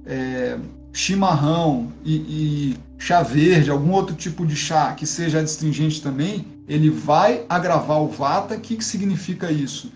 é, 0.05 0.57
chimarrão 0.91 1.91
e, 2.03 2.15
e, 2.15 2.77
chá 2.97 3.21
verde, 3.21 3.69
algum 3.69 3.91
outro 3.91 4.15
tipo 4.15 4.45
de 4.45 4.55
chá 4.55 4.93
que 4.93 5.05
seja 5.05 5.39
astringente 5.39 6.01
também, 6.01 6.45
ele 6.67 6.89
vai 6.89 7.45
agravar 7.47 8.01
o 8.01 8.07
vata. 8.07 8.55
O 8.55 8.59
que, 8.59 8.77
que 8.77 8.83
significa 8.83 9.51
isso? 9.51 9.91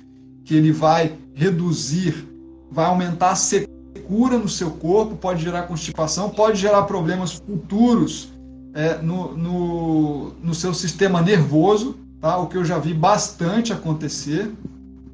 Que 0.45 0.55
ele 0.55 0.71
vai 0.71 1.13
reduzir, 1.33 2.27
vai 2.71 2.85
aumentar 2.85 3.31
a 3.31 3.35
secura 3.35 3.79
cura 4.09 4.39
no 4.39 4.49
seu 4.49 4.71
corpo, 4.71 5.15
pode 5.15 5.43
gerar 5.43 5.63
constipação, 5.63 6.31
pode 6.31 6.59
gerar 6.59 6.81
problemas 6.83 7.33
futuros 7.33 8.29
é, 8.73 8.97
no, 9.01 9.35
no, 9.37 10.33
no, 10.43 10.53
seu 10.53 10.73
sistema 10.73 11.21
nervoso, 11.21 11.97
tá? 12.21 12.37
o 12.37 12.47
que 12.47 12.57
eu 12.57 12.65
já 12.65 12.77
vi 12.77 12.93
bastante 12.93 13.73
acontecer. 13.73 14.51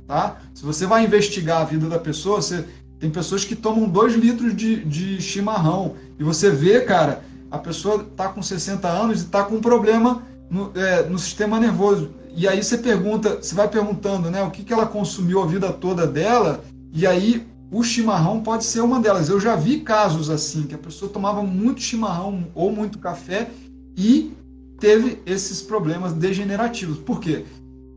Tá? 0.08 0.38
Se 0.53 0.64
você 0.64 0.86
vai 0.86 1.03
investigar 1.03 1.62
a 1.62 1.66
vida 1.66 1.88
da 1.88 1.99
pessoa, 1.99 2.41
você, 2.41 2.66
tem 2.99 3.10
pessoas 3.10 3.43
que 3.43 3.56
tomam 3.56 3.88
2 3.88 4.16
litros 4.16 4.56
de, 4.56 4.84
de 4.86 5.22
chimarrão 5.22 5.95
e 6.20 6.24
você 6.24 6.49
vê, 6.49 6.82
cara, 6.82 7.24
a 7.49 7.58
pessoa 7.58 8.06
está 8.10 8.30
com 8.30 8.41
60 8.41 8.88
anos 8.88 9.22
e 9.22 9.26
está 9.26 9.43
com 9.43 9.56
um 9.56 9.62
problema 9.62 10.24
no, 10.49 10.72
é, 10.76 11.03
no, 11.03 11.18
sistema 11.18 11.60
nervoso. 11.60 12.12
E 12.36 12.47
aí 12.47 12.62
você 12.62 12.78
pergunta, 12.78 13.38
você 13.41 13.56
vai 13.56 13.68
perguntando 13.68 14.30
né, 14.30 14.43
o 14.43 14.51
que, 14.51 14.64
que 14.64 14.74
ela 14.74 14.86
consumiu 14.86 15.41
a 15.41 15.45
vida 15.45 15.72
toda 15.72 16.06
dela, 16.06 16.64
e 16.91 17.08
aí 17.08 17.45
o 17.72 17.84
chimarrão 17.84 18.41
pode 18.41 18.63
ser 18.63 18.82
uma 18.82 18.99
delas. 18.99 19.30
Eu 19.30 19.39
já 19.39 19.55
vi 19.55 19.82
casos 19.82 20.30
assim, 20.30 20.63
que 20.63 20.76
a 20.76 20.78
pessoa 20.78 21.11
tomava 21.11 21.43
muito 21.43 21.82
chimarrão 21.82 22.45
ou 22.53 22.72
muito 22.72 22.99
café 22.99 23.49
e 23.97 24.34
teve 24.80 25.22
esses 25.26 25.61
problemas 25.61 26.13
degenerativos. 26.13 26.97
Por 26.97 27.20
quê? 27.20 27.45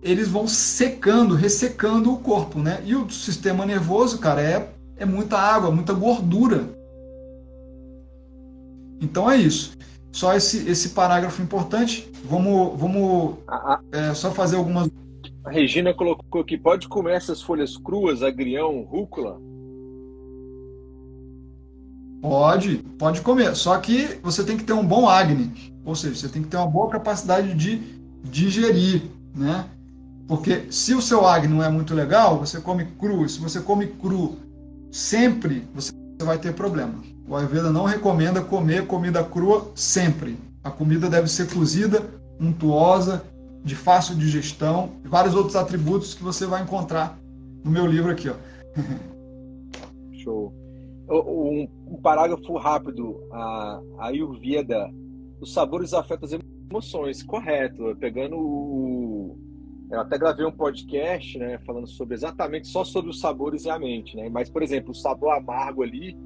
Eles 0.03 0.29
vão 0.29 0.47
secando, 0.47 1.35
ressecando 1.35 2.13
o 2.13 2.19
corpo, 2.19 2.61
né? 2.61 2.83
E 2.85 2.95
o 2.95 3.11
sistema 3.11 3.67
nervoso, 3.67 4.19
cara, 4.19 4.41
é, 4.41 4.69
é 4.97 5.05
muita 5.05 5.37
água, 5.37 5.71
muita 5.71 5.93
gordura. 5.93 6.69
Então 9.01 9.31
é 9.31 9.37
isso. 9.37 9.77
Só 10.13 10.35
esse, 10.35 10.69
esse 10.69 10.91
parágrafo 10.91 11.43
importante. 11.43 12.11
Vamos, 12.25 12.79
vamos 12.79 13.37
é, 13.93 14.15
só 14.15 14.31
fazer 14.31 14.57
algumas. 14.57 14.89
A 15.45 15.51
Regina 15.51 15.93
colocou 15.93 16.41
aqui: 16.41 16.57
pode 16.57 16.89
comer 16.89 17.15
essas 17.15 17.43
folhas 17.43 17.77
cruas, 17.77 18.23
agrião, 18.23 18.83
rúcula? 18.83 19.39
Pode, 22.21 22.79
pode 22.99 23.21
comer. 23.21 23.55
Só 23.55 23.79
que 23.79 24.19
você 24.23 24.43
tem 24.43 24.57
que 24.57 24.65
ter 24.65 24.73
um 24.73 24.87
bom 24.87 25.09
acne, 25.09 25.73
ou 25.85 25.95
seja, 25.95 26.15
você 26.15 26.29
tem 26.29 26.43
que 26.43 26.49
ter 26.49 26.57
uma 26.57 26.67
boa 26.67 26.91
capacidade 26.91 27.55
de 27.55 27.81
digerir, 28.25 29.03
né? 29.35 29.67
Porque 30.27 30.67
se 30.71 30.95
o 30.95 31.01
seu 31.01 31.27
acne 31.27 31.55
não 31.55 31.65
é 31.65 31.71
muito 31.71 31.95
legal, 31.95 32.39
você 32.39 32.61
come 32.61 32.85
cru. 32.85 33.25
E 33.25 33.29
se 33.29 33.39
você 33.39 33.61
come 33.61 33.87
cru 33.87 34.37
sempre, 34.91 35.67
você 35.75 35.93
vai 36.23 36.39
ter 36.39 36.53
problema. 36.53 36.95
O 37.27 37.37
Ayurveda 37.37 37.71
não 37.71 37.85
recomenda 37.85 38.43
comer 38.43 38.87
comida 38.87 39.23
crua 39.23 39.71
sempre. 39.75 40.39
A 40.63 40.71
comida 40.71 41.09
deve 41.09 41.29
ser 41.29 41.49
cozida, 41.49 42.03
untuosa, 42.41 43.23
de 43.65 43.75
fácil 43.75 44.17
digestão 44.17 44.91
e 45.05 45.09
vários 45.09 45.35
outros 45.35 45.57
atributos 45.57 46.15
que 46.15 46.23
você 46.23 46.47
vai 46.47 46.63
encontrar 46.63 47.19
no 47.65 47.71
meu 47.71 47.87
livro 47.87 48.11
aqui, 48.11 48.29
ó. 48.29 48.35
Show 50.23 50.68
um, 51.11 51.69
um 51.87 51.97
parágrafo 52.01 52.57
rápido. 52.57 53.21
A, 53.33 53.83
a 53.99 54.07
Ayurveda, 54.09 54.91
os 55.41 55.53
sabores 55.53 55.95
afetam 55.95 56.27
as 56.27 56.39
emoções, 56.71 57.23
correto. 57.23 57.97
Pegando 57.99 58.37
o, 58.37 59.39
Eu 59.91 60.01
até 60.01 60.19
gravei 60.19 60.45
um 60.45 60.53
podcast, 60.53 61.39
né, 61.39 61.59
falando 61.65 61.87
sobre 61.87 62.15
exatamente 62.15 62.69
só 62.69 62.85
sobre 62.85 63.11
os 63.11 63.21
sabores 63.21 63.65
e 63.65 63.71
a 63.71 63.79
mente, 63.79 64.17
né? 64.17 64.29
Mas, 64.29 64.51
por 64.51 64.63
exemplo, 64.63 64.91
o 64.91 64.95
sabor 64.95 65.31
amargo 65.33 65.83
ali, 65.83 66.17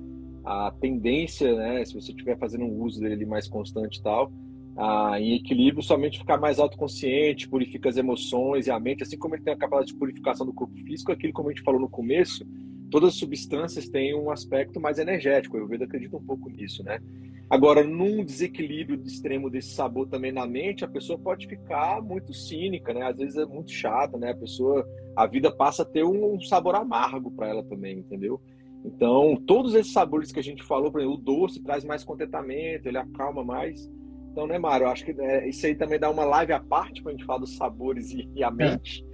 a 0.44 0.72
tendência, 0.80 1.54
né, 1.54 1.84
se 1.84 1.94
você 1.94 2.10
estiver 2.10 2.36
fazendo 2.38 2.64
um 2.64 2.82
uso 2.82 3.00
dele 3.00 3.24
mais 3.24 3.46
constante 3.48 4.00
e 4.00 4.02
tal, 4.02 4.32
ah, 4.76 5.20
em 5.20 5.34
equilíbrio, 5.34 5.82
somente 5.82 6.18
ficar 6.18 6.38
mais 6.38 6.58
autoconsciente, 6.58 7.48
purifica 7.48 7.88
as 7.88 7.96
emoções 7.96 8.66
e 8.66 8.70
a 8.70 8.80
mente, 8.80 9.02
assim 9.02 9.18
como 9.18 9.34
ele 9.34 9.44
tem 9.44 9.52
a 9.52 9.56
capacidade 9.56 9.92
de 9.92 9.98
purificação 9.98 10.46
do 10.46 10.52
corpo 10.52 10.74
físico, 10.78 11.12
aquilo 11.12 11.32
como 11.32 11.48
a 11.48 11.52
gente 11.52 11.62
falou 11.62 11.80
no 11.80 11.88
começo, 11.88 12.44
todas 12.92 13.14
as 13.14 13.18
substâncias 13.18 13.88
têm 13.88 14.14
um 14.14 14.30
aspecto 14.30 14.78
mais 14.78 14.98
energético. 14.98 15.56
Eu 15.56 15.66
vejo 15.66 15.82
acredito 15.82 16.16
um 16.16 16.22
pouco 16.22 16.50
nisso, 16.50 16.84
né? 16.84 17.00
Agora, 17.48 17.82
num 17.82 18.24
desequilíbrio 18.24 18.98
de 18.98 19.08
extremo 19.08 19.50
desse 19.50 19.70
sabor 19.70 20.06
também 20.08 20.30
na 20.30 20.46
mente, 20.46 20.84
a 20.84 20.88
pessoa 20.88 21.18
pode 21.18 21.46
ficar 21.46 22.02
muito 22.02 22.32
cínica, 22.32 22.92
né? 22.92 23.02
Às 23.02 23.16
vezes 23.16 23.36
é 23.36 23.46
muito 23.46 23.70
chata, 23.70 24.18
né? 24.18 24.30
A 24.30 24.36
pessoa, 24.36 24.86
a 25.16 25.26
vida 25.26 25.50
passa 25.50 25.82
a 25.82 25.86
ter 25.86 26.04
um 26.04 26.38
sabor 26.42 26.74
amargo 26.74 27.30
para 27.30 27.48
ela 27.48 27.64
também, 27.64 27.98
entendeu? 27.98 28.40
Então, 28.84 29.36
todos 29.46 29.74
esses 29.74 29.92
sabores 29.92 30.30
que 30.30 30.40
a 30.40 30.42
gente 30.42 30.62
falou, 30.62 30.90
por 30.90 31.00
exemplo, 31.00 31.18
o 31.18 31.20
doce 31.20 31.62
traz 31.62 31.84
mais 31.84 32.04
contentamento, 32.04 32.86
ele 32.86 32.98
acalma 32.98 33.42
mais. 33.42 33.90
Então, 34.30 34.46
né, 34.46 34.58
Mário? 34.58 34.84
Eu 34.84 34.90
acho 34.90 35.04
que 35.04 35.18
é, 35.18 35.48
isso 35.48 35.64
aí 35.64 35.74
também 35.74 35.98
dá 35.98 36.10
uma 36.10 36.24
live 36.24 36.52
à 36.52 36.60
parte 36.60 37.02
para 37.02 37.12
a 37.12 37.14
gente 37.14 37.24
falar 37.24 37.38
dos 37.38 37.56
sabores 37.56 38.10
e, 38.10 38.28
e 38.34 38.44
a 38.44 38.48
é. 38.48 38.50
mente. 38.50 39.04
É. 39.08 39.11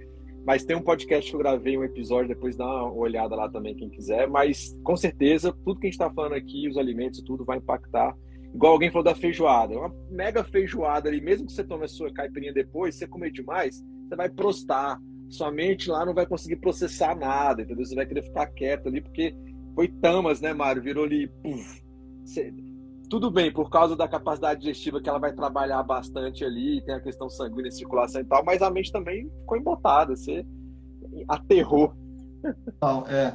Mas 0.49 0.65
tem 0.65 0.75
um 0.75 0.81
podcast 0.81 1.29
que 1.29 1.35
eu 1.35 1.39
gravei, 1.39 1.77
um 1.77 1.83
episódio, 1.83 2.29
depois 2.29 2.57
dá 2.57 2.65
uma 2.65 2.91
olhada 2.91 3.35
lá 3.35 3.47
também, 3.47 3.75
quem 3.75 3.87
quiser. 3.87 4.27
Mas, 4.27 4.75
com 4.83 4.97
certeza, 4.97 5.53
tudo 5.63 5.79
que 5.79 5.85
a 5.85 5.91
gente 5.91 6.01
está 6.01 6.11
falando 6.11 6.33
aqui, 6.33 6.67
os 6.67 6.75
alimentos, 6.75 7.21
tudo 7.21 7.45
vai 7.45 7.59
impactar. 7.59 8.17
Igual 8.51 8.73
alguém 8.73 8.89
falou 8.89 9.03
da 9.03 9.13
feijoada. 9.13 9.77
Uma 9.77 9.93
mega 10.09 10.43
feijoada 10.43 11.07
ali, 11.07 11.21
mesmo 11.21 11.45
que 11.45 11.53
você 11.53 11.63
tome 11.63 11.85
a 11.85 11.87
sua 11.87 12.11
caipirinha 12.11 12.51
depois, 12.51 12.95
se 12.95 13.01
você 13.01 13.07
comer 13.07 13.31
demais, 13.31 13.79
você 14.07 14.15
vai 14.15 14.27
prostar. 14.27 14.99
Sua 15.29 15.51
mente 15.51 15.87
lá 15.87 16.03
não 16.03 16.15
vai 16.15 16.25
conseguir 16.25 16.55
processar 16.55 17.15
nada, 17.15 17.61
entendeu? 17.61 17.85
Você 17.85 17.93
vai 17.93 18.07
querer 18.07 18.23
ficar 18.23 18.47
quieto 18.47 18.87
ali, 18.87 19.01
porque 19.01 19.35
foi 19.75 19.87
tamas, 19.87 20.41
né, 20.41 20.51
Mário? 20.51 20.81
Virou 20.81 21.05
ali, 21.05 21.27
puf. 21.43 21.79
Você 22.25 22.51
tudo 23.09 23.31
bem, 23.31 23.51
por 23.51 23.69
causa 23.69 23.95
da 23.95 24.07
capacidade 24.07 24.61
digestiva 24.61 25.01
que 25.01 25.09
ela 25.09 25.19
vai 25.19 25.33
trabalhar 25.33 25.81
bastante 25.83 26.45
ali, 26.45 26.81
tem 26.85 26.93
a 26.93 27.01
questão 27.01 27.29
sanguínea, 27.29 27.71
circulação 27.71 28.21
e 28.21 28.25
tal, 28.25 28.45
mas 28.45 28.61
a 28.61 28.69
mente 28.69 28.91
também 28.91 29.29
ficou 29.41 29.57
embotada, 29.57 30.15
você 30.15 30.45
aterrou. 31.27 31.93
Não, 32.81 33.05
é. 33.07 33.33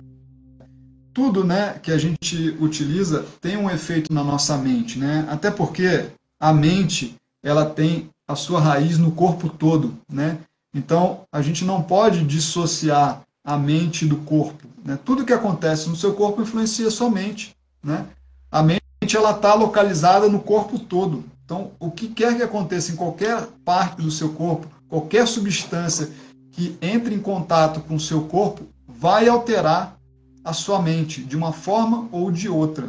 Tudo 1.12 1.44
né, 1.44 1.78
que 1.80 1.92
a 1.92 1.98
gente 1.98 2.56
utiliza 2.60 3.24
tem 3.40 3.56
um 3.56 3.70
efeito 3.70 4.12
na 4.12 4.22
nossa 4.22 4.56
mente, 4.56 4.98
né? 4.98 5.26
Até 5.28 5.50
porque 5.50 6.06
a 6.40 6.52
mente 6.52 7.16
ela 7.42 7.66
tem 7.66 8.08
a 8.26 8.34
sua 8.34 8.60
raiz 8.60 8.98
no 8.98 9.12
corpo 9.12 9.48
todo, 9.48 9.94
né? 10.10 10.38
Então 10.74 11.20
a 11.32 11.40
gente 11.42 11.64
não 11.64 11.82
pode 11.82 12.24
dissociar 12.24 13.22
a 13.44 13.56
mente 13.56 14.06
do 14.06 14.16
corpo. 14.18 14.66
Né? 14.84 14.98
Tudo 15.04 15.24
que 15.24 15.32
acontece 15.32 15.88
no 15.88 15.94
seu 15.94 16.14
corpo 16.14 16.42
influencia 16.42 16.88
a 16.88 16.90
sua 16.90 17.10
mente, 17.10 17.54
né? 17.82 18.06
A 18.50 18.62
mente 18.62 18.83
ela 19.16 19.32
está 19.32 19.54
localizada 19.54 20.28
no 20.28 20.40
corpo 20.40 20.78
todo. 20.78 21.24
Então, 21.44 21.72
o 21.78 21.90
que 21.90 22.08
quer 22.08 22.36
que 22.36 22.42
aconteça 22.42 22.92
em 22.92 22.96
qualquer 22.96 23.46
parte 23.64 24.00
do 24.00 24.10
seu 24.10 24.32
corpo, 24.32 24.66
qualquer 24.88 25.26
substância 25.26 26.08
que 26.50 26.78
entre 26.80 27.14
em 27.14 27.20
contato 27.20 27.80
com 27.80 27.96
o 27.96 28.00
seu 28.00 28.22
corpo, 28.22 28.62
vai 28.88 29.28
alterar 29.28 29.96
a 30.44 30.52
sua 30.52 30.80
mente 30.80 31.22
de 31.22 31.36
uma 31.36 31.52
forma 31.52 32.08
ou 32.12 32.30
de 32.30 32.48
outra, 32.48 32.88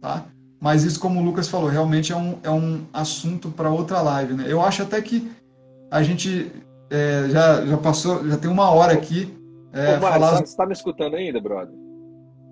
tá? 0.00 0.24
Mas 0.60 0.84
isso, 0.84 1.00
como 1.00 1.20
o 1.20 1.24
Lucas 1.24 1.48
falou, 1.48 1.68
realmente 1.68 2.12
é 2.12 2.16
um, 2.16 2.38
é 2.42 2.50
um 2.50 2.82
assunto 2.92 3.48
para 3.48 3.70
outra 3.70 4.02
live, 4.02 4.34
né? 4.34 4.44
Eu 4.46 4.60
acho 4.60 4.82
até 4.82 5.00
que 5.00 5.30
a 5.90 6.02
gente 6.02 6.50
é, 6.90 7.28
já, 7.30 7.64
já 7.64 7.76
passou, 7.76 8.28
já 8.28 8.36
tem 8.36 8.50
uma 8.50 8.70
hora 8.70 8.92
aqui. 8.92 9.32
É, 9.72 9.96
Ô, 9.96 10.00
falar... 10.00 10.36
Você 10.36 10.44
está 10.44 10.66
me 10.66 10.72
escutando 10.72 11.14
ainda, 11.14 11.40
brother? 11.40 11.74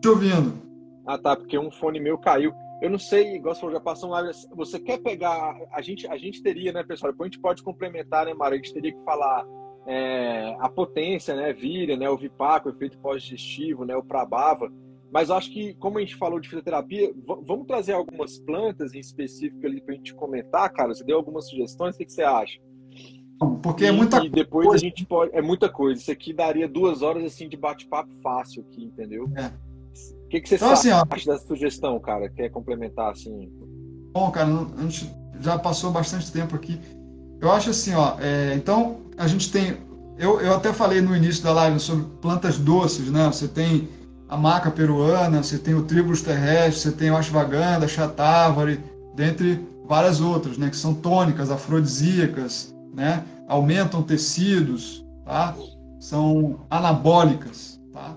Te 0.00 0.08
ouvindo. 0.08 0.54
Ah, 1.06 1.18
tá, 1.18 1.36
porque 1.36 1.58
um 1.58 1.70
fone 1.70 2.00
meu 2.00 2.16
caiu. 2.16 2.52
Eu 2.80 2.90
não 2.90 2.98
sei, 2.98 3.36
igual 3.36 3.54
você 3.54 3.60
falou, 3.60 3.74
já 3.74 3.80
passou 3.80 4.10
live. 4.10 4.30
Você 4.54 4.78
quer 4.78 4.98
pegar. 4.98 5.56
A 5.72 5.80
gente, 5.80 6.06
a 6.06 6.16
gente 6.16 6.42
teria, 6.42 6.72
né, 6.72 6.82
pessoal? 6.82 7.12
Depois 7.12 7.28
a 7.28 7.30
gente 7.32 7.40
pode 7.40 7.62
complementar, 7.62 8.26
né, 8.26 8.34
Mário? 8.34 8.54
A 8.54 8.62
gente 8.62 8.74
teria 8.74 8.92
que 8.92 9.02
falar 9.04 9.46
é, 9.86 10.54
a 10.58 10.68
potência, 10.68 11.34
né? 11.34 11.52
Vira, 11.52 11.96
né? 11.96 12.08
O 12.10 12.16
Vipaco, 12.16 12.68
o 12.68 12.72
efeito 12.72 12.98
pós-digestivo, 12.98 13.84
né? 13.84 13.96
O 13.96 14.04
Prabava. 14.04 14.70
Mas 15.10 15.30
acho 15.30 15.50
que, 15.52 15.74
como 15.74 15.98
a 15.98 16.00
gente 16.00 16.16
falou 16.16 16.38
de 16.38 16.48
fitoterapia, 16.48 17.14
vamos 17.42 17.66
trazer 17.66 17.92
algumas 17.92 18.38
plantas 18.38 18.92
em 18.92 18.98
específico 18.98 19.64
ali 19.64 19.80
para 19.80 19.94
a 19.94 19.96
gente 19.96 20.14
comentar, 20.14 20.70
cara. 20.72 20.94
Você 20.94 21.04
deu 21.04 21.16
algumas 21.16 21.48
sugestões, 21.48 21.94
o 21.94 21.98
que, 21.98 22.04
que 22.04 22.12
você 22.12 22.22
acha? 22.22 22.60
Porque 23.62 23.84
é 23.84 23.92
muita 23.92 24.24
e 24.24 24.28
depois 24.28 24.66
coisa. 24.66 24.84
a 24.84 24.88
gente 24.88 25.04
pode. 25.04 25.34
É 25.34 25.42
muita 25.42 25.68
coisa. 25.68 26.00
Isso 26.00 26.10
aqui 26.10 26.32
daria 26.32 26.66
duas 26.66 27.02
horas 27.02 27.24
assim 27.24 27.48
de 27.48 27.56
bate-papo 27.56 28.10
fácil 28.22 28.64
aqui, 28.66 28.84
entendeu? 28.84 29.30
É. 29.36 29.52
O 30.26 30.28
que, 30.28 30.40
que 30.40 30.48
você 30.48 30.56
então, 30.56 30.70
assim, 30.70 30.90
acha 30.90 31.06
ó, 31.08 31.14
dessa 31.14 31.46
sugestão, 31.46 32.00
cara? 32.00 32.28
Quer 32.28 32.50
complementar 32.50 33.12
assim? 33.12 33.48
Bom, 34.12 34.28
cara, 34.32 34.48
a 34.76 34.82
gente 34.82 35.08
já 35.40 35.56
passou 35.56 35.92
bastante 35.92 36.32
tempo 36.32 36.56
aqui. 36.56 36.80
Eu 37.40 37.52
acho 37.52 37.70
assim, 37.70 37.94
ó. 37.94 38.16
É, 38.18 38.54
então, 38.54 38.96
a 39.16 39.28
gente 39.28 39.52
tem. 39.52 39.76
Eu, 40.18 40.40
eu 40.40 40.54
até 40.54 40.72
falei 40.72 41.00
no 41.00 41.14
início 41.14 41.44
da 41.44 41.52
live 41.52 41.78
sobre 41.78 42.06
plantas 42.20 42.58
doces, 42.58 43.08
né? 43.08 43.26
Você 43.26 43.46
tem 43.46 43.88
a 44.28 44.36
maca 44.36 44.68
peruana, 44.68 45.44
você 45.44 45.58
tem 45.58 45.74
o 45.74 45.84
tribulus 45.84 46.22
terrestre, 46.22 46.80
você 46.80 46.92
tem 46.92 47.10
o 47.10 47.16
ashwagandha, 47.16 47.86
chatavari, 47.86 48.80
dentre 49.14 49.64
várias 49.86 50.20
outras, 50.20 50.58
né? 50.58 50.70
Que 50.70 50.76
são 50.76 50.92
tônicas, 50.92 51.52
afrodisíacas, 51.52 52.74
né? 52.92 53.24
Aumentam 53.46 54.02
tecidos, 54.02 55.04
tá? 55.24 55.54
São 56.00 56.66
anabólicas, 56.68 57.80
tá? 57.92 58.16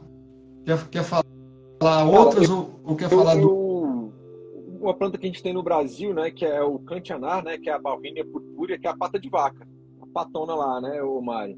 Quer, 0.66 0.88
quer 0.88 1.03
falar? 1.03 1.29
Falar 1.80 2.04
outras 2.06 2.50
ou, 2.50 2.80
ou, 2.84 2.96
quer 2.96 3.06
eu, 3.06 3.18
falar 3.18 3.36
do. 3.36 4.12
Uma 4.82 4.94
planta 4.94 5.18
que 5.18 5.26
a 5.26 5.30
gente 5.30 5.44
tem 5.44 5.54
no 5.54 5.64
Brasil, 5.64 6.14
né, 6.14 6.32
que 6.32 6.46
é 6.46 6.62
o 6.62 6.80
cantianar, 6.80 7.44
né, 7.44 7.58
que 7.58 7.70
é 7.70 7.74
a 7.74 7.80
Balrinia 7.80 8.26
purpúrea, 8.26 8.78
que 8.78 8.88
é 8.88 8.90
a 8.90 8.96
pata 8.96 9.20
de 9.20 9.30
vaca, 9.30 9.68
a 10.02 10.06
patona 10.14 10.56
lá, 10.56 10.80
né, 10.80 11.02
o 11.02 11.22
Mari. 11.22 11.58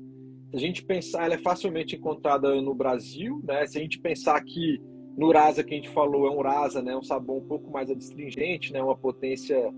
Se 0.49 0.57
a 0.57 0.59
gente 0.59 0.83
pensar, 0.83 1.25
ela 1.25 1.35
é 1.35 1.37
facilmente 1.37 1.95
encontrada 1.95 2.59
no 2.61 2.73
Brasil, 2.73 3.41
né? 3.43 3.65
Se 3.65 3.77
a 3.77 3.81
gente 3.81 3.99
pensar 3.99 4.41
que 4.43 4.81
no 5.17 5.27
Urasa 5.27 5.63
que 5.63 5.73
a 5.73 5.77
gente 5.77 5.89
falou 5.89 6.27
é 6.27 6.31
um 6.31 6.39
Urasa, 6.39 6.81
né, 6.81 6.95
um 6.95 7.03
sabor 7.03 7.37
um 7.37 7.47
pouco 7.47 7.71
mais 7.71 7.89
adstringente, 7.89 8.73
né, 8.73 8.81
uma 8.81 8.97
potência 8.97 9.71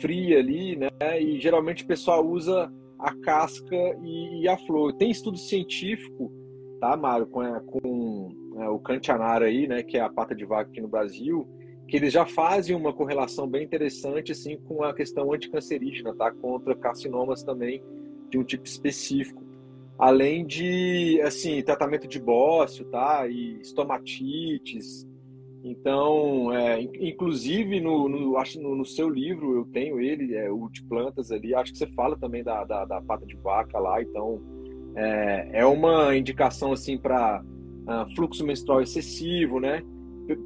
fria 0.00 0.38
ali, 0.38 0.76
né? 0.76 0.90
E 1.20 1.40
geralmente 1.40 1.84
o 1.84 1.86
pessoal 1.86 2.26
usa 2.26 2.72
a 2.98 3.14
casca 3.14 3.76
e, 4.02 4.42
e 4.42 4.48
a 4.48 4.56
flor. 4.56 4.92
Tem 4.94 5.10
estudo 5.10 5.38
científico, 5.38 6.32
tá, 6.80 6.96
Mário, 6.96 7.26
com, 7.26 7.42
com 7.60 8.47
né, 8.58 8.68
o 8.68 8.78
Cantianara 8.78 9.46
aí, 9.46 9.68
né, 9.68 9.82
que 9.82 9.96
é 9.96 10.00
a 10.00 10.08
pata 10.08 10.34
de 10.34 10.44
vaca 10.44 10.68
aqui 10.68 10.80
no 10.80 10.88
Brasil, 10.88 11.48
que 11.86 11.96
eles 11.96 12.12
já 12.12 12.26
fazem 12.26 12.74
uma 12.76 12.92
correlação 12.92 13.48
bem 13.48 13.64
interessante 13.64 14.32
assim 14.32 14.58
com 14.58 14.82
a 14.82 14.92
questão 14.92 15.32
anticancerígena, 15.32 16.14
tá? 16.14 16.30
Contra 16.30 16.74
carcinomas 16.74 17.42
também 17.42 17.82
de 18.28 18.36
um 18.36 18.44
tipo 18.44 18.66
específico. 18.66 19.42
Além 19.98 20.46
de, 20.46 21.20
assim, 21.22 21.62
tratamento 21.62 22.06
de 22.06 22.20
bócio, 22.20 22.84
tá? 22.86 23.26
E 23.26 23.58
estomatites. 23.60 25.08
Então, 25.64 26.52
é, 26.52 26.80
inclusive 26.80 27.80
no, 27.80 28.08
no, 28.08 28.36
acho 28.36 28.60
no, 28.60 28.76
no, 28.76 28.84
seu 28.84 29.08
livro 29.08 29.56
eu 29.56 29.64
tenho 29.64 30.00
ele, 30.00 30.34
é, 30.36 30.50
o 30.50 30.68
de 30.68 30.82
plantas 30.84 31.32
ali, 31.32 31.54
acho 31.54 31.72
que 31.72 31.78
você 31.78 31.86
fala 31.88 32.16
também 32.16 32.44
da, 32.44 32.64
da, 32.64 32.84
da 32.84 33.02
pata 33.02 33.26
de 33.26 33.36
vaca 33.36 33.76
lá, 33.78 34.00
então 34.00 34.40
é, 34.94 35.60
é 35.60 35.66
uma 35.66 36.16
indicação 36.16 36.72
assim 36.72 36.96
para 36.96 37.42
ah, 37.88 38.06
fluxo 38.14 38.44
menstrual 38.44 38.82
excessivo, 38.82 39.58
né? 39.58 39.82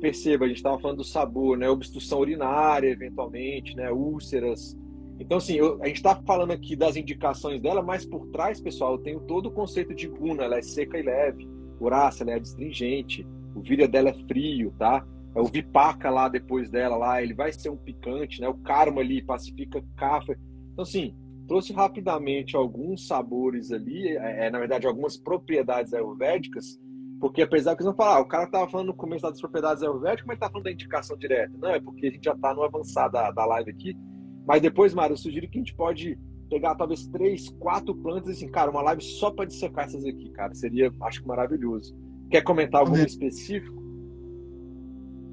Perceba, 0.01 0.45
a 0.45 0.49
gente 0.49 0.59
estava 0.59 0.79
falando 0.79 0.99
do 0.99 1.05
sabor, 1.05 1.59
né? 1.59 1.69
Obstrução 1.69 2.21
urinária, 2.21 2.89
eventualmente, 2.89 3.75
né? 3.75 3.91
Úlceras. 3.91 4.79
Então, 5.19 5.39
assim, 5.39 5.55
eu, 5.55 5.83
a 5.83 5.89
gente 5.89 5.97
está 5.97 6.15
falando 6.25 6.53
aqui 6.53 6.77
das 6.77 6.95
indicações 6.95 7.61
dela, 7.61 7.83
mas 7.83 8.07
por 8.07 8.29
trás, 8.29 8.61
pessoal, 8.61 8.93
eu 8.93 8.99
tenho 8.99 9.21
todo 9.21 9.47
o 9.47 9.51
conceito 9.51 9.93
de 9.93 10.07
guna. 10.07 10.45
Ela 10.45 10.59
é 10.59 10.63
seca 10.63 10.97
e 10.97 11.03
leve. 11.03 11.49
Urácea, 11.81 12.23
ela 12.23 12.31
é 12.31 12.35
adstringente. 12.37 13.27
O 13.57 13.61
víria 13.61 13.89
dela 13.89 14.11
é 14.11 14.15
frio, 14.29 14.73
tá? 14.79 15.05
O 15.35 15.45
vipaca 15.45 16.11
lá 16.11 16.29
depois 16.29 16.71
dela, 16.71 16.97
lá, 16.97 17.21
ele 17.21 17.35
vai 17.35 17.53
ser 17.53 17.71
um 17.71 17.77
picante, 17.77 18.41
né? 18.41 18.49
O 18.49 18.55
karma 18.55 19.01
ali 19.01 19.21
pacifica 19.21 19.83
kafa. 19.97 20.39
Então, 20.73 20.85
assim, 20.85 21.13
trouxe 21.49 21.73
rapidamente 21.73 22.55
alguns 22.55 23.09
sabores 23.09 23.73
ali, 23.73 24.17
é, 24.17 24.47
é 24.47 24.51
na 24.51 24.61
verdade, 24.61 24.87
algumas 24.87 25.17
propriedades 25.17 25.93
ayurvédicas 25.93 26.81
porque 27.23 27.41
apesar 27.41 27.77
que 27.77 27.83
eles 27.83 27.87
vão 27.87 27.95
falar, 27.95 28.17
ah, 28.17 28.21
o 28.21 28.25
cara 28.25 28.49
tava 28.49 28.69
falando 28.69 28.89
no 28.89 28.95
começo 28.95 29.23
das 29.23 29.41
propriedades 29.41 29.81
ayurvédicas, 29.81 30.27
mas 30.27 30.41
tá 30.41 30.51
falando 30.51 30.65
da 30.65 30.73
indicação 30.73 31.17
direta. 31.17 31.53
Não, 31.57 31.69
é 31.69 31.81
porque 31.81 32.09
a 32.09 32.11
gente 32.11 32.25
já 32.25 32.35
tá 32.35 32.53
no 32.53 32.65
avançado 32.65 33.13
da, 33.13 33.31
da 33.31 33.47
live 33.47 33.71
aqui. 33.71 33.97
Mas 34.45 34.61
depois, 34.61 34.93
Mário, 34.93 35.15
eu 35.15 35.17
sugiro 35.17 35.49
que 35.49 35.57
a 35.57 35.61
gente 35.61 35.73
pode 35.73 36.19
pegar 36.51 36.75
talvez 36.75 37.07
três, 37.07 37.49
quatro 37.61 37.95
plantas 37.95 38.31
e 38.31 38.33
assim, 38.33 38.49
cara, 38.51 38.73
uma 38.73 38.83
live 38.83 39.03
só 39.05 39.31
para 39.31 39.45
dissecar 39.45 39.85
essas 39.85 40.05
aqui, 40.05 40.31
cara. 40.31 40.53
Seria, 40.53 40.91
acho 41.03 41.23
que 41.23 41.29
maravilhoso. 41.29 41.97
Quer 42.29 42.43
comentar 42.43 42.81
algum 42.81 42.91
Podemos. 42.91 43.13
específico? 43.13 43.81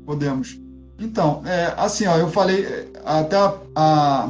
Podemos. 0.05 0.61
Então, 0.99 1.41
é, 1.43 1.73
assim, 1.75 2.05
ó, 2.05 2.19
eu 2.19 2.27
falei 2.27 2.67
até 3.03 3.35
a, 3.35 3.59
a 3.75 4.29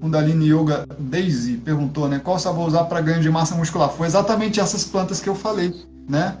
Kundalini 0.00 0.52
Yoga 0.52 0.86
Daisy 1.00 1.56
perguntou, 1.56 2.08
né? 2.08 2.20
Qual 2.20 2.38
sabor 2.38 2.68
usar 2.68 2.84
para 2.84 3.00
ganho 3.00 3.20
de 3.20 3.28
massa 3.28 3.56
muscular? 3.56 3.90
Foi 3.90 4.06
exatamente 4.06 4.60
essas 4.60 4.84
plantas 4.84 5.20
que 5.20 5.28
eu 5.28 5.34
falei, 5.34 5.74
né? 6.08 6.38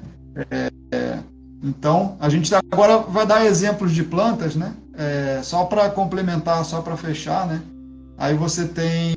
É, 0.50 0.70
é, 0.92 1.18
então, 1.62 2.16
a 2.20 2.28
gente 2.28 2.52
agora 2.54 2.98
vai 2.98 3.26
dar 3.26 3.46
exemplos 3.46 3.92
de 3.92 4.02
plantas, 4.02 4.54
né? 4.54 4.74
É, 4.96 5.40
só 5.42 5.64
para 5.64 5.88
complementar, 5.90 6.64
só 6.64 6.82
para 6.82 6.96
fechar, 6.96 7.46
né? 7.46 7.62
Aí 8.16 8.34
você 8.34 8.66
tem 8.66 9.14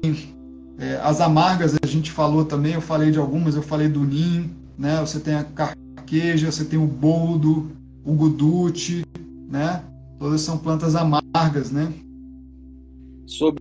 é, 0.80 1.00
as 1.04 1.22
amargas, 1.22 1.76
a 1.82 1.88
gente 1.88 2.12
falou 2.12 2.46
também, 2.46 2.74
eu 2.74 2.82
falei 2.82 3.12
de 3.12 3.20
algumas, 3.20 3.56
eu 3.56 3.62
falei 3.62 3.88
do 3.88 4.04
nim, 4.04 4.50
né? 4.78 5.00
Você 5.02 5.20
tem 5.20 5.36
a 5.36 5.44
carqueja, 5.44 6.52
você 6.52 6.64
tem 6.64 6.80
o 6.80 6.88
boldo, 6.88 7.72
o 8.04 8.14
gudute, 8.14 9.04
né? 9.50 9.84
Todas 10.20 10.42
são 10.42 10.58
plantas 10.58 10.96
amargas, 10.96 11.72
né? 11.72 11.92
Sobre 13.26 13.60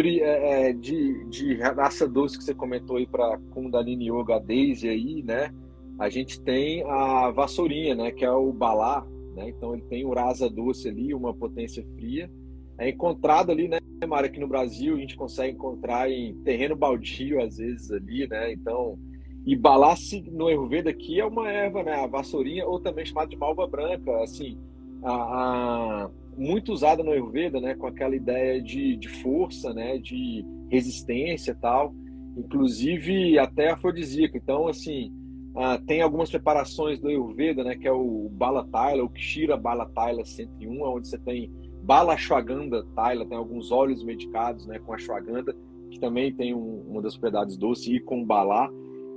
é, 0.00 0.68
é, 0.68 0.72
de, 0.72 1.24
de 1.24 1.54
raça 1.56 2.06
doce 2.06 2.38
que 2.38 2.44
você 2.44 2.54
comentou 2.54 2.98
aí 2.98 3.06
para 3.06 3.38
Kundalini 3.50 4.10
Yoga 4.10 4.38
Daisy 4.38 4.88
aí, 4.88 5.22
né? 5.22 5.50
A 5.98 6.08
gente 6.08 6.40
tem 6.40 6.84
a 6.84 7.30
vassourinha, 7.30 7.94
né? 7.94 8.12
Que 8.12 8.24
é 8.24 8.30
o 8.30 8.52
balá, 8.52 9.06
né? 9.34 9.48
Então 9.48 9.74
ele 9.74 9.82
tem 9.82 10.04
o 10.04 10.12
rasa 10.12 10.48
doce 10.48 10.88
ali, 10.88 11.12
uma 11.14 11.34
potência 11.34 11.84
fria. 11.94 12.30
É 12.78 12.88
encontrado 12.88 13.50
ali, 13.50 13.66
né, 13.66 13.80
Mário, 14.06 14.28
aqui 14.28 14.38
no 14.38 14.46
Brasil, 14.46 14.94
a 14.94 15.00
gente 15.00 15.16
consegue 15.16 15.54
encontrar 15.54 16.08
em 16.08 16.34
terreno 16.44 16.76
baldio, 16.76 17.42
às 17.42 17.56
vezes, 17.56 17.90
ali, 17.90 18.28
né? 18.28 18.52
Então, 18.52 18.96
e 19.44 19.56
balá 19.56 19.94
no 20.30 20.46
Ayurveda 20.46 20.90
aqui 20.90 21.18
é 21.18 21.24
uma 21.24 21.50
erva, 21.50 21.82
né? 21.82 21.94
A 21.94 22.06
vassourinha, 22.06 22.64
ou 22.66 22.78
também 22.78 23.04
chamada 23.04 23.28
de 23.28 23.36
malva 23.36 23.66
branca, 23.66 24.22
assim, 24.22 24.56
a, 25.02 25.12
a 25.12 26.10
muito 26.38 26.72
usada 26.72 27.02
no 27.02 27.10
Ayurveda, 27.10 27.60
né, 27.60 27.74
com 27.74 27.86
aquela 27.86 28.14
ideia 28.14 28.62
de, 28.62 28.96
de 28.96 29.08
força, 29.08 29.74
né, 29.74 29.98
de 29.98 30.44
resistência 30.70 31.50
e 31.50 31.54
tal, 31.56 31.92
inclusive 32.36 33.38
até 33.38 33.70
afrodisíaca. 33.70 34.38
Então, 34.38 34.68
assim, 34.68 35.12
uh, 35.58 35.84
tem 35.84 36.00
algumas 36.00 36.30
preparações 36.30 37.00
do 37.00 37.08
Ayurveda, 37.08 37.64
né, 37.64 37.76
que 37.76 37.88
é 37.88 37.92
o 37.92 38.28
Bala 38.30 38.64
Taila, 38.68 39.02
o 39.02 39.10
Kshira 39.10 39.56
Bala 39.56 39.86
Taila 39.86 40.24
101, 40.24 40.82
onde 40.82 41.08
você 41.08 41.18
tem 41.18 41.52
Bala 41.82 42.14
Ashwagandha 42.14 42.84
Taila, 42.94 43.26
tem 43.26 43.36
alguns 43.36 43.72
óleos 43.72 44.04
medicados, 44.04 44.66
né, 44.66 44.78
com 44.78 44.92
ashwagandha, 44.92 45.54
que 45.90 45.98
também 45.98 46.32
tem 46.32 46.54
um, 46.54 46.84
uma 46.88 47.02
das 47.02 47.14
propriedades 47.14 47.56
doce, 47.56 47.94
e 47.94 48.00
com 48.00 48.24
Bala. 48.24 48.70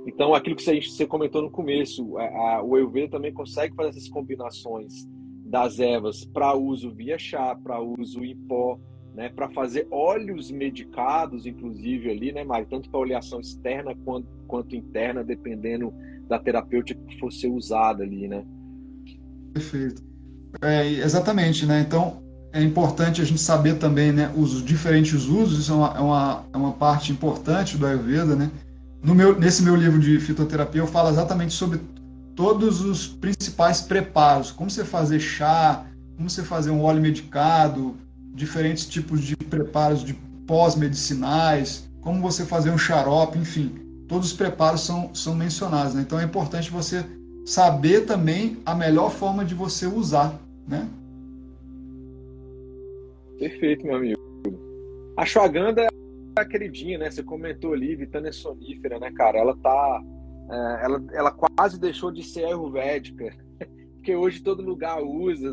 Então, 0.06 0.34
aquilo 0.34 0.56
que 0.56 0.62
você, 0.62 0.80
você 0.80 1.06
comentou 1.06 1.42
no 1.42 1.50
começo, 1.50 2.18
a, 2.18 2.24
a, 2.56 2.62
o 2.62 2.74
Ayurveda 2.74 3.10
também 3.10 3.32
consegue 3.32 3.74
fazer 3.76 3.90
essas 3.90 4.08
combinações 4.08 5.06
das 5.44 5.78
ervas 5.78 6.24
para 6.24 6.54
uso 6.54 6.90
via 6.90 7.18
chá, 7.18 7.54
para 7.54 7.80
uso 7.80 8.24
em 8.24 8.34
pó, 8.34 8.80
né, 9.14 9.28
para 9.28 9.50
fazer 9.50 9.86
óleos 9.90 10.50
medicados, 10.50 11.46
inclusive 11.46 12.10
ali, 12.10 12.32
né, 12.32 12.42
Mário, 12.42 12.66
tanto 12.68 12.90
para 12.90 13.00
oleação 13.00 13.38
externa 13.38 13.94
quanto, 14.04 14.26
quanto 14.48 14.74
interna, 14.74 15.22
dependendo 15.22 15.92
da 16.28 16.38
terapêutica 16.38 17.00
que 17.06 17.18
for 17.18 17.32
ser 17.32 17.48
usada 17.48 18.02
ali, 18.02 18.28
né? 18.28 18.44
Perfeito. 19.52 20.02
É, 20.60 20.86
exatamente, 20.88 21.66
né? 21.66 21.80
Então 21.80 22.22
é 22.52 22.62
importante 22.62 23.22
a 23.22 23.24
gente 23.24 23.40
saber 23.40 23.78
também, 23.78 24.12
né, 24.12 24.30
os 24.36 24.62
diferentes 24.62 25.24
usos. 25.24 25.60
Isso 25.60 25.72
é 25.72 25.74
uma, 25.74 25.94
é 25.96 26.00
uma, 26.00 26.44
é 26.52 26.56
uma 26.56 26.72
parte 26.72 27.10
importante 27.10 27.78
do 27.78 27.86
Ayurveda, 27.86 28.36
né? 28.36 28.50
No 29.02 29.14
meu, 29.14 29.38
nesse 29.38 29.62
meu 29.62 29.74
livro 29.74 29.98
de 29.98 30.20
fitoterapia 30.20 30.80
eu 30.80 30.86
falo 30.86 31.08
exatamente 31.08 31.54
sobre 31.54 31.80
todos 32.36 32.80
os 32.80 33.06
principais 33.06 33.80
preparos, 33.80 34.50
como 34.50 34.70
você 34.70 34.84
fazer 34.84 35.18
chá, 35.18 35.84
como 36.16 36.28
você 36.28 36.42
fazer 36.42 36.70
um 36.70 36.82
óleo 36.82 37.00
medicado, 37.00 37.96
diferentes 38.34 38.86
tipos 38.86 39.22
de 39.22 39.36
preparos 39.36 40.04
de 40.04 40.14
pós-medicinais, 40.46 41.88
como 42.00 42.20
você 42.20 42.44
fazer 42.44 42.70
um 42.70 42.78
xarope, 42.78 43.38
enfim, 43.38 43.72
todos 44.12 44.30
os 44.30 44.36
preparos 44.36 44.82
são, 44.82 45.14
são 45.14 45.34
mencionados. 45.34 45.94
Né? 45.94 46.02
Então 46.02 46.20
é 46.20 46.24
importante 46.24 46.70
você 46.70 47.02
saber 47.46 48.02
também 48.02 48.58
a 48.66 48.74
melhor 48.74 49.10
forma 49.10 49.42
de 49.42 49.54
você 49.54 49.86
usar, 49.86 50.38
né? 50.68 50.86
Perfeito, 53.38 53.86
meu 53.86 53.96
amigo. 53.96 54.20
A 55.16 55.22
Ashwagandha 55.22 55.84
é 55.84 56.40
a 56.40 56.44
queridinha, 56.44 56.98
né? 56.98 57.10
Você 57.10 57.22
comentou 57.22 57.72
ali, 57.72 57.96
vitânia 57.96 58.30
sonífera, 58.34 58.98
né, 58.98 59.10
cara? 59.12 59.38
Ela 59.38 59.56
tá 59.56 60.02
é, 60.50 60.84
ela, 60.84 61.04
ela 61.14 61.30
quase 61.30 61.80
deixou 61.80 62.12
de 62.12 62.22
ser 62.22 62.44
ayurvédica, 62.44 63.34
porque 63.96 64.14
hoje 64.14 64.42
todo 64.42 64.62
lugar 64.62 65.02
usa, 65.02 65.48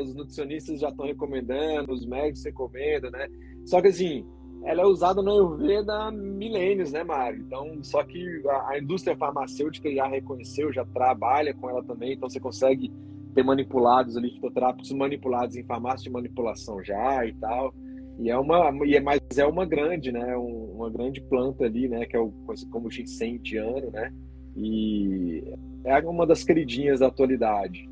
os 0.00 0.14
nutricionistas 0.14 0.80
já 0.80 0.88
estão 0.88 1.06
recomendando, 1.06 1.92
os 1.92 2.04
médicos 2.04 2.44
recomendam, 2.44 3.12
né? 3.12 3.28
Só 3.64 3.80
que 3.80 3.88
assim, 3.88 4.26
ela 4.64 4.82
é 4.82 4.86
usada 4.86 5.20
no 5.22 5.30
Ayurveda 5.30 5.92
há 5.92 6.10
milênios, 6.10 6.92
né, 6.92 7.02
Mário? 7.02 7.40
Então, 7.40 7.78
só 7.82 8.02
que 8.02 8.42
a, 8.48 8.70
a, 8.70 8.78
indústria 8.78 9.16
farmacêutica 9.16 9.92
já 9.92 10.06
reconheceu, 10.06 10.72
já 10.72 10.84
trabalha 10.84 11.52
com 11.54 11.68
ela 11.68 11.82
também, 11.82 12.12
então 12.12 12.28
você 12.28 12.40
consegue 12.40 12.92
ter 13.34 13.42
manipulados 13.42 14.16
ali, 14.16 14.30
fitoterápicos 14.30 14.92
manipulados 14.92 15.56
em 15.56 15.64
farmácia 15.64 16.04
de 16.04 16.10
manipulação 16.10 16.82
já 16.82 17.26
e 17.26 17.32
tal. 17.34 17.74
E 18.18 18.30
é 18.30 18.38
uma, 18.38 18.70
e 18.84 18.94
é, 18.94 19.00
mas 19.00 19.20
é 19.36 19.46
uma 19.46 19.64
grande, 19.64 20.12
né? 20.12 20.36
Um, 20.36 20.74
uma 20.76 20.90
grande 20.90 21.20
planta 21.22 21.64
ali, 21.64 21.88
né? 21.88 22.04
Que 22.04 22.16
é 22.16 22.20
o 22.20 22.32
como 22.70 22.88
o 22.88 22.90
ginseng 22.90 23.36
indiano, 23.36 23.90
né? 23.90 24.12
E 24.54 25.42
é 25.84 25.98
uma 26.00 26.26
das 26.26 26.44
queridinhas 26.44 27.00
da 27.00 27.06
atualidade. 27.06 27.88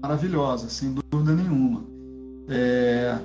Maravilhosa, 0.00 0.68
sem 0.68 0.94
dúvida 0.94 1.34
nenhuma. 1.34 1.84
É... 2.48 3.18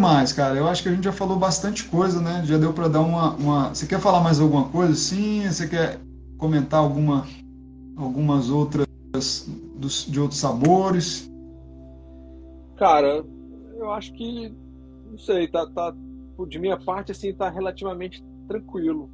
Mais, 0.00 0.32
cara? 0.32 0.56
Eu 0.56 0.68
acho 0.68 0.82
que 0.82 0.88
a 0.88 0.92
gente 0.92 1.04
já 1.04 1.12
falou 1.12 1.38
bastante 1.38 1.84
coisa, 1.84 2.20
né? 2.20 2.42
Já 2.44 2.58
deu 2.58 2.72
para 2.72 2.88
dar 2.88 3.00
uma, 3.00 3.34
uma. 3.36 3.68
Você 3.70 3.86
quer 3.86 3.98
falar 3.98 4.20
mais 4.20 4.38
alguma 4.40 4.68
coisa? 4.68 4.94
Sim. 4.94 5.46
Você 5.46 5.66
quer 5.66 5.98
comentar 6.36 6.80
alguma, 6.80 7.26
algumas 7.96 8.50
outras 8.50 8.86
dos, 9.74 10.06
de 10.06 10.20
outros 10.20 10.38
sabores? 10.38 11.30
Cara, 12.76 13.24
eu 13.78 13.90
acho 13.90 14.12
que 14.12 14.54
não 15.10 15.18
sei, 15.18 15.48
tá, 15.48 15.66
tá 15.66 15.94
de 16.46 16.58
minha 16.58 16.78
parte 16.78 17.12
assim 17.12 17.32
tá 17.32 17.48
relativamente 17.48 18.22
tranquilo 18.46 19.10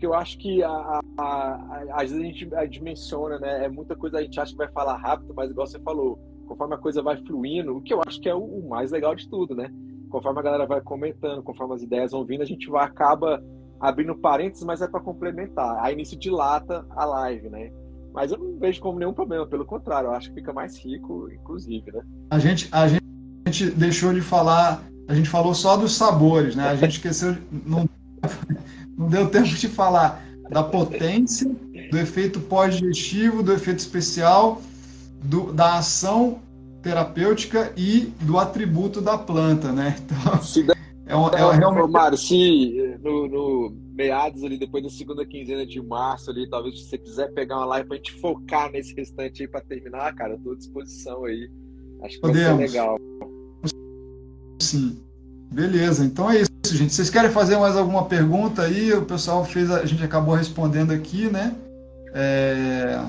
que 0.00 0.06
eu 0.06 0.14
acho 0.14 0.38
que 0.38 0.62
a, 0.62 0.70
a, 0.70 1.00
a, 1.18 2.02
às 2.02 2.10
vezes 2.10 2.16
a 2.16 2.26
gente 2.26 2.54
a 2.54 2.64
dimensiona, 2.64 3.38
né? 3.38 3.66
É 3.66 3.68
muita 3.68 3.94
coisa 3.94 4.18
a 4.18 4.22
gente 4.22 4.40
acha 4.40 4.52
que 4.52 4.56
vai 4.56 4.72
falar 4.72 4.96
rápido, 4.96 5.34
mas 5.34 5.50
igual 5.50 5.66
você 5.66 5.78
falou, 5.80 6.18
conforme 6.48 6.74
a 6.74 6.78
coisa 6.78 7.02
vai 7.02 7.18
fluindo, 7.18 7.76
o 7.76 7.82
que 7.82 7.92
eu 7.92 8.00
acho 8.06 8.18
que 8.18 8.28
é 8.28 8.34
o, 8.34 8.42
o 8.42 8.66
mais 8.68 8.90
legal 8.90 9.14
de 9.14 9.28
tudo, 9.28 9.54
né? 9.54 9.70
Conforme 10.10 10.40
a 10.40 10.42
galera 10.42 10.66
vai 10.66 10.80
comentando, 10.80 11.42
conforme 11.42 11.74
as 11.74 11.82
ideias 11.82 12.12
vão 12.12 12.24
vindo, 12.24 12.42
a 12.42 12.46
gente 12.46 12.68
vai 12.68 12.84
acaba 12.84 13.42
abrindo 13.80 14.14
parênteses, 14.14 14.64
mas 14.64 14.82
é 14.82 14.88
para 14.88 15.00
complementar. 15.00 15.78
Aí 15.82 15.96
nisso 15.96 16.18
dilata 16.18 16.84
a 16.90 17.04
live, 17.04 17.48
né? 17.48 17.70
Mas 18.12 18.32
eu 18.32 18.38
não 18.38 18.58
vejo 18.58 18.80
como 18.80 18.98
nenhum 18.98 19.14
problema, 19.14 19.46
pelo 19.46 19.64
contrário, 19.64 20.08
eu 20.08 20.12
acho 20.12 20.28
que 20.28 20.34
fica 20.34 20.52
mais 20.52 20.76
rico, 20.76 21.30
inclusive, 21.32 21.90
né? 21.92 22.02
A 22.30 22.38
gente, 22.38 22.68
a 22.72 22.86
gente 22.88 23.70
deixou 23.70 24.12
de 24.12 24.20
falar, 24.20 24.82
a 25.08 25.14
gente 25.14 25.28
falou 25.28 25.54
só 25.54 25.76
dos 25.76 25.94
sabores, 25.96 26.56
né? 26.56 26.68
A 26.68 26.74
gente 26.74 26.96
esqueceu, 26.96 27.36
não, 27.50 27.88
não 28.98 29.08
deu 29.08 29.30
tempo 29.30 29.46
de 29.46 29.68
falar 29.68 30.22
da 30.50 30.64
potência, 30.64 31.48
do 31.90 31.98
efeito 31.98 32.40
pós-digestivo, 32.40 33.42
do 33.42 33.52
efeito 33.52 33.78
especial, 33.78 34.60
do, 35.22 35.52
da 35.52 35.78
ação 35.78 36.40
terapêutica 36.82 37.72
e 37.76 38.12
do 38.22 38.38
atributo 38.38 39.00
da 39.00 39.18
planta, 39.18 39.72
né? 39.72 39.96
Então, 40.04 40.42
se 40.42 40.62
der, 40.62 40.76
é, 41.06 41.16
um, 41.16 41.28
é, 41.28 41.56
realmente... 41.56 41.90
Mário, 41.90 42.16
se 42.16 42.98
no, 43.02 43.28
no, 43.28 43.76
meados 43.94 44.44
ali, 44.44 44.56
depois 44.56 44.82
da 44.84 44.90
segunda 44.90 45.26
quinzena 45.26 45.66
de 45.66 45.82
março 45.82 46.30
ali, 46.30 46.48
talvez 46.48 46.78
se 46.78 46.88
você 46.88 46.98
quiser 46.98 47.32
pegar 47.32 47.56
uma 47.56 47.66
live 47.66 47.88
pra 47.88 47.96
gente 47.96 48.12
focar 48.20 48.70
nesse 48.70 48.94
restante 48.94 49.42
aí 49.42 49.48
pra 49.48 49.60
terminar, 49.60 50.14
cara, 50.14 50.34
eu 50.34 50.38
tô 50.38 50.52
à 50.52 50.56
disposição 50.56 51.24
aí. 51.24 51.50
Acho 52.02 52.14
que 52.14 52.20
Podemos. 52.20 52.58
vai 52.58 52.68
ser 52.68 52.72
legal. 52.72 52.96
Sim. 54.60 55.02
Beleza, 55.52 56.04
então 56.04 56.30
é 56.30 56.42
isso, 56.42 56.50
gente. 56.76 56.94
Vocês 56.94 57.10
querem 57.10 57.30
fazer 57.30 57.56
mais 57.56 57.76
alguma 57.76 58.04
pergunta 58.04 58.62
aí? 58.62 58.92
O 58.92 59.04
pessoal 59.04 59.44
fez, 59.44 59.68
a 59.68 59.84
gente 59.84 60.04
acabou 60.04 60.34
respondendo 60.34 60.92
aqui, 60.92 61.28
né? 61.28 61.56
É... 62.14 63.00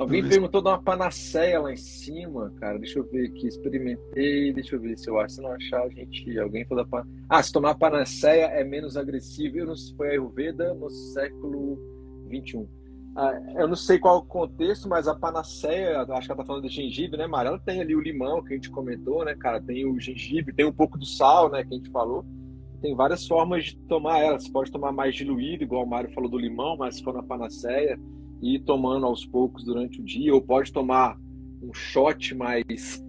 Alguém 0.00 0.26
perguntou 0.26 0.62
de 0.62 0.68
uma 0.68 0.82
panaceia 0.82 1.60
lá 1.60 1.70
em 1.70 1.76
cima, 1.76 2.50
cara. 2.56 2.78
Deixa 2.78 2.98
eu 2.98 3.04
ver 3.04 3.26
aqui. 3.26 3.46
Experimentei. 3.46 4.50
Deixa 4.50 4.74
eu 4.74 4.80
ver 4.80 4.98
se 4.98 5.10
eu 5.10 5.20
acho. 5.20 5.34
Se 5.34 5.42
não 5.42 5.52
achar, 5.52 5.82
a 5.82 5.88
gente. 5.90 6.38
Alguém 6.38 6.64
falou 6.64 6.82
da 6.82 6.90
pan... 6.90 7.06
Ah, 7.28 7.42
se 7.42 7.52
tomar 7.52 7.74
panaceia 7.74 8.46
é 8.46 8.64
menos 8.64 8.96
agressivo. 8.96 9.58
Eu 9.58 9.66
não 9.66 9.76
sei 9.76 9.88
se 9.88 9.96
foi 9.96 10.08
a 10.08 10.10
Ayurveda 10.12 10.72
no 10.72 10.88
século 10.88 11.78
XXI. 12.28 12.66
Ah, 13.14 13.38
eu 13.56 13.68
não 13.68 13.76
sei 13.76 13.98
qual 13.98 14.18
o 14.18 14.24
contexto, 14.24 14.88
mas 14.88 15.06
a 15.06 15.14
panaceia, 15.14 16.00
acho 16.00 16.26
que 16.26 16.32
ela 16.32 16.40
tá 16.40 16.46
falando 16.46 16.66
de 16.66 16.74
gengibre, 16.74 17.18
né, 17.18 17.26
Mara? 17.26 17.50
Ela 17.50 17.58
tem 17.58 17.82
ali 17.82 17.94
o 17.94 18.00
limão 18.00 18.42
que 18.42 18.54
a 18.54 18.56
gente 18.56 18.70
comentou, 18.70 19.22
né, 19.22 19.34
cara? 19.34 19.60
Tem 19.60 19.84
o 19.84 20.00
gengibre, 20.00 20.54
tem 20.54 20.64
um 20.64 20.72
pouco 20.72 20.96
do 20.96 21.04
sal, 21.04 21.50
né, 21.50 21.62
que 21.62 21.74
a 21.74 21.76
gente 21.76 21.90
falou. 21.90 22.24
Tem 22.80 22.94
várias 22.94 23.26
formas 23.26 23.64
de 23.64 23.76
tomar 23.80 24.20
ela. 24.20 24.38
Você 24.38 24.50
pode 24.50 24.72
tomar 24.72 24.92
mais 24.92 25.14
diluído, 25.14 25.64
igual 25.64 25.84
o 25.84 25.86
Mário 25.86 26.10
falou 26.14 26.30
do 26.30 26.38
limão, 26.38 26.76
mas 26.78 26.96
se 26.96 27.02
for 27.02 27.12
na 27.12 27.22
panaceia, 27.22 28.00
e 28.40 28.56
ir 28.56 28.60
tomando 28.60 29.06
aos 29.06 29.24
poucos 29.24 29.64
durante 29.64 30.00
o 30.00 30.04
dia, 30.04 30.34
ou 30.34 30.40
pode 30.40 30.72
tomar 30.72 31.18
um 31.62 31.74
shot 31.74 32.34
mais 32.34 33.04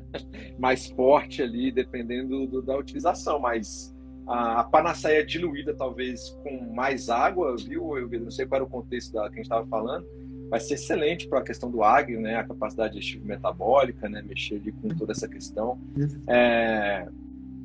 mais 0.58 0.86
forte 0.90 1.42
ali, 1.42 1.70
dependendo 1.70 2.46
do, 2.46 2.62
da 2.62 2.76
utilização, 2.76 3.38
mas 3.38 3.94
a, 4.26 4.60
a 4.60 4.64
panaceia 4.64 5.24
diluída, 5.24 5.74
talvez 5.74 6.30
com 6.42 6.72
mais 6.72 7.08
água, 7.08 7.56
viu? 7.56 7.96
Eu 7.98 8.20
não 8.20 8.30
sei 8.30 8.46
qual 8.46 8.56
era 8.56 8.64
o 8.64 8.70
contexto 8.70 9.12
da 9.12 9.22
que 9.28 9.34
a 9.34 9.36
gente 9.36 9.44
estava 9.44 9.66
falando, 9.66 10.06
vai 10.48 10.60
ser 10.60 10.74
excelente 10.74 11.28
para 11.28 11.40
a 11.40 11.42
questão 11.42 11.70
do 11.70 11.82
agro, 11.82 12.20
né? 12.20 12.36
A 12.36 12.44
capacidade 12.44 12.94
digestiva 12.94 13.26
metabólica, 13.26 14.08
né? 14.08 14.22
Mexer 14.22 14.56
ali 14.56 14.72
com 14.72 14.88
toda 14.88 15.12
essa 15.12 15.28
questão. 15.28 15.78
É... 16.26 17.08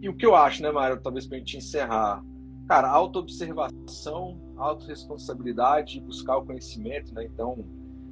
E 0.02 0.10
o 0.10 0.14
que 0.14 0.26
eu 0.26 0.36
acho, 0.36 0.62
né, 0.62 0.72
Mário? 0.72 1.00
Talvez 1.02 1.26
para 1.26 1.38
a 1.38 1.40
gente 1.40 1.58
encerrar. 1.58 2.24
Cara, 2.68 2.90
autoobservação, 2.90 4.40
autorresponsabilidade, 4.58 6.00
buscar 6.00 6.38
o 6.38 6.46
conhecimento, 6.46 7.14
né? 7.14 7.26
Então, 7.26 7.66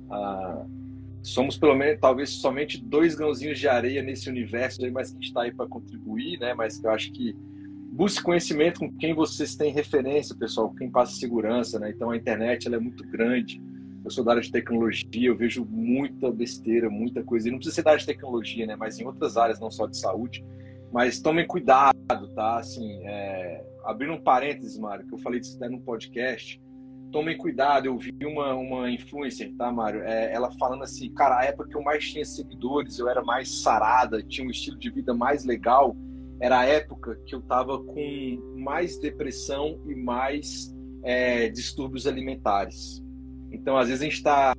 ah, 0.10 0.66
somos 1.22 1.58
pelo 1.58 1.76
menos, 1.76 2.00
talvez, 2.00 2.30
somente 2.30 2.78
dois 2.78 3.16
grãozinhos 3.16 3.60
de 3.60 3.68
areia 3.68 4.04
nesse 4.04 4.30
universo 4.30 4.84
aí, 4.84 4.92
mas 4.92 5.12
que 5.12 5.26
está 5.26 5.44
aí 5.44 5.54
para 5.54 5.68
contribuir, 5.68 6.40
né? 6.40 6.54
Mas 6.54 6.84
eu 6.84 6.92
acho 6.92 7.12
que 7.12 7.36
busque 7.92 8.24
conhecimento 8.24 8.80
com 8.80 8.92
quem 8.92 9.14
vocês 9.14 9.56
têm 9.56 9.72
referência, 9.72 10.36
pessoal, 10.36 10.74
quem 10.74 10.90
passa 10.90 11.16
segurança, 11.16 11.80
né? 11.80 11.92
Então 11.92 12.10
a 12.10 12.18
internet 12.18 12.68
ela 12.68 12.76
é 12.76 12.80
muito 12.80 13.08
grande. 13.08 13.62
Eu 14.04 14.12
sou 14.12 14.24
da 14.24 14.32
área 14.32 14.44
de 14.44 14.52
tecnologia, 14.52 15.30
eu 15.30 15.36
vejo 15.36 15.66
muita 15.66 16.30
besteira, 16.30 16.90
muita 16.90 17.24
coisa. 17.24 17.48
E 17.48 17.52
não 17.52 17.58
precisa 17.58 17.76
ser 17.76 17.84
da 17.84 17.92
área 17.92 18.00
de 18.00 18.06
tecnologia, 18.06 18.66
né? 18.66 18.76
Mas 18.76 19.00
em 19.00 19.06
outras 19.06 19.38
áreas, 19.38 19.60
não 19.60 19.72
só 19.72 19.88
de 19.88 19.98
saúde. 19.98 20.44
Mas 20.94 21.20
tomem 21.20 21.46
cuidado, 21.46 22.28
tá? 22.36 22.58
Assim, 22.58 23.02
é... 23.06 23.66
abrindo 23.84 24.14
um 24.14 24.22
parênteses, 24.22 24.78
Mário, 24.78 25.08
que 25.08 25.14
eu 25.14 25.20
falei 25.20 25.40
disso 25.40 25.58
até 25.58 25.68
no 25.68 25.82
podcast. 25.82 26.62
Tomem 27.12 27.38
cuidado, 27.38 27.86
eu 27.86 27.98
vi 27.98 28.14
uma, 28.24 28.54
uma 28.54 28.90
influencer, 28.90 29.54
tá, 29.56 29.72
Mário? 29.72 30.02
É, 30.04 30.34
ela 30.34 30.52
falando 30.58 30.84
assim, 30.84 31.14
cara, 31.14 31.40
a 31.40 31.46
época 31.46 31.70
que 31.70 31.76
eu 31.76 31.84
mais 31.84 32.04
tinha 32.10 32.26
seguidores, 32.26 32.98
eu 32.98 33.10
era 33.10 33.24
mais 33.24 33.62
sarada, 33.62 34.24
tinha 34.24 34.48
um 34.48 34.52
estilo 34.52 34.78
de 34.78 34.90
vida 34.90 35.14
mais 35.14 35.46
legal 35.46 35.96
era 36.44 36.60
a 36.60 36.66
época 36.66 37.16
que 37.26 37.34
eu 37.34 37.40
estava 37.40 37.82
com 37.82 38.54
mais 38.58 39.00
depressão 39.00 39.80
e 39.86 39.96
mais 39.96 40.76
é, 41.02 41.48
distúrbios 41.48 42.06
alimentares. 42.06 43.02
Então, 43.50 43.78
às 43.78 43.88
vezes 43.88 44.02
a 44.02 44.04
gente 44.04 44.18
está 44.18 44.54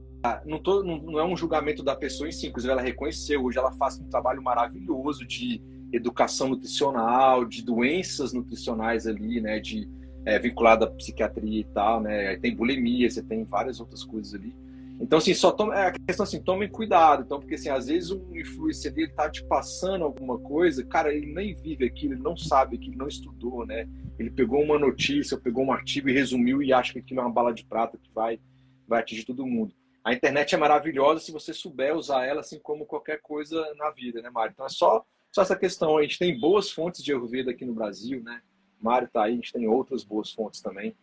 não, 0.46 0.58
não, 0.82 0.96
não, 1.02 1.18
é 1.18 1.24
um 1.24 1.36
julgamento 1.36 1.82
da 1.82 1.94
pessoa 1.94 2.26
em 2.26 2.32
si, 2.32 2.46
inclusive 2.46 2.72
ela 2.72 2.80
reconheceu, 2.80 3.44
hoje 3.44 3.58
ela 3.58 3.70
faz 3.72 4.00
um 4.00 4.08
trabalho 4.08 4.42
maravilhoso 4.42 5.26
de 5.26 5.60
educação 5.92 6.48
nutricional, 6.48 7.44
de 7.44 7.62
doenças 7.62 8.32
nutricionais 8.32 9.06
ali, 9.06 9.40
né, 9.40 9.60
de 9.60 9.88
é, 10.24 10.38
vinculada 10.38 10.86
à 10.86 10.90
psiquiatria 10.90 11.60
e 11.60 11.64
tal, 11.64 12.00
né, 12.00 12.36
tem 12.36 12.54
bulimia, 12.54 13.10
você 13.10 13.22
tem 13.22 13.44
várias 13.44 13.80
outras 13.80 14.04
coisas 14.04 14.34
ali. 14.34 14.54
Então, 15.00 15.18
assim, 15.18 15.34
só 15.34 15.50
tome, 15.50 15.74
é 15.74 15.86
a 15.86 15.92
questão 15.92 16.22
assim, 16.22 16.40
tomem 16.40 16.68
cuidado. 16.68 17.24
Então, 17.24 17.40
porque 17.40 17.54
assim, 17.54 17.68
às 17.68 17.88
vezes 17.88 18.10
um 18.10 18.36
influencer 18.36 18.92
dele 18.92 19.12
tá 19.12 19.28
te 19.28 19.44
passando 19.44 20.04
alguma 20.04 20.38
coisa, 20.38 20.84
cara, 20.84 21.12
ele 21.12 21.32
nem 21.32 21.54
vive 21.54 21.84
aquilo, 21.84 22.14
ele 22.14 22.22
não 22.22 22.36
sabe 22.36 22.76
aquilo, 22.76 22.96
não 22.96 23.08
estudou, 23.08 23.66
né? 23.66 23.88
Ele 24.18 24.30
pegou 24.30 24.62
uma 24.62 24.78
notícia, 24.78 25.36
pegou 25.36 25.64
um 25.64 25.72
artigo 25.72 26.08
e 26.08 26.12
resumiu 26.12 26.62
e 26.62 26.72
acha 26.72 26.92
que 26.92 27.00
aquilo 27.00 27.20
é 27.20 27.24
uma 27.24 27.32
bala 27.32 27.52
de 27.52 27.64
prata 27.64 27.98
que 27.98 28.10
vai, 28.14 28.38
vai 28.86 29.00
atingir 29.00 29.24
todo 29.24 29.46
mundo. 29.46 29.74
A 30.04 30.12
internet 30.12 30.54
é 30.54 30.58
maravilhosa 30.58 31.20
se 31.20 31.32
você 31.32 31.52
souber 31.52 31.96
usar 31.96 32.24
ela 32.24 32.40
assim 32.40 32.60
como 32.60 32.86
qualquer 32.86 33.20
coisa 33.20 33.66
na 33.76 33.90
vida, 33.90 34.22
né, 34.22 34.30
Mário? 34.30 34.52
Então 34.52 34.66
é 34.66 34.68
só, 34.68 35.04
só 35.34 35.42
essa 35.42 35.56
questão. 35.56 35.98
A 35.98 36.02
gente 36.02 36.18
tem 36.18 36.38
boas 36.38 36.70
fontes 36.70 37.02
de 37.02 37.10
Ayurveda 37.10 37.50
aqui 37.50 37.64
no 37.64 37.74
Brasil, 37.74 38.22
né? 38.22 38.40
Mário 38.80 39.08
tá 39.08 39.24
aí, 39.24 39.32
a 39.32 39.36
gente 39.36 39.52
tem 39.52 39.66
outras 39.66 40.04
boas 40.04 40.30
fontes 40.30 40.60
também. 40.60 40.94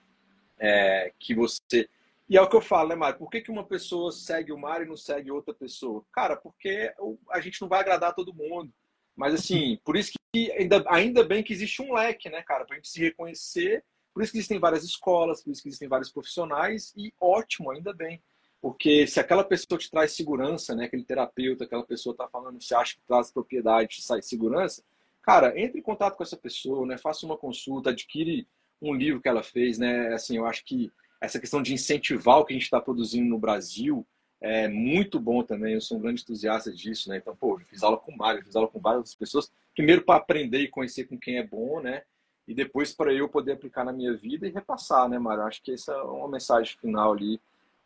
É, 0.57 1.11
que 1.19 1.35
você 1.35 1.89
e 2.29 2.37
é 2.37 2.41
o 2.41 2.47
que 2.47 2.55
eu 2.55 2.61
falo, 2.61 2.87
né, 2.87 2.95
Mário? 2.95 3.19
Por 3.19 3.29
que, 3.29 3.41
que 3.41 3.51
uma 3.51 3.65
pessoa 3.65 4.09
segue 4.09 4.53
o 4.53 4.57
Mário 4.57 4.85
e 4.85 4.87
não 4.87 4.95
segue 4.95 5.29
outra 5.29 5.53
pessoa? 5.53 6.01
Cara, 6.13 6.37
porque 6.37 6.89
a 7.29 7.41
gente 7.41 7.61
não 7.61 7.67
vai 7.67 7.81
agradar 7.81 8.15
todo 8.15 8.33
mundo. 8.33 8.71
Mas, 9.13 9.33
assim, 9.33 9.77
por 9.83 9.97
isso 9.97 10.13
que 10.33 10.49
ainda, 10.53 10.81
ainda 10.87 11.25
bem 11.25 11.43
que 11.43 11.51
existe 11.51 11.81
um 11.81 11.93
leque, 11.93 12.29
né, 12.29 12.41
cara? 12.41 12.63
Pra 12.63 12.77
gente 12.77 12.87
se 12.87 13.01
reconhecer. 13.01 13.83
Por 14.13 14.23
isso 14.23 14.31
que 14.31 14.37
existem 14.37 14.59
várias 14.59 14.85
escolas, 14.85 15.43
por 15.43 15.51
isso 15.51 15.61
que 15.61 15.67
existem 15.67 15.89
vários 15.89 16.09
profissionais. 16.09 16.93
E 16.95 17.13
ótimo, 17.19 17.69
ainda 17.69 17.93
bem. 17.93 18.23
Porque 18.61 19.07
se 19.07 19.19
aquela 19.19 19.43
pessoa 19.43 19.79
te 19.79 19.89
traz 19.89 20.11
segurança, 20.11 20.75
né? 20.75 20.85
Aquele 20.85 21.03
terapeuta, 21.03 21.63
aquela 21.63 21.83
pessoa 21.83 22.15
tá 22.15 22.27
falando, 22.27 22.61
você 22.61 22.75
acha 22.75 22.95
que 22.95 23.01
traz 23.07 23.31
propriedade, 23.31 24.03
sai 24.03 24.21
segurança, 24.21 24.83
cara, 25.23 25.59
entre 25.59 25.79
em 25.79 25.81
contato 25.83 26.15
com 26.15 26.23
essa 26.23 26.37
pessoa, 26.37 26.85
né? 26.85 26.97
Faça 26.97 27.25
uma 27.25 27.37
consulta, 27.37 27.89
adquire 27.89 28.47
um 28.79 28.93
livro 28.93 29.19
que 29.19 29.27
ela 29.27 29.41
fez, 29.41 29.79
né? 29.79 30.13
Assim, 30.13 30.37
eu 30.37 30.45
acho 30.45 30.63
que 30.63 30.91
essa 31.19 31.39
questão 31.39 31.61
de 31.61 31.73
incentivar 31.73 32.39
o 32.39 32.45
que 32.45 32.53
a 32.53 32.55
gente 32.55 32.63
está 32.63 32.79
produzindo 32.79 33.27
no 33.27 33.39
Brasil 33.39 34.05
é 34.39 34.67
muito 34.67 35.19
bom 35.19 35.43
também. 35.43 35.73
Eu 35.73 35.81
sou 35.81 35.97
um 35.97 36.01
grande 36.01 36.21
entusiasta 36.21 36.71
disso, 36.71 37.09
né? 37.09 37.17
Então, 37.17 37.35
pô, 37.35 37.59
eu 37.59 37.65
fiz 37.65 37.81
aula 37.81 37.97
com 37.97 38.11
o 38.11 38.17
Mário, 38.17 38.43
fiz 38.43 38.55
aula 38.55 38.67
com 38.67 38.79
várias 38.79 39.15
pessoas. 39.15 39.51
Primeiro 39.73 40.03
para 40.03 40.17
aprender 40.17 40.59
e 40.59 40.67
conhecer 40.67 41.05
com 41.05 41.17
quem 41.17 41.37
é 41.37 41.45
bom, 41.45 41.79
né? 41.79 42.03
E 42.47 42.53
depois 42.53 42.93
para 42.93 43.13
eu 43.13 43.29
poder 43.29 43.53
aplicar 43.53 43.85
na 43.85 43.93
minha 43.93 44.15
vida 44.15 44.47
e 44.47 44.51
repassar, 44.51 45.07
né, 45.07 45.17
Mário? 45.17 45.43
Acho 45.43 45.61
que 45.63 45.71
essa 45.73 45.93
é 45.93 46.01
uma 46.01 46.27
mensagem 46.27 46.75
final 46.77 47.13
ali 47.13 47.39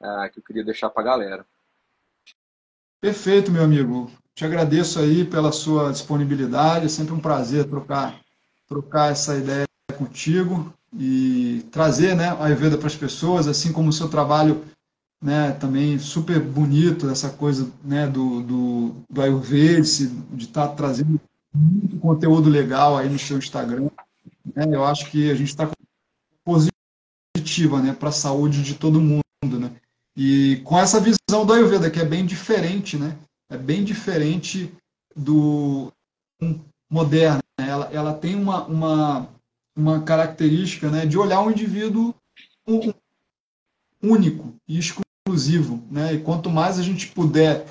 é, 0.05 0.29
que 0.29 0.39
eu 0.39 0.43
queria 0.43 0.63
deixar 0.63 0.89
para 0.89 1.01
a 1.01 1.05
galera. 1.05 1.45
Perfeito, 3.01 3.51
meu 3.51 3.63
amigo. 3.63 4.11
Te 4.33 4.43
agradeço 4.45 4.99
aí 4.99 5.23
pela 5.23 5.51
sua 5.51 5.91
disponibilidade. 5.91 6.85
É 6.85 6.89
sempre 6.89 7.13
um 7.13 7.19
prazer 7.19 7.65
trocar, 7.65 8.19
trocar 8.67 9.11
essa 9.11 9.37
ideia 9.37 9.65
contigo 9.97 10.73
e 10.93 11.65
trazer 11.71 12.15
né, 12.15 12.29
a 12.29 12.45
Ayurveda 12.45 12.77
para 12.77 12.87
as 12.87 12.95
pessoas, 12.95 13.47
assim 13.47 13.71
como 13.71 13.89
o 13.89 13.93
seu 13.93 14.09
trabalho 14.09 14.63
né, 15.21 15.51
também 15.53 15.97
super 15.97 16.39
bonito, 16.39 17.09
essa 17.09 17.29
coisa 17.29 17.71
né, 17.83 18.07
do, 18.07 18.41
do, 18.41 18.95
do 19.09 19.21
Ayurveda, 19.21 19.81
de 19.81 20.45
estar 20.45 20.67
tá 20.67 20.75
trazendo 20.75 21.19
muito 21.53 21.97
conteúdo 21.99 22.49
legal 22.49 22.97
aí 22.97 23.09
no 23.09 23.17
seu 23.17 23.37
Instagram. 23.37 23.89
Né, 24.53 24.65
eu 24.67 24.83
acho 24.85 25.09
que 25.09 25.31
a 25.31 25.35
gente 25.35 25.49
está 25.49 25.69
positiva 26.43 27.81
né, 27.81 27.93
para 27.93 28.09
a 28.09 28.13
saúde 28.13 28.63
de 28.63 28.75
todo 28.75 29.01
mundo. 29.01 29.23
Né? 29.43 29.71
E 30.17 30.61
com 30.63 30.77
essa 30.77 30.99
visão 30.99 31.45
do 31.45 31.53
Ayurveda, 31.53 31.91
que 31.91 31.99
é 31.99 32.05
bem 32.05 32.25
diferente, 32.25 32.97
né? 32.97 33.17
é 33.49 33.57
bem 33.57 33.83
diferente 33.83 34.73
do 35.15 35.91
moderno. 36.89 37.41
Né? 37.59 37.69
Ela, 37.69 37.89
ela 37.91 38.13
tem 38.13 38.35
uma, 38.35 38.65
uma 38.65 39.35
uma 39.75 40.01
característica 40.01 40.89
né, 40.89 41.05
de 41.05 41.17
olhar 41.17 41.41
um 41.41 41.51
indivíduo 41.51 42.15
único 44.01 44.55
e 44.67 44.79
exclusivo. 44.79 45.83
Né? 45.91 46.13
E 46.13 46.23
quanto 46.23 46.49
mais 46.49 46.79
a 46.79 46.83
gente 46.83 47.07
puder 47.07 47.65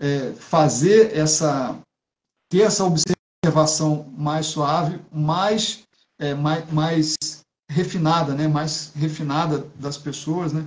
é, 0.00 0.32
fazer 0.34 1.16
essa, 1.16 1.76
ter 2.48 2.62
essa 2.62 2.84
observação 2.84 4.04
mais 4.16 4.46
suave, 4.46 5.00
mais, 5.12 5.82
é, 6.18 6.34
mais, 6.34 6.70
mais 6.70 7.16
refinada, 7.68 8.34
né? 8.34 8.46
mais 8.46 8.92
refinada 8.94 9.66
das 9.74 9.98
pessoas, 9.98 10.52
né? 10.52 10.66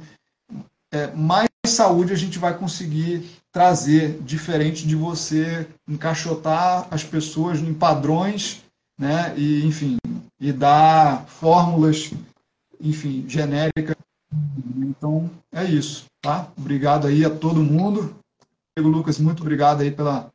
É, 0.94 1.08
mais 1.08 1.50
saúde 1.66 2.14
a 2.14 2.16
gente 2.16 2.38
vai 2.38 2.56
conseguir 2.56 3.28
trazer, 3.52 4.20
diferente 4.22 4.88
de 4.88 4.96
você 4.96 5.68
encaixotar 5.88 6.88
as 6.92 7.04
pessoas 7.04 7.60
em 7.60 7.74
padrões, 7.74 8.64
né? 8.96 9.34
E, 9.36 9.66
enfim, 9.66 9.98
e 10.40 10.54
dar 10.54 11.26
fórmulas, 11.26 12.12
enfim, 12.80 13.26
genéricas. 13.28 13.96
Então, 14.78 15.32
é 15.52 15.64
isso, 15.64 16.06
tá? 16.22 16.52
Obrigado 16.56 17.08
aí 17.08 17.26
a 17.26 17.30
todo 17.30 17.64
mundo. 17.64 18.16
Lucas, 18.78 19.18
muito 19.18 19.42
obrigado 19.42 19.82
aí 19.82 19.90
pela 19.90 20.32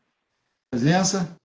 presença. 0.73 1.37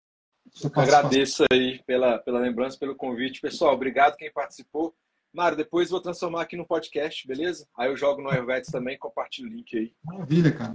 Agradeço 0.73 1.43
aí 1.51 1.81
pela, 1.85 2.17
pela 2.17 2.39
lembrança, 2.39 2.79
pelo 2.79 2.95
convite. 2.95 3.41
Pessoal, 3.41 3.75
obrigado 3.75 4.15
quem 4.15 4.31
participou. 4.31 4.91
Mário, 5.33 5.57
depois 5.57 5.89
vou 5.89 5.99
transformar 5.99 6.43
aqui 6.43 6.55
no 6.55 6.65
podcast, 6.65 7.27
beleza? 7.27 7.65
Aí 7.75 7.89
eu 7.89 7.97
jogo 7.97 8.21
no 8.21 8.29
Ayurvedes 8.29 8.69
também, 8.69 8.97
compartilho 8.97 9.49
o 9.49 9.51
link 9.51 9.75
aí. 9.75 9.91
Maravilha, 10.03 10.51
cara. 10.51 10.73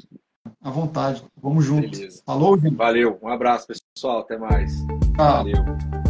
À 0.60 0.70
vontade. 0.70 1.24
Vamos 1.36 1.64
juntos. 1.64 1.98
Beleza. 1.98 2.22
Falou, 2.26 2.58
gente. 2.58 2.74
Valeu. 2.74 3.18
Um 3.22 3.28
abraço, 3.28 3.68
pessoal. 3.68 4.20
Até 4.20 4.36
mais. 4.36 4.72
Valeu. 5.16 6.07